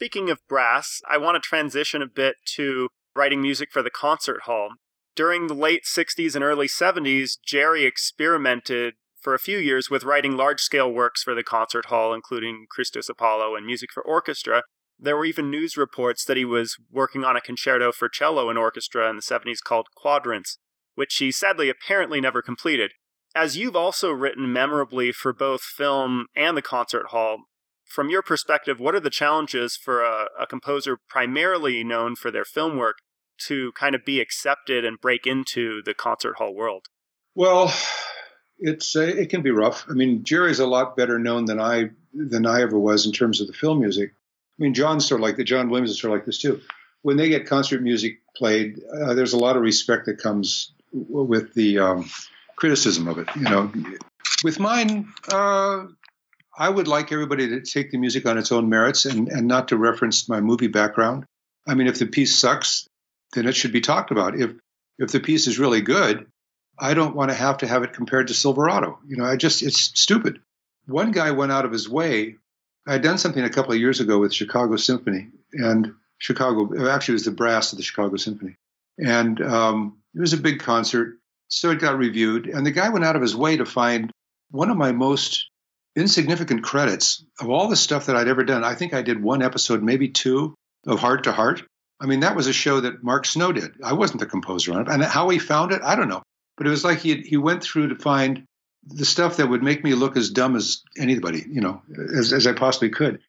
Speaking 0.02 0.32
of 0.32 0.40
brass, 0.50 1.00
I 1.08 1.20
want 1.20 1.36
to 1.36 1.48
transition 1.48 2.02
a 2.02 2.08
bit 2.08 2.38
to 2.56 2.90
writing 3.16 3.40
music 3.40 3.70
for 3.72 3.84
the 3.84 3.92
concert 3.92 4.42
hall. 4.46 4.70
During 5.16 5.46
the 5.46 5.54
late 5.54 5.84
60s 5.84 6.34
and 6.34 6.44
early 6.44 6.68
70s, 6.68 7.34
Jerry 7.46 7.86
experimented 7.86 8.96
for 9.22 9.36
a 9.36 9.40
few 9.40 9.60
years 9.60 9.92
with 9.92 10.04
writing 10.04 10.36
large 10.36 10.60
scale 10.60 10.92
works 10.92 11.22
for 11.22 11.36
the 11.36 11.44
concert 11.44 11.86
hall, 11.86 12.16
including 12.16 12.66
Christus 12.68 13.10
Apollo 13.10 13.56
and 13.56 13.64
music 13.64 13.92
for 13.94 14.02
orchestra. 14.02 14.64
There 14.98 15.16
were 15.16 15.26
even 15.26 15.52
news 15.52 15.78
reports 15.78 16.26
that 16.26 16.36
he 16.36 16.46
was 16.46 16.78
working 16.90 17.24
on 17.24 17.36
a 17.36 17.40
concerto 17.40 17.92
for 17.92 18.10
cello 18.10 18.50
and 18.50 18.58
orchestra 18.58 19.08
in 19.08 19.18
the 19.18 19.22
70s 19.22 19.60
called 19.64 19.86
Quadrants, 19.96 20.58
which 20.96 21.18
he 21.18 21.32
sadly 21.32 21.70
apparently 21.70 22.20
never 22.20 22.42
completed. 22.42 22.94
As 23.36 23.56
you've 23.56 23.76
also 23.76 24.10
written 24.10 24.52
memorably 24.52 25.12
for 25.12 25.32
both 25.32 25.62
film 25.62 26.26
and 26.36 26.58
the 26.58 26.64
concert 26.64 27.10
hall, 27.10 27.44
from 27.92 28.10
your 28.10 28.22
perspective, 28.22 28.80
what 28.80 28.96
are 28.96 29.00
the 29.00 29.10
challenges 29.10 29.76
for 29.76 30.02
a, 30.02 30.28
a, 30.40 30.48
composer 30.48 30.98
primarily 31.10 31.84
known 31.84 32.16
for 32.16 32.32
their 32.32 32.46
film 32.46 32.78
work 32.78 33.00
to 33.48 33.72
kind 33.74 33.96
of 33.96 34.06
be 34.06 34.20
accepted 34.20 34.86
and 34.86 35.00
break 35.02 35.28
into 35.28 35.82
the 35.84 35.94
concert 35.94 36.36
hall 36.38 36.56
world? 36.56 36.88
Well, 37.36 37.74
it's 38.60 38.96
uh, 38.96 39.02
it 39.02 39.30
can 39.30 39.42
be 39.42 39.52
rough. 39.52 39.86
I 39.90 39.94
mean, 39.94 40.24
Jerry's 40.24 40.60
a 40.60 40.68
lot 40.68 40.96
better 40.96 41.20
known 41.20 41.46
than 41.46 41.60
I 41.60 41.90
than 42.14 42.46
I 42.46 42.62
ever 42.62 42.80
was 42.80 43.06
in 43.06 43.12
terms 43.12 43.42
of 43.42 43.48
the 43.48 43.54
film 43.54 43.80
music. 43.80 44.12
I 44.12 44.64
mean, 44.64 44.74
John's 44.74 45.08
sort 45.08 45.20
of 45.20 45.24
like 45.24 45.38
the 45.38 45.44
John 45.44 45.70
Williams 45.70 45.90
is 45.90 46.00
sort 46.00 46.14
of 46.14 46.18
like 46.20 46.26
this 46.26 46.38
too. 46.38 46.62
When 47.02 47.18
they 47.18 47.30
get 47.30 47.48
concert 47.48 47.82
music 47.82 48.20
played, 48.36 48.80
uh, 48.94 49.16
there's 49.16 49.34
a 49.34 49.40
lot 49.40 49.56
of 49.56 49.64
respect 49.64 50.06
that 50.06 50.20
comes 50.20 50.74
with 50.94 51.54
the 51.56 51.80
um, 51.80 52.10
criticism 52.56 53.08
of 53.08 53.18
it. 53.18 53.28
You 53.36 53.42
know, 53.42 53.72
with 54.44 54.60
mine, 54.60 55.12
uh, 55.32 55.86
I 56.58 56.70
would 56.70 56.88
like 56.88 57.12
everybody 57.12 57.48
to 57.50 57.62
take 57.62 57.92
the 57.92 57.98
music 57.98 58.26
on 58.26 58.38
its 58.38 58.52
own 58.52 58.70
merits 58.70 59.06
and, 59.06 59.30
and 59.30 59.48
not 59.48 59.70
to 59.70 59.78
reference 59.78 60.28
my 60.28 60.42
movie 60.42 60.68
background. 60.68 61.26
I 61.68 61.76
mean, 61.76 61.88
if 61.88 62.00
the 62.00 62.06
piece 62.06 62.38
sucks, 62.38 62.88
then 63.34 63.48
it 63.48 63.56
should 63.56 63.72
be 63.72 63.82
talked 63.82 64.12
about. 64.12 64.40
If 64.40 64.52
if 65.00 65.12
the 65.12 65.20
piece 65.20 65.48
is 65.48 65.60
really 65.60 65.82
good, 65.82 66.28
I 66.78 66.94
don't 66.94 67.16
want 67.16 67.32
to 67.32 67.36
have 67.36 67.60
to 67.60 67.68
have 67.68 67.84
it 67.84 67.94
compared 67.94 68.28
to 68.28 68.34
Silverado. 68.34 69.00
You 69.08 69.18
know, 69.18 69.26
I 69.26 69.36
just 69.36 69.62
it's 69.62 69.80
stupid. 70.00 70.40
One 70.88 71.12
guy 71.12 71.32
went 71.32 71.52
out 71.52 71.66
of 71.66 71.72
his 71.72 71.88
way. 71.88 72.38
I 72.88 72.94
had 72.94 73.04
done 73.04 73.18
something 73.18 73.44
a 73.44 73.50
couple 73.50 73.74
of 73.74 73.80
years 73.80 74.00
ago 74.00 74.20
with 74.20 74.34
Chicago 74.34 74.76
Symphony 74.76 75.30
and 75.54 75.94
Chicago. 76.18 76.90
Actually, 76.90 77.14
it 77.14 77.22
was 77.22 77.26
the 77.26 77.32
brass 77.32 77.72
of 77.72 77.78
the 77.78 77.84
Chicago 77.84 78.18
Symphony, 78.18 78.56
and 78.98 79.42
um, 79.42 79.98
it 80.16 80.20
was 80.20 80.34
a 80.34 80.38
big 80.38 80.60
concert. 80.60 81.18
So 81.48 81.70
it 81.70 81.80
got 81.80 81.98
reviewed, 81.98 82.48
and 82.48 82.66
the 82.66 82.72
guy 82.72 82.90
went 82.90 83.06
out 83.06 83.16
of 83.16 83.22
his 83.22 83.36
way 83.36 83.58
to 83.58 83.66
find 83.66 84.12
one 84.50 84.70
of 84.70 84.78
my 84.78 84.92
most 84.92 85.51
insignificant 85.96 86.64
credits 86.64 87.24
of 87.40 87.50
all 87.50 87.68
the 87.68 87.76
stuff 87.76 88.06
that 88.06 88.16
I'd 88.16 88.28
ever 88.28 88.44
done. 88.44 88.64
I 88.64 88.76
think 88.76 88.94
I 88.94 89.02
did 89.02 89.22
one 89.22 89.42
episode, 89.42 89.84
maybe 89.84 90.10
two, 90.10 90.56
of 90.88 91.00
Hart 91.00 91.26
to 91.26 91.32
Hart. 91.32 91.64
I 92.00 92.06
mean, 92.06 92.22
that 92.22 92.36
was 92.36 92.48
a 92.48 92.54
show 92.54 92.82
that 92.82 93.04
Mark 93.04 93.26
Snow 93.26 93.52
did. 93.52 93.72
I 93.84 93.94
wasn't 93.94 94.22
the 94.22 94.26
composer 94.26 94.74
on 94.74 94.82
it. 94.82 94.88
And 94.88 95.04
how 95.04 95.30
he 95.30 95.38
found 95.38 95.72
it, 95.72 95.82
I 95.84 95.96
don't 95.96 96.10
know. 96.10 96.24
But 96.58 96.68
it 96.68 96.72
was 96.72 96.84
like 96.84 97.00
he, 97.00 97.22
he 97.22 97.38
went 97.38 97.64
through 97.64 97.90
to 97.90 97.96
find 97.96 98.46
the 98.84 99.06
stuff 99.06 99.38
that 99.38 99.48
would 99.48 99.62
make 99.62 99.84
me 99.84 99.94
look 99.94 100.18
as 100.18 100.32
dumb 100.32 100.56
as 100.56 100.82
anybody, 100.98 101.46
you 101.48 101.62
know, 101.62 101.82
as, 102.18 102.34
as 102.34 102.48
I 102.48 102.54
possibly 102.54 102.90
could. 102.90 103.20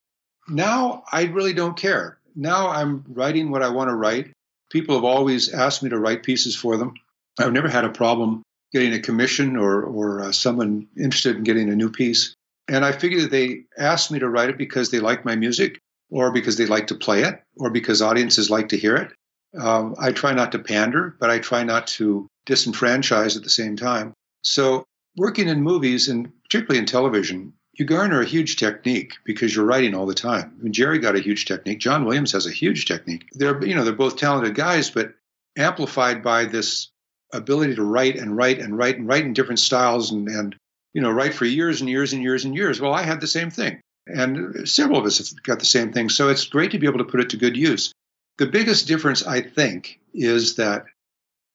Now 0.48 1.05
I 1.12 1.24
really 1.24 1.52
don't 1.52 1.76
care. 1.76 2.18
Now 2.34 2.68
I'm 2.68 3.05
writing 3.09 3.51
what 3.51 3.62
I 3.62 3.68
want 3.68 3.90
to 3.90 3.94
write. 3.94 4.32
People 4.70 4.94
have 4.94 5.05
always 5.05 5.52
asked 5.52 5.82
me 5.82 5.90
to 5.90 5.98
write 5.98 6.22
pieces 6.22 6.56
for 6.56 6.78
them. 6.78 6.94
I've 7.39 7.52
never 7.52 7.68
had 7.68 7.84
a 7.84 7.90
problem 7.90 8.43
getting 8.72 8.94
a 8.94 9.01
commission 9.01 9.56
or, 9.56 9.82
or 9.82 10.22
uh, 10.22 10.32
someone 10.32 10.89
interested 10.97 11.36
in 11.36 11.43
getting 11.43 11.68
a 11.68 11.76
new 11.76 11.90
piece. 11.90 12.34
And 12.68 12.84
I 12.84 12.93
figured 12.93 13.24
that 13.24 13.30
they 13.30 13.64
asked 13.76 14.10
me 14.10 14.18
to 14.20 14.28
write 14.28 14.51
it 14.51 14.59
because 14.59 14.90
they 14.90 15.01
like 15.01 15.24
my 15.24 15.36
music, 15.36 15.78
or 16.10 16.32
because 16.32 16.56
they 16.56 16.66
like 16.66 16.89
to 16.89 16.94
play 16.94 17.22
it, 17.22 17.43
or 17.56 17.70
because 17.70 18.02
audiences 18.02 18.51
like 18.51 18.68
to 18.70 18.76
hear 18.76 18.97
it. 18.97 19.12
Um, 19.59 19.94
I 19.98 20.12
try 20.12 20.32
not 20.32 20.52
to 20.52 20.59
pander, 20.59 21.16
but 21.18 21.30
I 21.30 21.39
try 21.39 21.64
not 21.64 21.86
to 21.89 22.26
disenfranchise 22.47 23.36
at 23.36 23.43
the 23.43 23.51
same 23.51 23.76
time. 23.76 24.14
So, 24.43 24.84
working 25.16 25.48
in 25.48 25.62
movies 25.62 26.09
and 26.09 26.32
particularly 26.44 26.78
in 26.78 26.86
television, 26.86 27.52
you 27.74 27.84
garner 27.84 28.20
a 28.20 28.26
huge 28.26 28.56
technique 28.56 29.14
because 29.24 29.55
you're 29.55 29.64
writing 29.64 29.94
all 29.94 30.06
the 30.06 30.14
time. 30.14 30.55
I 30.59 30.62
mean, 30.62 30.72
Jerry 30.72 30.98
got 30.98 31.16
a 31.16 31.20
huge 31.20 31.47
technique. 31.47 31.80
John 31.80 32.05
Williams 32.05 32.32
has 32.32 32.47
a 32.47 32.51
huge 32.51 32.86
technique. 32.86 33.26
They're, 33.32 33.64
you 33.64 33.74
know, 33.74 33.84
they're 33.84 33.94
both 33.94 34.16
talented 34.16 34.55
guys, 34.55 34.90
but 34.90 35.14
amplified 35.56 36.22
by 36.22 36.44
this 36.44 36.89
ability 37.32 37.74
to 37.76 37.82
write 37.82 38.16
and 38.16 38.36
write 38.36 38.59
and 38.59 38.76
write 38.76 38.98
and 38.98 39.09
write 39.09 39.24
in 39.24 39.32
different 39.32 39.59
styles 39.59 40.12
and, 40.12 40.28
and 40.28 40.56
you 40.93 41.01
know, 41.02 41.10
write 41.10 41.35
for 41.35 41.44
years 41.44 41.81
and 41.81 41.90
years 41.90 42.12
and 42.12 42.23
years 42.23 42.44
and 42.44 42.55
years. 42.55 42.81
Well, 42.81 42.93
I 42.93 43.02
had 43.02 43.20
the 43.20 43.27
same 43.27 43.51
thing. 43.51 43.81
And 44.06 44.69
several 44.69 44.98
of 44.98 45.06
us 45.06 45.19
have 45.19 45.43
got 45.43 45.60
the 45.60 45.64
same 45.64 45.93
thing. 45.93 46.09
So 46.09 46.28
it's 46.28 46.47
great 46.47 46.73
to 46.73 46.78
be 46.78 46.86
able 46.86 46.98
to 46.98 47.05
put 47.05 47.20
it 47.20 47.31
to 47.31 47.36
good 47.36 47.56
use. 47.56 47.93
The 48.39 48.47
biggest 48.47 48.89
difference, 48.89 49.24
I 49.24 49.43
think, 49.43 50.01
is 50.12 50.56
that 50.56 50.85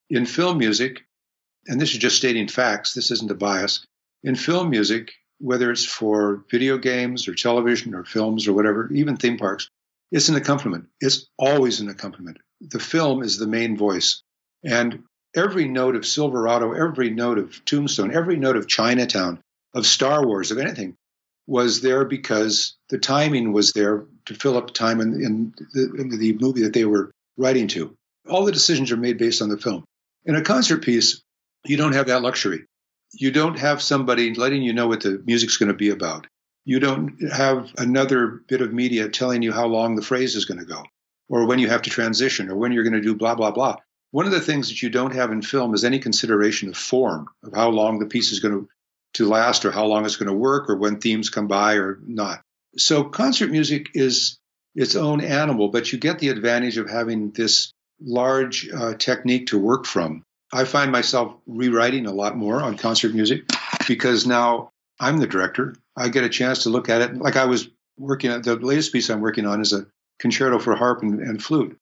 in 0.10 0.26
film 0.26 0.58
music, 0.58 1.04
and 1.68 1.82
this 1.82 1.92
is 1.92 1.98
just 1.98 2.18
stating 2.18 2.48
facts, 2.48 2.94
this 2.94 3.12
isn't 3.12 3.32
a 3.32 3.36
bias, 3.36 3.86
in 4.24 4.36
film 4.36 4.70
music, 4.70 5.14
whether 5.40 5.72
it's 5.72 5.86
for 5.86 6.44
video 6.50 6.78
games 6.78 7.28
or 7.28 7.36
television 7.36 7.94
or 7.94 8.06
films 8.06 8.48
or 8.48 8.54
whatever, 8.54 8.92
even 8.94 9.18
theme 9.18 9.38
parks, 9.38 9.70
it's 10.12 10.30
an 10.30 10.36
accompaniment. 10.36 10.88
It's 11.02 11.28
always 11.38 11.82
an 11.82 11.90
accompaniment. 11.90 12.38
The 12.62 12.80
film 12.80 13.22
is 13.22 13.38
the 13.38 13.48
main 13.48 13.78
voice. 13.78 14.22
And 14.64 15.04
every 15.36 15.68
note 15.68 15.96
of 15.96 16.06
Silverado, 16.06 16.74
every 16.74 17.10
note 17.10 17.38
of 17.38 17.64
Tombstone, 17.66 18.14
every 18.14 18.38
note 18.38 18.58
of 18.58 18.68
Chinatown, 18.68 19.40
of 19.74 19.86
Star 19.86 20.26
Wars, 20.26 20.52
of 20.52 20.58
anything, 20.58 20.96
was 21.46 21.82
there 21.82 22.06
because 22.06 22.76
the 22.90 22.98
timing 22.98 23.54
was 23.54 23.72
there 23.72 24.06
to 24.26 24.34
fill 24.34 24.58
up 24.58 24.74
time 24.74 25.00
in, 25.00 25.14
in, 25.24 25.54
the, 25.74 25.94
in 25.96 26.10
the 26.10 26.34
movie 26.34 26.64
that 26.64 26.74
they 26.74 26.86
were 26.86 27.12
writing 27.38 27.68
to. 27.70 27.96
All 28.28 28.46
the 28.46 28.52
decisions 28.52 28.92
are 28.92 28.98
made 28.98 29.18
based 29.18 29.42
on 29.42 29.50
the 29.50 29.58
film. 29.58 29.86
In 30.26 30.36
a 30.36 30.42
concert 30.42 30.84
piece, 30.84 31.22
you 31.66 31.78
don't 31.78 31.94
have 31.94 32.08
that 32.08 32.22
luxury. 32.22 32.66
You 33.14 33.32
don't 33.32 33.58
have 33.58 33.82
somebody 33.82 34.34
letting 34.34 34.62
you 34.62 34.74
know 34.74 34.88
what 34.88 35.02
the 35.02 35.22
music's 35.26 35.58
going 35.58 35.72
to 35.72 35.78
be 35.78 35.90
about. 35.90 36.28
You 36.66 36.82
don't 36.82 37.32
have 37.32 37.72
another 37.78 38.42
bit 38.48 38.62
of 38.62 38.74
media 38.74 39.08
telling 39.08 39.42
you 39.42 39.54
how 39.54 39.68
long 39.68 39.96
the 39.96 40.02
phrase 40.02 40.36
is 40.36 40.44
going 40.44 40.60
to 40.60 40.66
go, 40.66 40.84
or 41.30 41.46
when 41.46 41.60
you 41.60 41.70
have 41.70 41.84
to 41.84 41.90
transition, 41.90 42.50
or 42.50 42.58
when 42.58 42.74
you're 42.74 42.84
going 42.84 42.94
to 42.94 43.02
do 43.02 43.16
blah, 43.16 43.36
blah, 43.36 43.52
blah. 43.52 43.78
One 44.12 44.26
of 44.26 44.32
the 44.32 44.42
things 44.42 44.70
that 44.70 44.82
you 44.82 44.90
don't 44.90 45.14
have 45.14 45.32
in 45.32 45.42
film 45.42 45.74
is 45.74 45.84
any 45.84 46.00
consideration 46.00 46.70
of 46.70 46.78
form, 46.78 47.28
of 47.44 47.54
how 47.54 47.70
long 47.70 48.00
the 48.00 48.06
piece 48.06 48.32
is 48.32 48.40
going 48.40 48.54
to, 48.54 48.70
to 49.16 49.28
last, 49.28 49.66
or 49.66 49.72
how 49.72 49.86
long 49.86 50.06
it's 50.06 50.16
going 50.16 50.30
to 50.30 50.34
work, 50.34 50.70
or 50.70 50.78
when 50.78 51.00
themes 51.00 51.30
come 51.30 51.48
by 51.48 51.76
or 51.76 52.00
not. 52.06 52.42
So 52.78 53.04
concert 53.04 53.52
music 53.52 53.90
is 53.94 54.38
its 54.76 54.96
own 54.96 55.22
animal, 55.22 55.70
but 55.70 55.92
you 55.92 55.98
get 55.98 56.20
the 56.20 56.30
advantage 56.30 56.78
of 56.78 56.90
having 56.90 57.32
this 57.32 57.72
large 58.00 58.70
uh, 58.70 58.94
technique 58.94 59.48
to 59.48 59.60
work 59.60 59.86
from. 59.86 60.24
I 60.54 60.64
find 60.64 60.92
myself 60.92 61.36
rewriting 61.46 62.06
a 62.06 62.14
lot 62.14 62.38
more 62.38 62.62
on 62.62 62.78
concert 62.78 63.14
music 63.14 63.50
because 63.88 64.26
now 64.26 64.72
I'm 65.00 65.18
the 65.18 65.28
director. 65.28 65.76
I 65.96 66.10
get 66.10 66.24
a 66.24 66.30
chance 66.30 66.64
to 66.64 66.70
look 66.70 66.90
at 66.90 67.02
it. 67.02 67.18
Like 67.18 67.36
I 67.36 67.46
was 67.46 67.70
working 67.98 68.32
at 68.32 68.44
the 68.44 68.56
latest 68.56 68.94
piece 68.94 69.10
I'm 69.10 69.22
working 69.22 69.46
on 69.46 69.62
is 69.62 69.74
a 69.74 69.88
concerto 70.20 70.60
for 70.60 70.76
harp 70.76 71.02
and, 71.02 71.20
and 71.20 71.44
flute. 71.44 71.78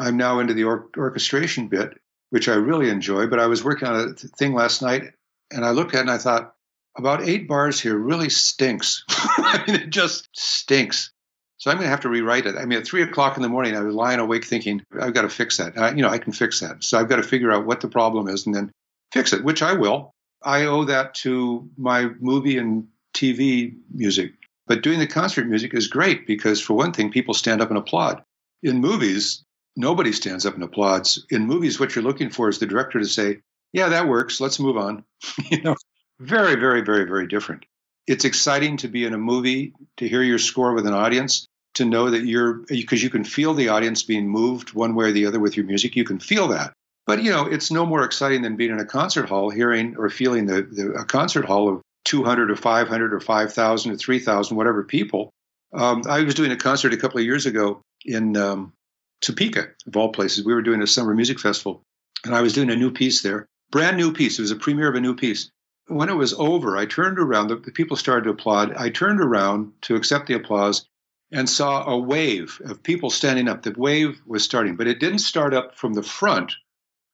I'm 0.00 0.16
now 0.16 0.40
into 0.40 0.54
the 0.54 0.64
or- 0.64 0.88
orchestration 0.96 1.68
bit, 1.68 1.98
which 2.30 2.48
I 2.48 2.54
really 2.54 2.88
enjoy. 2.88 3.26
But 3.26 3.40
I 3.40 3.46
was 3.46 3.62
working 3.62 3.88
on 3.88 3.96
a 3.96 4.12
thing 4.14 4.54
last 4.54 4.82
night 4.82 5.12
and 5.50 5.64
I 5.64 5.70
looked 5.70 5.94
at 5.94 5.98
it 5.98 6.02
and 6.02 6.10
I 6.10 6.18
thought, 6.18 6.54
about 6.96 7.22
eight 7.22 7.46
bars 7.46 7.80
here 7.80 7.96
really 7.96 8.28
stinks. 8.28 9.04
I 9.08 9.62
mean, 9.66 9.76
it 9.76 9.90
just 9.90 10.28
stinks. 10.32 11.12
So 11.58 11.70
I'm 11.70 11.76
going 11.76 11.86
to 11.86 11.90
have 11.90 12.00
to 12.00 12.08
rewrite 12.08 12.46
it. 12.46 12.56
I 12.56 12.64
mean, 12.64 12.78
at 12.78 12.86
three 12.86 13.02
o'clock 13.02 13.36
in 13.36 13.42
the 13.42 13.48
morning, 13.48 13.76
I 13.76 13.80
was 13.80 13.94
lying 13.94 14.18
awake 14.18 14.44
thinking, 14.44 14.82
I've 14.98 15.14
got 15.14 15.22
to 15.22 15.28
fix 15.28 15.58
that. 15.58 15.78
I, 15.78 15.90
you 15.90 16.02
know, 16.02 16.08
I 16.08 16.18
can 16.18 16.32
fix 16.32 16.60
that. 16.60 16.82
So 16.82 16.98
I've 16.98 17.08
got 17.08 17.16
to 17.16 17.22
figure 17.22 17.52
out 17.52 17.66
what 17.66 17.80
the 17.80 17.88
problem 17.88 18.28
is 18.28 18.46
and 18.46 18.54
then 18.54 18.72
fix 19.12 19.32
it, 19.32 19.44
which 19.44 19.62
I 19.62 19.74
will. 19.74 20.10
I 20.42 20.64
owe 20.64 20.84
that 20.84 21.14
to 21.16 21.68
my 21.76 22.08
movie 22.18 22.56
and 22.56 22.88
TV 23.14 23.76
music. 23.92 24.32
But 24.66 24.82
doing 24.82 25.00
the 25.00 25.06
concert 25.06 25.46
music 25.48 25.74
is 25.74 25.88
great 25.88 26.26
because, 26.26 26.60
for 26.60 26.74
one 26.74 26.92
thing, 26.92 27.10
people 27.10 27.34
stand 27.34 27.60
up 27.60 27.68
and 27.68 27.78
applaud. 27.78 28.22
In 28.62 28.80
movies, 28.80 29.44
nobody 29.76 30.12
stands 30.12 30.46
up 30.46 30.54
and 30.54 30.62
applauds. 30.62 31.24
In 31.30 31.46
movies, 31.46 31.78
what 31.78 31.94
you're 31.94 32.04
looking 32.04 32.30
for 32.30 32.48
is 32.48 32.58
the 32.58 32.66
director 32.66 32.98
to 32.98 33.06
say, 33.06 33.40
"Yeah, 33.72 33.90
that 33.90 34.08
works. 34.08 34.40
Let's 34.40 34.60
move 34.60 34.76
on." 34.76 35.04
you 35.50 35.62
know, 35.62 35.76
very, 36.18 36.56
very, 36.56 36.82
very, 36.82 37.04
very 37.04 37.26
different. 37.26 37.64
It's 38.06 38.24
exciting 38.24 38.78
to 38.78 38.88
be 38.88 39.04
in 39.04 39.14
a 39.14 39.18
movie, 39.18 39.74
to 39.98 40.08
hear 40.08 40.22
your 40.22 40.38
score 40.38 40.74
with 40.74 40.86
an 40.86 40.94
audience, 40.94 41.46
to 41.74 41.84
know 41.84 42.10
that 42.10 42.24
you're 42.24 42.64
because 42.68 43.02
you 43.02 43.10
can 43.10 43.24
feel 43.24 43.54
the 43.54 43.68
audience 43.68 44.02
being 44.02 44.28
moved 44.28 44.74
one 44.74 44.94
way 44.94 45.06
or 45.06 45.12
the 45.12 45.26
other 45.26 45.40
with 45.40 45.56
your 45.56 45.66
music. 45.66 45.96
You 45.96 46.04
can 46.04 46.18
feel 46.18 46.48
that. 46.48 46.72
But 47.06 47.22
you 47.22 47.30
know, 47.30 47.46
it's 47.46 47.70
no 47.70 47.86
more 47.86 48.04
exciting 48.04 48.42
than 48.42 48.56
being 48.56 48.70
in 48.70 48.80
a 48.80 48.84
concert 48.84 49.28
hall, 49.28 49.50
hearing 49.50 49.96
or 49.96 50.08
feeling 50.10 50.46
the, 50.46 50.62
the 50.62 50.92
a 50.92 51.04
concert 51.04 51.44
hall 51.44 51.68
of 51.68 51.82
200 52.04 52.50
or 52.50 52.56
500 52.56 53.14
or 53.14 53.20
5,000 53.20 53.92
or 53.92 53.96
3,000, 53.96 54.56
whatever 54.56 54.84
people. 54.84 55.30
Um, 55.72 56.02
I 56.08 56.22
was 56.22 56.34
doing 56.34 56.50
a 56.50 56.56
concert 56.56 56.92
a 56.92 56.96
couple 56.96 57.18
of 57.18 57.24
years 57.24 57.46
ago 57.46 57.82
in 58.04 58.36
um, 58.36 58.72
Topeka, 59.20 59.68
of 59.86 59.96
all 59.96 60.12
places. 60.12 60.44
We 60.44 60.54
were 60.54 60.62
doing 60.62 60.82
a 60.82 60.86
summer 60.86 61.14
music 61.14 61.38
festival, 61.38 61.82
and 62.24 62.34
I 62.34 62.42
was 62.42 62.52
doing 62.52 62.70
a 62.70 62.76
new 62.76 62.90
piece 62.90 63.22
there, 63.22 63.46
brand 63.70 63.96
new 63.96 64.12
piece. 64.12 64.38
It 64.38 64.42
was 64.42 64.50
a 64.50 64.56
premiere 64.56 64.88
of 64.88 64.94
a 64.94 65.00
new 65.00 65.14
piece. 65.14 65.50
When 65.86 66.08
it 66.08 66.16
was 66.16 66.32
over, 66.34 66.76
I 66.76 66.86
turned 66.86 67.18
around. 67.18 67.48
The, 67.48 67.56
people 67.56 67.96
started 67.96 68.24
to 68.24 68.30
applaud. 68.30 68.74
I 68.74 68.90
turned 68.90 69.20
around 69.20 69.72
to 69.82 69.96
accept 69.96 70.26
the 70.26 70.34
applause, 70.34 70.86
and 71.32 71.48
saw 71.48 71.88
a 71.88 71.98
wave 71.98 72.60
of 72.64 72.82
people 72.82 73.10
standing 73.10 73.48
up. 73.48 73.62
The 73.62 73.74
wave 73.76 74.20
was 74.26 74.42
starting, 74.44 74.76
but 74.76 74.86
it 74.86 75.00
didn't 75.00 75.20
start 75.20 75.54
up 75.54 75.76
from 75.76 75.92
the 75.92 76.02
front 76.02 76.54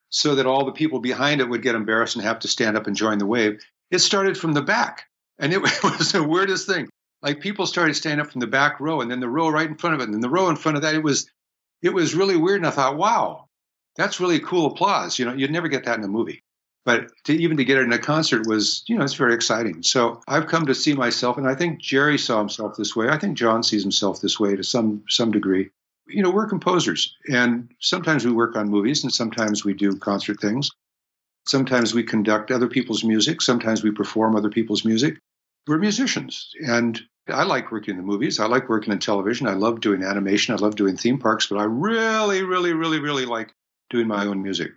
so 0.08 0.36
that 0.36 0.46
all 0.46 0.64
the 0.64 0.72
people 0.72 1.00
behind 1.00 1.40
it 1.40 1.48
would 1.48 1.62
get 1.62 1.74
embarrassed 1.74 2.16
and 2.16 2.24
have 2.24 2.38
to 2.40 2.48
stand 2.48 2.76
up 2.76 2.86
and 2.86 2.96
join 2.96 3.18
the 3.18 3.26
wave. 3.26 3.60
It 3.90 3.98
started 3.98 4.38
from 4.38 4.52
the 4.52 4.62
back. 4.62 5.04
And 5.38 5.52
it 5.52 5.60
was 5.82 6.12
the 6.12 6.22
weirdest 6.22 6.66
thing. 6.66 6.88
Like 7.22 7.40
people 7.40 7.66
started 7.66 7.94
standing 7.94 8.24
up 8.24 8.32
from 8.32 8.40
the 8.40 8.46
back 8.46 8.80
row 8.80 9.00
and 9.00 9.10
then 9.10 9.20
the 9.20 9.28
row 9.28 9.48
right 9.48 9.68
in 9.68 9.76
front 9.76 9.94
of 9.94 10.00
it 10.00 10.04
and 10.04 10.14
then 10.14 10.20
the 10.20 10.30
row 10.30 10.48
in 10.48 10.56
front 10.56 10.76
of 10.76 10.82
that. 10.82 10.94
It 10.94 11.02
was 11.02 11.28
it 11.82 11.94
was 11.94 12.14
really 12.14 12.36
weird. 12.36 12.58
And 12.58 12.66
I 12.66 12.70
thought, 12.70 12.96
wow, 12.96 13.46
that's 13.96 14.20
really 14.20 14.40
cool 14.40 14.66
applause. 14.66 15.18
You 15.18 15.24
know, 15.24 15.34
you'd 15.34 15.50
never 15.50 15.68
get 15.68 15.84
that 15.84 15.98
in 15.98 16.04
a 16.04 16.08
movie. 16.08 16.42
But 16.84 17.10
to, 17.24 17.32
even 17.32 17.56
to 17.56 17.64
get 17.64 17.78
it 17.78 17.82
in 17.82 17.92
a 17.92 17.98
concert 17.98 18.46
was, 18.46 18.84
you 18.86 18.96
know, 18.96 19.02
it's 19.02 19.14
very 19.14 19.34
exciting. 19.34 19.82
So 19.82 20.20
I've 20.28 20.46
come 20.46 20.66
to 20.66 20.74
see 20.74 20.94
myself, 20.94 21.36
and 21.36 21.48
I 21.48 21.54
think 21.56 21.80
Jerry 21.80 22.16
saw 22.16 22.38
himself 22.38 22.76
this 22.76 22.94
way. 22.94 23.08
I 23.08 23.18
think 23.18 23.36
John 23.36 23.64
sees 23.64 23.82
himself 23.82 24.20
this 24.20 24.38
way 24.38 24.54
to 24.54 24.62
some 24.62 25.02
some 25.08 25.32
degree. 25.32 25.70
You 26.06 26.22
know, 26.22 26.30
we're 26.30 26.48
composers, 26.48 27.16
and 27.28 27.72
sometimes 27.80 28.24
we 28.24 28.30
work 28.30 28.54
on 28.54 28.70
movies, 28.70 29.02
and 29.02 29.12
sometimes 29.12 29.64
we 29.64 29.74
do 29.74 29.96
concert 29.96 30.40
things. 30.40 30.70
Sometimes 31.48 31.92
we 31.92 32.04
conduct 32.04 32.52
other 32.52 32.68
people's 32.68 33.02
music. 33.02 33.42
Sometimes 33.42 33.82
we 33.82 33.90
perform 33.90 34.36
other 34.36 34.50
people's 34.50 34.84
music. 34.84 35.18
We're 35.66 35.78
musicians, 35.78 36.52
and 36.64 37.00
I 37.28 37.42
like 37.44 37.72
working 37.72 37.92
in 37.92 37.96
the 37.96 38.06
movies. 38.06 38.38
I 38.38 38.46
like 38.46 38.68
working 38.68 38.92
in 38.92 38.98
television. 38.98 39.48
I 39.48 39.54
love 39.54 39.80
doing 39.80 40.02
animation. 40.02 40.54
I 40.54 40.58
love 40.58 40.76
doing 40.76 40.96
theme 40.96 41.18
parks, 41.18 41.46
but 41.46 41.58
I 41.58 41.64
really, 41.64 42.42
really, 42.42 42.72
really, 42.72 43.00
really 43.00 43.26
like 43.26 43.52
doing 43.90 44.06
my 44.06 44.26
own 44.26 44.42
music. 44.42 44.72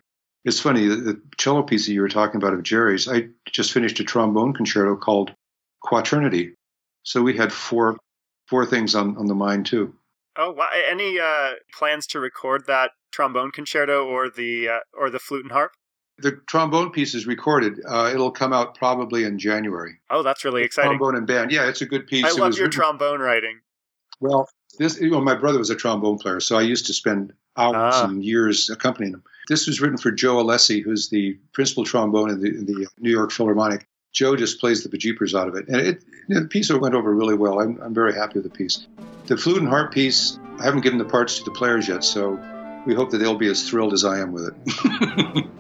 It's 0.45 0.59
funny, 0.59 0.87
the, 0.87 0.95
the 0.95 1.21
cello 1.37 1.63
piece 1.63 1.85
that 1.85 1.93
you 1.93 2.01
were 2.01 2.09
talking 2.09 2.37
about 2.37 2.53
of 2.53 2.63
Jerry's, 2.63 3.07
I 3.07 3.27
just 3.51 3.71
finished 3.71 3.99
a 3.99 4.03
trombone 4.03 4.53
concerto 4.53 4.95
called 4.95 5.33
Quaternity. 5.81 6.55
So 7.03 7.21
we 7.21 7.35
had 7.35 7.51
four 7.53 7.97
four 8.47 8.65
things 8.65 8.95
on, 8.95 9.15
on 9.17 9.27
the 9.27 9.35
mind 9.35 9.65
too. 9.65 9.93
Oh, 10.35 10.51
wow. 10.51 10.69
any 10.89 11.19
uh, 11.19 11.51
plans 11.77 12.07
to 12.07 12.19
record 12.19 12.65
that 12.67 12.91
trombone 13.11 13.51
concerto 13.51 14.05
or 14.05 14.29
the 14.29 14.69
uh, 14.69 14.79
or 14.93 15.09
the 15.09 15.19
flute 15.19 15.43
and 15.43 15.51
harp? 15.51 15.73
The 16.21 16.39
trombone 16.47 16.91
piece 16.91 17.15
is 17.15 17.25
recorded. 17.25 17.81
Uh, 17.87 18.11
it'll 18.13 18.31
come 18.31 18.53
out 18.53 18.75
probably 18.75 19.23
in 19.23 19.39
January. 19.39 19.99
Oh, 20.09 20.23
that's 20.23 20.43
really 20.45 20.63
exciting. 20.63 20.91
Trombone 20.91 21.15
and 21.15 21.27
band. 21.27 21.51
Yeah, 21.51 21.67
it's 21.67 21.81
a 21.81 21.85
good 21.85 22.07
piece. 22.07 22.25
I 22.25 22.29
love 22.29 22.55
your 22.55 22.67
written... 22.67 22.71
trombone 22.71 23.19
writing. 23.19 23.59
Well, 24.19 24.49
this 24.77 24.99
you 24.99 25.11
know, 25.11 25.21
my 25.21 25.35
brother 25.35 25.59
was 25.59 25.69
a 25.69 25.75
trombone 25.75 26.17
player, 26.17 26.39
so 26.39 26.57
I 26.57 26.61
used 26.61 26.87
to 26.87 26.93
spend 26.93 27.33
hours 27.57 27.95
ah. 27.95 28.05
and 28.05 28.23
years 28.23 28.69
accompanying 28.69 29.13
him. 29.13 29.23
This 29.47 29.67
was 29.67 29.81
written 29.81 29.97
for 29.97 30.11
Joe 30.11 30.43
Alessi, 30.43 30.83
who's 30.83 31.09
the 31.09 31.37
principal 31.53 31.83
trombone 31.83 32.29
in 32.29 32.41
the, 32.41 32.47
in 32.47 32.65
the 32.65 32.87
New 32.99 33.11
York 33.11 33.31
Philharmonic. 33.31 33.87
Joe 34.11 34.35
just 34.35 34.59
plays 34.59 34.83
the 34.83 34.89
bejeepers 34.89 35.39
out 35.39 35.47
of 35.47 35.55
it. 35.55 35.67
And 35.67 35.77
it, 35.77 36.03
you 36.27 36.35
know, 36.35 36.41
the 36.41 36.47
piece 36.47 36.71
went 36.71 36.95
over 36.95 37.13
really 37.13 37.35
well. 37.35 37.59
I'm, 37.59 37.79
I'm 37.81 37.93
very 37.93 38.13
happy 38.13 38.39
with 38.39 38.43
the 38.43 38.57
piece. 38.57 38.87
The 39.27 39.37
flute 39.37 39.59
and 39.59 39.67
harp 39.67 39.91
piece, 39.91 40.39
I 40.59 40.63
haven't 40.63 40.81
given 40.81 40.97
the 40.97 41.05
parts 41.05 41.37
to 41.39 41.43
the 41.43 41.51
players 41.51 41.87
yet, 41.87 42.03
so 42.03 42.39
we 42.85 42.95
hope 42.95 43.11
that 43.11 43.19
they'll 43.19 43.35
be 43.35 43.49
as 43.49 43.69
thrilled 43.69 43.93
as 43.93 44.05
I 44.05 44.19
am 44.19 44.31
with 44.31 44.47
it. 44.47 45.45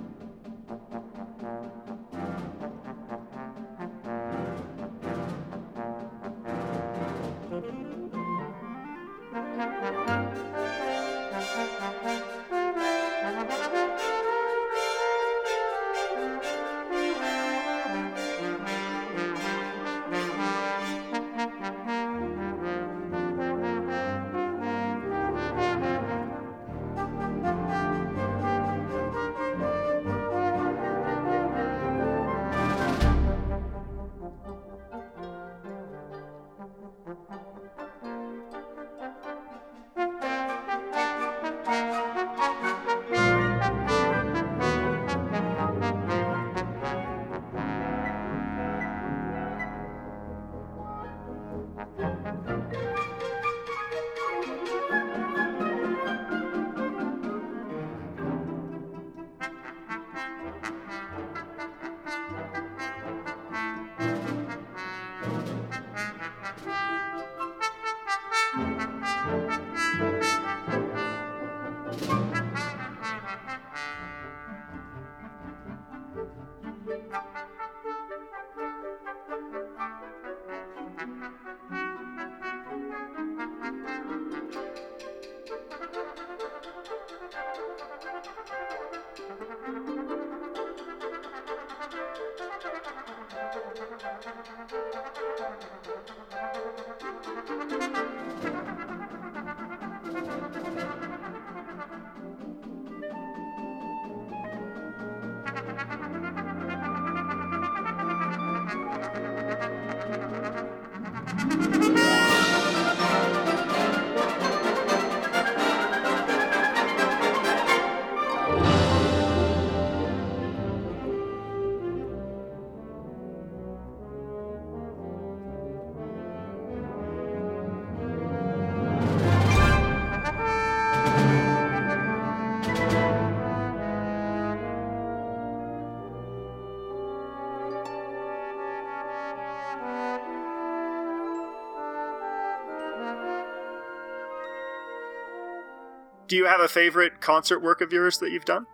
Do 146.29 146.35
you 146.35 146.45
have 146.45 146.61
a 146.61 146.67
favorite 146.67 147.21
concert 147.21 147.59
work 147.59 147.81
of 147.81 147.91
yours 147.91 148.19
that 148.19 148.31
you've 148.31 148.45
done? 148.45 148.67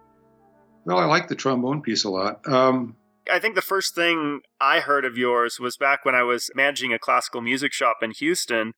Well, 0.84 1.00
I 1.00 1.06
like 1.06 1.30
the 1.30 1.36
trombone 1.36 1.82
piece 1.82 2.04
a 2.04 2.10
lot. 2.10 2.46
Um, 2.48 2.98
I 3.32 3.40
think 3.40 3.56
the 3.56 3.62
first 3.62 3.96
thing 3.96 4.42
I 4.60 4.82
heard 4.82 5.06
of 5.06 5.18
yours 5.18 5.58
was 5.58 5.78
back 5.78 6.04
when 6.04 6.14
I 6.14 6.24
was 6.24 6.52
managing 6.54 6.94
a 6.94 7.00
classical 7.00 7.40
music 7.40 7.72
shop 7.72 7.98
in 8.02 8.12
Houston. 8.12 8.74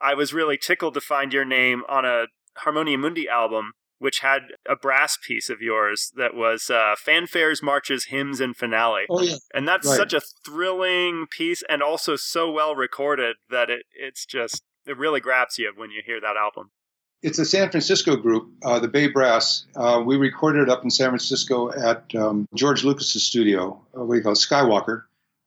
I 0.00 0.14
was 0.14 0.32
really 0.32 0.56
tickled 0.56 0.94
to 0.94 1.00
find 1.00 1.32
your 1.32 1.44
name 1.44 1.82
on 1.90 2.06
a 2.06 2.24
Harmonia 2.56 2.96
Mundi 2.96 3.28
album, 3.28 3.72
which 3.98 4.20
had 4.20 4.42
a 4.68 4.76
brass 4.76 5.18
piece 5.24 5.50
of 5.50 5.60
yours 5.60 6.10
that 6.16 6.34
was 6.34 6.70
uh, 6.70 6.94
fanfares, 7.06 7.62
marches, 7.62 8.06
hymns, 8.06 8.40
and 8.40 8.56
finale. 8.56 9.04
Oh 9.10 9.20
yeah, 9.20 9.36
and 9.54 9.68
that's 9.68 9.86
right. 9.86 9.96
such 9.96 10.14
a 10.14 10.22
thrilling 10.44 11.26
piece, 11.30 11.62
and 11.68 11.82
also 11.82 12.16
so 12.16 12.50
well 12.50 12.74
recorded 12.74 13.36
that 13.50 13.68
it 13.68 13.82
it's 13.94 14.24
just 14.24 14.62
it 14.86 14.96
really 14.96 15.20
grabs 15.20 15.58
you 15.58 15.70
when 15.76 15.90
you 15.90 16.02
hear 16.04 16.20
that 16.20 16.36
album. 16.36 16.70
It's 17.22 17.38
a 17.38 17.44
San 17.44 17.70
Francisco 17.70 18.16
group, 18.16 18.50
uh, 18.64 18.80
the 18.80 18.88
Bay 18.88 19.06
Brass. 19.06 19.64
Uh, 19.76 20.02
we 20.04 20.16
recorded 20.16 20.62
it 20.62 20.68
up 20.68 20.82
in 20.82 20.90
San 20.90 21.10
Francisco 21.10 21.70
at 21.70 22.12
um, 22.16 22.46
George 22.54 22.82
Lucas's 22.82 23.22
studio. 23.22 23.80
Uh, 23.96 24.04
what 24.04 24.14
do 24.14 24.18
you 24.18 24.22
call 24.24 24.32
it? 24.32 24.36
Skywalker. 24.38 25.04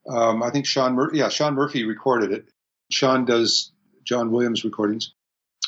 Um, 0.10 0.42
I 0.42 0.52
think 0.52 0.66
Shawn, 0.66 0.94
Mur- 0.94 1.14
yeah, 1.14 1.28
Shawn 1.30 1.54
Murphy 1.54 1.84
recorded 1.84 2.32
it. 2.32 2.46
Shawn 2.92 3.26
does 3.26 3.72
John 4.06 4.32
Williams 4.32 4.64
recordings. 4.64 5.12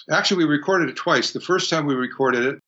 Actually, 0.10 0.46
we 0.46 0.52
recorded 0.52 0.88
it 0.90 0.96
twice. 0.96 1.32
The 1.34 1.42
first 1.42 1.70
time 1.70 1.86
we 1.86 1.96
recorded 1.96 2.46
it, 2.46 2.60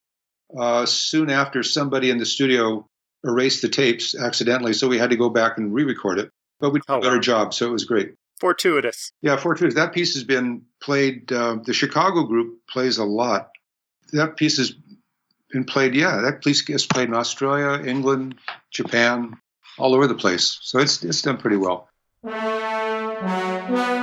uh, 0.58 0.84
soon 0.84 1.30
after 1.30 1.62
somebody 1.62 2.10
in 2.10 2.18
the 2.18 2.26
studio 2.26 2.84
erased 3.24 3.62
the 3.62 3.68
tapes 3.68 4.14
accidentally, 4.14 4.74
so 4.74 4.88
we 4.88 4.98
had 4.98 5.10
to 5.10 5.16
go 5.16 5.30
back 5.30 5.56
and 5.56 5.72
re-record 5.72 6.18
it. 6.18 6.30
But 6.58 6.70
we 6.70 6.80
did 6.80 6.84
Oh, 6.90 6.98
a 6.98 7.00
better 7.00 7.14
wow. 7.16 7.20
job, 7.22 7.54
so 7.54 7.66
it 7.68 7.72
was 7.72 7.84
great. 7.84 8.14
Fortuitous. 8.40 9.12
Yeah, 9.22 9.36
Fortuitous. 9.36 9.74
That 9.74 9.92
piece 9.92 10.14
has 10.14 10.24
been 10.24 10.62
played. 10.82 11.30
Uh, 11.30 11.58
the 11.64 11.74
Chicago 11.74 12.24
group 12.24 12.60
plays 12.68 12.98
a 12.98 13.04
lot. 13.04 13.50
That 14.12 14.36
piece 14.36 14.56
has 14.56 14.74
been 15.50 15.64
played. 15.64 15.94
Yeah, 15.94 16.22
that 16.22 16.42
piece 16.42 16.62
gets 16.62 16.86
played 16.86 17.08
in 17.08 17.14
Australia, 17.14 17.84
England, 17.86 18.36
Japan, 18.72 19.36
all 19.78 19.94
over 19.94 20.06
the 20.06 20.14
place. 20.14 20.58
So 20.62 20.78
it's 20.78 21.04
it's 21.04 21.22
done 21.22 21.36
pretty 21.36 21.56
well. 21.56 21.88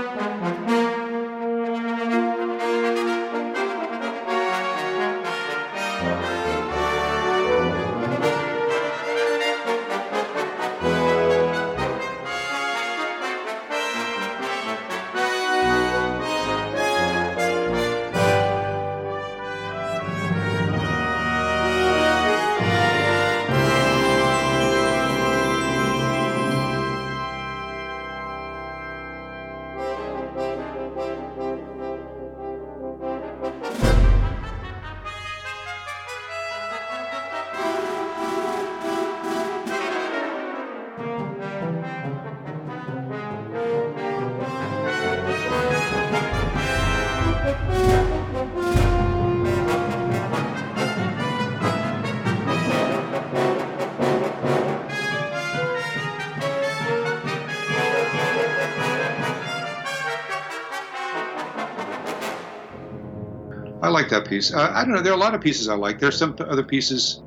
that 64.18 64.30
piece. 64.30 64.54
Uh, 64.54 64.72
I 64.74 64.84
don't 64.84 64.94
know. 64.94 65.02
There 65.02 65.14
are 65.14 65.16
a 65.16 65.20
lot 65.20 65.36
of 65.36 65.42
pieces 65.42 65.68
I 65.68 65.76
like. 65.76 66.00
There's 66.00 66.18
some 66.18 66.36
other 66.40 66.64
pieces. 66.64 67.22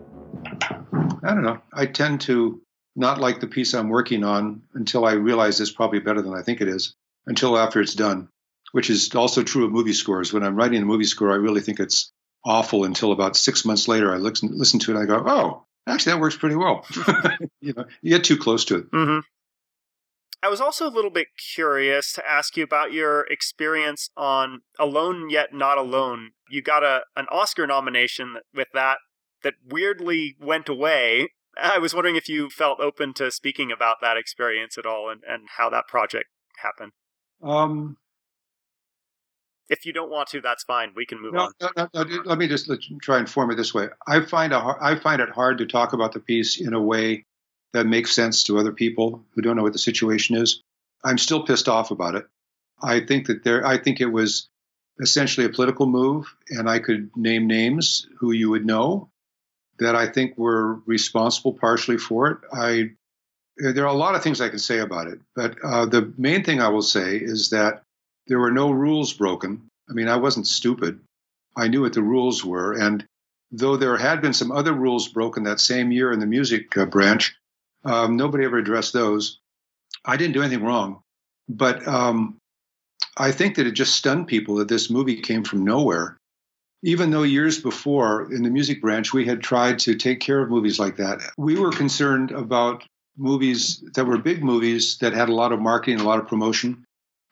I 1.23 1.35
don't 1.35 1.43
know. 1.43 1.61
I 1.73 1.87
tend 1.87 2.23
to 2.23 2.63
not 2.97 3.21
like 3.21 3.41
the 3.41 3.47
piece 3.47 3.75
I'm 3.75 3.89
working 3.89 4.25
on 4.25 4.63
until 4.75 5.05
I 5.05 5.13
realize 5.13 5.61
it's 5.61 5.71
probably 5.71 6.01
better 6.01 6.23
than 6.23 6.35
I 6.35 6.43
think 6.43 6.61
it 6.61 6.69
is. 6.69 6.95
Until 7.27 7.59
after 7.59 7.81
it's 7.81 7.95
done, 7.95 8.29
which 8.73 8.91
is 8.91 9.15
also 9.15 9.43
true 9.43 9.65
of 9.67 9.73
movie 9.73 9.93
scores. 9.93 10.33
When 10.33 10.43
I'm 10.43 10.57
writing 10.57 10.83
a 10.83 10.87
movie 10.87 11.05
score, 11.05 11.31
I 11.31 11.37
really 11.37 11.61
think 11.61 11.79
it's 11.79 12.13
awful 12.45 12.85
until 12.85 13.13
about 13.13 13.37
six 13.37 13.65
months 13.65 13.89
later. 13.89 14.13
I 14.13 14.17
listen 14.17 14.51
listen 14.53 14.81
to 14.81 14.93
it 14.93 14.95
and 14.97 15.03
I 15.03 15.07
go, 15.07 15.25
"Oh, 15.27 15.67
actually, 15.87 16.13
that 16.13 16.21
works 16.21 16.37
pretty 16.37 16.57
well." 16.57 16.87
you 17.61 17.75
know, 17.77 17.85
you 18.01 18.11
get 18.17 18.25
too 18.25 18.39
close 18.39 18.65
to 18.67 18.79
it. 18.79 18.87
hmm 18.93 19.19
I 20.43 20.49
was 20.49 20.61
also 20.61 20.87
a 20.87 20.91
little 20.91 21.11
bit 21.11 21.29
curious 21.55 22.13
to 22.15 22.29
ask 22.29 22.57
you 22.57 22.65
about 22.65 22.93
your 22.93 23.23
experience 23.31 24.11
on 24.17 24.63
Alone 24.79 25.29
Yet 25.29 25.53
Not 25.53 25.77
Alone. 25.77 26.31
You 26.49 26.63
got 26.63 26.83
a 26.83 27.03
an 27.17 27.27
Oscar 27.31 27.67
nomination 27.67 28.37
with 28.55 28.69
that 28.73 28.99
that 29.43 29.55
weirdly 29.69 30.37
went 30.41 30.69
away. 30.69 31.29
I 31.61 31.79
was 31.79 31.95
wondering 31.95 32.17
if 32.17 32.29
you 32.29 32.49
felt 32.49 32.81
open 32.81 33.13
to 33.15 33.31
speaking 33.31 33.71
about 33.71 33.97
that 34.01 34.17
experience 34.17 34.79
at 34.79 34.87
all 34.87 35.11
and, 35.11 35.23
and 35.29 35.49
how 35.59 35.69
that 35.71 35.89
project 35.89 36.27
happened. 36.63 36.93
Um, 37.43 37.97
If 39.69 39.85
you 39.85 39.93
don't 39.93 40.11
want 40.11 40.29
to, 40.31 40.41
that's 40.41 40.65
fine. 40.65 40.93
We 40.95 41.07
can 41.07 41.21
move 41.21 41.35
no, 41.35 41.41
on. 41.41 41.53
no, 41.61 41.89
no, 41.95 42.03
no, 42.03 42.23
let 42.25 42.39
me 42.39 42.49
just 42.49 42.69
let 42.69 42.81
try 43.03 43.19
and 43.19 43.29
form 43.29 43.51
it 43.51 43.57
this 43.57 43.75
way. 43.75 43.89
I 44.07 44.21
find 44.21 44.53
a, 44.53 44.75
I 44.81 44.97
find 44.97 45.21
it 45.21 45.31
hard 45.31 45.59
to 45.59 45.67
talk 45.67 45.93
about 45.93 46.13
the 46.13 46.21
piece 46.21 46.61
in 46.61 46.73
a 46.73 46.81
way 46.81 47.27
that 47.73 47.87
makes 47.87 48.13
sense 48.15 48.45
to 48.45 48.59
other 48.59 48.73
people 48.73 49.25
who 49.35 49.43
don't 49.43 49.57
know 49.57 49.63
what 49.63 49.73
the 49.73 49.79
situation 49.79 50.37
is. 50.37 50.63
I'm 51.05 51.19
still 51.19 51.45
pissed 51.45 51.69
off 51.69 51.91
about 51.91 52.15
it. 52.15 52.27
I 52.83 53.01
think 53.01 53.27
that 53.27 53.45
there. 53.45 53.67
I 53.67 53.79
think 53.79 54.01
it 54.01 54.07
was 54.07 54.49
essentially 55.01 55.47
a 55.47 55.51
political 55.51 55.87
move, 55.87 56.35
and 56.49 56.69
I 56.69 56.79
could 56.79 57.11
name 57.17 57.47
names 57.47 58.07
who 58.19 58.33
you 58.33 58.51
would 58.51 58.67
know 58.67 59.11
that 59.79 59.97
I 59.97 60.07
think 60.07 60.37
were 60.37 60.77
responsible 60.87 61.55
partially 61.55 61.99
for 61.99 62.31
it. 62.31 62.39
I 62.53 62.91
there 63.57 63.85
are 63.85 63.95
a 63.95 63.99
lot 63.99 64.15
of 64.15 64.23
things 64.23 64.41
I 64.41 64.49
can 64.49 64.59
say 64.59 64.79
about 64.79 65.09
it, 65.09 65.21
but 65.35 65.57
uh, 65.63 65.87
the 65.87 66.13
main 66.17 66.45
thing 66.45 66.61
I 66.61 66.69
will 66.69 66.83
say 66.83 67.17
is 67.17 67.51
that 67.51 67.83
there 68.27 68.39
were 68.39 68.53
no 68.53 68.71
rules 68.71 69.13
broken. 69.13 69.69
I 69.89 69.93
mean, 69.93 70.09
I 70.09 70.17
wasn't 70.17 70.47
stupid. 70.47 71.01
I 71.57 71.69
knew 71.69 71.83
what 71.83 71.93
the 71.93 72.03
rules 72.03 72.45
were, 72.45 72.73
and 72.73 73.05
though 73.51 73.77
there 73.77 73.97
had 73.97 74.23
been 74.23 74.33
some 74.33 74.53
other 74.53 74.73
rules 74.73 75.09
broken 75.09 75.43
that 75.45 75.61
same 75.61 75.93
year 75.93 76.13
in 76.13 76.21
the 76.21 76.27
music 76.27 76.77
uh, 76.77 76.87
branch, 76.87 77.35
um, 77.85 78.17
nobody 78.17 78.45
ever 78.45 78.59
addressed 78.59 78.93
those. 78.93 79.39
I 80.05 80.17
didn't 80.17 80.35
do 80.35 80.43
anything 80.43 80.65
wrong, 80.65 81.03
but 81.49 81.87
um, 81.87 82.37
I 83.17 83.33
think 83.33 83.57
that 83.57 83.67
it 83.67 83.73
just 83.73 83.95
stunned 83.95 84.29
people 84.29 84.57
that 84.57 84.69
this 84.69 84.91
movie 84.91 85.21
came 85.21 85.45
from 85.45 85.65
nowhere. 85.65 86.17
Even 86.83 87.11
though 87.11 87.25
years 87.25 87.61
before 87.61 88.33
in 88.33 88.43
the 88.43 88.49
music 88.51 88.81
branch 88.81 89.13
we 89.13 89.27
had 89.27 89.43
tried 89.43 89.81
to 89.81 89.95
take 89.95 90.21
care 90.21 90.41
of 90.41 90.49
movies 90.49 90.79
like 90.79 90.97
that, 90.97 91.21
we 91.37 91.57
were 91.57 91.71
concerned 91.71 92.31
about 92.31 92.85
movies 93.19 93.85
that 93.95 94.07
were 94.07 94.17
big 94.17 94.43
movies 94.43 94.97
that 94.99 95.13
had 95.13 95.29
a 95.29 95.35
lot 95.35 95.53
of 95.53 95.61
marketing, 95.61 96.01
a 96.01 96.05
lot 96.05 96.19
of 96.19 96.27
promotion. 96.27 96.85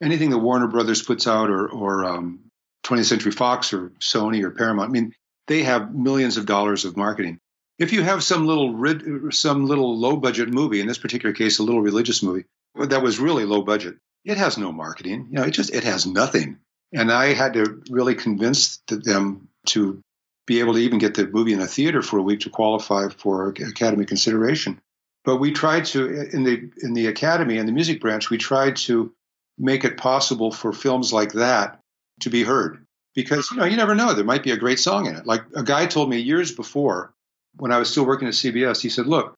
Anything 0.03 0.31
that 0.31 0.39
Warner 0.39 0.69
Brothers 0.69 1.03
puts 1.03 1.27
out, 1.27 1.51
or, 1.51 1.69
or 1.69 2.05
um, 2.05 2.41
20th 2.85 3.07
Century 3.07 3.33
Fox, 3.33 3.73
or 3.73 3.91
Sony, 4.01 4.43
or 4.45 4.51
Paramount, 4.51 4.91
I 4.91 4.93
mean, 4.93 5.15
they 5.47 5.63
have 5.63 5.95
millions 5.95 6.37
of 6.37 6.47
dollars 6.47 6.85
of 6.85 6.97
marketing. 6.97 7.39
If 7.79 7.93
you 7.93 8.03
have 8.03 8.25
some 8.25 8.47
little 8.47 8.75
rid- 8.75 9.33
some 9.35 9.67
little 9.67 9.99
low 9.99 10.17
budget 10.17 10.49
movie, 10.49 10.81
in 10.81 10.87
this 10.87 10.99
particular 10.99 11.33
case, 11.33 11.59
a 11.59 11.63
little 11.63 11.81
religious 11.81 12.23
movie 12.23 12.45
that 12.75 13.03
was 13.03 13.19
really 13.19 13.45
low 13.45 13.63
budget, 13.63 13.97
it 14.25 14.37
has 14.37 14.59
no 14.59 14.73
marketing. 14.73 15.29
You 15.31 15.39
know, 15.39 15.45
it 15.45 15.53
just 15.53 15.73
it 15.73 15.85
has 15.85 16.07
nothing. 16.07 16.59
And 16.93 17.13
I 17.13 17.35
had 17.35 17.55
to 17.55 17.83
really 17.91 18.15
convince 18.15 18.79
them 18.89 19.49
to 19.67 20.03
be 20.47 20.61
able 20.61 20.75
to 20.75 20.81
even 20.81 20.99
get 20.99 21.15
the 21.15 21.27
movie 21.27 21.53
in 21.53 21.61
a 21.61 21.67
theater 21.67 22.03
for 22.03 22.19
a 22.19 22.23
week 22.23 22.41
to 22.41 22.51
qualify 22.51 23.09
for 23.11 23.51
Academy 23.51 24.07
consideration. 24.07 24.81
But 25.25 25.37
we 25.37 25.53
tried 25.53 25.85
to 25.87 26.07
in 26.33 26.43
the 26.43 26.71
in 26.83 26.95
the 26.95 27.07
Academy 27.07 27.59
and 27.59 27.69
the 27.69 27.73
music 27.73 28.01
branch, 28.01 28.31
we 28.31 28.39
tried 28.39 28.77
to 28.77 29.13
make 29.59 29.85
it 29.85 29.99
possible 29.99 30.51
for 30.51 30.73
films 30.73 31.13
like 31.13 31.33
that 31.33 31.81
to 32.21 32.31
be 32.31 32.43
heard 32.43 32.85
because 33.15 33.51
you 33.51 33.59
know 33.59 33.65
you 33.65 33.77
never 33.77 33.95
know 33.95 34.15
there 34.15 34.25
might 34.25 34.43
be 34.43 34.53
a 34.53 34.57
great 34.57 34.81
song 34.81 35.07
in 35.07 35.17
it. 35.17 35.27
Like 35.27 35.43
a 35.55 35.63
guy 35.63 35.87
told 35.87 36.09
me 36.09 36.19
years 36.19 36.51
before 36.53 37.13
when 37.57 37.73
I 37.73 37.79
was 37.79 37.91
still 37.91 38.07
working 38.07 38.29
at 38.29 38.35
CBS, 38.35 38.81
he 38.81 38.89
said, 38.89 39.07
"Look," 39.07 39.35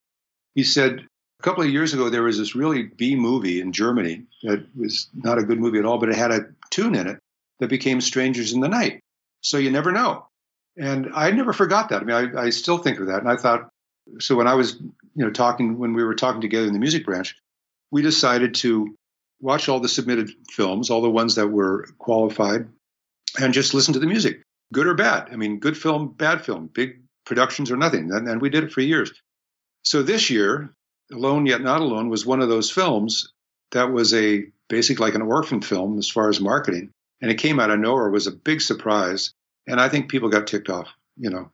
he 0.54 0.62
said, 0.64 1.06
a 1.40 1.42
couple 1.42 1.64
of 1.64 1.70
years 1.70 1.94
ago 1.94 2.10
there 2.10 2.22
was 2.22 2.38
this 2.38 2.54
really 2.54 2.82
B 2.82 3.16
movie 3.16 3.60
in 3.60 3.72
Germany 3.72 4.24
that 4.42 4.66
was 4.76 5.08
not 5.14 5.38
a 5.38 5.42
good 5.42 5.58
movie 5.58 5.78
at 5.78 5.86
all, 5.86 5.98
but 5.98 6.10
it 6.10 6.16
had 6.16 6.32
a 6.32 6.46
tune 6.70 6.94
in 6.94 7.06
it 7.06 7.18
that 7.60 7.70
became 7.70 8.00
Strangers 8.00 8.52
in 8.52 8.60
the 8.60 8.68
Night. 8.68 9.00
So 9.40 9.56
you 9.56 9.70
never 9.70 9.90
know. 9.90 10.26
And 10.76 11.10
I 11.14 11.30
never 11.30 11.52
forgot 11.52 11.88
that. 11.88 12.02
I 12.02 12.04
mean, 12.04 12.36
I, 12.36 12.42
I 12.42 12.50
still 12.50 12.78
think 12.78 13.00
of 13.00 13.06
that. 13.06 13.20
And 13.20 13.28
I 13.30 13.36
thought, 13.36 13.70
so 14.18 14.36
when 14.36 14.46
I 14.46 14.54
was, 14.54 14.74
you 14.80 15.24
know, 15.24 15.30
talking, 15.30 15.78
when 15.78 15.94
we 15.94 16.04
were 16.04 16.14
talking 16.14 16.40
together 16.42 16.66
in 16.66 16.72
the 16.72 16.78
music 16.78 17.06
branch, 17.06 17.36
we 17.90 18.02
decided 18.02 18.54
to 18.56 18.94
watch 19.40 19.68
all 19.68 19.80
the 19.80 19.88
submitted 19.88 20.30
films, 20.50 20.90
all 20.90 21.00
the 21.00 21.10
ones 21.10 21.36
that 21.36 21.48
were 21.48 21.86
qualified, 21.98 22.68
and 23.40 23.54
just 23.54 23.72
listen 23.72 23.94
to 23.94 24.00
the 24.00 24.06
music. 24.06 24.42
good 24.72 24.86
or 24.86 24.94
bad. 24.94 25.28
I 25.32 25.36
mean, 25.36 25.58
good 25.58 25.76
film, 25.76 26.08
bad 26.08 26.44
film, 26.44 26.68
big 26.72 27.00
productions 27.30 27.70
or 27.70 27.76
nothing. 27.76 28.10
And, 28.12 28.28
and 28.28 28.42
we 28.42 28.50
did 28.50 28.64
it 28.64 28.72
for 28.72 28.80
years. 28.80 29.12
So 29.84 30.02
this 30.02 30.30
year, 30.30 30.74
Alone 31.12 31.46
Yet 31.46 31.60
Not 31.60 31.80
Alone 31.80 32.08
was 32.08 32.26
one 32.26 32.40
of 32.40 32.48
those 32.48 32.72
films 32.72 33.32
that 33.70 33.92
was 33.92 34.12
a 34.12 34.46
basic 34.68 34.98
like 34.98 35.14
an 35.14 35.22
orphan 35.22 35.62
film 35.62 35.96
as 35.96 36.08
far 36.08 36.28
as 36.28 36.40
marketing. 36.40 36.90
And 37.22 37.30
it 37.30 37.36
came 37.36 37.60
out 37.60 37.70
of 37.70 37.78
nowhere, 37.78 38.08
it 38.08 38.12
was 38.12 38.26
a 38.26 38.32
big 38.32 38.60
surprise. 38.60 39.32
And 39.68 39.80
I 39.80 39.88
think 39.88 40.10
people 40.10 40.28
got 40.28 40.48
ticked 40.48 40.68
off, 40.68 40.88
you 41.16 41.30
know. 41.30 41.52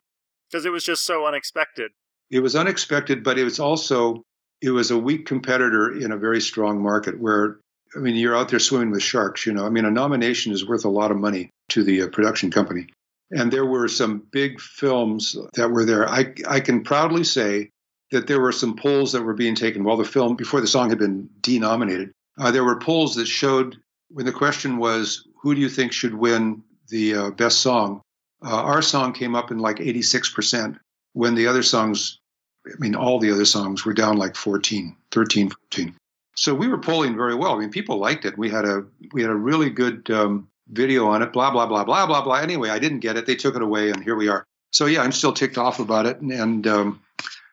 Because 0.50 0.64
it 0.64 0.72
was 0.72 0.82
just 0.82 1.04
so 1.04 1.26
unexpected. 1.26 1.92
It 2.30 2.40
was 2.40 2.56
unexpected, 2.56 3.22
but 3.22 3.38
it 3.38 3.44
was 3.44 3.60
also 3.60 4.22
it 4.62 4.70
was 4.70 4.90
a 4.90 4.98
weak 4.98 5.26
competitor 5.26 5.92
in 5.92 6.10
a 6.10 6.16
very 6.16 6.40
strong 6.40 6.82
market 6.82 7.20
where 7.20 7.58
I 7.94 7.98
mean 7.98 8.16
you're 8.16 8.36
out 8.36 8.48
there 8.48 8.58
swimming 8.58 8.90
with 8.90 9.02
sharks, 9.02 9.44
you 9.44 9.52
know. 9.52 9.66
I 9.66 9.68
mean 9.68 9.84
a 9.84 9.90
nomination 9.90 10.52
is 10.52 10.66
worth 10.66 10.86
a 10.86 10.90
lot 10.90 11.10
of 11.10 11.18
money 11.18 11.50
to 11.70 11.84
the 11.84 12.02
uh, 12.02 12.08
production 12.08 12.50
company. 12.50 12.86
And 13.30 13.52
there 13.52 13.66
were 13.66 13.88
some 13.88 14.22
big 14.30 14.60
films 14.60 15.36
that 15.54 15.70
were 15.70 15.84
there. 15.84 16.08
I 16.08 16.32
I 16.46 16.60
can 16.60 16.84
proudly 16.84 17.24
say 17.24 17.70
that 18.12 18.26
there 18.26 18.40
were 18.40 18.52
some 18.52 18.76
polls 18.76 19.12
that 19.12 19.22
were 19.22 19.34
being 19.34 19.54
taken 19.54 19.82
while 19.82 19.96
the 19.96 20.04
film, 20.04 20.36
before 20.36 20.60
the 20.60 20.66
song 20.66 20.90
had 20.90 20.98
been 20.98 21.28
denominated, 21.40 22.12
uh, 22.38 22.50
there 22.50 22.64
were 22.64 22.78
polls 22.78 23.16
that 23.16 23.26
showed 23.26 23.76
when 24.08 24.26
the 24.26 24.32
question 24.32 24.76
was, 24.78 25.26
who 25.42 25.54
do 25.54 25.60
you 25.60 25.68
think 25.68 25.92
should 25.92 26.14
win 26.14 26.62
the 26.88 27.14
uh, 27.14 27.30
best 27.30 27.60
song? 27.60 28.00
Uh, 28.44 28.54
our 28.54 28.82
song 28.82 29.12
came 29.12 29.34
up 29.34 29.50
in 29.50 29.58
like 29.58 29.78
86%, 29.78 30.78
when 31.14 31.34
the 31.34 31.46
other 31.46 31.62
songs, 31.62 32.18
I 32.66 32.78
mean, 32.78 32.94
all 32.94 33.18
the 33.18 33.32
other 33.32 33.44
songs 33.44 33.84
were 33.84 33.94
down 33.94 34.18
like 34.18 34.36
14, 34.36 34.94
13, 35.10 35.50
14. 35.50 35.96
So 36.36 36.54
we 36.54 36.68
were 36.68 36.78
polling 36.78 37.16
very 37.16 37.34
well. 37.34 37.54
I 37.54 37.58
mean, 37.58 37.70
people 37.70 37.98
liked 37.98 38.26
it. 38.26 38.36
We 38.36 38.50
had 38.50 38.66
a 38.66 38.84
we 39.12 39.22
had 39.22 39.30
a 39.30 39.34
really 39.34 39.70
good 39.70 40.10
um, 40.10 40.48
video 40.68 41.06
on 41.06 41.22
it. 41.22 41.32
Blah 41.32 41.50
blah 41.50 41.66
blah 41.66 41.84
blah 41.84 42.06
blah 42.06 42.22
blah. 42.22 42.36
Anyway, 42.36 42.70
I 42.70 42.78
didn't 42.78 43.00
get 43.00 43.16
it. 43.16 43.26
They 43.26 43.36
took 43.36 43.56
it 43.56 43.62
away, 43.62 43.90
and 43.90 44.02
here 44.02 44.16
we 44.16 44.28
are. 44.28 44.44
So 44.72 44.86
yeah, 44.86 45.02
I'm 45.02 45.12
still 45.12 45.32
ticked 45.32 45.58
off 45.58 45.80
about 45.80 46.06
it, 46.06 46.20
and, 46.20 46.32
and 46.32 46.66
um, 46.66 47.02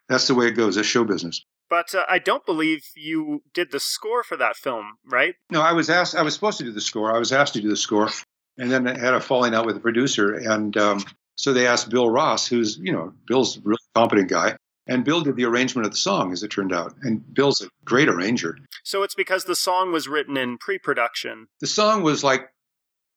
that's 0.10 0.28
the 0.28 0.36
way 0.36 0.48
it 0.48 0.52
goes. 0.52 0.78
It's 0.78 0.88
show 0.88 1.04
business. 1.04 1.44
But 1.70 1.96
uh, 1.96 2.04
I 2.10 2.20
don't 2.20 2.46
believe 2.46 2.86
you 2.96 3.42
did 3.54 3.72
the 3.72 3.80
score 3.80 4.24
for 4.24 4.38
that 4.38 4.56
film, 4.56 4.98
right? 5.06 5.36
No, 5.50 5.62
I 5.62 5.72
was 5.74 5.90
asked. 5.90 6.16
I 6.16 6.22
was 6.22 6.34
supposed 6.34 6.58
to 6.60 6.64
do 6.64 6.72
the 6.72 6.82
score. 6.82 7.16
I 7.16 7.20
was 7.20 7.32
asked 7.32 7.54
to 7.54 7.62
do 7.62 7.70
the 7.70 7.78
score, 7.78 8.10
and 8.58 8.72
then 8.72 8.88
I 8.88 8.98
had 8.98 9.14
a 9.14 9.20
falling 9.20 9.56
out 9.56 9.66
with 9.66 9.76
the 9.76 9.82
producer, 9.82 10.34
and 10.34 10.76
um, 10.78 11.04
so 11.36 11.54
they 11.54 11.68
asked 11.68 11.90
Bill 11.90 12.10
Ross, 12.10 12.48
who's 12.48 12.78
you 12.78 12.92
know 12.92 13.14
Bill's 13.26 13.58
a 13.58 13.62
really 13.62 13.80
competent 13.96 14.30
guy, 14.30 14.56
and 14.88 15.06
Bill 15.06 15.22
did 15.22 15.36
the 15.36 15.46
arrangement 15.46 15.86
of 15.86 15.92
the 15.92 15.98
song, 15.98 16.32
as 16.32 16.44
it 16.44 16.50
turned 16.50 16.74
out. 16.74 16.94
And 17.04 17.34
Bill's 17.34 17.62
a 17.62 17.70
great 17.86 18.10
arranger. 18.10 18.58
So 18.84 19.04
it's 19.04 19.16
because 19.16 19.46
the 19.46 19.56
song 19.56 19.92
was 19.92 20.08
written 20.08 20.36
in 20.36 20.58
pre-production. 20.58 21.48
The 21.62 21.68
song 21.68 22.04
was 22.04 22.24
like, 22.24 22.50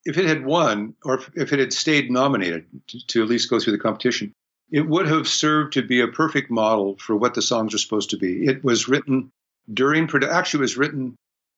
if 0.07 0.17
it 0.19 0.25
had 0.25 0.45
won, 0.45 0.95
or 1.05 1.21
if 1.35 1.53
it 1.53 1.59
had 1.59 1.73
stayed 1.73 2.11
nominated 2.11 2.67
to, 2.89 3.07
to 3.09 3.23
at 3.23 3.29
least 3.29 3.51
go 3.51 3.61
through 3.61 3.73
the 3.73 3.79
competition, 3.79 4.33
it 4.71 4.89
would 4.89 5.07
have 5.07 5.29
served 5.29 5.75
to 5.75 5.83
be 5.83 6.01
a 6.01 6.09
perfect 6.09 6.51
model 6.51 6.97
for 6.99 7.17
what 7.17 7.35
the 7.35 7.43
songs 7.43 7.75
are 7.75 7.79
supposed 7.79 8.11
to 8.11 8.17
be. 8.17 8.47
It 8.47 8.65
was 8.65 8.89
written 8.89 9.31
during 9.73 10.07
production, 10.07 10.37
actually, 10.37 10.61
it 10.61 10.63
was 10.63 10.77
written 10.77 11.17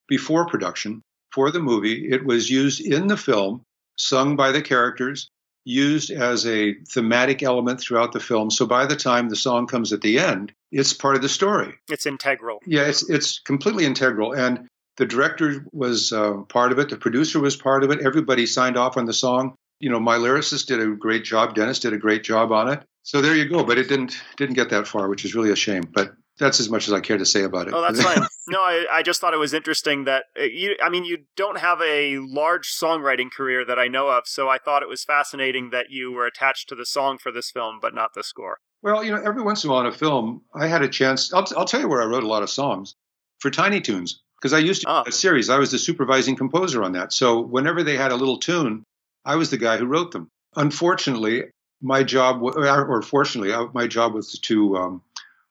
before 0.08 0.46
production 0.46 1.02
for 1.32 1.50
the 1.50 1.60
movie. 1.60 2.10
It 2.10 2.24
was 2.24 2.50
used 2.50 2.80
in 2.80 3.06
the 3.06 3.16
film, 3.16 3.62
sung 3.96 4.36
by 4.36 4.52
the 4.52 4.62
characters, 4.62 5.28
used 5.64 6.10
as 6.10 6.46
a 6.46 6.74
thematic 6.84 7.42
element 7.42 7.80
throughout 7.80 8.12
the 8.12 8.20
film. 8.20 8.50
So 8.50 8.66
by 8.66 8.86
the 8.86 8.96
time 8.96 9.28
the 9.28 9.36
song 9.36 9.66
comes 9.66 9.92
at 9.92 10.00
the 10.00 10.18
end, 10.18 10.52
it's 10.72 10.94
part 10.94 11.16
of 11.16 11.22
the 11.22 11.28
story. 11.28 11.74
It's 11.90 12.06
integral. 12.06 12.60
Yeah, 12.66 12.84
it's 12.84 13.08
it's 13.08 13.38
completely 13.40 13.84
integral. 13.84 14.32
And 14.32 14.66
the 14.98 15.06
director 15.06 15.64
was 15.72 16.12
uh, 16.12 16.34
part 16.48 16.72
of 16.72 16.78
it. 16.78 16.90
The 16.90 16.96
producer 16.96 17.40
was 17.40 17.56
part 17.56 17.84
of 17.84 17.90
it. 17.90 18.00
Everybody 18.04 18.46
signed 18.46 18.76
off 18.76 18.96
on 18.96 19.06
the 19.06 19.12
song. 19.12 19.54
You 19.78 19.90
know, 19.90 20.00
my 20.00 20.16
lyricist 20.16 20.66
did 20.66 20.80
a 20.80 20.88
great 20.88 21.24
job. 21.24 21.54
Dennis 21.54 21.78
did 21.78 21.92
a 21.92 21.98
great 21.98 22.24
job 22.24 22.50
on 22.50 22.68
it. 22.68 22.82
So 23.04 23.20
there 23.20 23.34
you 23.34 23.48
go. 23.48 23.64
But 23.64 23.78
it 23.78 23.88
didn't 23.88 24.20
didn't 24.36 24.56
get 24.56 24.70
that 24.70 24.88
far, 24.88 25.08
which 25.08 25.24
is 25.24 25.36
really 25.36 25.52
a 25.52 25.56
shame. 25.56 25.84
But 25.94 26.10
that's 26.38 26.58
as 26.58 26.68
much 26.68 26.88
as 26.88 26.94
I 26.94 27.00
care 27.00 27.16
to 27.16 27.24
say 27.24 27.44
about 27.44 27.68
it. 27.68 27.74
Oh, 27.74 27.80
that's 27.80 28.02
fine. 28.02 28.26
No, 28.50 28.60
I, 28.60 28.86
I 28.90 29.02
just 29.02 29.20
thought 29.20 29.34
it 29.34 29.38
was 29.38 29.52
interesting 29.52 30.04
that 30.04 30.24
uh, 30.38 30.44
you. 30.44 30.74
I 30.82 30.88
mean, 30.88 31.04
you 31.04 31.18
don't 31.36 31.58
have 31.58 31.82
a 31.82 32.16
large 32.18 32.72
songwriting 32.72 33.30
career 33.30 33.62
that 33.66 33.78
I 33.78 33.88
know 33.88 34.08
of, 34.08 34.22
so 34.24 34.48
I 34.48 34.56
thought 34.56 34.82
it 34.82 34.88
was 34.88 35.04
fascinating 35.04 35.68
that 35.68 35.90
you 35.90 36.12
were 36.12 36.24
attached 36.24 36.70
to 36.70 36.74
the 36.74 36.86
song 36.86 37.18
for 37.18 37.30
this 37.30 37.50
film, 37.50 37.78
but 37.78 37.94
not 37.94 38.14
the 38.14 38.22
score. 38.22 38.56
Well, 38.80 39.04
you 39.04 39.12
know, 39.12 39.20
every 39.22 39.42
once 39.42 39.64
in 39.64 39.68
a 39.68 39.72
while 39.74 39.82
in 39.82 39.86
a 39.88 39.92
film, 39.92 40.40
I 40.54 40.66
had 40.66 40.80
a 40.80 40.88
chance. 40.88 41.30
I'll, 41.34 41.46
I'll 41.58 41.66
tell 41.66 41.80
you 41.80 41.88
where 41.88 42.00
I 42.00 42.06
wrote 42.06 42.22
a 42.22 42.26
lot 42.26 42.42
of 42.42 42.48
songs 42.48 42.94
for 43.38 43.50
Tiny 43.50 43.82
Toons 43.82 44.22
because 44.40 44.52
I 44.52 44.59
used 44.59 44.82
to 44.82 44.90
oh. 44.90 45.05
a 45.06 45.12
series. 45.12 45.51
I 45.51 45.59
was 45.59 45.70
the 45.70 45.78
supervising 45.78 46.36
composer 46.36 46.82
on 46.82 46.93
that. 46.93 47.12
So 47.12 47.40
whenever 47.40 47.82
they 47.82 47.97
had 47.97 48.12
a 48.12 48.16
little 48.16 48.39
tune, 48.39 48.85
I 49.24 49.36
was 49.36 49.51
the 49.51 49.59
guy 49.59 49.77
who 49.77 49.86
wrote 49.86 50.12
them. 50.12 50.28
Unfortunately, 50.56 51.44
my 51.82 52.02
job, 52.02 52.43
or 52.43 53.02
fortunately, 53.02 53.52
uh, 53.52 53.66
my 53.73 53.86
job 53.86 54.15
was 54.15 54.39
to 54.40 54.77
um, 54.77 55.02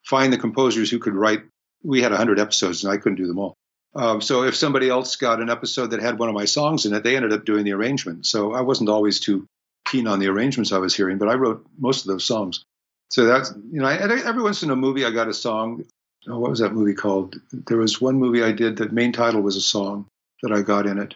find 0.04 0.32
the 0.32 0.38
composers 0.38 0.90
who 0.90 1.00
could 1.00 1.16
write. 1.16 1.42
We 1.84 2.02
had 2.02 2.12
100 2.12 2.40
episodes, 2.40 2.84
and 2.84 2.92
I 2.92 2.98
couldn't 2.98 3.18
do 3.18 3.28
them 3.28 3.40
all. 3.40 3.56
Um, 3.96 4.22
so 4.22 4.44
if 4.44 4.56
somebody 4.56 4.90
else 4.90 5.16
got 5.16 5.42
an 5.42 5.50
episode 5.50 5.92
that 5.92 6.02
had 6.02 6.20
one 6.20 6.30
of 6.30 6.36
my 6.36 6.46
songs 6.46 6.86
in 6.86 6.94
it, 6.94 7.04
they 7.04 7.16
ended 7.16 7.34
up 7.34 7.46
doing 7.46 7.66
the 7.66 7.74
arrangement. 7.74 8.26
So 8.26 8.54
I 8.54 8.62
wasn't 8.62 8.90
always 8.90 9.20
too 9.20 9.48
keen 9.86 10.08
on 10.08 10.20
the 10.20 10.28
arrangements 10.28 10.72
I 10.72 10.78
was 10.80 10.96
hearing, 10.96 11.18
but 11.18 11.30
I 11.30 11.36
wrote 11.36 11.66
most 11.78 12.02
of 12.02 12.08
those 12.08 12.26
songs. 12.26 12.64
So 13.10 13.26
that's 13.26 13.54
you 13.72 13.80
know, 13.80 13.88
I, 13.88 13.96
every 13.96 14.44
once 14.44 14.64
in 14.64 14.70
a 14.70 14.76
movie 14.76 15.06
I 15.06 15.12
got 15.12 15.30
a 15.30 15.34
song. 15.34 15.86
Oh, 16.28 16.40
what 16.40 16.50
was 16.50 16.60
that 16.60 16.74
movie 16.74 16.94
called? 16.94 17.36
There 17.52 17.78
was 17.78 18.02
one 18.02 18.18
movie 18.18 18.44
I 18.44 18.52
did 18.52 18.78
that 18.78 18.92
main 18.92 19.14
title 19.14 19.42
was 19.42 19.56
a 19.56 19.62
song 19.62 20.08
that 20.42 20.52
I 20.52 20.62
got 20.62 20.86
in 20.86 20.98
it. 20.98 21.16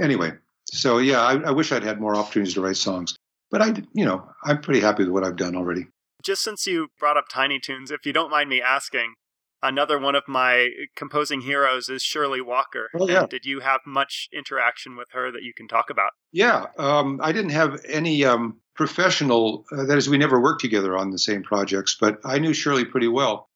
Anyway, 0.00 0.32
so 0.66 0.98
yeah, 0.98 1.20
I, 1.20 1.34
I 1.40 1.50
wish 1.50 1.72
I'd 1.72 1.82
had 1.82 2.00
more 2.00 2.16
opportunities 2.16 2.54
to 2.54 2.60
write 2.60 2.76
songs. 2.76 3.16
But 3.50 3.62
I, 3.62 3.74
you 3.92 4.04
know, 4.04 4.26
I'm 4.44 4.60
pretty 4.60 4.80
happy 4.80 5.04
with 5.04 5.12
what 5.12 5.24
I've 5.24 5.36
done 5.36 5.54
already. 5.54 5.86
Just 6.22 6.42
since 6.42 6.66
you 6.66 6.88
brought 6.98 7.16
up 7.16 7.28
Tiny 7.28 7.58
Toons, 7.58 7.90
if 7.90 8.06
you 8.06 8.12
don't 8.12 8.30
mind 8.30 8.48
me 8.48 8.62
asking, 8.62 9.14
another 9.62 9.98
one 9.98 10.14
of 10.14 10.24
my 10.26 10.70
composing 10.96 11.42
heroes 11.42 11.88
is 11.88 12.02
Shirley 12.02 12.40
Walker. 12.40 12.88
Oh, 12.94 13.08
yeah. 13.08 13.20
And 13.20 13.28
did 13.28 13.44
you 13.44 13.60
have 13.60 13.80
much 13.86 14.28
interaction 14.32 14.96
with 14.96 15.08
her 15.12 15.30
that 15.30 15.42
you 15.42 15.52
can 15.54 15.68
talk 15.68 15.90
about? 15.90 16.12
Yeah, 16.32 16.66
um, 16.78 17.20
I 17.22 17.32
didn't 17.32 17.50
have 17.50 17.80
any 17.86 18.24
um, 18.24 18.58
professional. 18.74 19.64
Uh, 19.70 19.84
that 19.84 19.98
is, 19.98 20.08
we 20.08 20.18
never 20.18 20.40
worked 20.40 20.62
together 20.62 20.96
on 20.96 21.10
the 21.10 21.18
same 21.18 21.42
projects, 21.42 21.96
but 22.00 22.20
I 22.24 22.38
knew 22.38 22.54
Shirley 22.54 22.84
pretty 22.84 23.08
well. 23.08 23.48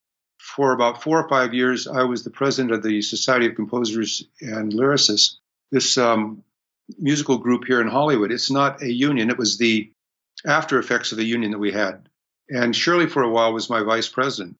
For 0.54 0.72
about 0.72 1.02
four 1.02 1.20
or 1.20 1.28
five 1.28 1.54
years, 1.54 1.88
I 1.88 2.04
was 2.04 2.22
the 2.22 2.30
president 2.30 2.72
of 2.72 2.82
the 2.82 3.02
Society 3.02 3.46
of 3.46 3.56
Composers 3.56 4.24
and 4.40 4.72
Lyricists. 4.72 5.38
This 5.72 5.98
um, 5.98 6.44
musical 6.98 7.38
group 7.38 7.64
here 7.66 7.80
in 7.80 7.88
Hollywood. 7.88 8.30
It's 8.30 8.50
not 8.50 8.80
a 8.80 8.90
union, 8.90 9.28
it 9.28 9.38
was 9.38 9.58
the 9.58 9.90
after 10.46 10.78
effects 10.78 11.10
of 11.10 11.18
the 11.18 11.24
union 11.24 11.50
that 11.50 11.58
we 11.58 11.72
had. 11.72 12.08
And 12.48 12.76
Shirley, 12.76 13.08
for 13.08 13.22
a 13.22 13.30
while, 13.30 13.52
was 13.52 13.68
my 13.68 13.82
vice 13.82 14.08
president. 14.08 14.56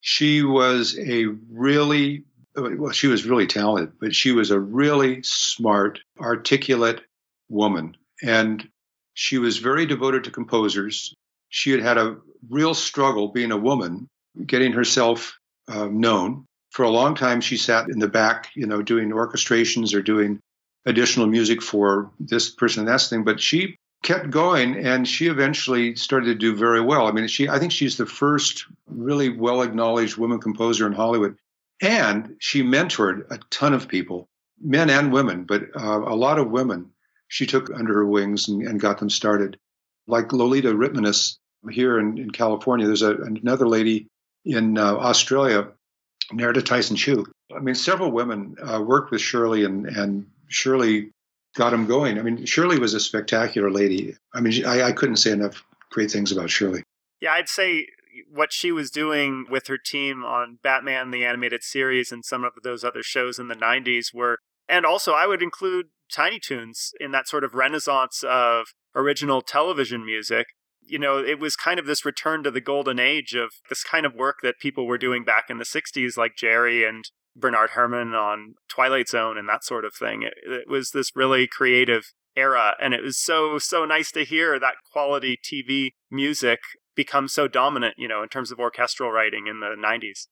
She 0.00 0.42
was 0.42 0.98
a 0.98 1.26
really, 1.48 2.24
well, 2.56 2.90
she 2.90 3.06
was 3.06 3.24
really 3.24 3.46
talented, 3.46 3.92
but 4.00 4.14
she 4.14 4.32
was 4.32 4.50
a 4.50 4.58
really 4.58 5.22
smart, 5.22 6.00
articulate 6.18 7.02
woman. 7.48 7.96
And 8.20 8.68
she 9.14 9.38
was 9.38 9.58
very 9.58 9.86
devoted 9.86 10.24
to 10.24 10.32
composers. 10.32 11.14
She 11.50 11.70
had 11.70 11.80
had 11.80 11.98
a 11.98 12.16
real 12.48 12.74
struggle 12.74 13.28
being 13.28 13.52
a 13.52 13.56
woman, 13.56 14.08
getting 14.46 14.72
herself 14.72 15.38
uh, 15.68 15.86
known. 15.86 16.46
For 16.70 16.84
a 16.84 16.90
long 16.90 17.14
time, 17.14 17.40
she 17.40 17.56
sat 17.56 17.88
in 17.88 17.98
the 17.98 18.08
back, 18.08 18.50
you 18.54 18.66
know, 18.66 18.82
doing 18.82 19.10
orchestrations 19.10 19.94
or 19.94 20.02
doing 20.02 20.40
additional 20.86 21.26
music 21.26 21.62
for 21.62 22.10
this 22.20 22.50
person 22.50 22.80
and 22.80 22.88
that 22.88 23.02
thing. 23.02 23.24
But 23.24 23.40
she 23.40 23.76
kept 24.02 24.30
going 24.30 24.76
and 24.76 25.06
she 25.06 25.26
eventually 25.26 25.94
started 25.94 26.26
to 26.26 26.34
do 26.34 26.54
very 26.56 26.80
well. 26.80 27.06
I 27.06 27.12
mean, 27.12 27.26
she 27.26 27.48
I 27.48 27.58
think 27.58 27.72
she's 27.72 27.96
the 27.96 28.06
first 28.06 28.66
really 28.86 29.28
well 29.28 29.62
acknowledged 29.62 30.16
woman 30.16 30.40
composer 30.40 30.86
in 30.86 30.92
Hollywood. 30.92 31.36
And 31.82 32.36
she 32.38 32.62
mentored 32.62 33.30
a 33.30 33.38
ton 33.50 33.72
of 33.72 33.88
people, 33.88 34.28
men 34.60 34.90
and 34.90 35.12
women, 35.12 35.44
but 35.44 35.62
uh, 35.74 36.02
a 36.02 36.14
lot 36.14 36.38
of 36.38 36.50
women 36.50 36.90
she 37.28 37.46
took 37.46 37.70
under 37.70 37.94
her 37.94 38.06
wings 38.06 38.48
and, 38.48 38.62
and 38.62 38.80
got 38.80 38.98
them 38.98 39.10
started. 39.10 39.58
Like 40.06 40.32
Lolita 40.32 40.74
Ritmanis 40.74 41.36
here 41.70 41.98
in, 41.98 42.18
in 42.18 42.30
California, 42.30 42.86
there's 42.86 43.02
a, 43.02 43.14
another 43.16 43.68
lady 43.68 44.08
in 44.44 44.78
uh, 44.78 44.96
Australia, 44.96 45.68
Nerida 46.32 46.64
Tyson 46.64 46.96
Chu. 46.96 47.26
I 47.54 47.60
mean, 47.60 47.74
several 47.74 48.10
women 48.10 48.56
uh, 48.62 48.80
worked 48.80 49.10
with 49.10 49.20
Shirley 49.20 49.64
and, 49.64 49.86
and 49.86 50.26
Shirley 50.48 51.10
got 51.56 51.72
him 51.72 51.86
going. 51.86 52.18
I 52.18 52.22
mean, 52.22 52.44
Shirley 52.44 52.78
was 52.78 52.94
a 52.94 53.00
spectacular 53.00 53.70
lady. 53.70 54.16
I 54.34 54.40
mean, 54.40 54.64
I, 54.64 54.82
I 54.84 54.92
couldn't 54.92 55.16
say 55.16 55.32
enough 55.32 55.64
great 55.90 56.10
things 56.10 56.30
about 56.30 56.50
Shirley. 56.50 56.82
Yeah, 57.20 57.32
I'd 57.32 57.48
say 57.48 57.86
what 58.30 58.52
she 58.52 58.72
was 58.72 58.90
doing 58.90 59.46
with 59.50 59.66
her 59.66 59.78
team 59.78 60.24
on 60.24 60.58
Batman 60.62 61.10
the 61.10 61.24
animated 61.24 61.62
series 61.62 62.12
and 62.12 62.24
some 62.24 62.44
of 62.44 62.52
those 62.62 62.84
other 62.84 63.02
shows 63.02 63.38
in 63.38 63.48
the 63.48 63.54
90s 63.54 64.14
were 64.14 64.38
and 64.68 64.86
also 64.86 65.12
I 65.12 65.26
would 65.26 65.42
include 65.42 65.86
Tiny 66.12 66.38
Toons 66.38 66.92
in 67.00 67.12
that 67.12 67.28
sort 67.28 67.44
of 67.44 67.54
renaissance 67.54 68.24
of 68.26 68.68
original 68.94 69.42
television 69.42 70.04
music. 70.04 70.48
You 70.90 70.98
know, 70.98 71.18
it 71.18 71.38
was 71.38 71.56
kind 71.56 71.78
of 71.78 71.86
this 71.86 72.04
return 72.04 72.42
to 72.42 72.50
the 72.50 72.60
golden 72.60 72.98
age 72.98 73.34
of 73.34 73.50
this 73.68 73.82
kind 73.84 74.04
of 74.04 74.14
work 74.14 74.38
that 74.42 74.58
people 74.58 74.86
were 74.86 74.98
doing 74.98 75.24
back 75.24 75.44
in 75.48 75.58
the 75.58 75.64
60s 75.64 76.16
like 76.16 76.36
Jerry 76.36 76.84
and 76.84 77.04
Bernard 77.36 77.70
Herrmann 77.70 78.14
on 78.14 78.54
Twilight 78.68 79.08
Zone 79.08 79.38
and 79.38 79.48
that 79.48 79.64
sort 79.64 79.84
of 79.84 79.94
thing. 79.94 80.22
It, 80.22 80.34
it, 80.44 80.68
was 80.68 80.90
this 80.90 81.14
really 81.14 81.46
creative 81.46 82.12
era. 82.36 82.74
And 82.80 82.92
it 82.92 83.02
was 83.02 83.18
so, 83.18 83.58
so 83.58 83.84
nice 83.84 84.10
to 84.12 84.24
hear 84.24 84.58
that 84.58 84.74
quality 84.92 85.38
TV 85.42 85.90
music 86.10 86.58
become 86.96 87.28
so 87.28 87.46
dominant, 87.46 87.94
you 87.96 88.08
know, 88.08 88.22
in 88.22 88.28
terms 88.28 88.50
of 88.50 88.58
orchestral 88.58 89.10
writing 89.10 89.46
in 89.46 89.60
the 89.60 89.76
90s. 89.78 90.26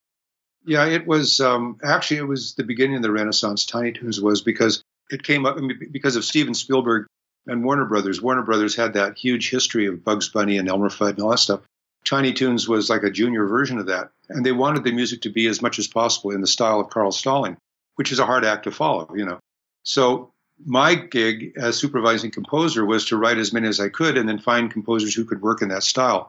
Yeah, 0.66 0.86
it 0.86 1.06
was 1.06 1.40
um, 1.40 1.76
actually 1.84 2.18
it 2.18 2.28
was 2.28 2.54
the 2.54 2.64
beginning 2.64 2.96
of 2.96 3.02
the 3.02 3.12
Renaissance. 3.12 3.64
Tiny 3.64 3.92
Toons 3.92 4.20
was 4.20 4.42
because 4.42 4.82
it 5.08 5.22
came 5.22 5.46
up 5.46 5.56
because 5.92 6.16
of 6.16 6.24
Steven 6.24 6.52
Spielberg 6.52 7.06
and 7.48 7.64
Warner 7.64 7.86
Brothers. 7.86 8.22
Warner 8.22 8.42
Brothers 8.42 8.76
had 8.76 8.92
that 8.92 9.18
huge 9.18 9.50
history 9.50 9.86
of 9.86 10.04
Bugs 10.04 10.28
Bunny 10.28 10.58
and 10.58 10.68
Elmer 10.68 10.90
Fudd 10.90 11.14
and 11.14 11.22
all 11.22 11.30
that 11.30 11.38
stuff. 11.38 11.60
Tiny 12.04 12.32
Toons 12.32 12.68
was 12.68 12.88
like 12.88 13.02
a 13.02 13.10
junior 13.10 13.46
version 13.46 13.78
of 13.78 13.86
that, 13.86 14.10
and 14.28 14.46
they 14.46 14.52
wanted 14.52 14.84
the 14.84 14.92
music 14.92 15.22
to 15.22 15.30
be 15.30 15.46
as 15.46 15.60
much 15.60 15.78
as 15.78 15.88
possible 15.88 16.30
in 16.30 16.40
the 16.40 16.46
style 16.46 16.80
of 16.80 16.90
Carl 16.90 17.10
Stalling, 17.10 17.56
which 17.96 18.12
is 18.12 18.18
a 18.18 18.26
hard 18.26 18.44
act 18.44 18.64
to 18.64 18.70
follow, 18.70 19.10
you 19.14 19.24
know. 19.24 19.40
So 19.82 20.32
my 20.64 20.94
gig 20.94 21.52
as 21.56 21.76
supervising 21.76 22.30
composer 22.30 22.84
was 22.84 23.06
to 23.06 23.16
write 23.16 23.38
as 23.38 23.52
many 23.52 23.68
as 23.68 23.80
I 23.80 23.88
could 23.88 24.16
and 24.16 24.28
then 24.28 24.38
find 24.38 24.70
composers 24.70 25.14
who 25.14 25.24
could 25.24 25.42
work 25.42 25.62
in 25.62 25.68
that 25.68 25.82
style. 25.82 26.28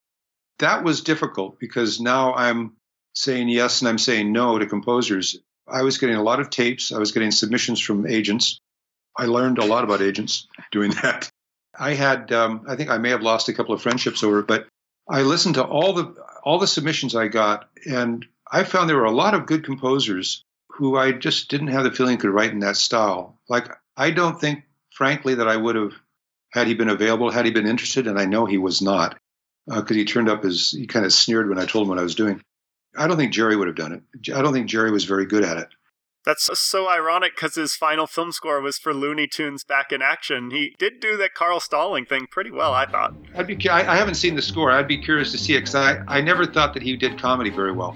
That 0.59 0.83
was 0.83 1.01
difficult 1.01 1.59
because 1.59 1.99
now 1.99 2.33
I'm 2.33 2.73
saying 3.13 3.49
yes 3.49 3.81
and 3.81 3.89
I'm 3.89 3.97
saying 3.97 4.31
no 4.31 4.59
to 4.59 4.65
composers. 4.65 5.39
I 5.67 5.83
was 5.83 5.97
getting 5.97 6.15
a 6.15 6.23
lot 6.23 6.39
of 6.39 6.49
tapes. 6.49 6.91
I 6.91 6.99
was 6.99 7.11
getting 7.11 7.31
submissions 7.31 7.79
from 7.79 8.07
agents. 8.07 8.59
I 9.17 9.25
learned 9.25 9.57
a 9.57 9.65
lot 9.65 9.83
about 9.83 10.01
agents 10.01 10.47
doing 10.71 10.91
that. 11.03 11.29
I 11.77 11.93
had, 11.93 12.31
um, 12.31 12.65
I 12.67 12.75
think 12.75 12.89
I 12.89 12.97
may 12.97 13.09
have 13.09 13.21
lost 13.21 13.49
a 13.49 13.53
couple 13.53 13.73
of 13.73 13.81
friendships 13.81 14.23
over 14.23 14.39
it, 14.39 14.47
but 14.47 14.67
I 15.09 15.21
listened 15.21 15.55
to 15.55 15.63
all 15.63 15.93
the 15.93 16.15
all 16.43 16.59
the 16.59 16.67
submissions 16.67 17.15
I 17.15 17.27
got, 17.27 17.69
and 17.85 18.25
I 18.49 18.63
found 18.63 18.89
there 18.89 18.97
were 18.97 19.05
a 19.05 19.11
lot 19.11 19.33
of 19.33 19.45
good 19.45 19.65
composers 19.65 20.43
who 20.69 20.97
I 20.97 21.11
just 21.11 21.49
didn't 21.49 21.67
have 21.67 21.83
the 21.83 21.91
feeling 21.91 22.17
could 22.17 22.29
write 22.29 22.51
in 22.51 22.59
that 22.59 22.77
style. 22.77 23.39
Like 23.49 23.69
I 23.97 24.11
don't 24.11 24.39
think, 24.39 24.63
frankly, 24.91 25.35
that 25.35 25.47
I 25.47 25.57
would 25.57 25.75
have 25.75 25.93
had 26.51 26.67
he 26.67 26.73
been 26.73 26.89
available, 26.89 27.29
had 27.31 27.45
he 27.45 27.51
been 27.51 27.67
interested, 27.67 28.07
and 28.07 28.19
I 28.19 28.25
know 28.25 28.45
he 28.45 28.57
was 28.57 28.81
not 28.81 29.17
because 29.67 29.91
uh, 29.91 29.93
he 29.93 30.05
turned 30.05 30.29
up 30.29 30.45
as 30.45 30.71
he 30.71 30.87
kind 30.87 31.05
of 31.05 31.13
sneered 31.13 31.49
when 31.49 31.59
I 31.59 31.65
told 31.65 31.83
him 31.83 31.89
what 31.89 31.99
I 31.99 32.03
was 32.03 32.15
doing. 32.15 32.41
I 32.97 33.07
don't 33.07 33.17
think 33.17 33.33
Jerry 33.33 33.55
would 33.55 33.67
have 33.67 33.75
done 33.75 33.93
it. 33.93 34.33
I 34.33 34.41
don't 34.41 34.53
think 34.53 34.67
Jerry 34.67 34.91
was 34.91 35.05
very 35.05 35.25
good 35.25 35.43
at 35.43 35.57
it. 35.57 35.69
That's 36.25 36.49
so 36.59 36.89
ironic 36.89 37.35
because 37.35 37.55
his 37.55 37.75
final 37.75 38.05
film 38.05 38.31
score 38.31 38.61
was 38.61 38.77
for 38.77 38.93
Looney 38.93 39.27
Tunes 39.27 39.63
Back 39.63 39.91
in 39.91 40.01
Action. 40.01 40.51
He 40.51 40.75
did 40.77 40.99
do 40.99 41.17
that 41.17 41.33
Carl 41.33 41.59
Stalling 41.59 42.05
thing 42.05 42.27
pretty 42.29 42.51
well, 42.51 42.73
I 42.73 42.85
thought. 42.85 43.13
I'd 43.35 43.47
be. 43.47 43.69
I, 43.69 43.95
haven't 43.95 44.15
seen 44.15 44.35
the 44.35 44.41
score. 44.41 44.71
I'd 44.71 44.87
be 44.87 44.97
curious 44.97 45.31
to 45.31 45.37
see 45.37 45.55
it 45.55 45.61
because 45.61 45.75
I, 45.75 46.03
I 46.07 46.21
never 46.21 46.45
thought 46.45 46.73
that 46.73 46.83
he 46.83 46.95
did 46.97 47.19
comedy 47.19 47.49
very 47.49 47.71
well. 47.71 47.95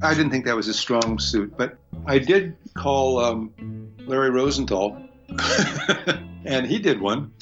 I 0.00 0.14
didn't 0.14 0.30
think 0.30 0.44
that 0.44 0.54
was 0.54 0.68
a 0.68 0.74
strong 0.74 1.18
suit, 1.18 1.54
but 1.56 1.76
I 2.06 2.18
did 2.18 2.56
call 2.74 3.18
um, 3.18 3.92
Larry 4.06 4.30
Rosenthal, 4.30 4.96
and 6.44 6.66
he 6.66 6.78
did 6.78 7.00
one, 7.00 7.32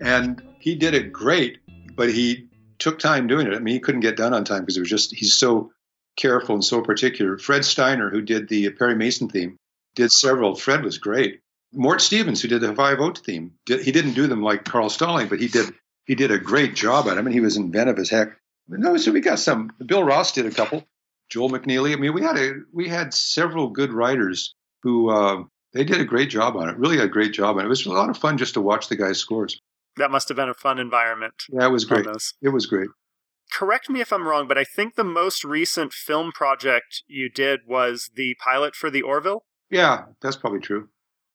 and 0.00 0.42
he 0.60 0.74
did 0.74 0.94
it 0.94 1.12
great, 1.12 1.58
but 1.96 2.10
he 2.10 2.48
took 2.78 2.98
time 2.98 3.26
doing 3.28 3.46
it. 3.46 3.54
I 3.54 3.60
mean, 3.60 3.74
he 3.74 3.80
couldn't 3.80 4.02
get 4.02 4.16
done 4.16 4.34
on 4.34 4.44
time 4.44 4.60
because 4.60 4.76
it 4.76 4.80
was 4.80 4.90
just 4.90 5.14
he's 5.14 5.34
so 5.34 5.72
careful 6.16 6.54
and 6.54 6.64
so 6.64 6.82
particular. 6.82 7.38
Fred 7.38 7.64
Steiner, 7.64 8.10
who 8.10 8.20
did 8.20 8.48
the 8.48 8.70
Perry 8.70 8.94
Mason 8.94 9.28
theme, 9.28 9.56
did 9.94 10.12
several. 10.12 10.54
Fred 10.54 10.84
was 10.84 10.98
great. 10.98 11.40
Mort 11.72 12.02
Stevens, 12.02 12.42
who 12.42 12.48
did 12.48 12.60
the 12.60 12.74
Five-O 12.74 13.12
theme, 13.12 13.52
did, 13.64 13.80
he 13.80 13.92
didn't 13.92 14.12
do 14.12 14.26
them 14.26 14.42
like 14.42 14.64
Carl 14.64 14.90
Stalling, 14.90 15.28
but 15.28 15.40
he 15.40 15.48
did 15.48 15.72
he 16.04 16.14
did 16.14 16.30
a 16.30 16.38
great 16.38 16.74
job 16.74 17.08
at 17.08 17.14
them, 17.14 17.26
and 17.26 17.34
he 17.34 17.40
was 17.40 17.56
inventive 17.56 17.98
as 17.98 18.10
heck. 18.10 18.36
No, 18.68 18.96
so 18.98 19.12
we 19.12 19.20
got 19.20 19.38
some. 19.38 19.72
Bill 19.84 20.04
Ross 20.04 20.32
did 20.32 20.46
a 20.46 20.50
couple. 20.50 20.84
Joel 21.32 21.50
McNeely. 21.50 21.94
I 21.94 21.96
mean, 21.96 22.12
we 22.12 22.22
had 22.22 22.36
a 22.36 22.52
we 22.72 22.88
had 22.88 23.14
several 23.14 23.70
good 23.70 23.90
writers 23.90 24.54
who 24.82 25.08
uh, 25.08 25.44
they 25.72 25.82
did 25.82 25.98
a 26.00 26.04
great 26.04 26.28
job 26.28 26.56
on 26.56 26.68
it. 26.68 26.76
Really, 26.76 26.98
a 26.98 27.08
great 27.08 27.32
job, 27.32 27.56
and 27.56 27.64
it 27.64 27.70
was 27.70 27.86
a 27.86 27.90
lot 27.90 28.10
of 28.10 28.18
fun 28.18 28.36
just 28.36 28.54
to 28.54 28.60
watch 28.60 28.88
the 28.88 28.96
guys' 28.96 29.18
scores. 29.18 29.58
That 29.96 30.10
must 30.10 30.28
have 30.28 30.36
been 30.36 30.50
a 30.50 30.54
fun 30.54 30.78
environment. 30.78 31.34
Yeah, 31.50 31.66
it 31.66 31.70
was 31.70 31.86
great. 31.86 32.06
It 32.42 32.50
was 32.50 32.66
great. 32.66 32.88
Correct 33.50 33.88
me 33.88 34.00
if 34.00 34.12
I'm 34.12 34.28
wrong, 34.28 34.46
but 34.46 34.58
I 34.58 34.64
think 34.64 34.94
the 34.94 35.04
most 35.04 35.42
recent 35.44 35.92
film 35.92 36.32
project 36.32 37.02
you 37.06 37.30
did 37.30 37.60
was 37.66 38.10
the 38.14 38.34
pilot 38.42 38.74
for 38.74 38.90
the 38.90 39.02
Orville. 39.02 39.44
Yeah, 39.70 40.04
that's 40.20 40.36
probably 40.36 40.60
true. 40.60 40.88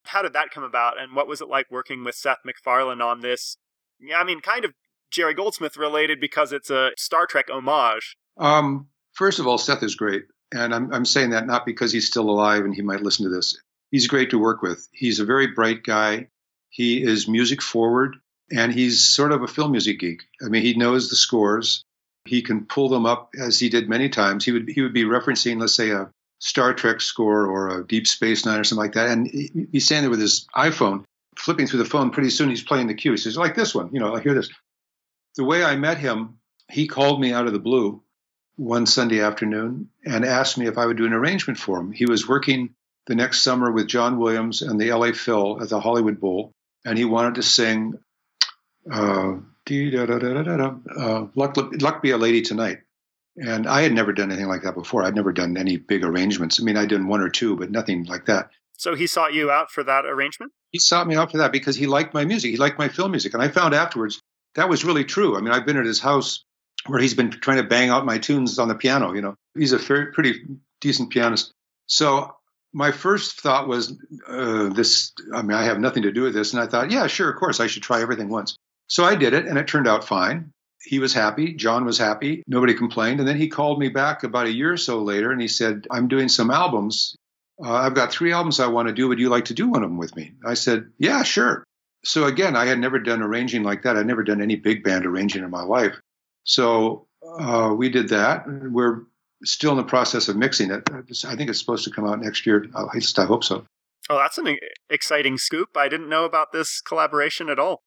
How 0.05 0.21
did 0.21 0.33
that 0.33 0.51
come 0.51 0.63
about, 0.63 0.99
and 0.99 1.15
what 1.15 1.27
was 1.27 1.41
it 1.41 1.49
like 1.49 1.71
working 1.71 2.03
with 2.03 2.15
Seth 2.15 2.39
MacFarlane 2.45 3.01
on 3.01 3.21
this? 3.21 3.57
Yeah, 3.99 4.19
I 4.19 4.23
mean, 4.23 4.41
kind 4.41 4.63
of 4.63 4.73
Jerry 5.11 5.33
Goldsmith 5.33 5.75
related 5.75 6.19
because 6.19 6.53
it's 6.53 6.69
a 6.69 6.91
Star 6.97 7.25
Trek 7.25 7.49
homage. 7.51 8.15
Um, 8.37 8.89
First 9.17 9.39
of 9.39 9.47
all, 9.47 9.57
Seth 9.57 9.81
is 9.81 9.95
great. 9.95 10.25
And 10.53 10.73
I'm, 10.73 10.93
I'm 10.93 11.05
saying 11.05 11.31
that 11.31 11.47
not 11.47 11.65
because 11.65 11.91
he's 11.91 12.07
still 12.07 12.29
alive 12.29 12.63
and 12.63 12.73
he 12.73 12.83
might 12.83 13.01
listen 13.01 13.25
to 13.25 13.35
this. 13.35 13.59
He's 13.91 14.07
great 14.07 14.29
to 14.29 14.39
work 14.39 14.61
with. 14.61 14.87
He's 14.91 15.19
a 15.19 15.25
very 15.25 15.47
bright 15.47 15.83
guy. 15.83 16.27
He 16.69 17.01
is 17.01 17.27
music 17.27 17.61
forward 17.61 18.17
and 18.51 18.71
he's 18.71 19.03
sort 19.03 19.31
of 19.31 19.41
a 19.41 19.47
film 19.47 19.71
music 19.71 19.99
geek. 19.99 20.23
I 20.41 20.49
mean, 20.49 20.61
he 20.61 20.75
knows 20.75 21.09
the 21.09 21.15
scores. 21.15 21.83
He 22.25 22.41
can 22.41 22.65
pull 22.65 22.89
them 22.89 23.05
up 23.05 23.31
as 23.39 23.59
he 23.59 23.69
did 23.69 23.89
many 23.89 24.09
times. 24.09 24.45
He 24.45 24.51
would 24.51 24.69
he 24.69 24.81
would 24.81 24.93
be 24.93 25.03
referencing, 25.03 25.59
let's 25.59 25.73
say, 25.73 25.91
a 25.91 26.09
Star 26.39 26.73
Trek 26.73 27.01
score 27.01 27.47
or 27.47 27.79
a 27.79 27.87
Deep 27.87 28.05
Space 28.05 28.45
Nine 28.45 28.59
or 28.59 28.63
something 28.63 28.83
like 28.83 28.93
that, 28.93 29.09
and 29.09 29.27
he's 29.71 29.85
standing 29.85 30.03
there 30.03 30.11
with 30.11 30.19
his 30.19 30.45
iPhone, 30.55 31.05
flipping 31.37 31.67
through 31.67 31.79
the 31.79 31.85
phone. 31.85 32.11
Pretty 32.11 32.29
soon, 32.29 32.49
he's 32.49 32.63
playing 32.63 32.87
the 32.87 32.93
cue. 32.93 33.11
He 33.11 33.17
says, 33.17 33.37
"Like 33.37 33.55
this 33.55 33.73
one, 33.73 33.89
you 33.93 33.99
know, 33.99 34.13
I 34.13 34.21
hear 34.21 34.33
this." 34.33 34.49
The 35.35 35.45
way 35.45 35.63
I 35.63 35.77
met 35.77 35.97
him, 35.97 36.39
he 36.69 36.87
called 36.87 37.21
me 37.21 37.31
out 37.31 37.47
of 37.47 37.53
the 37.53 37.59
blue 37.59 38.03
one 38.57 38.85
Sunday 38.85 39.21
afternoon 39.21 39.89
and 40.05 40.25
asked 40.25 40.57
me 40.57 40.67
if 40.67 40.77
I 40.77 40.85
would 40.85 40.97
do 40.97 41.05
an 41.05 41.13
arrangement 41.13 41.57
for 41.59 41.79
him. 41.79 41.91
He 41.91 42.05
was 42.05 42.27
working 42.27 42.75
the 43.05 43.15
next 43.15 43.41
summer 43.41 43.71
with 43.71 43.87
John 43.87 44.19
Williams 44.19 44.61
and 44.61 44.81
the 44.81 44.91
LA 44.91 45.13
Phil 45.13 45.61
at 45.61 45.69
the 45.69 45.79
Hollywood 45.79 46.19
Bowl, 46.19 46.51
and 46.83 46.97
he 46.97 47.05
wanted 47.05 47.35
to 47.35 47.43
sing 47.43 47.99
uh, 48.91 49.35
uh, 49.69 51.25
Luck, 51.35 51.57
Luck 51.81 52.01
Be 52.01 52.11
a 52.11 52.17
Lady 52.17 52.41
Tonight. 52.41 52.79
And 53.37 53.67
I 53.67 53.83
had 53.83 53.93
never 53.93 54.13
done 54.13 54.31
anything 54.31 54.47
like 54.47 54.63
that 54.63 54.73
before. 54.73 55.03
I'd 55.03 55.15
never 55.15 55.31
done 55.31 55.57
any 55.57 55.77
big 55.77 56.03
arrangements. 56.03 56.59
I 56.59 56.63
mean, 56.63 56.75
I'd 56.75 56.89
done 56.89 57.07
one 57.07 57.21
or 57.21 57.29
two, 57.29 57.55
but 57.55 57.69
nothing 57.69 58.05
like 58.05 58.25
that. 58.25 58.49
So 58.77 58.95
he 58.95 59.05
sought 59.05 59.33
you 59.33 59.51
out 59.51 59.69
for 59.69 59.83
that 59.83 60.05
arrangement? 60.05 60.51
He 60.71 60.79
sought 60.79 61.07
me 61.07 61.15
out 61.15 61.31
for 61.31 61.37
that 61.37 61.51
because 61.51 61.75
he 61.75 61.85
liked 61.85 62.15
my 62.15 62.25
music. 62.25 62.51
He 62.51 62.57
liked 62.57 62.79
my 62.79 62.87
film 62.87 63.11
music. 63.11 63.35
And 63.35 63.43
I 63.43 63.47
found 63.49 63.75
afterwards 63.75 64.21
that 64.55 64.69
was 64.69 64.83
really 64.83 65.03
true. 65.03 65.37
I 65.37 65.41
mean, 65.41 65.51
I've 65.51 65.65
been 65.65 65.77
at 65.77 65.85
his 65.85 65.99
house 65.99 66.43
where 66.87 66.99
he's 66.99 67.13
been 67.13 67.31
trying 67.31 67.57
to 67.57 67.63
bang 67.63 67.89
out 67.89 68.05
my 68.05 68.17
tunes 68.17 68.59
on 68.59 68.67
the 68.67 68.75
piano. 68.75 69.13
You 69.13 69.21
know, 69.21 69.35
he's 69.55 69.73
a 69.73 69.77
very, 69.77 70.11
pretty 70.11 70.41
decent 70.81 71.09
pianist. 71.09 71.51
So 71.87 72.33
my 72.73 72.91
first 72.91 73.41
thought 73.41 73.67
was 73.67 73.95
uh, 74.27 74.69
this. 74.69 75.13
I 75.33 75.41
mean, 75.41 75.57
I 75.57 75.63
have 75.63 75.79
nothing 75.79 76.03
to 76.03 76.11
do 76.11 76.23
with 76.23 76.33
this, 76.33 76.53
and 76.53 76.61
I 76.61 76.67
thought, 76.67 76.91
yeah, 76.91 77.07
sure, 77.07 77.29
of 77.29 77.37
course, 77.37 77.59
I 77.59 77.67
should 77.67 77.83
try 77.83 78.01
everything 78.01 78.29
once. 78.29 78.55
So 78.87 79.03
I 79.03 79.15
did 79.15 79.33
it, 79.33 79.45
and 79.45 79.57
it 79.57 79.67
turned 79.67 79.87
out 79.87 80.03
fine. 80.03 80.51
He 80.83 80.99
was 80.99 81.13
happy. 81.13 81.53
John 81.53 81.85
was 81.85 81.97
happy. 81.97 82.43
Nobody 82.47 82.73
complained. 82.73 83.19
And 83.19 83.27
then 83.27 83.37
he 83.37 83.49
called 83.49 83.79
me 83.79 83.89
back 83.89 84.23
about 84.23 84.45
a 84.45 84.53
year 84.53 84.71
or 84.71 84.77
so 84.77 85.01
later, 85.01 85.31
and 85.31 85.41
he 85.41 85.47
said, 85.47 85.87
"I'm 85.91 86.07
doing 86.07 86.29
some 86.29 86.51
albums. 86.51 87.15
Uh, 87.63 87.73
I've 87.73 87.95
got 87.95 88.11
three 88.11 88.31
albums 88.31 88.59
I 88.59 88.67
want 88.67 88.87
to 88.87 88.93
do. 88.93 89.07
Would 89.07 89.19
you 89.19 89.29
like 89.29 89.45
to 89.45 89.53
do 89.53 89.69
one 89.69 89.83
of 89.83 89.89
them 89.89 89.97
with 89.97 90.15
me?" 90.15 90.33
I 90.45 90.53
said, 90.53 90.91
"Yeah, 90.97 91.23
sure." 91.23 91.63
So 92.05 92.25
again, 92.25 92.55
I 92.55 92.65
had 92.65 92.79
never 92.79 92.99
done 92.99 93.21
arranging 93.21 93.63
like 93.63 93.83
that. 93.83 93.97
I'd 93.97 94.05
never 94.05 94.23
done 94.23 94.41
any 94.41 94.55
big 94.55 94.83
band 94.83 95.05
arranging 95.05 95.43
in 95.43 95.49
my 95.49 95.63
life. 95.63 95.99
So 96.47 97.07
uh, 97.39 97.75
we 97.77 97.89
did 97.89 98.09
that. 98.09 98.45
We're 98.47 99.03
still 99.43 99.71
in 99.71 99.77
the 99.77 99.83
process 99.83 100.29
of 100.29 100.35
mixing 100.35 100.71
it. 100.71 100.89
I 100.89 101.35
think 101.35 101.49
it's 101.49 101.59
supposed 101.59 101.83
to 101.83 101.91
come 101.91 102.07
out 102.07 102.19
next 102.19 102.45
year. 102.45 102.65
At 102.75 102.95
least 102.95 103.19
I 103.19 103.25
hope 103.25 103.43
so. 103.43 103.65
Oh, 104.09 104.17
that's 104.17 104.37
an 104.37 104.57
exciting 104.89 105.37
scoop. 105.37 105.75
I 105.75 105.89
didn't 105.89 106.09
know 106.09 106.23
about 106.25 106.53
this 106.53 106.81
collaboration 106.81 107.49
at 107.49 107.59
all. 107.59 107.81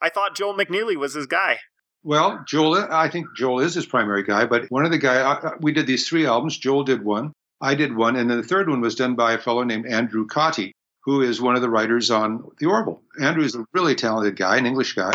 I 0.00 0.08
thought 0.08 0.36
Joel 0.36 0.54
McNeely 0.54 0.96
was 0.96 1.14
his 1.14 1.26
guy. 1.26 1.58
Well, 2.04 2.44
Joel, 2.46 2.86
I 2.90 3.08
think 3.08 3.26
Joel 3.36 3.60
is 3.60 3.74
his 3.74 3.86
primary 3.86 4.22
guy, 4.22 4.44
but 4.44 4.66
one 4.70 4.84
of 4.84 4.90
the 4.90 4.98
guy 4.98 5.52
we 5.60 5.72
did 5.72 5.86
these 5.86 6.06
three 6.06 6.26
albums. 6.26 6.58
Joel 6.58 6.84
did 6.84 7.02
one, 7.02 7.32
I 7.60 7.74
did 7.74 7.96
one, 7.96 8.14
and 8.14 8.30
then 8.30 8.36
the 8.36 8.46
third 8.46 8.68
one 8.68 8.80
was 8.80 8.94
done 8.94 9.14
by 9.14 9.32
a 9.32 9.38
fellow 9.38 9.64
named 9.64 9.86
Andrew 9.86 10.26
Cottee, 10.26 10.72
who 11.04 11.22
is 11.22 11.40
one 11.40 11.56
of 11.56 11.62
the 11.62 11.70
writers 11.70 12.10
on 12.10 12.44
The 12.58 12.66
Orville. 12.66 13.02
Andrew 13.20 13.42
is 13.42 13.54
a 13.54 13.64
really 13.72 13.94
talented 13.94 14.36
guy, 14.36 14.58
an 14.58 14.66
English 14.66 14.92
guy, 14.92 15.12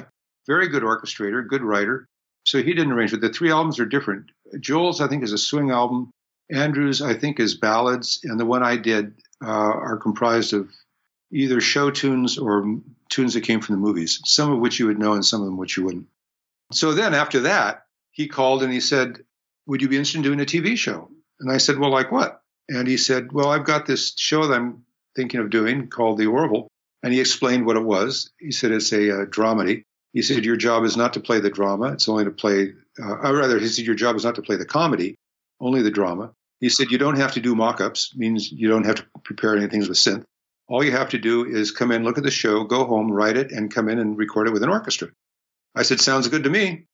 very 0.48 0.68
good 0.68 0.84
orchestrator, 0.84 1.48
good 1.48 1.62
writer. 1.62 2.08
So 2.46 2.62
he 2.64 2.74
didn't 2.74 2.94
arrange 2.94 3.14
it. 3.14 3.22
The 3.22 3.30
three 3.30 3.52
albums 3.52 3.80
are 3.80 3.86
different. 3.86 4.32
Joel's, 4.60 5.02
I 5.02 5.08
think, 5.08 5.24
is 5.24 5.34
a 5.34 5.38
swing 5.38 5.72
album. 5.72 6.12
Andrew's, 6.52 7.02
I 7.02 7.14
think, 7.14 7.40
is 7.40 7.56
ballads, 7.56 8.22
and 8.24 8.40
the 8.40 8.46
one 8.46 8.64
I 8.64 8.76
did 8.76 9.14
uh, 9.44 9.48
are 9.48 9.98
comprised 9.98 10.54
of 10.54 10.70
either 11.32 11.62
show 11.62 11.92
tunes 11.92 12.38
or 12.38 12.80
tunes 13.10 13.34
that 13.36 13.42
came 13.42 13.62
from 13.62 13.76
the 13.76 13.82
movies, 13.82 14.20
some 14.26 14.52
of 14.52 14.60
which 14.60 14.80
you 14.80 14.88
would 14.88 15.00
know 15.00 15.14
and 15.14 15.26
some 15.26 15.42
of 15.42 15.46
them 15.46 15.58
which 15.58 15.78
you 15.78 15.84
wouldn't. 15.84 16.08
So 16.72 16.94
then 16.94 17.14
after 17.14 17.42
that, 17.42 17.86
he 18.12 18.28
called 18.28 18.64
and 18.64 18.74
he 18.74 18.80
said, 18.80 19.24
Would 19.68 19.82
you 19.82 19.90
be 19.90 19.96
interested 19.96 20.18
in 20.18 20.24
doing 20.24 20.42
a 20.42 20.46
TV 20.46 20.78
show? 20.78 21.10
And 21.40 21.52
I 21.52 21.58
said, 21.58 21.78
Well, 21.78 21.92
like 21.92 22.12
what? 22.12 22.42
And 22.68 22.88
he 22.88 22.98
said, 22.98 23.32
Well, 23.32 23.50
I've 23.50 23.66
got 23.66 23.86
this 23.86 24.14
show 24.18 24.48
that 24.48 24.56
I'm 24.56 24.86
thinking 25.16 25.40
of 25.40 25.50
doing 25.50 25.88
called 25.90 26.18
The 26.18 26.28
Orville. 26.28 26.68
And 27.02 27.14
he 27.14 27.20
explained 27.20 27.66
what 27.66 27.78
it 27.78 27.84
was. 27.84 28.32
He 28.40 28.52
said, 28.52 28.72
It's 28.72 28.92
a 28.92 29.22
uh, 29.22 29.26
dramedy. 29.26 29.86
He 30.14 30.22
said, 30.22 30.46
Your 30.46 30.58
job 30.58 30.84
is 30.84 30.98
not 30.98 31.14
to 31.14 31.20
play 31.20 31.40
the 31.40 31.50
drama, 31.50 31.94
it's 31.94 32.10
only 32.10 32.26
to 32.26 32.32
play, 32.32 32.74
uh, 33.02 33.18
or 33.18 33.36
rather, 33.36 33.60
he 33.60 33.68
said, 33.68 33.86
Your 33.86 33.96
job 33.96 34.16
is 34.16 34.26
not 34.26 34.36
to 34.36 34.42
play 34.42 34.56
the 34.56 34.66
comedy, 34.66 35.16
only 35.60 35.82
the 35.82 35.92
drama. 35.92 36.32
He 36.60 36.70
said, 36.70 36.92
You 36.92 36.98
don't 36.98 37.18
have 37.18 37.34
to 37.34 37.40
do 37.40 37.56
mock 37.56 37.82
ups, 37.82 38.14
means 38.16 38.52
you 38.52 38.68
don't 38.68 38.86
have 38.86 38.96
to 38.96 39.06
prepare 39.24 39.56
anything 39.56 39.82
with 39.82 39.92
synth. 39.92 40.26
All 40.68 40.84
you 40.84 40.92
have 40.92 41.10
to 41.10 41.18
do 41.18 41.46
is 41.46 41.72
come 41.72 41.92
in, 41.92 42.04
look 42.04 42.18
at 42.18 42.24
the 42.24 42.32
show, 42.32 42.64
go 42.64 42.86
home, 42.86 43.12
write 43.12 43.38
it, 43.38 43.52
and 43.52 43.74
come 43.74 43.90
in 43.90 44.00
and 44.00 44.18
record 44.18 44.48
it 44.48 44.54
with 44.54 44.64
an 44.64 44.70
orchestra. 44.70 45.10
I 45.76 45.84
said, 45.84 46.00
Sounds 46.00 46.28
good 46.28 46.44
to 46.44 46.50
me. 46.50 46.86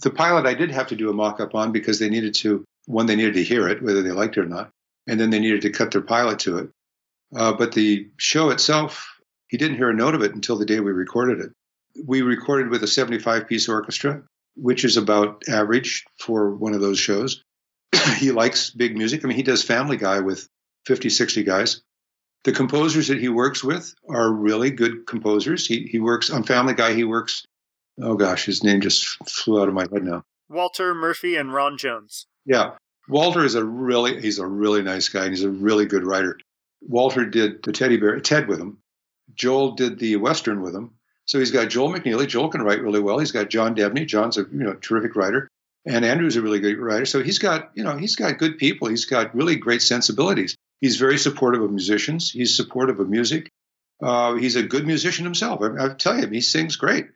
The 0.00 0.10
pilot 0.10 0.46
I 0.46 0.54
did 0.54 0.70
have 0.70 0.88
to 0.88 0.96
do 0.96 1.10
a 1.10 1.12
mock 1.12 1.40
up 1.40 1.54
on 1.54 1.72
because 1.72 1.98
they 1.98 2.08
needed 2.08 2.34
to, 2.36 2.64
one, 2.86 3.06
they 3.06 3.16
needed 3.16 3.34
to 3.34 3.44
hear 3.44 3.68
it, 3.68 3.82
whether 3.82 4.02
they 4.02 4.12
liked 4.12 4.36
it 4.36 4.42
or 4.42 4.46
not, 4.46 4.70
and 5.06 5.18
then 5.18 5.30
they 5.30 5.40
needed 5.40 5.62
to 5.62 5.70
cut 5.70 5.90
their 5.90 6.02
pilot 6.02 6.40
to 6.40 6.58
it. 6.58 6.70
Uh, 7.34 7.52
but 7.52 7.72
the 7.72 8.08
show 8.16 8.50
itself, 8.50 9.18
he 9.48 9.56
didn't 9.56 9.76
hear 9.76 9.90
a 9.90 9.94
note 9.94 10.14
of 10.14 10.22
it 10.22 10.34
until 10.34 10.56
the 10.56 10.66
day 10.66 10.80
we 10.80 10.92
recorded 10.92 11.40
it. 11.40 11.50
We 12.06 12.22
recorded 12.22 12.70
with 12.70 12.84
a 12.84 12.86
75 12.86 13.48
piece 13.48 13.68
orchestra, 13.68 14.22
which 14.56 14.84
is 14.84 14.96
about 14.96 15.42
average 15.48 16.04
for 16.18 16.54
one 16.54 16.74
of 16.74 16.80
those 16.80 16.98
shows. 16.98 17.42
he 18.18 18.30
likes 18.30 18.70
big 18.70 18.96
music. 18.96 19.24
I 19.24 19.28
mean, 19.28 19.36
he 19.36 19.42
does 19.42 19.64
Family 19.64 19.96
Guy 19.96 20.20
with 20.20 20.46
50, 20.86 21.10
60 21.10 21.42
guys. 21.42 21.82
The 22.44 22.52
composers 22.52 23.08
that 23.08 23.18
he 23.18 23.28
works 23.28 23.64
with 23.64 23.92
are 24.08 24.32
really 24.32 24.70
good 24.70 25.06
composers. 25.06 25.66
He, 25.66 25.88
he 25.90 25.98
works 25.98 26.30
on 26.30 26.44
Family 26.44 26.74
Guy, 26.74 26.94
he 26.94 27.04
works 27.04 27.44
oh 28.02 28.14
gosh, 28.14 28.46
his 28.46 28.62
name 28.62 28.80
just 28.80 29.06
flew 29.28 29.60
out 29.60 29.68
of 29.68 29.74
my 29.74 29.86
head 29.92 30.04
now. 30.04 30.24
Walter 30.48 30.94
Murphy 30.94 31.36
and 31.36 31.52
Ron 31.52 31.78
Jones. 31.78 32.26
Yeah. 32.44 32.72
Walter 33.08 33.44
is 33.44 33.54
a 33.54 33.64
really 33.64 34.20
he's 34.20 34.38
a 34.38 34.46
really 34.46 34.82
nice 34.82 35.08
guy 35.08 35.24
and 35.24 35.30
he's 35.30 35.44
a 35.44 35.50
really 35.50 35.86
good 35.86 36.06
writer. 36.06 36.38
Walter 36.80 37.24
did 37.24 37.62
the 37.62 37.72
teddy 37.72 37.96
bear 37.96 38.20
Ted 38.20 38.48
with 38.48 38.60
him. 38.60 38.78
Joel 39.34 39.72
did 39.72 39.98
the 39.98 40.16
western 40.16 40.62
with 40.62 40.74
him. 40.74 40.92
So 41.26 41.38
he's 41.38 41.50
got 41.50 41.68
Joel 41.68 41.92
McNeely. 41.92 42.26
Joel 42.26 42.48
can 42.48 42.62
write 42.62 42.82
really 42.82 43.00
well. 43.00 43.18
He's 43.18 43.32
got 43.32 43.50
John 43.50 43.74
Debney. 43.74 44.06
John's 44.06 44.38
a 44.38 44.42
you 44.42 44.64
know 44.64 44.74
terrific 44.74 45.14
writer, 45.14 45.48
and 45.84 46.04
Andrew's 46.04 46.36
a 46.36 46.42
really 46.42 46.60
good 46.60 46.78
writer. 46.78 47.04
So 47.04 47.22
he's 47.22 47.38
got 47.38 47.70
you 47.74 47.84
know 47.84 47.96
he's 47.96 48.16
got 48.16 48.38
good 48.38 48.56
people. 48.58 48.88
He's 48.88 49.04
got 49.04 49.34
really 49.34 49.56
great 49.56 49.82
sensibilities. 49.82 50.56
He's 50.80 50.96
very 50.96 51.18
supportive 51.18 51.62
of 51.62 51.70
musicians. 51.70 52.30
He's 52.30 52.56
supportive 52.56 53.00
of 53.00 53.10
music. 53.10 53.50
Uh, 54.02 54.34
he's 54.34 54.56
a 54.56 54.62
good 54.62 54.86
musician 54.86 55.24
himself. 55.24 55.60
I, 55.60 55.86
I 55.86 55.88
tell 55.94 56.18
you, 56.18 56.28
he 56.28 56.40
sings 56.40 56.76
great. 56.76 57.08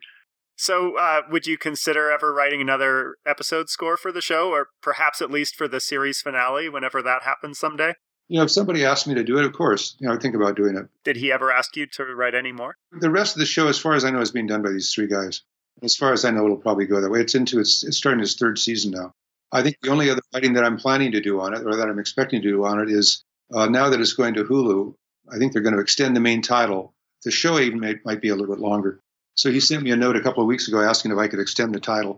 So, 0.55 0.97
uh, 0.97 1.21
would 1.29 1.47
you 1.47 1.57
consider 1.57 2.11
ever 2.11 2.33
writing 2.33 2.61
another 2.61 3.15
episode 3.25 3.69
score 3.69 3.97
for 3.97 4.11
the 4.11 4.21
show, 4.21 4.49
or 4.49 4.67
perhaps 4.81 5.21
at 5.21 5.31
least 5.31 5.55
for 5.55 5.67
the 5.67 5.79
series 5.79 6.21
finale, 6.21 6.69
whenever 6.69 7.01
that 7.01 7.23
happens 7.23 7.57
someday? 7.59 7.95
You 8.29 8.37
know, 8.37 8.45
if 8.45 8.51
somebody 8.51 8.85
asked 8.85 9.07
me 9.07 9.15
to 9.15 9.23
do 9.23 9.37
it, 9.37 9.45
of 9.45 9.53
course, 9.53 9.95
you 9.99 10.07
know, 10.07 10.13
I'd 10.13 10.21
think 10.21 10.35
about 10.35 10.55
doing 10.55 10.77
it. 10.77 10.87
Did 11.03 11.17
he 11.17 11.31
ever 11.31 11.51
ask 11.51 11.75
you 11.75 11.85
to 11.87 12.05
write 12.05 12.35
any 12.35 12.51
more? 12.51 12.75
The 12.91 13.09
rest 13.09 13.35
of 13.35 13.39
the 13.39 13.45
show, 13.45 13.67
as 13.67 13.77
far 13.77 13.93
as 13.93 14.05
I 14.05 14.11
know, 14.11 14.21
is 14.21 14.31
being 14.31 14.47
done 14.47 14.61
by 14.61 14.71
these 14.71 14.93
three 14.93 15.07
guys. 15.07 15.41
As 15.81 15.95
far 15.95 16.13
as 16.13 16.23
I 16.23 16.31
know, 16.31 16.45
it'll 16.45 16.57
probably 16.57 16.85
go 16.85 17.01
that 17.01 17.09
way. 17.09 17.19
It's 17.19 17.35
into 17.35 17.59
its, 17.59 17.83
it's 17.83 17.97
starting 17.97 18.21
its 18.21 18.35
third 18.35 18.57
season 18.59 18.91
now. 18.91 19.11
I 19.51 19.61
think 19.61 19.77
the 19.81 19.91
only 19.91 20.09
other 20.09 20.21
writing 20.33 20.53
that 20.53 20.63
I'm 20.63 20.77
planning 20.77 21.11
to 21.11 21.21
do 21.21 21.41
on 21.41 21.53
it, 21.53 21.65
or 21.65 21.75
that 21.75 21.87
I'm 21.87 21.99
expecting 21.99 22.41
to 22.41 22.47
do 22.47 22.63
on 22.63 22.79
it, 22.79 22.89
is 22.89 23.23
uh, 23.53 23.67
now 23.67 23.89
that 23.89 23.99
it's 23.99 24.13
going 24.13 24.35
to 24.35 24.43
Hulu. 24.43 24.93
I 25.31 25.37
think 25.37 25.53
they're 25.53 25.61
going 25.61 25.75
to 25.75 25.81
extend 25.81 26.15
the 26.15 26.21
main 26.21 26.41
title. 26.41 26.93
The 27.23 27.31
show 27.31 27.59
even 27.59 27.79
may, 27.79 27.95
might 28.03 28.21
be 28.21 28.29
a 28.29 28.35
little 28.35 28.53
bit 28.53 28.61
longer. 28.61 28.99
So 29.35 29.51
he 29.51 29.59
sent 29.59 29.83
me 29.83 29.91
a 29.91 29.95
note 29.95 30.15
a 30.15 30.21
couple 30.21 30.43
of 30.43 30.47
weeks 30.47 30.67
ago 30.67 30.81
asking 30.81 31.11
if 31.11 31.17
I 31.17 31.27
could 31.27 31.39
extend 31.39 31.73
the 31.73 31.79
title. 31.79 32.17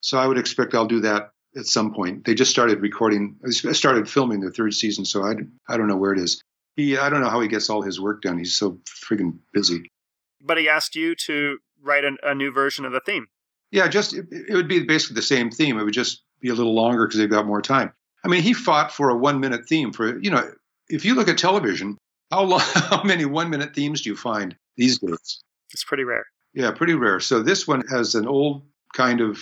So 0.00 0.18
I 0.18 0.26
would 0.26 0.38
expect 0.38 0.74
I'll 0.74 0.86
do 0.86 1.00
that 1.00 1.30
at 1.56 1.66
some 1.66 1.94
point. 1.94 2.24
They 2.24 2.34
just 2.34 2.50
started 2.50 2.80
recording, 2.80 3.36
started 3.50 4.08
filming 4.08 4.40
the 4.40 4.50
third 4.50 4.74
season, 4.74 5.04
so 5.04 5.24
I, 5.24 5.34
I 5.68 5.76
don't 5.76 5.88
know 5.88 5.96
where 5.96 6.12
it 6.12 6.18
is. 6.18 6.40
He, 6.76 6.98
I 6.98 7.08
don't 7.08 7.22
know 7.22 7.30
how 7.30 7.40
he 7.40 7.48
gets 7.48 7.70
all 7.70 7.82
his 7.82 8.00
work 8.00 8.22
done. 8.22 8.36
He's 8.36 8.54
so 8.54 8.78
friggin' 8.86 9.38
busy. 9.52 9.90
But 10.40 10.58
he 10.58 10.68
asked 10.68 10.94
you 10.94 11.14
to 11.26 11.58
write 11.82 12.04
an, 12.04 12.18
a 12.22 12.34
new 12.34 12.52
version 12.52 12.84
of 12.84 12.92
the 12.92 13.00
theme. 13.00 13.28
Yeah, 13.70 13.88
just 13.88 14.14
it, 14.14 14.26
it 14.30 14.54
would 14.54 14.68
be 14.68 14.84
basically 14.84 15.14
the 15.14 15.22
same 15.22 15.50
theme. 15.50 15.78
It 15.78 15.84
would 15.84 15.94
just 15.94 16.22
be 16.40 16.50
a 16.50 16.54
little 16.54 16.74
longer 16.74 17.06
because 17.06 17.18
they've 17.18 17.30
got 17.30 17.46
more 17.46 17.62
time. 17.62 17.92
I 18.24 18.28
mean, 18.28 18.42
he 18.42 18.52
fought 18.52 18.92
for 18.92 19.08
a 19.08 19.16
one 19.16 19.40
minute 19.40 19.68
theme 19.68 19.92
for 19.92 20.18
you 20.18 20.30
know. 20.30 20.50
If 20.88 21.04
you 21.04 21.16
look 21.16 21.28
at 21.28 21.36
television, 21.36 21.98
how 22.30 22.42
long, 22.42 22.60
how 22.74 23.02
many 23.02 23.24
one 23.24 23.50
minute 23.50 23.74
themes 23.74 24.02
do 24.02 24.10
you 24.10 24.16
find 24.16 24.56
these 24.76 24.98
days? 24.98 25.40
It's 25.72 25.82
pretty 25.82 26.04
rare. 26.04 26.26
Yeah, 26.56 26.72
pretty 26.72 26.94
rare. 26.94 27.20
So 27.20 27.42
this 27.42 27.68
one 27.68 27.82
has 27.88 28.14
an 28.14 28.26
old 28.26 28.62
kind 28.94 29.20
of 29.20 29.38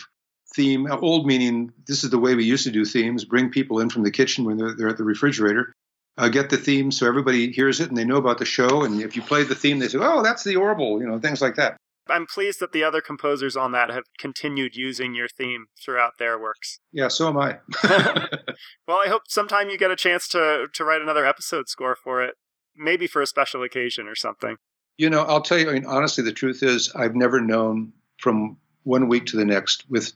theme. 0.53 0.91
Old 0.91 1.27
meaning 1.27 1.73
this 1.87 2.03
is 2.03 2.11
the 2.11 2.19
way 2.19 2.35
we 2.35 2.45
used 2.45 2.65
to 2.65 2.73
do 2.73 2.85
themes. 2.85 3.25
Bring 3.25 3.51
people 3.51 3.79
in 3.79 3.89
from 3.89 4.03
the 4.03 4.11
kitchen 4.11 4.45
when 4.45 4.57
they're, 4.57 4.75
they're 4.75 4.89
at 4.89 4.97
the 4.99 5.05
refrigerator. 5.05 5.73
Uh, 6.19 6.29
get 6.29 6.51
the 6.51 6.57
theme 6.57 6.91
so 6.91 7.07
everybody 7.07 7.53
hears 7.53 7.81
it 7.81 7.89
and 7.89 7.97
they 7.97 8.05
know 8.05 8.17
about 8.17 8.39
the 8.39 8.45
show. 8.45 8.83
And 8.83 9.01
if 9.01 9.15
you 9.15 9.23
play 9.23 9.45
the 9.45 9.55
theme, 9.55 9.79
they 9.79 9.89
say, 9.89 9.99
"Oh, 10.01 10.23
that's 10.23 10.45
the 10.45 10.57
Orville," 10.57 11.01
you 11.01 11.07
know, 11.07 11.19
things 11.19 11.41
like 11.41 11.55
that. 11.57 11.77
I'm 12.09 12.27
pleased 12.27 12.61
that 12.61 12.73
the 12.73 12.85
other 12.85 13.01
composers 13.01 13.57
on 13.57 13.73
that 13.73 13.91
have 13.91 14.05
continued 14.19 14.77
using 14.77 15.15
your 15.15 15.29
theme 15.29 15.67
throughout 15.83 16.19
their 16.19 16.39
works. 16.39 16.79
Yeah, 16.93 17.09
so 17.09 17.29
am 17.29 17.39
I. 17.39 17.59
well, 18.87 18.99
I 18.99 19.09
hope 19.09 19.23
sometime 19.29 19.71
you 19.71 19.79
get 19.79 19.91
a 19.91 19.97
chance 19.97 20.29
to 20.29 20.67
to 20.73 20.85
write 20.85 21.03
another 21.03 21.27
episode 21.27 21.69
score 21.69 21.97
for 21.97 22.23
it, 22.23 22.35
maybe 22.77 23.07
for 23.07 23.23
a 23.23 23.27
special 23.27 23.63
occasion 23.63 24.07
or 24.07 24.15
something. 24.15 24.57
You 24.97 25.11
know, 25.11 25.23
I'll 25.23 25.43
tell 25.43 25.59
you, 25.59 25.71
I 25.71 25.73
mean, 25.73 25.87
honestly, 25.87 26.23
the 26.23 26.33
truth 26.33 26.63
is, 26.63 26.93
I've 26.95 27.17
never 27.17 27.41
known 27.41 27.93
from 28.19 28.57
one 28.85 29.09
week 29.09 29.27
to 29.27 29.37
the 29.37 29.45
next, 29.45 29.85
with, 29.91 30.13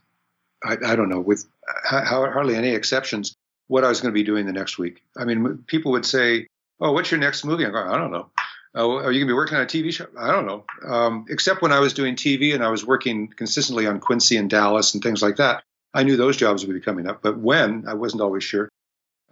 I, 0.63 0.77
I 0.85 0.95
don't 0.95 1.09
know, 1.09 1.19
with 1.19 1.45
hardly 1.85 2.55
any 2.55 2.69
exceptions, 2.69 3.35
what 3.67 3.83
I 3.83 3.89
was 3.89 4.01
going 4.01 4.13
to 4.13 4.17
be 4.17 4.23
doing 4.23 4.45
the 4.45 4.53
next 4.53 4.77
week. 4.77 5.03
I 5.17 5.25
mean, 5.25 5.63
people 5.67 5.91
would 5.91 6.05
say, 6.05 6.47
Oh, 6.79 6.93
what's 6.93 7.11
your 7.11 7.19
next 7.19 7.43
movie? 7.43 7.65
I'm 7.65 7.73
going, 7.73 7.87
I 7.87 7.97
don't 7.97 8.11
know. 8.11 8.29
Oh, 8.75 8.97
are 8.97 9.11
you 9.11 9.19
going 9.19 9.27
to 9.27 9.33
be 9.33 9.33
working 9.33 9.57
on 9.57 9.63
a 9.63 9.67
TV 9.67 9.91
show? 9.91 10.07
I 10.17 10.31
don't 10.31 10.45
know. 10.45 10.63
Um, 10.87 11.25
except 11.29 11.61
when 11.61 11.71
I 11.71 11.79
was 11.79 11.93
doing 11.93 12.15
TV 12.15 12.53
and 12.53 12.63
I 12.63 12.69
was 12.69 12.85
working 12.85 13.27
consistently 13.27 13.87
on 13.87 13.99
Quincy 13.99 14.37
and 14.37 14.49
Dallas 14.49 14.93
and 14.93 15.03
things 15.03 15.21
like 15.21 15.37
that, 15.37 15.63
I 15.93 16.03
knew 16.03 16.15
those 16.15 16.37
jobs 16.37 16.65
would 16.65 16.73
be 16.73 16.79
coming 16.79 17.07
up. 17.07 17.21
But 17.21 17.39
when, 17.39 17.87
I 17.87 17.95
wasn't 17.95 18.21
always 18.21 18.43
sure. 18.43 18.69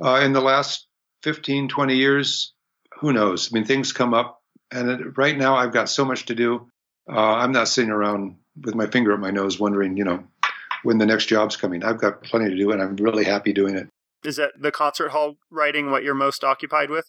Uh, 0.03 0.21
in 0.23 0.33
the 0.33 0.41
last 0.41 0.87
15, 1.23 1.69
20 1.69 1.95
years, 1.95 2.53
who 2.99 3.13
knows? 3.13 3.51
I 3.51 3.53
mean, 3.53 3.65
things 3.65 3.93
come 3.93 4.13
up 4.13 4.36
And 4.71 4.89
it, 4.89 5.17
right 5.17 5.37
now, 5.37 5.55
I've 5.55 5.73
got 5.73 5.89
so 5.89 6.05
much 6.05 6.25
to 6.25 6.35
do. 6.35 6.69
Uh, 7.09 7.35
I'm 7.35 7.51
not 7.51 7.67
sitting 7.67 7.91
around 7.91 8.35
with 8.63 8.75
my 8.75 8.87
finger 8.87 9.13
at 9.13 9.19
my 9.19 9.31
nose 9.31 9.59
wondering, 9.59 9.97
you 9.97 10.03
know, 10.03 10.23
when 10.83 10.97
the 10.97 11.05
next 11.05 11.27
job's 11.27 11.55
coming. 11.55 11.83
I've 11.83 11.99
got 11.99 12.23
plenty 12.23 12.49
to 12.49 12.55
do, 12.55 12.71
and 12.71 12.81
I'm 12.81 12.95
really 12.97 13.23
happy 13.23 13.53
doing 13.53 13.75
it. 13.75 13.87
Is 14.23 14.35
that 14.37 14.53
the 14.59 14.71
concert 14.71 15.09
hall 15.09 15.37
writing 15.49 15.91
what 15.91 16.03
you're 16.03 16.15
most 16.15 16.43
occupied 16.43 16.89
with? 16.89 17.05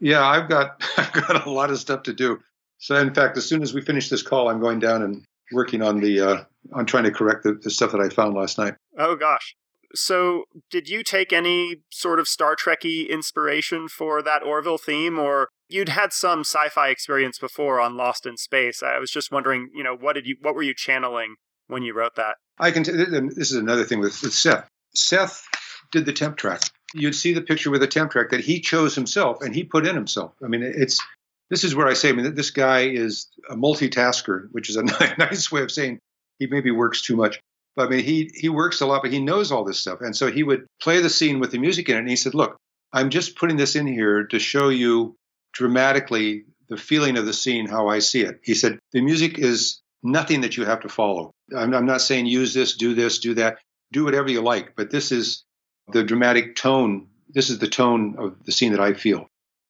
Yeah, 0.00 0.26
I've 0.26 0.48
got 0.48 0.82
I've 0.96 1.12
got 1.12 1.46
a 1.46 1.50
lot 1.50 1.70
of 1.70 1.78
stuff 1.78 2.02
to 2.04 2.12
do. 2.12 2.40
So, 2.78 2.96
in 2.96 3.14
fact, 3.14 3.36
as 3.36 3.46
soon 3.46 3.62
as 3.62 3.74
we 3.74 3.82
finish 3.82 4.08
this 4.08 4.22
call, 4.22 4.48
I'm 4.48 4.60
going 4.60 4.80
down 4.80 5.02
and 5.02 5.22
working 5.52 5.82
on 5.82 6.00
the 6.00 6.20
uh, 6.20 6.44
on 6.72 6.86
trying 6.86 7.04
to 7.04 7.10
correct 7.10 7.44
the, 7.44 7.54
the 7.54 7.70
stuff 7.70 7.92
that 7.92 8.00
I 8.00 8.08
found 8.08 8.34
last 8.34 8.58
night. 8.58 8.74
Oh 8.98 9.16
gosh. 9.16 9.54
So, 9.94 10.44
did 10.70 10.88
you 10.88 11.02
take 11.02 11.32
any 11.32 11.82
sort 11.90 12.20
of 12.20 12.28
Star 12.28 12.56
Trekky 12.56 13.08
inspiration 13.08 13.88
for 13.88 14.22
that 14.22 14.42
Orville 14.42 14.78
theme, 14.78 15.18
or 15.18 15.48
you'd 15.70 15.88
had 15.88 16.12
some 16.12 16.40
sci-fi 16.40 16.88
experience 16.88 17.38
before 17.38 17.80
on 17.80 17.96
Lost 17.96 18.26
in 18.26 18.36
Space? 18.36 18.82
I 18.82 18.98
was 18.98 19.10
just 19.10 19.32
wondering, 19.32 19.70
you 19.74 19.82
know, 19.82 19.96
what 19.96 20.14
did 20.14 20.26
you, 20.26 20.36
what 20.40 20.54
were 20.54 20.62
you 20.62 20.74
channeling 20.74 21.36
when 21.68 21.82
you 21.82 21.94
wrote 21.94 22.16
that? 22.16 22.36
I 22.58 22.70
can. 22.70 22.84
T- 22.84 22.92
this 22.92 23.50
is 23.50 23.56
another 23.56 23.84
thing 23.84 24.00
with, 24.00 24.20
with 24.22 24.34
Seth. 24.34 24.68
Seth 24.94 25.46
did 25.92 26.04
the 26.04 26.12
temp 26.12 26.36
track. 26.36 26.60
You'd 26.94 27.14
see 27.14 27.32
the 27.32 27.40
picture 27.40 27.70
with 27.70 27.80
the 27.80 27.86
temp 27.86 28.10
track 28.10 28.30
that 28.30 28.40
he 28.40 28.60
chose 28.60 28.94
himself 28.94 29.42
and 29.42 29.54
he 29.54 29.64
put 29.64 29.86
in 29.86 29.94
himself. 29.94 30.32
I 30.44 30.48
mean, 30.48 30.62
it's 30.62 31.00
this 31.48 31.64
is 31.64 31.74
where 31.74 31.88
I 31.88 31.94
say, 31.94 32.10
I 32.10 32.12
mean, 32.12 32.34
this 32.34 32.50
guy 32.50 32.88
is 32.88 33.28
a 33.48 33.56
multitasker, 33.56 34.48
which 34.52 34.68
is 34.68 34.76
a 34.76 34.82
nice 35.18 35.50
way 35.50 35.62
of 35.62 35.70
saying 35.70 35.98
he 36.38 36.46
maybe 36.46 36.70
works 36.70 37.02
too 37.02 37.16
much. 37.16 37.40
But 37.76 37.86
I 37.86 37.90
mean, 37.90 38.04
he 38.04 38.30
he 38.34 38.48
works 38.48 38.80
a 38.80 38.86
lot, 38.86 39.02
but 39.02 39.12
he 39.12 39.20
knows 39.20 39.52
all 39.52 39.64
this 39.64 39.78
stuff, 39.78 40.00
and 40.00 40.14
so 40.14 40.30
he 40.30 40.42
would 40.42 40.66
play 40.82 41.00
the 41.00 41.10
scene 41.10 41.38
with 41.38 41.52
the 41.52 41.58
music 41.58 41.88
in 41.88 41.96
it. 41.96 42.00
And 42.00 42.08
he 42.08 42.16
said, 42.16 42.34
"Look, 42.34 42.56
I'm 42.92 43.10
just 43.10 43.36
putting 43.36 43.56
this 43.56 43.76
in 43.76 43.86
here 43.86 44.24
to 44.26 44.38
show 44.38 44.68
you 44.68 45.14
dramatically 45.52 46.44
the 46.68 46.76
feeling 46.76 47.16
of 47.16 47.26
the 47.26 47.32
scene, 47.32 47.66
how 47.66 47.88
I 47.88 47.98
see 47.98 48.22
it." 48.22 48.40
He 48.42 48.54
said, 48.54 48.78
"The 48.92 49.00
music 49.00 49.38
is 49.38 49.80
nothing 50.02 50.42
that 50.42 50.56
you 50.56 50.64
have 50.64 50.80
to 50.80 50.88
follow. 50.88 51.32
I'm, 51.56 51.74
I'm 51.74 51.86
not 51.86 52.00
saying 52.00 52.26
use 52.26 52.54
this, 52.54 52.76
do 52.76 52.94
this, 52.94 53.18
do 53.18 53.34
that, 53.34 53.58
do 53.92 54.04
whatever 54.04 54.30
you 54.30 54.40
like, 54.40 54.74
but 54.76 54.90
this 54.90 55.12
is 55.12 55.44
the 55.92 56.04
dramatic 56.04 56.56
tone. 56.56 57.08
This 57.28 57.50
is 57.50 57.58
the 57.58 57.68
tone 57.68 58.16
of 58.18 58.44
the 58.44 58.52
scene 58.52 58.72
that 58.72 58.80
I 58.80 58.94
feel." 58.94 59.26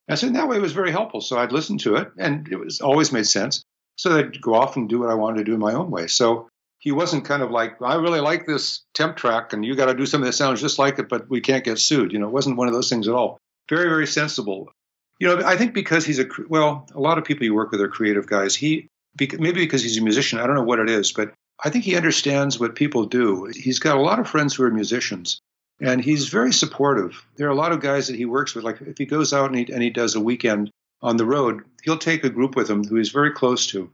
And 0.09 0.19
so 0.19 0.27
in 0.27 0.33
that 0.33 0.49
way, 0.49 0.57
it 0.57 0.63
was 0.63 0.73
very 0.73 0.91
helpful. 0.91 1.21
So 1.21 1.39
I'd 1.39 1.53
listen 1.53 1.79
to 1.79 1.97
it, 1.97 2.11
and 2.19 2.49
it 2.51 2.57
was 2.57 2.81
always 2.81 3.13
made 3.13 3.27
sense. 3.27 3.63
So 3.97 4.19
I'd 4.19 4.41
go 4.41 4.55
off 4.55 4.77
and 4.77 4.89
do 4.89 4.99
what 4.99 5.11
I 5.11 5.15
wanted 5.15 5.39
to 5.39 5.45
do 5.45 5.55
in 5.55 5.61
my 5.61 5.75
own 5.75 5.91
way. 5.91 6.09
So 6.09 6.49
he 6.81 6.91
wasn't 6.91 7.27
kind 7.27 7.43
of 7.43 7.51
like, 7.51 7.81
I 7.81 7.95
really 7.95 8.21
like 8.21 8.47
this 8.47 8.83
temp 8.95 9.17
track, 9.17 9.53
and 9.53 9.65
you 9.65 9.77
got 9.77 9.87
to 9.87 9.95
do 9.95 10.07
something 10.07 10.27
that 10.27 10.33
sounds 10.33 10.61
just 10.61 10.79
like 10.79 10.99
it, 10.99 11.09
but 11.09 11.29
we 11.29 11.41
can't 11.41 11.63
get 11.63 11.79
sued. 11.79 12.13
You 12.13 12.19
know, 12.19 12.27
it 12.27 12.33
wasn't 12.33 12.57
one 12.57 12.67
of 12.67 12.75
those 12.75 12.89
things 12.89 13.07
at 13.07 13.15
all. 13.15 13.39
Very, 13.69 13.89
very 13.89 14.07
sensible. 14.07 14.73
You 15.21 15.29
know, 15.29 15.47
I 15.47 15.57
think 15.57 15.75
because 15.75 16.05
he's 16.05 16.19
a 16.19 16.27
well, 16.49 16.89
a 16.95 17.01
lot 17.01 17.19
of 17.19 17.25
people 17.25 17.45
you 17.45 17.55
work 17.55 17.71
with 17.71 17.81
are 17.81 17.89
creative 17.89 18.27
guys. 18.27 18.57
He 18.57 18.89
maybe 19.19 19.61
because 19.61 19.83
he's 19.83 19.99
a 19.99 20.03
musician. 20.03 20.41
I 20.41 20.47
don't 20.47 20.57
know 20.57 20.65
what 20.65 20.81
it 20.81 20.91
is, 20.91 21.13
but 21.13 21.33
I 21.63 21.71
think 21.71 21.85
he 21.85 21.95
understands 21.95 22.59
what 22.59 22.75
people 22.75 23.05
do. 23.05 23.45
He's 23.55 23.79
got 23.79 23.97
a 23.97 24.01
lot 24.01 24.19
of 24.19 24.29
friends 24.29 24.55
who 24.55 24.65
are 24.65 24.71
musicians, 24.71 25.41
and 25.81 26.03
he's 26.03 26.29
very 26.29 26.53
supportive. 26.53 27.23
There 27.37 27.47
are 27.47 27.53
a 27.53 27.55
lot 27.55 27.73
of 27.73 27.81
guys 27.81 28.09
that 28.09 28.17
he 28.17 28.25
works 28.25 28.55
with. 28.55 28.65
Like 28.65 28.81
if 28.81 28.99
he 28.99 29.07
goes 29.07 29.33
out 29.33 29.51
and 29.51 29.59
he, 29.59 29.73
and 29.73 29.83
he 29.83 29.91
does 29.91 30.15
a 30.15 30.21
weekend 30.21 30.71
on 31.03 31.17
the 31.17 31.27
road, 31.27 31.65
he'll 31.83 31.99
take 31.99 32.25
a 32.25 32.31
group 32.31 32.57
with 32.57 32.69
him 32.69 32.85
who 32.85 32.97
he's 32.97 33.11
very 33.11 33.33
close 33.33 33.67
to, 33.69 33.91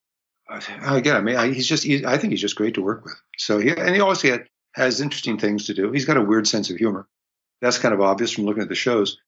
again, 0.48 1.16
I 1.16 1.20
mean, 1.20 1.55
he's 1.55 1.66
just, 1.66 1.86
I 2.05 2.19
think 2.19 2.32
he's 2.32 2.40
just 2.40 2.57
great 2.57 2.74
to 2.74 2.82
work 2.82 3.05
with. 3.05 3.15
So 3.39 3.59
he, 3.59 3.70
and 3.70 3.94
he 3.94 4.01
always 4.01 4.23
had, 4.23 4.47
has 4.74 5.01
interesting 5.01 5.39
things 5.39 5.66
to 5.66 5.74
do. 5.74 5.93
He's 5.93 6.05
got 6.05 6.16
a 6.16 6.23
weird 6.23 6.48
sense 6.48 6.70
of 6.70 6.77
humor. 6.77 7.07
That's 7.62 7.78
kind 7.78 7.94
of 7.94 8.01
obvious 8.01 8.32
from 8.32 8.44
looking 8.44 8.62
at 8.62 8.69
the 8.69 8.74
shows. 8.74 9.19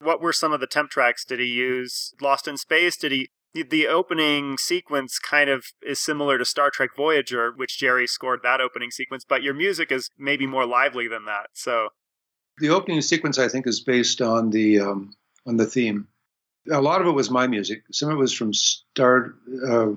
What 0.00 0.20
were 0.20 0.32
some 0.32 0.52
of 0.52 0.60
the 0.60 0.66
temp 0.66 0.90
tracks? 0.90 1.24
Did 1.24 1.40
he 1.40 1.46
use 1.46 2.14
Lost 2.20 2.46
in 2.46 2.56
Space? 2.56 2.96
Did 2.96 3.12
he, 3.12 3.28
the 3.54 3.86
opening 3.86 4.58
sequence 4.58 5.18
kind 5.18 5.48
of 5.48 5.66
is 5.82 5.98
similar 5.98 6.38
to 6.38 6.44
Star 6.44 6.70
Trek 6.70 6.90
Voyager, 6.96 7.52
which 7.54 7.78
Jerry 7.78 8.06
scored 8.06 8.40
that 8.42 8.60
opening 8.60 8.90
sequence, 8.90 9.24
but 9.26 9.42
your 9.42 9.54
music 9.54 9.90
is 9.90 10.10
maybe 10.18 10.46
more 10.46 10.66
lively 10.66 11.08
than 11.08 11.24
that. 11.24 11.48
So 11.54 11.88
the 12.58 12.70
opening 12.70 13.00
sequence, 13.00 13.38
I 13.38 13.48
think, 13.48 13.66
is 13.66 13.80
based 13.80 14.20
on 14.20 14.50
the 14.50 14.80
um, 14.80 15.14
on 15.46 15.56
the 15.56 15.66
theme. 15.66 16.08
A 16.70 16.80
lot 16.80 17.00
of 17.00 17.06
it 17.06 17.12
was 17.12 17.30
my 17.30 17.46
music. 17.46 17.82
Some 17.92 18.08
of 18.10 18.16
it 18.16 18.20
was 18.20 18.32
from 18.32 18.52
Star 18.52 19.34
uh, 19.66 19.92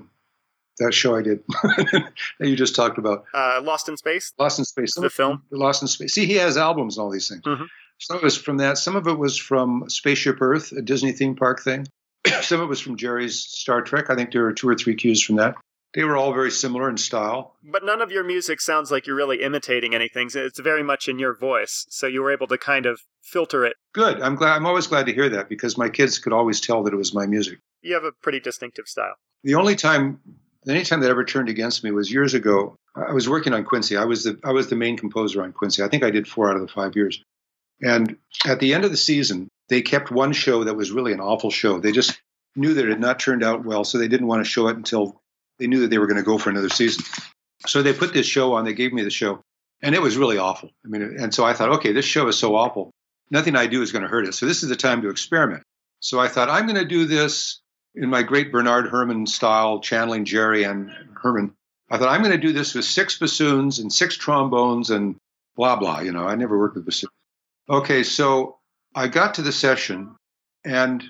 that 0.78 0.94
show 0.94 1.16
I 1.16 1.22
did 1.22 1.42
that 1.62 2.12
you 2.40 2.56
just 2.56 2.76
talked 2.76 2.98
about. 2.98 3.24
Uh, 3.34 3.60
Lost 3.62 3.88
in 3.88 3.96
Space. 3.96 4.32
Lost 4.38 4.58
in 4.58 4.64
Space. 4.64 4.94
Some 4.94 5.02
the 5.02 5.10
film. 5.10 5.42
Lost 5.50 5.82
in 5.82 5.88
Space. 5.88 6.14
See, 6.14 6.26
he 6.26 6.34
has 6.34 6.56
albums 6.56 6.96
and 6.96 7.04
all 7.04 7.10
these 7.10 7.28
things. 7.28 7.42
Mm-hmm. 7.42 7.64
Some 8.00 8.16
of 8.16 8.22
it 8.22 8.24
was 8.24 8.36
from 8.36 8.56
that. 8.56 8.78
Some 8.78 8.96
of 8.96 9.06
it 9.06 9.18
was 9.18 9.36
from 9.36 9.84
Spaceship 9.88 10.40
Earth, 10.40 10.72
a 10.72 10.80
Disney 10.80 11.12
theme 11.12 11.36
park 11.36 11.62
thing. 11.62 11.86
Some 12.40 12.60
of 12.60 12.64
it 12.64 12.68
was 12.68 12.80
from 12.80 12.96
Jerry's 12.96 13.40
Star 13.40 13.82
Trek. 13.82 14.08
I 14.08 14.14
think 14.14 14.32
there 14.32 14.42
were 14.42 14.52
two 14.52 14.68
or 14.68 14.74
three 14.74 14.94
cues 14.94 15.22
from 15.22 15.36
that. 15.36 15.56
They 15.92 16.04
were 16.04 16.16
all 16.16 16.32
very 16.32 16.50
similar 16.50 16.88
in 16.88 16.96
style. 16.96 17.56
But 17.62 17.84
none 17.84 18.00
of 18.00 18.10
your 18.10 18.24
music 18.24 18.60
sounds 18.60 18.90
like 18.90 19.06
you're 19.06 19.16
really 19.16 19.42
imitating 19.42 19.94
anything. 19.94 20.30
It's 20.32 20.60
very 20.60 20.82
much 20.82 21.08
in 21.08 21.18
your 21.18 21.34
voice. 21.36 21.84
So 21.90 22.06
you 22.06 22.22
were 22.22 22.32
able 22.32 22.46
to 22.46 22.56
kind 22.56 22.86
of 22.86 23.00
filter 23.22 23.64
it. 23.66 23.76
Good. 23.92 24.20
I'm 24.22 24.36
glad. 24.36 24.56
I'm 24.56 24.66
always 24.66 24.86
glad 24.86 25.06
to 25.06 25.12
hear 25.12 25.28
that 25.30 25.48
because 25.48 25.76
my 25.76 25.88
kids 25.88 26.18
could 26.18 26.32
always 26.32 26.60
tell 26.60 26.82
that 26.84 26.94
it 26.94 26.96
was 26.96 27.12
my 27.12 27.26
music. 27.26 27.58
You 27.82 27.94
have 27.94 28.04
a 28.04 28.12
pretty 28.12 28.40
distinctive 28.40 28.86
style. 28.86 29.14
The 29.42 29.56
only 29.56 29.74
time 29.74 30.20
any 30.68 30.84
time 30.84 31.00
that 31.00 31.10
ever 31.10 31.24
turned 31.24 31.48
against 31.48 31.82
me 31.82 31.90
was 31.90 32.10
years 32.10 32.34
ago. 32.34 32.76
I 32.94 33.12
was 33.12 33.28
working 33.28 33.52
on 33.52 33.64
Quincy. 33.64 33.96
I 33.96 34.04
was 34.04 34.24
the 34.24 34.38
I 34.44 34.52
was 34.52 34.68
the 34.68 34.76
main 34.76 34.96
composer 34.96 35.42
on 35.42 35.52
Quincy. 35.52 35.82
I 35.82 35.88
think 35.88 36.02
I 36.02 36.10
did 36.10 36.28
four 36.28 36.48
out 36.48 36.56
of 36.56 36.62
the 36.62 36.68
five 36.68 36.96
years. 36.96 37.22
And 37.82 38.16
at 38.46 38.60
the 38.60 38.74
end 38.74 38.84
of 38.84 38.90
the 38.90 38.96
season, 38.96 39.48
they 39.68 39.82
kept 39.82 40.10
one 40.10 40.32
show 40.32 40.64
that 40.64 40.76
was 40.76 40.90
really 40.90 41.12
an 41.12 41.20
awful 41.20 41.50
show. 41.50 41.78
They 41.78 41.92
just 41.92 42.20
knew 42.56 42.74
that 42.74 42.84
it 42.84 42.90
had 42.90 43.00
not 43.00 43.20
turned 43.20 43.42
out 43.42 43.64
well, 43.64 43.84
so 43.84 43.98
they 43.98 44.08
didn't 44.08 44.26
want 44.26 44.44
to 44.44 44.50
show 44.50 44.68
it 44.68 44.76
until 44.76 45.20
they 45.58 45.66
knew 45.66 45.80
that 45.80 45.88
they 45.88 45.98
were 45.98 46.06
going 46.06 46.16
to 46.16 46.22
go 46.22 46.38
for 46.38 46.50
another 46.50 46.68
season. 46.68 47.04
So 47.66 47.82
they 47.82 47.92
put 47.92 48.12
this 48.12 48.26
show 48.26 48.54
on. 48.54 48.64
They 48.64 48.74
gave 48.74 48.92
me 48.92 49.02
the 49.02 49.10
show, 49.10 49.42
and 49.82 49.94
it 49.94 50.02
was 50.02 50.16
really 50.16 50.38
awful. 50.38 50.70
I 50.84 50.88
mean, 50.88 51.02
and 51.02 51.34
so 51.34 51.44
I 51.44 51.52
thought, 51.52 51.76
okay, 51.76 51.92
this 51.92 52.04
show 52.04 52.26
is 52.28 52.38
so 52.38 52.56
awful. 52.56 52.90
Nothing 53.30 53.54
I 53.54 53.66
do 53.66 53.82
is 53.82 53.92
going 53.92 54.02
to 54.02 54.08
hurt 54.08 54.26
it. 54.26 54.34
So 54.34 54.46
this 54.46 54.62
is 54.62 54.68
the 54.68 54.76
time 54.76 55.02
to 55.02 55.10
experiment. 55.10 55.62
So 56.00 56.18
I 56.18 56.28
thought 56.28 56.48
I'm 56.48 56.66
going 56.66 56.80
to 56.80 56.84
do 56.84 57.04
this 57.04 57.60
in 57.94 58.08
my 58.08 58.22
great 58.22 58.50
Bernard 58.50 58.90
Herrmann 58.90 59.26
style, 59.26 59.80
channeling 59.80 60.24
Jerry 60.24 60.64
and 60.64 60.90
Herrmann. 61.22 61.54
I 61.90 61.98
thought 61.98 62.08
I'm 62.08 62.22
going 62.22 62.32
to 62.32 62.38
do 62.38 62.52
this 62.52 62.74
with 62.74 62.84
six 62.84 63.18
bassoons 63.18 63.78
and 63.78 63.92
six 63.92 64.16
trombones 64.16 64.90
and 64.90 65.16
blah 65.56 65.76
blah. 65.76 66.00
You 66.00 66.12
know, 66.12 66.24
I 66.24 66.34
never 66.36 66.58
worked 66.58 66.76
with 66.76 66.86
bassoons. 66.86 67.12
Okay, 67.70 68.02
so 68.02 68.58
I 68.96 69.06
got 69.06 69.34
to 69.34 69.42
the 69.42 69.52
session, 69.52 70.16
and 70.64 71.04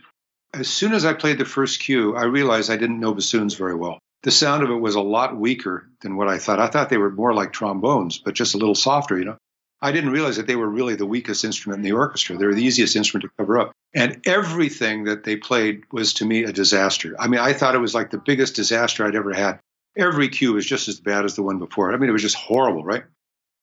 as 0.53 0.69
soon 0.69 0.93
as 0.93 1.07
I 1.07 1.15
played 1.15 1.39
the 1.39 1.47
first 1.47 1.81
cue, 1.81 2.15
I 2.15 2.25
realized 2.25 2.71
I 2.71 2.77
didn't 2.77 3.01
know 3.01 3.15
bassoons 3.15 3.55
very 3.55 3.75
well. 3.75 3.99
The 4.25 4.31
sound 4.31 4.63
of 4.63 4.69
it 4.69 4.75
was 4.75 4.95
a 4.95 5.01
lot 5.01 5.35
weaker 5.35 5.89
than 6.03 6.17
what 6.17 6.29
I 6.29 6.37
thought. 6.37 6.61
I 6.61 6.67
thought 6.67 6.91
they 6.91 6.99
were 6.99 7.11
more 7.11 7.33
like 7.33 7.55
trombones, 7.55 8.19
but 8.19 8.35
just 8.35 8.55
a 8.55 8.59
little 8.59 8.75
softer, 8.75 9.19
you 9.19 9.25
know. 9.25 9.39
I 9.81 9.93
didn't 9.93 10.11
realize 10.11 10.37
that 10.37 10.47
they 10.47 10.57
were 10.57 10.69
really 10.69 10.97
the 10.97 11.07
weakest 11.07 11.47
instrument 11.47 11.79
in 11.79 11.85
the 11.85 11.93
orchestra. 11.93 12.37
They 12.37 12.45
were 12.45 12.55
the 12.55 12.65
easiest 12.65 12.95
instrument 12.95 13.23
to 13.23 13.31
cover 13.39 13.59
up. 13.59 13.73
And 13.95 14.21
everything 14.27 15.05
that 15.05 15.25
they 15.25 15.37
played 15.37 15.85
was 15.91 16.13
to 16.15 16.27
me 16.27 16.45
a 16.45 16.53
disaster. 16.53 17.17
I 17.19 17.29
mean, 17.29 17.41
I 17.41 17.55
thought 17.55 17.75
it 17.75 17.79
was 17.79 17.95
like 17.95 18.11
the 18.11 18.19
biggest 18.19 18.55
disaster 18.55 19.07
I'd 19.07 19.17
ever 19.17 19.33
had. 19.33 19.61
Every 19.97 20.29
cue 20.29 20.53
was 20.53 20.67
just 20.67 20.89
as 20.89 21.01
bad 21.01 21.25
as 21.25 21.37
the 21.37 21.43
one 21.43 21.59
before. 21.59 21.91
I 21.91 21.97
mean, 21.97 22.11
it 22.11 22.13
was 22.13 22.21
just 22.21 22.37
horrible, 22.37 22.85
right? 22.85 23.05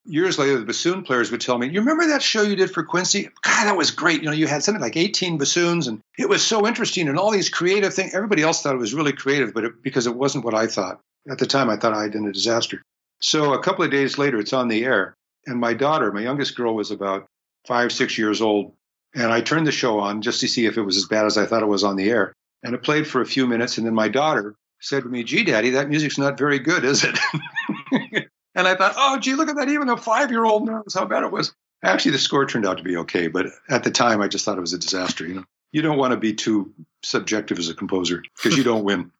Years 0.10 0.40
later, 0.40 0.58
the 0.58 0.66
bassoon 0.66 1.04
players 1.04 1.32
would 1.32 1.42
tell 1.42 1.58
me, 1.58 1.68
You 1.68 1.82
remember 1.82 2.08
that 2.08 2.22
show 2.22 2.42
you 2.42 2.56
did 2.56 2.72
for 2.72 2.84
Quincy? 2.84 3.30
God, 3.42 3.66
that 3.66 3.76
was 3.78 3.92
great. 3.92 4.22
You 4.22 4.30
know, 4.30 4.36
you 4.36 4.48
had 4.48 4.64
something 4.64 4.82
like 4.82 4.96
18 4.96 5.38
bassoons, 5.38 5.88
and 5.88 6.02
it 6.18 6.30
was 6.30 6.42
so 6.42 6.66
interesting, 6.66 7.10
and 7.10 7.20
all 7.20 7.32
these 7.32 7.50
creative 7.50 7.94
things. 7.94 8.14
Everybody 8.14 8.42
else 8.42 8.62
thought 8.62 8.76
it 8.76 8.80
was 8.80 8.94
really 8.94 9.12
creative, 9.12 9.54
but 9.54 9.66
it, 9.66 9.84
because 9.84 10.08
it 10.08 10.16
wasn't 10.16 10.46
what 10.46 10.54
I 10.54 10.68
thought. 10.68 11.02
At 11.30 11.40
the 11.40 11.46
time, 11.46 11.70
I 11.70 11.76
thought 11.76 11.94
I 11.94 12.04
had 12.04 12.14
done 12.14 12.26
a 12.26 12.32
disaster. 12.32 12.82
So 13.20 13.54
a 13.54 13.62
couple 13.62 13.84
of 13.84 13.92
days 13.92 14.18
later, 14.18 14.40
it's 14.40 14.54
on 14.54 14.70
the 14.70 14.86
air, 14.86 15.14
and 15.46 15.60
my 15.60 15.74
daughter, 15.74 16.12
my 16.12 16.22
youngest 16.22 16.56
girl, 16.56 16.74
was 16.74 16.90
about 16.92 17.28
five, 17.68 17.92
six 17.92 18.18
years 18.18 18.42
old. 18.42 18.74
And 19.14 19.32
I 19.32 19.42
turned 19.42 19.68
the 19.68 19.72
show 19.72 20.00
on 20.00 20.22
just 20.22 20.40
to 20.42 20.48
see 20.48 20.66
if 20.66 20.78
it 20.78 20.84
was 20.84 20.98
as 20.98 21.06
bad 21.06 21.26
as 21.26 21.38
I 21.38 21.46
thought 21.46 21.64
it 21.64 21.68
was 21.68 21.84
on 21.84 21.96
the 21.96 22.10
air. 22.10 22.34
And 22.64 22.74
it 22.74 22.84
played 22.84 23.08
for 23.08 23.22
a 23.22 23.26
few 23.26 23.46
minutes. 23.46 23.78
And 23.78 23.86
then 23.86 23.94
my 23.94 24.08
daughter 24.08 24.56
said 24.80 25.04
to 25.04 25.10
me, 25.10 25.24
Gee, 25.24 25.44
Daddy, 25.44 25.72
that 25.72 25.90
music's 25.90 26.18
not 26.18 26.38
very 26.38 26.60
good, 26.60 26.84
is 26.84 27.04
it? 27.04 28.30
and 28.58 28.68
I 28.68 28.76
thought, 28.76 28.96
Oh, 28.98 29.18
gee, 29.18 29.36
look 29.36 29.48
at 29.48 29.56
that. 29.56 29.70
Even 29.70 29.88
a 29.88 29.96
five 29.96 30.32
year 30.32 30.44
old 30.44 30.66
knows 30.66 30.94
how 30.94 31.06
bad 31.06 31.24
it 31.24 31.32
was. 31.32 31.54
Actually, 31.84 32.12
the 32.12 32.18
score 32.18 32.46
turned 32.46 32.66
out 32.66 32.78
to 32.78 32.84
be 32.84 32.98
okay. 32.98 33.28
But 33.28 33.48
at 33.70 33.84
the 33.84 33.92
time, 33.92 34.20
I 34.20 34.28
just 34.28 34.44
thought 34.44 34.58
it 34.58 34.62
was 34.62 34.74
a 34.74 34.80
disaster. 34.80 35.26
You 35.26 35.36
know, 35.36 35.44
you 35.72 35.82
don't 35.82 35.98
want 35.98 36.12
to 36.12 36.18
be 36.18 36.34
too 36.34 36.74
subjective 37.04 37.60
as 37.60 37.70
a 37.70 37.76
composer 37.76 38.24
because 38.36 38.58
you 38.58 38.64
don't 38.64 38.84
win. 38.84 39.12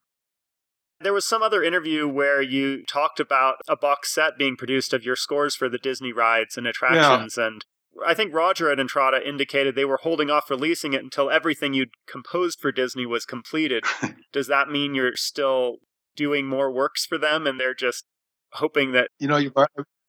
There 1.00 1.14
was 1.14 1.28
some 1.28 1.44
other 1.44 1.62
interview 1.62 2.08
where 2.08 2.42
you 2.42 2.84
talked 2.86 3.20
about 3.20 3.58
a 3.70 3.78
box 3.78 4.14
set 4.14 4.38
being 4.38 4.56
produced 4.56 4.94
of 4.94 5.04
your 5.06 5.16
scores 5.16 5.56
for 5.56 5.70
the 5.70 5.78
Disney 5.78 6.12
rides 6.12 6.58
and 6.58 6.66
attractions. 6.66 7.38
Yeah. 7.38 7.46
And 7.46 7.66
I 8.04 8.16
think 8.16 8.34
Roger 8.34 8.72
at 8.72 8.80
Intrada 8.80 9.24
indicated 9.24 9.76
they 9.76 9.86
were 9.86 10.00
holding 10.02 10.32
off 10.32 10.50
releasing 10.50 10.94
it 10.94 11.04
until 11.04 11.30
everything 11.30 11.76
you'd 11.76 11.92
composed 12.08 12.60
for 12.60 12.72
Disney 12.72 13.06
was 13.06 13.26
completed. 13.26 13.84
Does 14.34 14.48
that 14.48 14.70
mean 14.70 14.96
you're 14.96 15.16
still 15.16 15.78
doing 16.16 16.48
more 16.48 16.72
works 16.72 17.06
for 17.06 17.20
them 17.20 17.46
and 17.46 17.60
they're 17.60 17.76
just 17.76 18.06
hoping 18.58 18.94
that. 18.94 19.10
You 19.20 19.28
know, 19.28 19.38
you, 19.38 19.52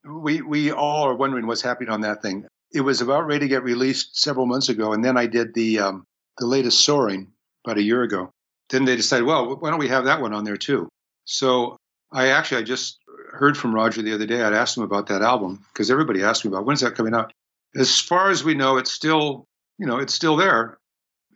we, 0.04 0.42
we 0.42 0.70
all 0.72 1.06
are 1.06 1.14
wondering 1.14 1.46
what's 1.46 1.62
happening 1.62 1.90
on 1.90 2.00
that 2.02 2.22
thing. 2.22 2.46
It 2.72 2.82
was 2.82 3.00
about 3.00 3.26
ready 3.26 3.40
to 3.40 3.48
get 3.48 3.62
released 3.62 4.16
several 4.16 4.46
months 4.46 4.68
ago. 4.68 4.92
And 4.92 5.04
then 5.04 5.16
I 5.16 5.26
did 5.26 5.54
the, 5.54 5.78
um, 5.80 6.04
the 6.38 6.46
latest 6.46 6.84
Soarin' 6.84 7.28
about 7.64 7.78
a 7.78 7.82
year 7.82 8.02
ago. 8.02 8.30
then 8.70 8.84
they 8.84 8.96
decided, 8.96 9.24
well, 9.24 9.56
why 9.56 9.70
don't 9.70 9.78
we 9.78 9.88
have 9.88 10.04
that 10.04 10.20
one 10.20 10.34
on 10.34 10.44
there 10.44 10.56
too? 10.56 10.88
So 11.24 11.76
I 12.12 12.28
actually 12.28 12.62
I 12.62 12.64
just 12.64 12.98
heard 13.32 13.56
from 13.56 13.74
Roger 13.74 14.02
the 14.02 14.14
other 14.14 14.26
day. 14.26 14.42
I'd 14.42 14.54
asked 14.54 14.76
him 14.76 14.82
about 14.82 15.08
that 15.08 15.22
album 15.22 15.64
because 15.72 15.90
everybody 15.90 16.22
asked 16.22 16.44
me 16.44 16.48
about 16.48 16.64
when's 16.64 16.80
that 16.80 16.94
coming 16.94 17.14
out. 17.14 17.32
As 17.76 18.00
far 18.00 18.30
as 18.30 18.42
we 18.42 18.54
know, 18.54 18.78
it's 18.78 18.90
still 18.90 19.44
you 19.78 19.86
know 19.86 19.98
it's 19.98 20.14
still 20.14 20.36
there. 20.36 20.78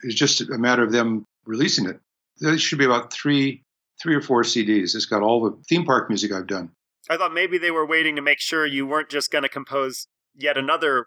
It's 0.02 0.14
just 0.14 0.40
a 0.40 0.59
matter 0.59 0.82
of 0.82 0.93
them 0.93 1.24
releasing 1.44 1.86
it. 1.86 2.01
There 2.39 2.56
should 2.59 2.78
be 2.78 2.86
about 2.86 3.12
three 3.12 3.62
three 4.02 4.14
or 4.14 4.22
four 4.22 4.43
CDs. 4.43 4.94
It's 4.94 5.06
got 5.06 5.22
all 5.22 5.44
the 5.44 5.62
theme 5.68 5.84
park 5.84 6.09
music 6.09 6.32
I've 6.32 6.47
done. 6.47 6.70
I 7.11 7.16
thought 7.16 7.35
maybe 7.35 7.59
they 7.59 7.70
were 7.70 7.87
waiting 7.87 8.16
to 8.16 8.23
make 8.23 8.41
sure 8.41 8.66
you 8.66 8.87
weren't 8.87 9.09
just 9.09 9.31
going 9.31 9.43
to 9.43 9.49
compose 9.49 10.07
yet 10.35 10.57
another 10.57 11.07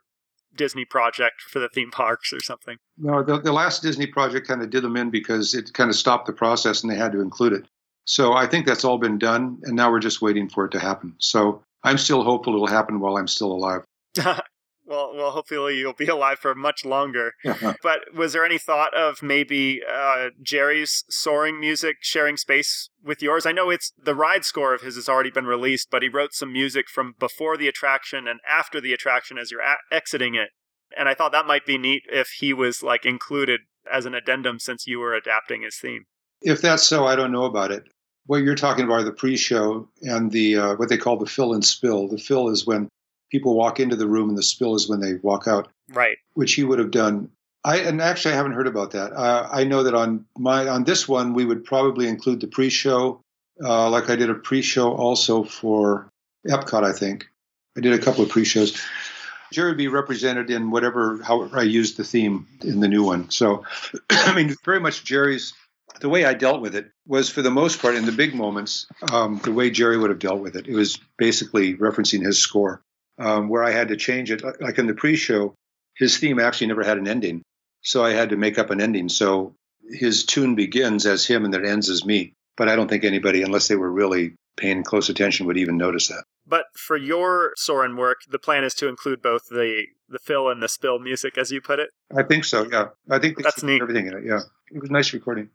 Disney 0.56 0.86
project 0.86 1.42
for 1.42 1.60
the 1.60 1.70
theme 1.70 1.92
parks 1.92 2.32
or 2.32 2.42
something. 2.42 2.78
No, 2.98 3.24
the, 3.24 3.40
the 3.40 3.52
last 3.52 3.82
Disney 3.82 4.08
project 4.08 4.48
kind 4.48 4.62
of 4.62 4.70
did 4.70 4.84
them 4.84 4.96
in 4.96 5.10
because 5.10 5.54
it 5.54 5.74
kind 5.74 5.90
of 5.90 5.96
stopped 5.96 6.28
the 6.28 6.34
process 6.34 6.84
and 6.84 6.92
they 6.92 6.98
had 6.98 7.12
to 7.12 7.22
include 7.22 7.54
it. 7.54 7.66
So 8.06 8.34
I 8.34 8.46
think 8.46 8.66
that's 8.66 8.86
all 8.86 9.00
been 9.00 9.18
done, 9.18 9.60
and 9.64 9.76
now 9.76 9.90
we're 9.92 10.00
just 10.00 10.22
waiting 10.22 10.48
for 10.48 10.66
it 10.66 10.72
to 10.72 10.80
happen. 10.80 11.16
So 11.18 11.64
I'm 11.84 11.98
still 11.98 12.24
hopeful 12.24 12.54
it'll 12.54 12.68
happen 12.68 13.00
while 13.00 13.18
I'm 13.18 13.28
still 13.28 13.52
alive. 13.52 13.84
well, 14.86 15.14
well, 15.16 15.32
hopefully 15.32 15.78
you'll 15.78 15.94
be 15.94 16.08
alive 16.18 16.40
for 16.40 16.54
much 16.56 16.86
longer. 16.86 17.34
but 17.84 18.14
was 18.14 18.34
there 18.34 18.46
any 18.46 18.58
thought 18.58 18.94
of 18.94 19.22
maybe 19.22 19.82
uh, 19.84 20.30
Jerry's 20.42 21.04
Soarin' 21.10 21.60
music 21.60 21.98
sharing 22.02 22.38
space 22.38 22.90
with 23.04 23.22
yours? 23.22 23.46
I 23.46 23.52
know 23.52 23.70
it's 23.70 23.94
the 24.02 24.16
ride 24.16 24.46
score 24.46 24.74
of 24.74 24.82
his 24.82 24.96
has 24.96 25.10
already 25.10 25.32
been 25.32 25.46
released, 25.46 25.90
but 25.92 26.04
he 26.04 26.10
wrote 26.10 26.34
some 26.34 26.54
music 26.54 26.90
from 26.90 27.16
before 27.20 27.58
the 27.58 27.68
attraction 27.68 28.28
and 28.28 28.40
after 28.50 28.80
the 28.80 28.94
attraction 28.94 29.38
as 29.38 29.52
you're 29.52 29.62
a- 29.62 29.94
exiting 29.94 30.36
it. 30.36 30.50
And 30.98 31.10
I 31.10 31.14
thought 31.14 31.32
that 31.32 31.48
might 31.48 31.66
be 31.66 31.78
neat 31.78 32.04
if 32.08 32.30
he 32.40 32.54
was 32.54 32.84
like 32.84 33.06
included 33.06 33.62
as 33.92 34.06
an 34.06 34.16
addendum 34.16 34.60
since 34.60 34.88
you 34.88 35.00
were 35.00 35.14
adapting 35.14 35.64
his 35.64 35.78
theme. 35.78 36.06
If 36.42 36.62
that's 36.62 36.84
so, 36.84 37.06
I 37.06 37.16
don't 37.16 37.32
know 37.32 37.46
about 37.46 37.72
it. 37.72 37.84
What 38.28 38.38
you're 38.38 38.56
talking 38.56 38.86
about 38.86 39.02
are 39.02 39.04
the 39.04 39.12
pre-show 39.12 39.88
and 40.02 40.32
the 40.32 40.58
uh, 40.58 40.76
what 40.76 40.90
they 40.90 40.98
call 40.98 41.18
the 41.18 41.26
fill 41.28 41.54
and 41.54 41.64
spill. 41.64 42.08
The 42.08 42.18
fill 42.18 42.50
is 42.50 42.66
when 42.66 42.90
people 43.32 43.56
walk 43.56 43.80
into 43.80 43.96
the 43.96 44.08
room, 44.08 44.30
and 44.30 44.38
the 44.38 44.44
spill 44.44 44.76
is 44.76 44.90
when 44.90 45.00
they 45.00 45.16
walk 45.16 45.48
out. 45.48 45.68
Right. 45.90 46.18
Which 46.34 46.54
he 46.54 46.64
would 46.64 46.80
have 46.80 46.92
done. 46.92 47.30
I 47.64 47.78
and 47.78 48.02
actually 48.02 48.34
I 48.34 48.38
haven't 48.38 48.54
heard 48.54 48.68
about 48.68 48.92
that. 48.92 49.12
Uh, 49.14 49.48
I 49.52 49.64
know 49.64 49.84
that 49.84 49.96
on 49.96 50.26
my 50.38 50.68
on 50.68 50.84
this 50.84 51.08
one 51.08 51.34
we 51.34 51.46
would 51.46 51.66
probably 51.66 52.08
include 52.08 52.40
the 52.42 52.48
pre-show, 52.48 53.22
uh, 53.64 53.90
like 53.90 54.10
I 54.10 54.16
did 54.16 54.30
a 54.30 54.36
pre-show 54.36 54.94
also 54.94 55.44
for 55.44 56.08
Epcot. 56.48 56.84
I 56.84 56.94
think 56.94 57.26
I 57.76 57.82
did 57.82 57.94
a 57.94 58.04
couple 58.04 58.24
of 58.24 58.30
pre-shows. 58.30 58.80
Jerry 59.52 59.70
would 59.70 59.78
be 59.78 59.88
represented 59.88 60.52
in 60.52 60.70
whatever 60.70 61.22
how 61.24 61.50
I 61.54 61.64
used 61.64 61.98
the 61.98 62.04
theme 62.04 62.48
in 62.62 62.82
the 62.82 62.88
new 62.88 63.04
one. 63.04 63.32
So, 63.32 63.64
I 64.10 64.36
mean, 64.36 64.56
very 64.64 64.80
much 64.80 65.04
Jerry's 65.04 65.54
the 66.00 66.10
way 66.10 66.26
I 66.26 66.34
dealt 66.34 66.62
with 66.62 66.76
it 66.76 66.92
was, 67.08 67.30
for 67.30 67.42
the 67.42 67.52
most 67.52 67.82
part, 67.82 67.96
in 67.96 68.06
the 68.06 68.12
big 68.12 68.36
moments, 68.36 68.88
um, 69.12 69.40
the 69.44 69.52
way 69.52 69.70
Jerry 69.70 69.98
would 69.98 70.10
have 70.10 70.20
dealt 70.20 70.40
with 70.40 70.56
it. 70.56 70.68
It 70.68 70.76
was 70.76 71.00
basically 71.18 71.76
referencing 71.76 72.26
his 72.26 72.40
score, 72.40 72.82
um, 73.18 73.50
where 73.50 73.64
I 73.64 73.72
had 73.72 73.90
to 73.90 73.98
change 73.98 74.32
it. 74.32 74.44
Like 74.62 74.78
in 74.78 74.88
the 74.88 74.94
pre-show, 74.94 75.56
his 75.96 76.18
theme 76.18 76.40
actually 76.40 76.68
never 76.68 76.84
had 76.84 76.98
an 76.98 77.08
ending, 77.08 77.42
so 77.82 78.04
I 78.04 78.12
had 78.12 78.30
to 78.30 78.38
make 78.38 78.58
up 78.58 78.70
an 78.70 78.82
ending. 78.82 79.10
So 79.10 79.56
his 79.90 80.26
tune 80.26 80.56
begins 80.56 81.06
as 81.06 81.26
him 81.26 81.46
and 81.46 81.54
it 81.54 81.66
ends 81.66 81.90
as 81.90 82.06
me. 82.06 82.34
But 82.58 82.70
I 82.70 82.76
don't 82.76 82.88
think 82.88 83.04
anybody, 83.04 83.44
unless 83.44 83.68
they 83.68 83.76
were 83.76 83.92
really 83.92 84.36
paying 84.58 84.84
close 84.84 85.10
attention, 85.10 85.46
would 85.46 85.58
even 85.58 85.78
notice 85.78 86.08
that. 86.08 86.24
But 86.48 86.66
for 86.76 86.96
your 86.96 87.54
Soarin' 87.58 87.98
work, 87.98 88.20
the 88.30 88.40
plan 88.40 88.64
is 88.64 88.74
to 88.76 88.88
include 88.88 89.22
both 89.22 89.48
the 89.50 89.88
the 90.08 90.20
fill 90.20 90.50
and 90.50 90.62
the 90.62 90.70
spill 90.70 91.00
music, 91.00 91.38
as 91.38 91.52
you 91.52 91.60
put 91.60 91.80
it. 91.80 91.90
I 92.16 92.24
think 92.24 92.46
so. 92.46 92.68
Yeah, 92.72 92.90
I 93.10 93.20
think 93.20 93.42
that's 93.42 93.64
neat. 93.64 93.82
Everything 93.82 94.08
in 94.08 94.14
it. 94.14 94.24
Yeah, 94.26 94.42
it 94.72 94.80
was 94.80 94.90
a 94.90 94.94
nice 94.94 95.12
recording. 95.14 95.50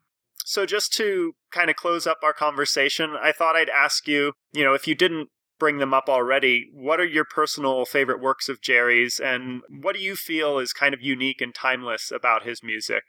So, 0.44 0.66
just 0.66 0.92
to 0.94 1.34
kind 1.50 1.70
of 1.70 1.76
close 1.76 2.06
up 2.06 2.18
our 2.22 2.32
conversation, 2.32 3.16
I 3.20 3.32
thought 3.32 3.56
I'd 3.56 3.68
ask 3.68 4.08
you, 4.08 4.32
you 4.52 4.64
know, 4.64 4.74
if 4.74 4.88
you 4.88 4.94
didn't 4.94 5.28
bring 5.60 5.78
them 5.78 5.94
up 5.94 6.08
already, 6.08 6.68
what 6.72 6.98
are 6.98 7.06
your 7.06 7.24
personal 7.24 7.84
favorite 7.84 8.20
works 8.20 8.48
of 8.48 8.60
Jerry's, 8.60 9.20
and 9.20 9.62
what 9.68 9.94
do 9.94 10.02
you 10.02 10.16
feel 10.16 10.58
is 10.58 10.72
kind 10.72 10.92
of 10.92 11.00
unique 11.00 11.40
and 11.40 11.54
timeless 11.54 12.10
about 12.10 12.42
his 12.42 12.64
music? 12.64 13.04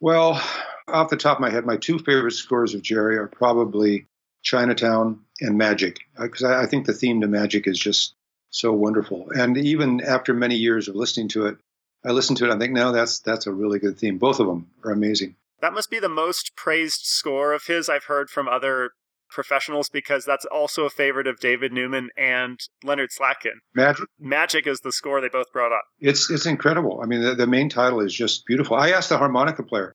Well, 0.00 0.42
off 0.88 1.10
the 1.10 1.16
top 1.16 1.36
of 1.36 1.42
my 1.42 1.50
head, 1.50 1.66
my 1.66 1.76
two 1.76 1.98
favorite 1.98 2.32
scores 2.32 2.74
of 2.74 2.80
Jerry 2.80 3.18
are 3.18 3.26
probably 3.26 4.06
Chinatown 4.42 5.20
and 5.40 5.58
Magic, 5.58 6.00
uh, 6.16 6.22
because 6.22 6.44
I, 6.44 6.62
I 6.62 6.66
think 6.66 6.86
the 6.86 6.94
theme 6.94 7.20
to 7.20 7.26
Magic 7.26 7.66
is 7.66 7.78
just 7.78 8.14
so 8.50 8.72
wonderful. 8.72 9.28
And 9.34 9.58
even 9.58 10.00
after 10.00 10.32
many 10.32 10.54
years 10.54 10.88
of 10.88 10.94
listening 10.94 11.28
to 11.28 11.46
it, 11.46 11.58
I 12.04 12.12
listen 12.12 12.36
to 12.36 12.48
it. 12.48 12.54
I 12.54 12.58
think, 12.58 12.72
no, 12.72 12.92
that's 12.92 13.18
that's 13.18 13.46
a 13.46 13.52
really 13.52 13.80
good 13.80 13.98
theme. 13.98 14.18
Both 14.18 14.38
of 14.38 14.46
them 14.46 14.70
are 14.84 14.92
amazing. 14.92 15.34
That 15.60 15.72
must 15.72 15.90
be 15.90 15.98
the 15.98 16.08
most 16.08 16.54
praised 16.54 17.00
score 17.04 17.52
of 17.52 17.64
his 17.64 17.88
I've 17.88 18.04
heard 18.04 18.30
from 18.30 18.46
other 18.46 18.90
professionals 19.30 19.88
because 19.88 20.24
that's 20.24 20.44
also 20.44 20.84
a 20.84 20.90
favorite 20.90 21.26
of 21.26 21.38
David 21.40 21.72
Newman 21.72 22.10
and 22.16 22.58
Leonard 22.84 23.10
Slatkin. 23.10 23.58
Magic. 23.74 24.06
Magic 24.18 24.66
is 24.66 24.80
the 24.80 24.92
score 24.92 25.20
they 25.20 25.28
both 25.28 25.52
brought 25.52 25.72
up. 25.72 25.84
It's 26.00 26.30
it's 26.30 26.46
incredible. 26.46 27.00
I 27.02 27.06
mean, 27.06 27.22
the, 27.22 27.34
the 27.34 27.46
main 27.46 27.68
title 27.68 28.00
is 28.00 28.14
just 28.14 28.46
beautiful. 28.46 28.76
I 28.76 28.90
asked 28.90 29.08
the 29.08 29.18
harmonica 29.18 29.62
player, 29.62 29.92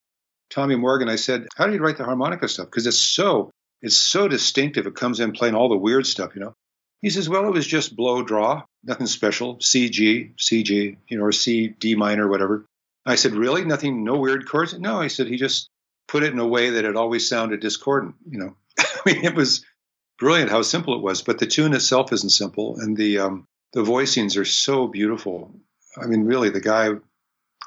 Tommy 0.49 0.75
Morgan. 0.75 1.09
I 1.09 1.15
said, 1.15 1.47
"How 1.55 1.67
do 1.67 1.73
you 1.73 1.79
write 1.79 1.97
the 1.97 2.05
harmonica 2.05 2.47
stuff? 2.47 2.67
Because 2.67 2.87
it's 2.87 2.99
so 2.99 3.51
it's 3.81 3.97
so 3.97 4.27
distinctive. 4.27 4.87
It 4.87 4.95
comes 4.95 5.19
in 5.19 5.31
playing 5.31 5.55
all 5.55 5.69
the 5.69 5.77
weird 5.77 6.05
stuff, 6.05 6.35
you 6.35 6.41
know." 6.41 6.53
He 7.01 7.09
says, 7.09 7.27
"Well, 7.27 7.47
it 7.47 7.53
was 7.53 7.65
just 7.65 7.95
blow 7.95 8.21
draw, 8.23 8.63
nothing 8.83 9.07
special. 9.07 9.59
C 9.59 9.89
G 9.89 10.31
C 10.37 10.63
G, 10.63 10.97
you 11.07 11.17
know, 11.17 11.23
or 11.23 11.31
C 11.31 11.67
D 11.67 11.95
minor, 11.95 12.27
whatever." 12.27 12.65
I 13.05 13.15
said, 13.15 13.33
Really? 13.33 13.65
Nothing, 13.65 14.03
no 14.03 14.17
weird 14.17 14.47
chords? 14.47 14.77
No, 14.77 15.01
he 15.01 15.09
said, 15.09 15.27
he 15.27 15.37
just 15.37 15.69
put 16.07 16.23
it 16.23 16.33
in 16.33 16.39
a 16.39 16.47
way 16.47 16.71
that 16.71 16.85
it 16.85 16.95
always 16.95 17.27
sounded 17.27 17.59
discordant. 17.59 18.15
You 18.29 18.39
know, 18.39 18.55
I 18.81 19.01
mean, 19.13 19.25
it 19.25 19.35
was 19.35 19.65
brilliant 20.19 20.51
how 20.51 20.61
simple 20.61 20.95
it 20.95 21.01
was, 21.01 21.21
but 21.21 21.39
the 21.39 21.47
tune 21.47 21.73
itself 21.73 22.13
isn't 22.13 22.29
simple. 22.29 22.77
And 22.79 22.95
the, 22.95 23.19
um, 23.19 23.47
the 23.73 23.83
voicings 23.83 24.37
are 24.37 24.45
so 24.45 24.87
beautiful. 24.87 25.53
I 26.01 26.05
mean, 26.05 26.23
really, 26.23 26.49
the 26.49 26.61
guy. 26.61 26.91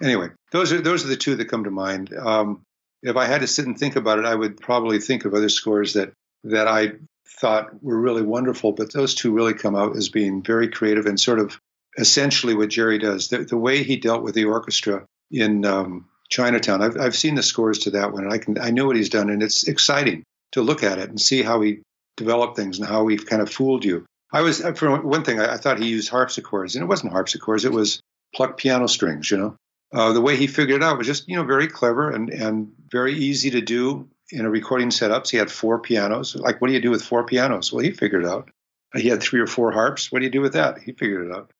Anyway, 0.02 0.28
those 0.50 0.72
are 0.72 0.80
those 0.80 1.04
are 1.04 1.08
the 1.08 1.16
two 1.16 1.36
that 1.36 1.48
come 1.48 1.64
to 1.64 1.70
mind. 1.70 2.12
Um, 2.14 2.62
if 3.02 3.16
I 3.16 3.26
had 3.26 3.42
to 3.42 3.46
sit 3.46 3.66
and 3.66 3.78
think 3.78 3.96
about 3.96 4.18
it, 4.18 4.24
I 4.24 4.34
would 4.34 4.60
probably 4.60 4.98
think 4.98 5.24
of 5.24 5.34
other 5.34 5.48
scores 5.48 5.94
that 5.94 6.12
that 6.44 6.66
I 6.66 6.92
thought 7.40 7.82
were 7.82 8.00
really 8.00 8.22
wonderful. 8.22 8.72
But 8.72 8.92
those 8.92 9.14
two 9.14 9.32
really 9.32 9.54
come 9.54 9.76
out 9.76 9.96
as 9.96 10.08
being 10.08 10.42
very 10.42 10.68
creative 10.68 11.06
and 11.06 11.18
sort 11.18 11.38
of 11.38 11.58
essentially 11.96 12.54
what 12.54 12.70
Jerry 12.70 12.98
does. 12.98 13.28
The, 13.28 13.38
the 13.44 13.56
way 13.56 13.82
he 13.82 13.96
dealt 13.96 14.22
with 14.22 14.34
the 14.34 14.46
orchestra 14.46 15.06
in 15.30 15.64
um, 15.64 16.06
Chinatown. 16.28 16.82
I've, 16.82 16.98
I've 16.98 17.16
seen 17.16 17.34
the 17.34 17.42
scores 17.42 17.80
to 17.80 17.90
that 17.92 18.12
one, 18.12 18.24
and 18.24 18.32
I 18.32 18.38
can 18.38 18.58
I 18.58 18.70
know 18.70 18.86
what 18.86 18.96
he's 18.96 19.10
done, 19.10 19.30
and 19.30 19.42
it's 19.42 19.68
exciting 19.68 20.24
to 20.54 20.62
look 20.62 20.82
at 20.82 20.98
it 20.98 21.10
and 21.10 21.20
see 21.20 21.42
how 21.42 21.60
he 21.60 21.80
developed 22.16 22.56
things 22.56 22.78
and 22.78 22.88
how 22.88 23.06
he 23.08 23.16
kind 23.16 23.42
of 23.42 23.50
fooled 23.50 23.84
you. 23.84 24.06
I 24.32 24.40
was 24.40 24.60
for 24.76 25.00
one 25.00 25.24
thing, 25.24 25.38
I, 25.38 25.54
I 25.54 25.56
thought 25.56 25.78
he 25.78 25.88
used 25.88 26.08
harpsichords, 26.08 26.74
and 26.74 26.82
it 26.82 26.88
wasn't 26.88 27.12
harpsichords; 27.12 27.64
it 27.64 27.72
was 27.72 28.00
plucked 28.34 28.58
piano 28.58 28.88
strings. 28.88 29.30
You 29.30 29.36
know, 29.36 29.56
uh, 29.92 30.12
the 30.12 30.20
way 30.20 30.36
he 30.36 30.46
figured 30.46 30.82
it 30.82 30.84
out 30.84 30.98
was 30.98 31.06
just 31.06 31.28
you 31.28 31.36
know 31.36 31.44
very 31.44 31.68
clever 31.68 32.10
and 32.10 32.30
and 32.30 32.72
very 32.90 33.14
easy 33.14 33.50
to 33.50 33.60
do 33.60 34.08
in 34.30 34.44
a 34.44 34.50
recording 34.50 34.90
setup. 34.90 35.26
So 35.26 35.32
he 35.32 35.36
had 35.36 35.50
four 35.50 35.78
pianos. 35.80 36.34
Like, 36.34 36.60
what 36.60 36.68
do 36.68 36.74
you 36.74 36.80
do 36.80 36.90
with 36.90 37.04
four 37.04 37.24
pianos? 37.24 37.72
Well, 37.72 37.84
he 37.84 37.90
figured 37.90 38.24
it 38.24 38.28
out. 38.28 38.50
He 38.96 39.08
had 39.08 39.22
three 39.22 39.40
or 39.40 39.46
four 39.46 39.72
harps. 39.72 40.10
What 40.10 40.20
do 40.20 40.24
you 40.24 40.30
do 40.30 40.40
with 40.40 40.54
that? 40.54 40.78
He 40.78 40.92
figured 40.92 41.26
it 41.26 41.32
out. 41.32 41.50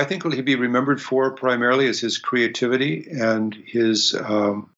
I 0.00 0.04
think 0.04 0.24
what 0.24 0.32
he'd 0.32 0.46
be 0.46 0.54
remembered 0.54 0.98
for 0.98 1.30
primarily 1.32 1.84
is 1.84 2.00
his 2.00 2.16
creativity 2.16 3.06
and 3.10 3.54
his. 3.54 4.14
Um, 4.14 4.70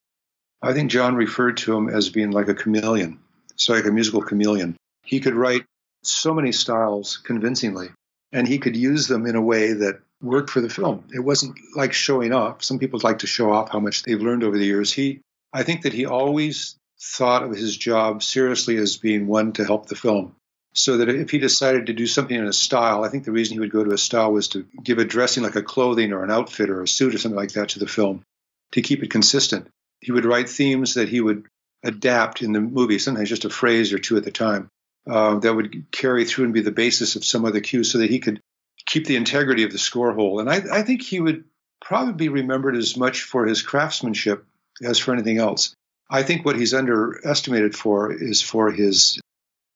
I 0.61 0.73
think 0.73 0.91
John 0.91 1.15
referred 1.15 1.59
to 1.59 1.77
him 1.77 1.89
as 1.89 2.09
being 2.09 2.33
like 2.33 2.49
a 2.49 2.55
chameleon, 2.55 3.21
so 3.55 3.73
like 3.73 3.85
a 3.85 3.93
musical 3.93 4.23
chameleon. 4.23 4.77
He 5.05 5.21
could 5.21 5.37
write 5.37 5.65
so 6.03 6.35
many 6.35 6.51
styles 6.51 7.19
convincingly, 7.19 7.91
and 8.33 8.49
he 8.49 8.59
could 8.59 8.77
use 8.77 9.07
them 9.07 9.25
in 9.27 9.37
a 9.37 9.41
way 9.41 9.75
that 9.75 10.01
worked 10.21 10.51
for 10.51 10.61
the 10.61 10.69
film. 10.69 11.05
It 11.15 11.21
wasn't 11.21 11.57
like 11.77 11.93
showing 11.93 12.33
off. 12.33 12.65
Some 12.65 12.81
people 12.81 12.99
like 13.05 13.21
to 13.21 13.29
show 13.29 13.53
off 13.53 13.71
how 13.71 13.79
much 13.79 14.03
they've 14.03 14.21
learned 14.21 14.43
over 14.43 14.59
the 14.59 14.67
years. 14.67 14.93
He, 14.93 15.21
I 15.53 15.63
think 15.63 15.83
that 15.83 15.93
he 15.93 16.05
always 16.05 16.75
thought 17.01 17.45
of 17.45 17.53
his 17.53 17.77
job 17.77 18.25
seriously 18.25 18.77
as 18.77 18.97
being 18.97 19.29
one 19.29 19.53
to 19.53 19.65
help 19.65 19.87
the 19.87 19.95
film. 19.95 20.35
So 20.75 20.99
that 20.99 21.09
if 21.09 21.31
he 21.31 21.39
decided 21.39 21.87
to 21.87 21.93
do 21.93 22.07
something 22.07 22.37
in 22.37 22.47
a 22.47 22.53
style, 22.53 23.05
I 23.05 23.09
think 23.09 23.25
the 23.25 23.33
reason 23.33 23.55
he 23.55 23.61
would 23.61 23.73
go 23.73 23.85
to 23.85 23.93
a 23.93 23.99
style 23.99 24.33
was 24.33 24.49
to 24.49 24.67
give 24.83 24.99
a 24.99 25.05
dressing 25.05 25.43
like 25.43 25.57
a 25.57 25.63
clothing 25.63 26.13
or 26.13 26.25
an 26.25 26.31
outfit 26.31 26.71
or 26.71 26.83
a 26.83 26.89
suit 26.89 27.15
or 27.15 27.19
something 27.19 27.37
like 27.37 27.53
that 27.53 27.71
to 27.71 27.79
the 27.79 27.87
film 27.87 28.25
to 28.73 28.81
keep 28.81 29.03
it 29.03 29.11
consistent. 29.11 29.69
He 30.01 30.13
would 30.13 30.25
write 30.25 30.49
themes 30.49 30.95
that 30.95 31.09
he 31.09 31.21
would 31.21 31.45
adapt 31.83 32.43
in 32.43 32.53
the 32.53 32.61
movie, 32.61 32.99
sometimes 32.99 33.29
just 33.29 33.45
a 33.45 33.51
phrase 33.51 33.93
or 33.93 33.99
two 33.99 34.17
at 34.17 34.25
the 34.25 34.31
time, 34.31 34.69
uh, 35.09 35.39
that 35.41 35.55
would 35.55 35.91
carry 35.91 36.25
through 36.25 36.47
and 36.47 36.55
be 36.55 36.63
the 36.63 36.71
basis 36.71 37.17
of 37.17 37.25
some 37.25 37.45
other 37.45 37.61
cue 37.61 37.85
so 37.85 37.99
that 37.99 38.11
he 38.11 38.19
could 38.19 38.41
keep 38.87 39.07
the 39.07 39.17
integrity 39.17 39.65
of 39.65 39.73
the 39.73 39.79
score 39.79 40.13
whole. 40.13 40.41
And 40.41 40.49
I, 40.49 40.63
I 40.73 40.83
think 40.83 41.03
he 41.03 41.21
would 41.21 41.45
probably 41.81 42.15
be 42.15 42.29
remembered 42.29 42.77
as 42.77 42.97
much 42.97 43.23
for 43.23 43.47
his 43.47 43.63
craftsmanship 43.63 44.45
as 44.83 44.99
for 44.99 45.13
anything 45.13 45.39
else. 45.39 45.75
I 46.09 46.23
think 46.23 46.45
what 46.45 46.59
he's 46.59 46.75
underestimated 46.75 47.75
for 47.75 48.13
is 48.13 48.43
for 48.43 48.71
his 48.71 49.21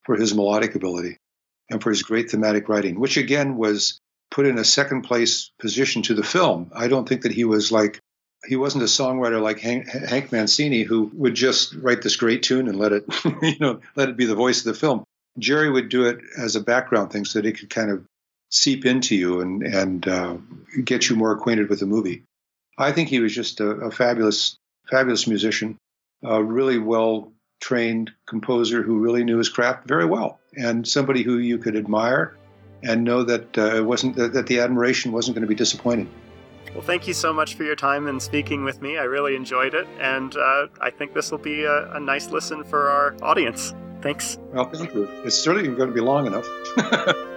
for 0.07 0.17
his 0.17 0.35
melodic 0.35 0.75
ability 0.75 1.19
and 1.69 1.83
for 1.83 1.91
his 1.91 2.03
great 2.03 2.31
thematic 2.31 2.69
writing, 2.69 2.99
which 2.99 3.17
again 3.17 3.57
was 3.57 3.99
put 4.31 4.47
in 4.47 4.59
a 4.59 4.65
second 4.65 5.03
place 5.03 5.51
position 5.59 6.03
to 6.03 6.15
the 6.15 6.23
film. 6.23 6.71
I 6.75 6.89
don't 6.89 7.09
think 7.09 7.23
that 7.23 7.33
he 7.33 7.45
was 7.45 7.71
like 7.71 8.01
he 8.47 8.57
wasn't 8.57 8.85
a 8.85 8.87
songwriter 8.87 9.43
like 9.43 9.59
Hank, 9.59 9.89
Hank 9.89 10.31
Mancini 10.31 10.83
who 10.83 11.11
would 11.15 11.35
just 11.35 11.75
write 11.75 12.03
this 12.03 12.17
great 12.17 12.45
tune 12.45 12.69
and 12.69 12.79
let 12.79 12.93
it 12.93 13.05
you 13.43 13.59
know 13.59 13.81
let 13.97 14.09
it 14.09 14.17
be 14.17 14.27
the 14.27 14.35
voice 14.35 14.59
of 14.61 14.73
the 14.73 14.79
film. 14.79 15.05
Jerry 15.39 15.71
would 15.71 15.89
do 15.89 16.07
it 16.07 16.21
as 16.39 16.57
a 16.57 16.61
background 16.61 17.13
thing 17.13 17.25
so 17.25 17.41
that 17.41 17.49
it 17.49 17.59
could 17.59 17.69
kind 17.69 17.91
of 17.91 18.05
seep 18.51 18.87
into 18.87 19.17
you 19.17 19.41
and 19.41 19.63
and 19.63 20.09
uh, 20.09 20.37
get 20.85 21.09
you 21.09 21.17
more 21.17 21.33
acquainted 21.33 21.69
with 21.69 21.81
the 21.81 21.87
movie. 21.87 22.23
I 22.79 22.93
think 22.93 23.09
he 23.09 23.21
was 23.21 23.35
just 23.35 23.61
a, 23.61 23.69
a 23.69 23.91
fabulous 23.91 24.57
fabulous 24.89 25.27
musician 25.27 25.79
a 26.23 26.43
really 26.43 26.79
well 26.79 27.33
trained 27.61 28.13
composer 28.27 28.83
who 28.83 28.99
really 28.99 29.25
knew 29.25 29.39
his 29.39 29.49
craft 29.49 29.87
very 29.87 30.05
well, 30.05 30.39
and 30.57 30.87
somebody 30.87 31.23
who 31.23 31.39
you 31.39 31.59
could 31.59 31.77
admire 31.77 32.37
and 32.83 33.05
know 33.05 33.23
that 33.23 33.57
uh, 33.59 33.77
it 33.77 33.85
wasn't 33.85 34.17
that, 34.17 34.47
the 34.47 34.61
admiration 34.61 35.13
wasn't 35.13 35.35
going 35.35 35.43
to 35.43 35.49
be 35.49 35.55
disappointing. 35.55 36.09
Well, 36.75 36.85
thank 36.85 37.09
you 37.09 37.15
so 37.15 37.33
much 37.33 37.55
for 37.55 37.65
your 37.65 37.77
time 37.77 38.07
and 38.07 38.21
speaking 38.21 38.63
with 38.63 38.83
me. 38.83 38.99
I 38.99 39.05
really 39.05 39.35
enjoyed 39.35 39.75
it, 39.75 39.87
and 39.99 40.37
uh, 40.37 40.67
I 40.81 40.91
think 40.91 41.15
this 41.15 41.31
will 41.31 41.39
be 41.39 41.65
a, 41.65 41.93
a 41.93 42.01
nice 42.01 42.31
listen 42.31 42.65
for 42.65 42.89
our 42.89 43.17
audience. 43.23 43.75
Thanks. 44.03 44.39
Well, 44.53 44.69
thank 44.71 44.95
you. 44.95 45.05
It's 45.25 45.39
certainly 45.39 45.69
going 45.69 45.89
to 45.89 45.95
be 45.95 46.01
long 46.01 46.27
enough. 46.27 46.47